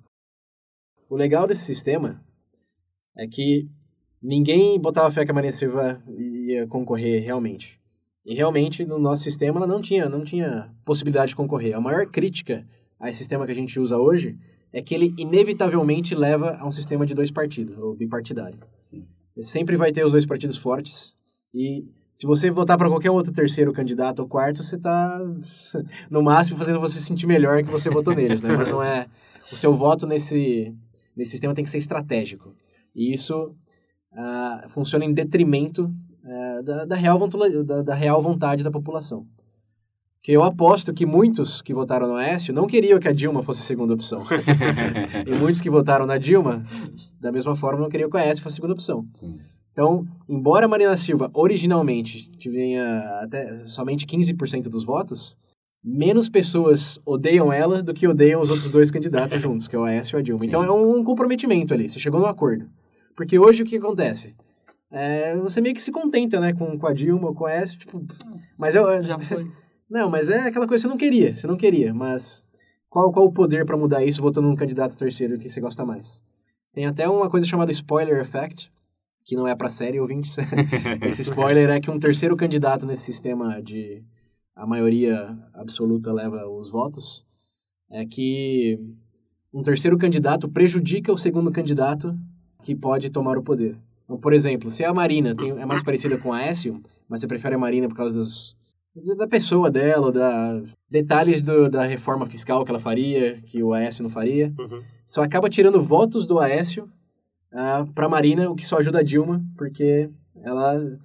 O 1.10 1.16
legal 1.16 1.46
desse 1.46 1.64
sistema 1.64 2.24
é 3.16 3.28
que 3.28 3.70
ninguém 4.22 4.80
botava 4.80 5.12
fé 5.12 5.26
que 5.26 5.32
a 5.32 5.34
Marina 5.34 5.54
Silva 5.54 6.02
ia 6.18 6.66
concorrer 6.68 7.22
realmente. 7.24 7.80
E 8.26 8.34
realmente, 8.34 8.86
no 8.86 8.98
nosso 8.98 9.24
sistema, 9.24 9.60
ela 9.60 9.68
não 9.68 9.82
tinha, 9.82 10.08
não 10.08 10.24
tinha 10.24 10.74
possibilidade 10.86 11.30
de 11.30 11.36
concorrer. 11.36 11.76
A 11.76 11.82
maior 11.82 12.06
crítica 12.08 12.66
a 13.00 13.10
esse 13.10 13.20
sistema 13.20 13.46
que 13.46 13.52
a 13.52 13.56
gente 13.56 13.78
usa 13.80 13.98
hoje 13.98 14.38
é 14.72 14.82
que 14.82 14.96
ele 14.96 15.14
inevitavelmente 15.18 16.16
leva 16.16 16.58
a 16.58 16.66
um 16.66 16.72
sistema 16.72 17.06
de 17.06 17.14
dois 17.14 17.30
partidos, 17.30 17.78
ou 17.78 17.96
bipartidário. 17.96 18.60
Sim. 18.80 19.06
Sempre 19.42 19.76
vai 19.76 19.92
ter 19.92 20.06
os 20.06 20.14
dois 20.14 20.26
partidos 20.26 20.58
fortes. 20.58 21.16
E 21.54 21.86
se 22.14 22.28
você 22.28 22.52
votar 22.52 22.78
para 22.78 22.90
qualquer 22.90 23.10
outro 23.10 23.32
terceiro 23.32 23.74
candidato 23.74 24.20
ou 24.20 24.28
quarto, 24.28 24.62
você 24.62 24.76
está, 24.76 25.20
no 26.10 26.22
máximo, 26.22 26.58
fazendo 26.58 26.80
você 26.80 27.00
se 27.00 27.06
sentir 27.06 27.26
melhor 27.26 27.64
que 27.64 27.72
você 27.72 27.90
votou 27.90 28.14
neles, 28.14 28.42
né? 28.42 28.56
Mas 28.56 28.70
não 28.70 28.82
é... 28.82 29.08
O 29.52 29.56
seu 29.58 29.74
voto 29.76 30.08
nesse, 30.08 30.74
nesse 31.16 31.32
sistema 31.32 31.54
tem 31.54 31.66
que 31.66 31.70
ser 31.70 31.78
estratégico. 31.78 32.56
E 32.96 33.14
isso 33.14 33.54
ah, 34.14 34.66
funciona 34.70 35.04
em 35.04 35.14
detrimento 35.14 35.94
ah, 36.24 36.62
da, 36.64 36.86
da, 36.86 36.96
real 36.96 37.20
vontula- 37.20 37.64
da, 37.64 37.82
da 37.82 37.94
real 37.94 38.22
vontade 38.22 38.64
da 38.64 38.72
população. 38.72 39.28
Que 40.22 40.32
eu 40.32 40.44
aposto 40.44 40.94
que 40.94 41.06
muitos 41.06 41.62
que 41.62 41.74
votaram 41.74 42.08
no 42.08 42.16
Aécio 42.16 42.54
não 42.54 42.66
queriam 42.66 42.98
que 43.00 43.10
a 43.10 43.12
Dilma 43.12 43.44
fosse 43.44 43.60
a 43.60 43.66
segunda 43.66 43.94
opção. 43.94 44.22
e 45.28 45.32
muitos 45.38 45.60
que 45.60 45.70
votaram 45.70 46.06
na 46.06 46.18
Dilma, 46.18 46.64
da 47.20 47.32
mesma 47.32 47.56
forma, 47.56 47.82
não 47.82 47.90
queriam 47.90 48.10
que 48.10 48.16
o 48.16 48.20
Aécio 48.20 48.42
fosse 48.42 48.54
a 48.54 48.58
segunda 48.58 48.74
opção. 48.74 49.06
Sim. 49.16 49.38
Então, 49.74 50.08
embora 50.30 50.68
a 50.68 50.70
Marina 50.70 50.96
Silva 50.96 51.32
originalmente 51.34 52.32
tenha 52.38 53.20
até 53.22 53.66
somente 53.66 54.06
15% 54.06 54.70
dos 54.70 54.86
votos, 54.86 55.36
menos 55.84 56.30
pessoas 56.30 57.00
odeiam 57.04 57.52
ela 57.52 57.82
do 57.82 57.92
que 57.92 58.08
odeiam 58.08 58.40
os 58.40 58.52
outros 58.52 58.70
dois 58.70 58.92
candidatos 58.92 59.38
juntos, 59.42 59.68
que 59.68 59.76
é 59.76 59.80
o 59.80 59.84
Aécio 59.84 60.18
e 60.18 60.20
a 60.20 60.22
Dilma. 60.22 60.42
Sim. 60.42 60.48
Então 60.48 60.64
é 60.64 60.72
um 60.72 61.04
comprometimento 61.04 61.74
ali, 61.74 61.90
você 61.90 62.00
chegou 62.00 62.20
no 62.20 62.28
acordo. 62.28 62.70
Porque 63.16 63.38
hoje 63.38 63.64
o 63.64 63.66
que 63.66 63.78
acontece? 63.78 64.36
É, 64.92 65.36
você 65.38 65.60
meio 65.60 65.74
que 65.74 65.82
se 65.82 65.92
contenta, 65.92 66.40
né, 66.40 66.54
com, 66.54 66.78
com 66.78 66.88
a 66.88 66.94
Dilma 66.94 67.30
ou 67.30 67.34
com 67.34 67.46
o 67.46 67.48
Aécio, 67.48 67.80
tipo, 67.80 68.06
mas 68.56 68.76
eu, 68.76 69.04
Já 69.04 69.18
foi. 69.18 69.52
não, 69.90 70.08
mas 70.08 70.30
é 70.30 70.42
aquela 70.42 70.68
coisa 70.68 70.84
que 70.84 70.88
você 70.88 70.88
não 70.88 70.98
queria, 70.98 71.36
você 71.36 71.48
não 71.48 71.58
queria, 71.58 71.92
mas 71.92 72.46
qual, 72.92 73.12
qual 73.12 73.26
o 73.26 73.34
poder 73.34 73.66
para 73.66 73.76
mudar 73.76 74.06
isso 74.06 74.22
votando 74.22 74.48
num 74.48 74.56
candidato 74.56 74.96
terceiro 74.96 75.40
que 75.40 75.50
você 75.50 75.60
gosta 75.60 75.84
mais? 75.84 76.24
Tem 76.72 76.86
até 76.86 77.10
uma 77.10 77.28
coisa 77.28 77.48
chamada 77.48 77.72
spoiler 77.72 78.20
effect, 78.20 78.72
que 79.26 79.36
não 79.36 79.48
é 79.48 79.56
para 79.56 79.70
série, 79.70 80.00
ouvintes. 80.00 80.38
Esse 81.08 81.22
spoiler 81.22 81.70
é 81.70 81.80
que 81.80 81.90
um 81.92 82.00
terceiro 82.00 82.36
candidato 82.36 82.86
nesse 82.86 83.04
sistema 83.04 83.62
de 83.62 84.04
a 84.56 84.66
maioria 84.68 85.38
absoluta 85.54 86.12
leva 86.14 86.48
os 86.48 86.70
votos. 86.70 87.26
é 87.90 88.06
que 88.06 88.80
um 89.54 89.62
terceiro 89.62 89.98
candidato 89.98 90.48
prejudica 90.50 91.12
o 91.12 91.18
segundo 91.18 91.52
candidato 91.52 92.16
que 92.64 92.76
pode 92.76 93.10
tomar 93.10 93.38
o 93.38 93.44
poder. 93.44 93.78
Então, 94.06 94.18
por 94.18 94.34
exemplo, 94.34 94.70
se 94.70 94.84
a 94.84 94.94
Marina 94.94 95.36
tem, 95.36 95.52
é 95.52 95.66
mais 95.66 95.82
parecida 95.84 96.18
com 96.18 96.32
a 96.34 96.38
Aécio, 96.38 96.82
mas 97.08 97.20
você 97.20 97.28
prefere 97.28 97.56
a 97.56 97.58
Marina 97.58 97.88
por 97.88 97.96
causa 97.96 98.16
dos, 98.18 98.56
da 99.18 99.28
pessoa 99.28 99.70
dela, 99.72 100.12
da 100.12 100.62
detalhes 100.90 101.42
do, 101.42 101.70
da 101.70 101.84
reforma 101.84 102.26
fiscal 102.26 102.64
que 102.66 102.72
ela 102.72 102.80
faria, 102.80 103.42
que 103.46 103.62
o 103.64 103.74
Aécio 103.74 104.04
não 104.04 104.10
faria, 104.10 104.54
Uhum. 104.60 104.82
só 105.08 105.22
acaba 105.24 105.50
tirando 105.50 105.82
votos 105.82 106.26
do 106.26 106.40
Aécio 106.40 106.90
uh, 107.54 107.92
para 107.94 108.10
Marina, 108.10 108.50
o 108.50 108.56
que 108.56 108.66
só 108.66 108.78
ajuda 108.78 109.00
a 109.00 109.04
Dilma, 109.04 109.44
porque 109.56 110.10
ela, 110.42 110.98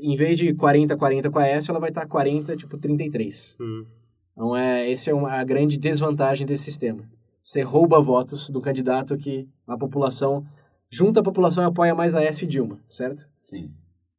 em 0.00 0.14
vez 0.16 0.36
de 0.36 0.52
40-40 0.54 1.30
com 1.30 1.38
a 1.38 1.42
Aécio, 1.42 1.70
ela 1.70 1.80
vai 1.80 1.88
estar 1.88 2.06
40, 2.06 2.56
tipo 2.56 2.76
33. 2.76 3.56
Uhum. 3.58 3.86
Então, 4.32 4.56
é, 4.56 4.90
essa 4.90 5.10
é 5.10 5.14
uma, 5.14 5.32
a 5.32 5.44
grande 5.44 5.76
desvantagem 5.76 6.46
desse 6.46 6.64
sistema. 6.64 7.02
Você 7.42 7.62
rouba 7.62 8.00
votos 8.00 8.50
do 8.50 8.60
candidato 8.60 9.16
que 9.16 9.48
a 9.66 9.76
população, 9.76 10.44
junta 10.90 11.20
a 11.20 11.22
população 11.22 11.64
e 11.64 11.66
apoia 11.66 11.94
mais 11.94 12.14
a 12.14 12.22
S 12.22 12.44
e 12.44 12.48
Dilma, 12.48 12.78
certo? 12.86 13.28
Sim. 13.42 13.70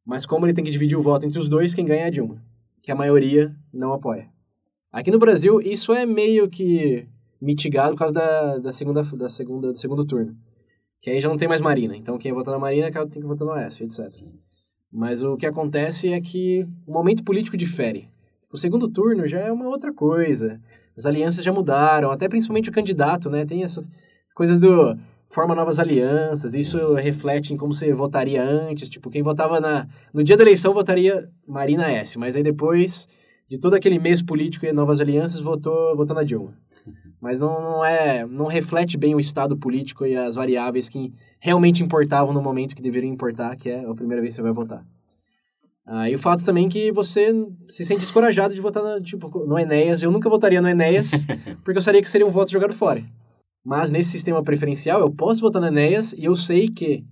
Mas 0.04 0.26
como 0.26 0.44
ele 0.44 0.52
tem 0.52 0.64
que 0.64 0.70
dividir 0.70 0.98
o 0.98 1.02
voto 1.02 1.24
entre 1.24 1.38
os 1.38 1.48
dois, 1.48 1.72
quem 1.72 1.84
ganha 1.84 2.02
é 2.02 2.06
a 2.06 2.10
Dilma, 2.10 2.42
que 2.82 2.90
a 2.90 2.94
maioria 2.94 3.54
não 3.72 3.92
apoia. 3.92 4.28
Aqui 4.92 5.10
no 5.10 5.18
Brasil, 5.18 5.60
isso 5.60 5.92
é 5.92 6.04
meio 6.04 6.48
que 6.48 7.06
mitigado 7.40 7.92
por 7.92 8.00
causa 8.00 8.14
da, 8.14 8.58
da, 8.58 8.72
segunda, 8.72 9.02
da 9.02 9.28
segunda, 9.28 9.72
do 9.72 9.78
segundo 9.78 10.04
turno. 10.04 10.36
Que 11.00 11.10
aí 11.10 11.20
já 11.20 11.28
não 11.28 11.36
tem 11.36 11.48
mais 11.48 11.60
Marina. 11.60 11.96
Então, 11.96 12.18
quem 12.18 12.32
votar 12.32 12.52
na 12.52 12.60
Marina 12.60 12.90
tem 12.90 13.22
que 13.22 13.28
votar 13.28 13.46
no 13.46 13.56
S, 13.56 13.82
etc. 13.82 14.10
Sim. 14.10 14.32
Mas 14.92 15.22
o 15.22 15.36
que 15.36 15.46
acontece 15.46 16.12
é 16.12 16.20
que 16.20 16.66
o 16.86 16.92
momento 16.92 17.24
político 17.24 17.56
difere. 17.56 18.08
O 18.52 18.58
segundo 18.58 18.88
turno 18.88 19.26
já 19.26 19.38
é 19.38 19.52
uma 19.52 19.68
outra 19.68 19.92
coisa. 19.92 20.60
As 20.96 21.06
alianças 21.06 21.44
já 21.44 21.52
mudaram, 21.52 22.10
até 22.10 22.28
principalmente 22.28 22.68
o 22.68 22.72
candidato, 22.72 23.30
né? 23.30 23.46
Tem 23.46 23.62
essa 23.62 23.82
coisas 24.34 24.58
do 24.58 24.96
forma 25.28 25.54
novas 25.54 25.78
alianças, 25.78 26.54
isso 26.54 26.94
reflete 26.94 27.54
em 27.54 27.56
como 27.56 27.72
você 27.72 27.92
votaria 27.92 28.42
antes, 28.42 28.88
tipo, 28.88 29.08
quem 29.08 29.22
votava 29.22 29.60
na 29.60 29.86
no 30.12 30.24
dia 30.24 30.36
da 30.36 30.42
eleição 30.42 30.74
votaria 30.74 31.28
Marina 31.46 31.88
S, 31.88 32.18
mas 32.18 32.34
aí 32.34 32.42
depois 32.42 33.06
de 33.48 33.58
todo 33.58 33.74
aquele 33.74 33.98
mês 33.98 34.20
político 34.20 34.66
e 34.66 34.72
novas 34.72 35.00
alianças 35.00 35.40
votou 35.40 35.96
votou 35.96 36.16
na 36.16 36.24
Dilma. 36.24 36.52
Mas 37.20 37.38
não, 37.38 37.60
não 37.60 37.84
é, 37.84 38.26
não 38.26 38.46
reflete 38.46 38.96
bem 38.96 39.14
o 39.14 39.20
estado 39.20 39.56
político 39.56 40.06
e 40.06 40.16
as 40.16 40.34
variáveis 40.34 40.88
que 40.88 41.12
realmente 41.38 41.82
importavam 41.82 42.32
no 42.32 42.40
momento 42.40 42.74
que 42.74 42.82
deveriam 42.82 43.12
importar, 43.12 43.56
que 43.56 43.68
é 43.68 43.84
a 43.84 43.94
primeira 43.94 44.22
vez 44.22 44.32
que 44.32 44.36
você 44.36 44.42
vai 44.42 44.52
votar. 44.52 44.84
Ah, 45.86 46.08
e 46.08 46.14
o 46.14 46.18
fato 46.18 46.44
também 46.44 46.68
que 46.68 46.92
você 46.92 47.32
se 47.68 47.84
sente 47.84 48.00
descorajado 48.00 48.54
de 48.54 48.60
votar 48.60 48.82
no, 48.82 49.00
tipo, 49.00 49.28
no 49.44 49.58
Enéas. 49.58 50.02
Eu 50.02 50.10
nunca 50.10 50.30
votaria 50.30 50.62
no 50.62 50.68
Enéas, 50.68 51.10
porque 51.64 51.78
eu 51.78 51.82
sabia 51.82 52.00
que 52.00 52.10
seria 52.10 52.26
um 52.26 52.30
voto 52.30 52.52
jogado 52.52 52.72
fora. 52.72 53.02
Mas 53.64 53.90
nesse 53.90 54.10
sistema 54.10 54.42
preferencial, 54.42 55.00
eu 55.00 55.10
posso 55.10 55.40
votar 55.40 55.60
no 55.60 55.68
Enéas 55.68 56.12
e 56.12 56.24
eu 56.24 56.36
sei 56.36 56.68
que 56.68 57.04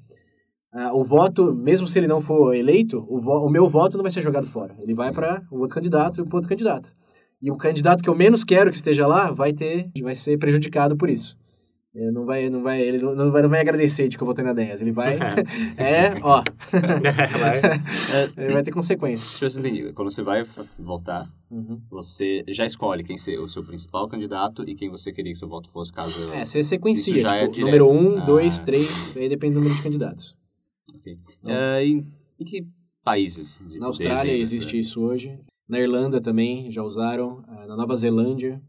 ah, 0.72 0.94
o 0.94 1.02
voto, 1.02 1.52
mesmo 1.52 1.88
se 1.88 1.98
ele 1.98 2.06
não 2.06 2.20
for 2.20 2.54
eleito, 2.54 3.04
o, 3.08 3.18
o 3.18 3.50
meu 3.50 3.68
voto 3.68 3.96
não 3.96 4.02
vai 4.02 4.12
ser 4.12 4.22
jogado 4.22 4.46
fora. 4.46 4.76
Ele 4.78 4.94
vai 4.94 5.12
para 5.12 5.42
o 5.50 5.58
outro 5.58 5.74
candidato 5.74 6.20
e 6.20 6.24
para 6.24 6.36
outro 6.36 6.48
candidato. 6.48 6.94
E 7.40 7.50
o 7.50 7.56
candidato 7.56 8.02
que 8.02 8.08
eu 8.08 8.14
menos 8.16 8.42
quero 8.44 8.70
que 8.70 8.76
esteja 8.76 9.06
lá 9.06 9.30
vai 9.30 9.52
ter, 9.52 9.88
vai 10.02 10.14
ser 10.14 10.38
prejudicado 10.38 10.96
por 10.96 11.08
isso. 11.08 11.36
Ele 11.94 12.10
não 12.12 12.24
vai, 12.26 12.48
não 12.50 12.62
vai, 12.62 12.80
ele 12.80 12.98
não 13.02 13.30
vai, 13.30 13.42
não 13.42 13.48
vai 13.48 13.60
agradecer 13.60 14.08
de 14.08 14.16
que 14.16 14.22
eu 14.22 14.26
votei 14.26 14.44
na 14.44 14.52
10. 14.52 14.82
Ele 14.82 14.92
vai, 14.92 15.16
é, 15.76 16.14
ó, 16.22 16.42
ele 18.36 18.52
vai 18.52 18.62
ter 18.62 18.70
consequências. 18.70 19.40
Deixa 19.40 19.44
eu 19.44 19.48
ver 19.48 19.50
se 19.50 19.58
eu 19.58 19.80
entendi. 19.82 19.92
Quando 19.94 20.10
você 20.10 20.22
vai 20.22 20.42
votar, 20.78 21.28
Uhum. 21.50 21.80
você 21.90 22.44
já 22.48 22.66
escolhe 22.66 23.02
quem 23.02 23.16
ser 23.16 23.40
o 23.40 23.48
seu 23.48 23.64
principal 23.64 24.06
candidato 24.06 24.62
e 24.68 24.74
quem 24.74 24.90
você 24.90 25.10
queria 25.10 25.32
que 25.32 25.38
seu 25.38 25.48
voto 25.48 25.68
fosse 25.70 25.90
caso... 25.90 26.30
É, 26.34 26.44
você 26.44 26.62
sequencia, 26.62 27.12
Isso 27.14 27.20
já 27.22 27.36
é 27.36 27.40
tipo, 27.48 27.54
direto. 27.54 27.84
número 27.86 27.90
1, 27.90 28.14
um, 28.16 28.18
Ah, 28.22 28.26
2, 28.26 28.54
sim. 28.54 28.64
3, 28.64 29.16
aí 29.16 29.28
depende 29.30 29.54
do 29.54 29.60
número 29.60 29.74
de 29.76 29.82
candidatos. 29.82 30.36
Ok. 30.94 31.18
É, 31.46 31.84
em, 31.86 32.06
em 32.38 32.44
que 32.44 32.66
países? 33.02 33.58
de- 33.66 33.78
Na 33.78 33.86
Austrália 33.86 34.30
existe 34.36 34.74
né? 34.74 34.80
isso 34.80 35.00
hoje. 35.00 35.38
Na 35.68 35.78
Irlanda 35.78 36.20
também 36.20 36.70
já 36.70 36.82
usaram. 36.82 37.42
ah, 37.48 37.66
Na 37.66 37.76
Nova 37.76 37.94
Zelândia. 37.96 38.60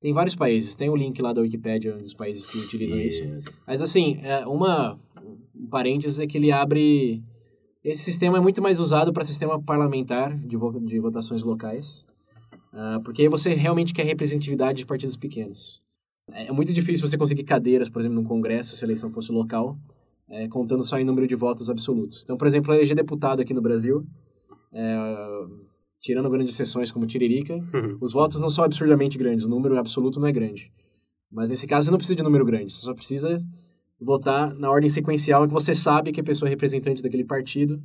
Tem 0.00 0.12
vários 0.12 0.34
países. 0.34 0.74
Tem 0.74 0.88
o 0.90 0.96
link 0.96 1.20
lá 1.22 1.32
da 1.32 1.40
Wikipédia 1.42 1.92
dos 1.98 2.14
países 2.14 2.44
que 2.46 2.58
utilizam 2.58 2.98
isso. 2.98 3.22
Mas 3.66 3.80
assim, 3.82 4.18
é, 4.22 4.44
uma 4.46 4.98
um 5.54 5.66
parênteses 5.68 6.18
é 6.20 6.26
que 6.26 6.36
ele 6.38 6.50
abre... 6.50 7.22
Esse 7.84 8.02
sistema 8.04 8.38
é 8.38 8.40
muito 8.40 8.62
mais 8.62 8.78
usado 8.80 9.12
para 9.12 9.24
sistema 9.24 9.60
parlamentar 9.60 10.36
de, 10.38 10.56
vo- 10.56 10.80
de 10.80 10.98
votações 11.00 11.42
locais. 11.42 12.04
ah, 12.72 13.00
porque 13.04 13.22
aí 13.22 13.28
você 13.28 13.54
realmente 13.54 13.92
quer 13.92 14.04
representatividade 14.04 14.78
de 14.78 14.86
partidos 14.86 15.16
pequenos. 15.16 15.80
É 16.32 16.46
é 16.46 16.52
muito 16.52 16.72
difícil 16.72 17.06
você 17.06 17.18
conseguir 17.18 17.42
cadeiras, 17.44 17.88
por 17.90 18.00
exemplo, 18.00 18.16
num 18.20 18.24
congresso, 18.26 18.74
se 18.76 18.84
a 18.84 18.86
eleição 18.86 19.10
fosse 19.12 19.30
local, 19.32 19.76
é, 20.28 20.48
contando 20.48 20.82
só 20.84 20.98
em 20.98 21.04
número 21.04 21.26
de 21.26 21.34
votos 21.34 21.68
absolutos. 21.68 22.22
Então, 22.24 22.36
por 22.36 22.46
exemplo, 22.46 22.72
eleger 22.72 22.96
deputado 22.96 23.40
aqui 23.42 23.52
no 23.52 23.60
Brasil, 23.60 24.06
é, 24.72 24.96
tirando 26.02 26.28
grandes 26.28 26.56
sessões 26.56 26.90
como 26.90 27.06
Tiririca, 27.06 27.58
os 28.00 28.12
votos 28.12 28.40
não 28.40 28.50
são 28.50 28.64
absurdamente 28.64 29.16
grandes, 29.16 29.46
o 29.46 29.48
número 29.48 29.78
absoluto 29.78 30.18
não 30.18 30.26
é 30.26 30.32
grande. 30.32 30.72
Mas 31.30 31.48
nesse 31.48 31.66
caso 31.66 31.86
você 31.86 31.90
não 31.92 31.98
precisa 31.98 32.16
de 32.16 32.22
número 32.22 32.44
grande, 32.44 32.72
você 32.72 32.80
só 32.80 32.92
precisa 32.92 33.40
votar 34.00 34.52
na 34.54 34.68
ordem 34.68 34.90
sequencial 34.90 35.46
que 35.46 35.52
você 35.52 35.74
sabe 35.74 36.10
que 36.10 36.20
a 36.20 36.24
pessoa 36.24 36.48
representante 36.48 37.02
daquele 37.02 37.24
partido 37.24 37.80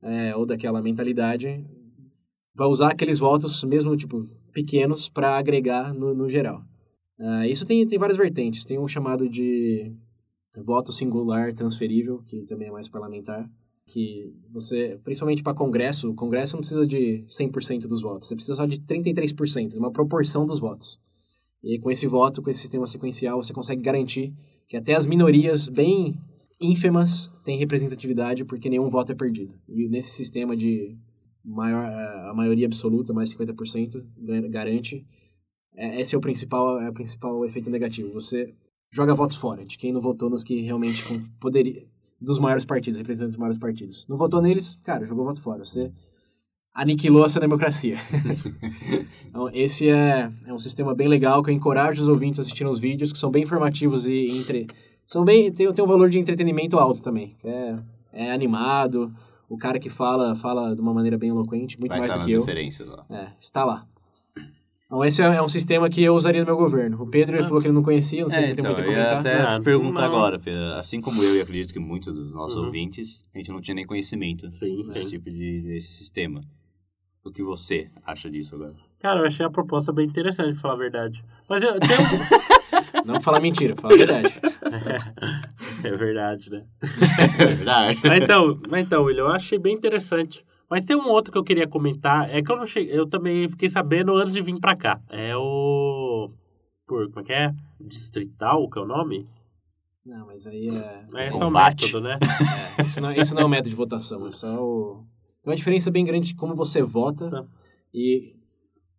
é, 0.00 0.34
ou 0.34 0.46
daquela 0.46 0.80
mentalidade 0.80 1.64
vai 2.54 2.66
usar 2.66 2.90
aqueles 2.90 3.18
votos, 3.18 3.62
mesmo 3.64 3.96
tipo 3.96 4.26
pequenos, 4.52 5.08
para 5.08 5.36
agregar 5.36 5.92
no, 5.92 6.14
no 6.14 6.28
geral. 6.28 6.64
Ah, 7.18 7.46
isso 7.46 7.66
tem, 7.66 7.86
tem 7.86 7.98
várias 7.98 8.16
vertentes. 8.16 8.64
Tem 8.64 8.78
um 8.78 8.88
chamado 8.88 9.28
de 9.28 9.94
voto 10.56 10.92
singular 10.92 11.52
transferível, 11.54 12.22
que 12.26 12.44
também 12.46 12.68
é 12.68 12.72
mais 12.72 12.88
parlamentar, 12.88 13.48
que 13.86 14.32
você, 14.50 14.98
principalmente 15.02 15.42
para 15.42 15.54
Congresso, 15.54 16.10
o 16.10 16.14
Congresso 16.14 16.54
não 16.56 16.60
precisa 16.60 16.86
de 16.86 17.24
100% 17.28 17.86
dos 17.88 18.02
votos, 18.02 18.28
você 18.28 18.34
precisa 18.34 18.54
só 18.54 18.66
de 18.66 18.78
33%, 18.80 19.76
uma 19.76 19.90
proporção 19.90 20.46
dos 20.46 20.58
votos. 20.58 20.98
E 21.62 21.78
com 21.78 21.90
esse 21.90 22.06
voto, 22.06 22.42
com 22.42 22.50
esse 22.50 22.60
sistema 22.60 22.86
sequencial, 22.86 23.42
você 23.42 23.52
consegue 23.52 23.82
garantir 23.82 24.32
que 24.68 24.76
até 24.76 24.94
as 24.94 25.06
minorias 25.06 25.68
bem 25.68 26.18
ínfimas 26.60 27.32
têm 27.44 27.56
representatividade 27.58 28.44
porque 28.44 28.68
nenhum 28.70 28.88
voto 28.88 29.12
é 29.12 29.14
perdido. 29.14 29.54
E 29.68 29.88
nesse 29.88 30.10
sistema 30.10 30.56
de 30.56 30.96
maior, 31.44 31.84
a 31.84 32.32
maioria 32.34 32.66
absoluta, 32.66 33.12
mais 33.12 33.30
50%, 33.30 34.04
gar- 34.18 34.48
garante, 34.48 35.04
é- 35.74 36.00
esse 36.00 36.14
é 36.14 36.18
o 36.18 36.20
principal, 36.20 36.80
é 36.80 36.88
o 36.88 36.92
principal 36.92 37.44
efeito 37.44 37.68
negativo. 37.70 38.12
Você 38.12 38.54
joga 38.92 39.14
votos 39.14 39.36
fora 39.36 39.64
de 39.64 39.76
quem 39.76 39.92
não 39.92 40.00
votou 40.00 40.30
nos 40.30 40.44
que 40.44 40.60
realmente 40.60 41.02
poderia 41.40 41.84
dos 42.22 42.38
maiores 42.38 42.64
partidos, 42.64 42.98
representantes 42.98 43.34
dos 43.34 43.40
maiores 43.40 43.58
partidos. 43.58 44.06
Não 44.08 44.16
votou 44.16 44.40
neles, 44.40 44.78
cara, 44.82 45.04
jogou 45.04 45.24
voto 45.24 45.40
fora. 45.40 45.64
Você 45.64 45.90
aniquilou 46.74 47.26
essa 47.26 47.38
democracia. 47.40 47.96
então, 49.28 49.50
esse 49.52 49.88
é, 49.88 50.30
é 50.46 50.52
um 50.52 50.58
sistema 50.58 50.94
bem 50.94 51.08
legal 51.08 51.42
que 51.42 51.50
eu 51.50 51.54
encorajo 51.54 52.00
os 52.02 52.08
ouvintes 52.08 52.38
a 52.38 52.42
assistirem 52.42 52.70
os 52.70 52.78
vídeos, 52.78 53.12
que 53.12 53.18
são 53.18 53.30
bem 53.30 53.42
informativos 53.42 54.06
e 54.06 54.28
entre... 54.30 54.66
São 55.06 55.24
bem, 55.24 55.52
tem, 55.52 55.70
tem 55.70 55.84
um 55.84 55.86
valor 55.86 56.08
de 56.08 56.18
entretenimento 56.18 56.78
alto 56.78 57.02
também. 57.02 57.36
É, 57.44 57.76
é 58.12 58.32
animado, 58.32 59.12
o 59.48 59.58
cara 59.58 59.78
que 59.78 59.90
fala, 59.90 60.34
fala 60.34 60.74
de 60.74 60.80
uma 60.80 60.94
maneira 60.94 61.18
bem 61.18 61.28
eloquente, 61.28 61.78
muito 61.78 61.90
Vai 61.90 62.00
mais 62.00 62.10
estar 62.10 62.18
do 62.18 62.22
nas 62.22 62.30
que 62.30 62.36
eu. 62.36 62.40
referências 62.40 62.88
lá. 62.88 63.04
É, 63.10 63.26
está 63.38 63.64
lá. 63.64 63.86
Então, 64.92 65.04
esse 65.06 65.22
é, 65.22 65.24
é 65.24 65.42
um 65.42 65.48
sistema 65.48 65.88
que 65.88 66.02
eu 66.02 66.14
usaria 66.14 66.40
no 66.42 66.46
meu 66.46 66.56
governo. 66.56 67.00
O 67.02 67.06
Pedro 67.06 67.36
ele 67.36 67.44
falou 67.44 67.62
que 67.62 67.66
ele 67.66 67.72
não 67.74 67.82
conhecia, 67.82 68.20
não 68.22 68.28
sei 68.28 68.40
É, 68.40 68.48
se 68.50 68.54
tem 68.56 68.58
então, 68.58 68.74
muito 68.74 68.82
a 68.82 68.84
eu 68.84 68.90
ia 68.92 68.98
comentar. 69.08 69.20
até 69.20 69.40
Ah, 69.40 69.58
perguntar 69.58 70.00
não. 70.02 70.06
agora, 70.08 70.38
Pedro. 70.38 70.64
Assim 70.74 71.00
como 71.00 71.22
eu 71.24 71.34
e 71.36 71.40
acredito 71.40 71.72
que 71.72 71.78
muitos 71.78 72.14
dos 72.18 72.34
nossos 72.34 72.58
Uhum. 72.58 72.66
ouvintes, 72.66 73.24
a 73.34 73.38
gente 73.38 73.50
não 73.50 73.62
tinha 73.62 73.74
nem 73.74 73.86
conhecimento 73.86 74.50
Sim, 74.50 74.82
desse 74.82 75.04
sim. 75.04 75.08
tipo 75.08 75.30
de 75.30 75.62
desse 75.62 75.88
sistema. 75.94 76.42
O 77.24 77.30
que 77.32 77.42
você 77.42 77.88
acha 78.04 78.30
disso 78.30 78.54
agora? 78.54 78.74
Cara, 79.00 79.20
eu 79.20 79.26
achei 79.26 79.46
a 79.46 79.50
proposta 79.50 79.92
bem 79.94 80.04
interessante, 80.06 80.52
pra 80.52 80.60
falar 80.60 80.74
a 80.74 80.76
verdade. 80.76 81.24
Mas 81.48 81.62
eu, 81.64 81.80
tem 81.80 81.88
um... 81.96 83.02
Não 83.14 83.20
falar 83.22 83.40
mentira, 83.40 83.74
fala 83.80 83.94
a 83.94 83.96
verdade. 83.96 84.34
é 85.84 85.96
verdade, 85.96 86.50
né? 86.50 86.64
É 87.38 87.46
verdade. 87.46 87.98
Mas 88.04 88.22
então, 88.22 88.60
mas 88.68 88.86
então, 88.86 89.04
William, 89.04 89.22
eu 89.24 89.28
achei 89.32 89.58
bem 89.58 89.74
interessante. 89.74 90.44
Mas 90.72 90.86
tem 90.86 90.96
um 90.96 91.06
outro 91.06 91.30
que 91.30 91.36
eu 91.36 91.44
queria 91.44 91.68
comentar, 91.68 92.30
é 92.34 92.40
que 92.42 92.50
eu 92.50 92.56
não 92.56 92.64
cheguei, 92.64 92.98
eu 92.98 93.06
também 93.06 93.46
fiquei 93.46 93.68
sabendo 93.68 94.16
antes 94.16 94.32
de 94.32 94.40
vir 94.40 94.58
pra 94.58 94.74
cá. 94.74 94.98
É 95.10 95.36
o 95.36 96.30
por 96.86 97.10
como 97.10 97.20
é 97.20 97.24
que 97.24 97.32
é? 97.34 97.54
Distrital, 97.78 98.70
que 98.70 98.78
é 98.78 98.82
o 98.82 98.86
nome? 98.86 99.26
Não, 100.02 100.24
mas 100.24 100.46
aí 100.46 100.64
é... 101.14 101.26
É 101.26 101.30
só 101.30 101.36
o 101.36 101.40
Combate. 101.40 101.84
método, 101.84 102.00
né? 102.00 102.18
é, 102.80 102.86
isso, 102.86 103.02
não, 103.02 103.12
isso 103.12 103.34
não 103.34 103.42
é 103.42 103.44
um 103.44 103.50
método 103.50 103.68
de 103.68 103.76
votação, 103.76 104.26
é 104.26 104.32
só 104.32 104.64
o... 104.64 105.04
Tem 105.42 105.50
uma 105.50 105.56
diferença 105.56 105.90
bem 105.90 106.06
grande 106.06 106.28
de 106.28 106.34
como 106.34 106.56
você 106.56 106.82
vota 106.82 107.28
Tá. 107.28 107.44
e 107.92 108.34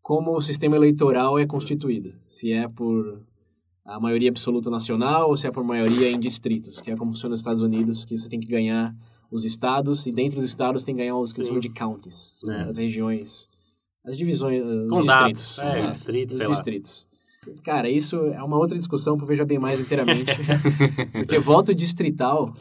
como 0.03 0.35
o 0.35 0.41
sistema 0.41 0.75
eleitoral 0.75 1.39
é 1.39 1.47
constituído. 1.47 2.13
Se 2.27 2.53
é 2.53 2.67
por 2.67 3.25
a 3.83 3.99
maioria 3.99 4.29
absoluta 4.29 4.69
nacional 4.69 5.27
ou 5.27 5.35
se 5.35 5.47
é 5.47 5.51
por 5.51 5.63
maioria 5.63 6.11
em 6.11 6.19
distritos, 6.19 6.79
que 6.79 6.91
é 6.91 6.95
como 6.95 7.09
funciona 7.09 7.31
nos 7.31 7.39
Estados 7.39 7.63
Unidos, 7.63 8.05
que 8.05 8.15
você 8.15 8.29
tem 8.29 8.39
que 8.39 8.47
ganhar 8.47 8.95
os 9.33 9.43
estados 9.45 10.05
e 10.05 10.11
dentro 10.11 10.39
dos 10.39 10.47
estados 10.47 10.83
tem 10.83 10.93
que 10.95 11.01
ganhar 11.01 11.17
os 11.17 11.33
que 11.33 11.43
chamam 11.43 11.59
de 11.59 11.69
counties, 11.69 12.33
É. 12.47 12.61
as 12.63 12.77
regiões, 12.77 13.49
as 14.05 14.15
divisões, 14.17 14.63
os 14.63 14.89
Condados, 14.89 15.41
distritos. 15.41 15.59
é, 15.59 15.81
né? 15.81 15.91
distritos, 15.91 16.33
os 16.33 16.37
sei 16.37 16.47
lá. 16.47 16.53
distritos. 16.53 17.07
Cara, 17.63 17.89
isso 17.89 18.15
é 18.15 18.41
uma 18.41 18.57
outra 18.57 18.77
discussão 18.77 19.17
para 19.17 19.25
Veja 19.27 19.43
Bem 19.43 19.59
Mais 19.59 19.79
inteiramente. 19.79 20.31
porque 21.11 21.37
voto 21.39 21.73
distrital, 21.75 22.53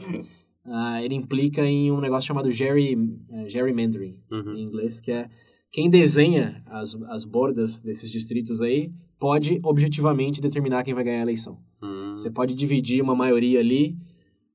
uh, 0.66 0.96
ele 1.02 1.14
implica 1.14 1.64
em 1.64 1.92
um 1.92 2.00
negócio 2.00 2.26
chamado 2.26 2.50
gerry, 2.50 2.96
uh, 2.96 3.48
gerrymandering, 3.48 4.16
Uhum. 4.30 4.54
em 4.56 4.62
inglês, 4.62 5.00
que 5.00 5.12
é 5.12 5.28
quem 5.70 5.88
desenha 5.88 6.62
as, 6.66 6.94
as 7.08 7.24
bordas 7.24 7.80
desses 7.80 8.10
distritos 8.10 8.60
aí 8.60 8.90
pode 9.18 9.60
objetivamente 9.62 10.40
determinar 10.40 10.82
quem 10.82 10.94
vai 10.94 11.04
ganhar 11.04 11.20
a 11.20 11.22
eleição. 11.22 11.58
Hum, 11.80 12.12
Você 12.18 12.30
pode 12.30 12.54
dividir 12.54 13.00
uma 13.02 13.14
maioria 13.14 13.60
ali 13.60 13.96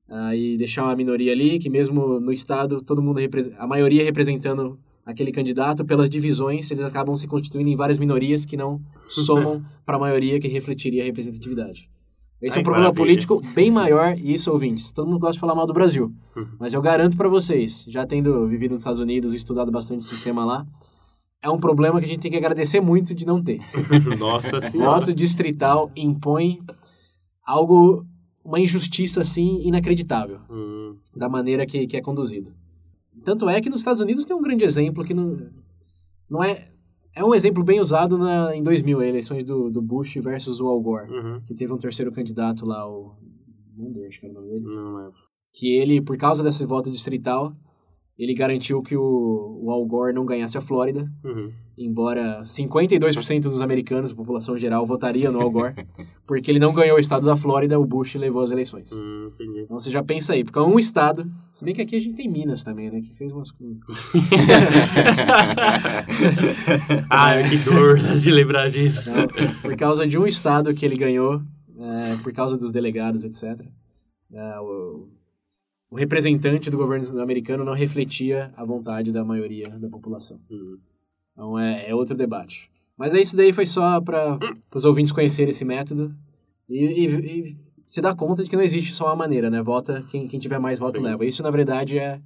ah, 0.08 0.34
e 0.34 0.56
deixar 0.56 0.84
uma 0.84 0.96
minoria 0.96 1.32
ali, 1.32 1.58
que 1.58 1.68
mesmo 1.68 2.18
no 2.18 2.32
estado, 2.32 2.80
todo 2.80 3.02
mundo 3.02 3.20
a 3.58 3.66
maioria 3.66 4.04
representando 4.04 4.78
aquele 5.04 5.32
candidato, 5.32 5.84
pelas 5.84 6.10
divisões, 6.10 6.70
eles 6.70 6.84
acabam 6.84 7.14
se 7.16 7.26
constituindo 7.26 7.68
em 7.68 7.76
várias 7.76 7.98
minorias 7.98 8.44
que 8.44 8.56
não 8.56 8.80
somam 9.08 9.64
para 9.84 9.96
a 9.96 9.98
maioria 9.98 10.38
que 10.38 10.48
refletiria 10.48 11.02
a 11.02 11.06
representatividade. 11.06 11.88
Esse 12.40 12.56
é 12.56 12.58
Ai, 12.58 12.60
um 12.60 12.64
problema 12.64 12.88
maravilha. 12.88 13.04
político 13.04 13.42
bem 13.54 13.70
maior, 13.70 14.16
e 14.16 14.32
isso, 14.32 14.50
ouvintes, 14.50 14.92
todo 14.92 15.06
mundo 15.06 15.18
gosta 15.18 15.34
de 15.34 15.40
falar 15.40 15.54
mal 15.54 15.66
do 15.66 15.72
Brasil. 15.72 16.12
Uhum. 16.36 16.46
Mas 16.60 16.72
eu 16.72 16.80
garanto 16.80 17.16
para 17.16 17.28
vocês, 17.28 17.84
já 17.88 18.06
tendo 18.06 18.46
vivido 18.46 18.72
nos 18.72 18.82
Estados 18.82 19.00
Unidos 19.00 19.34
e 19.34 19.36
estudado 19.36 19.72
bastante 19.72 20.02
o 20.02 20.04
sistema 20.04 20.44
lá, 20.44 20.66
é 21.42 21.48
um 21.48 21.58
problema 21.58 21.98
que 21.98 22.04
a 22.04 22.08
gente 22.08 22.20
tem 22.20 22.30
que 22.30 22.36
agradecer 22.36 22.80
muito 22.80 23.14
de 23.14 23.26
não 23.26 23.42
ter. 23.42 23.60
Nossa 24.18 24.60
senhora. 24.60 25.00
Voto 25.00 25.12
distrital 25.12 25.90
impõe 25.96 26.60
algo, 27.44 28.04
uma 28.48 28.58
injustiça 28.60 29.20
assim 29.20 29.60
inacreditável 29.62 30.40
Hum, 30.50 30.96
da 31.14 31.28
maneira 31.28 31.66
que, 31.66 31.86
que 31.86 31.96
é 31.96 32.00
conduzido. 32.00 32.52
Tanto 33.24 33.48
é 33.48 33.60
que 33.60 33.68
nos 33.68 33.80
Estados 33.80 34.00
Unidos 34.00 34.24
tem 34.24 34.34
um 34.34 34.40
grande 34.40 34.64
exemplo 34.64 35.04
que 35.04 35.12
não, 35.12 35.48
não 36.30 36.42
é 36.42 36.68
é 37.14 37.24
um 37.24 37.34
exemplo 37.34 37.64
bem 37.64 37.80
usado 37.80 38.16
na, 38.16 38.54
em 38.54 38.62
2000, 38.62 39.02
eleições 39.02 39.44
do, 39.44 39.68
do 39.70 39.82
Bush 39.82 40.14
versus 40.22 40.60
o 40.60 40.66
Al 40.68 40.80
Gore, 40.80 41.10
uhum. 41.10 41.40
que 41.46 41.54
teve 41.54 41.72
um 41.72 41.76
terceiro 41.76 42.12
candidato 42.12 42.64
lá, 42.64 42.88
o 42.88 43.12
Munder, 43.76 44.06
acho 44.06 44.20
que 44.20 44.26
era 44.26 44.32
o 44.32 44.40
nome 44.40 44.48
dele, 44.52 44.64
Não 44.64 44.94
lembro. 44.96 45.14
que 45.52 45.66
ele, 45.74 46.00
por 46.00 46.16
causa 46.16 46.44
desse 46.44 46.64
voto 46.64 46.90
distrital, 46.90 47.52
ele 48.16 48.34
garantiu 48.34 48.80
que 48.82 48.96
o, 48.96 49.60
o 49.64 49.70
Al 49.70 49.84
Gore 49.86 50.12
não 50.14 50.24
ganhasse 50.24 50.56
a 50.56 50.60
Flórida, 50.60 51.10
Uhum. 51.24 51.50
Embora 51.78 52.42
52% 52.44 53.42
dos 53.42 53.60
americanos, 53.60 54.10
a 54.10 54.14
população 54.14 54.58
geral, 54.58 54.84
votaria 54.84 55.30
no 55.30 55.40
Al 55.40 55.50
Gore, 55.50 55.74
porque 56.26 56.50
ele 56.50 56.58
não 56.58 56.74
ganhou 56.74 56.96
o 56.96 57.00
estado 57.00 57.24
da 57.24 57.36
Flórida, 57.36 57.78
o 57.78 57.86
Bush 57.86 58.16
levou 58.16 58.42
as 58.42 58.50
eleições. 58.50 58.92
Hum. 58.92 59.30
Então 59.40 59.78
você 59.78 59.90
já 59.90 60.02
pensa 60.02 60.34
aí, 60.34 60.42
porque 60.42 60.58
é 60.58 60.62
um 60.62 60.78
estado, 60.78 61.30
se 61.52 61.64
bem 61.64 61.74
que 61.74 61.82
aqui 61.82 61.96
a 61.96 62.00
gente 62.00 62.16
tem 62.16 62.28
Minas 62.28 62.64
também, 62.64 62.90
né, 62.90 63.00
que 63.00 63.14
fez 63.14 63.32
umas... 63.32 63.54
Ai, 67.08 67.48
que 67.48 67.56
dor 67.58 67.98
de 68.18 68.30
lembrar 68.30 68.68
disso. 68.68 69.10
Então, 69.10 69.54
por 69.62 69.76
causa 69.76 70.06
de 70.06 70.18
um 70.18 70.26
estado 70.26 70.74
que 70.74 70.84
ele 70.84 70.96
ganhou, 70.96 71.40
é, 71.78 72.16
por 72.22 72.32
causa 72.32 72.58
dos 72.58 72.72
delegados, 72.72 73.22
etc., 73.22 73.64
é, 74.32 74.60
o, 74.60 75.08
o 75.90 75.96
representante 75.96 76.68
do 76.70 76.76
governo 76.76 77.22
americano 77.22 77.64
não 77.64 77.72
refletia 77.72 78.52
a 78.56 78.64
vontade 78.64 79.12
da 79.12 79.24
maioria 79.24 79.70
da 79.78 79.88
população. 79.88 80.40
Hum. 80.50 80.76
Então 81.38 81.56
é, 81.56 81.88
é 81.88 81.94
outro 81.94 82.16
debate. 82.16 82.68
Mas 82.96 83.14
é 83.14 83.20
isso 83.20 83.36
daí 83.36 83.52
foi 83.52 83.64
só 83.64 84.00
para 84.00 84.40
os 84.74 84.84
ouvintes 84.84 85.12
conhecerem 85.12 85.50
esse 85.50 85.64
método 85.64 86.12
e, 86.68 86.84
e, 86.84 87.06
e 87.06 87.56
se 87.86 88.00
dar 88.00 88.16
conta 88.16 88.42
de 88.42 88.50
que 88.50 88.56
não 88.56 88.62
existe 88.62 88.92
só 88.92 89.06
uma 89.06 89.14
maneira, 89.14 89.48
né? 89.48 89.62
Vota 89.62 90.04
quem, 90.08 90.26
quem 90.26 90.40
tiver 90.40 90.58
mais 90.58 90.80
voto 90.80 90.96
Sim. 90.96 91.04
leva. 91.04 91.24
Isso, 91.24 91.40
na 91.44 91.50
verdade, 91.52 91.96
é, 91.96 92.20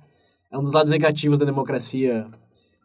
é 0.51 0.59
um 0.59 0.63
dos 0.63 0.73
lados 0.73 0.91
negativos 0.91 1.39
da 1.39 1.45
democracia 1.45 2.27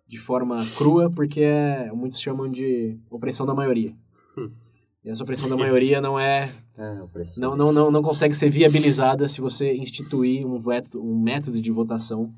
de 0.06 0.18
forma 0.18 0.66
crua, 0.76 1.10
porque 1.10 1.40
é, 1.40 1.90
muitos 1.94 2.20
chamam 2.20 2.52
de 2.52 3.00
opressão 3.10 3.46
da 3.46 3.56
maioria. 3.56 3.96
Hum. 4.38 4.52
E 5.06 5.10
essa 5.10 5.24
opressão 5.24 5.48
da 5.48 5.56
maioria 5.56 6.02
não 6.02 6.20
é 6.20 6.50
É, 6.78 6.96
não, 7.40 7.56
não, 7.58 7.74
não, 7.74 7.90
não 7.90 8.04
consegue 8.04 8.36
ser 8.36 8.52
viabilizada 8.52 9.28
se 9.28 9.42
você 9.42 9.74
instituir 9.74 10.46
um, 10.46 10.60
veto, 10.60 11.02
um 11.02 11.20
método 11.20 11.60
de 11.60 11.72
votação 11.72 12.32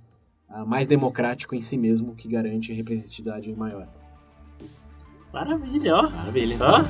mais 0.66 0.88
democrático 0.88 1.56
em 1.56 1.62
si 1.62 1.78
mesmo, 1.78 2.16
que 2.16 2.28
garante 2.28 2.74
representatividade 2.74 3.54
maior. 3.56 3.88
Maravilha, 5.32 5.96
ó. 5.96 6.10
Maravilha. 6.10 6.58
Hã? 6.60 6.86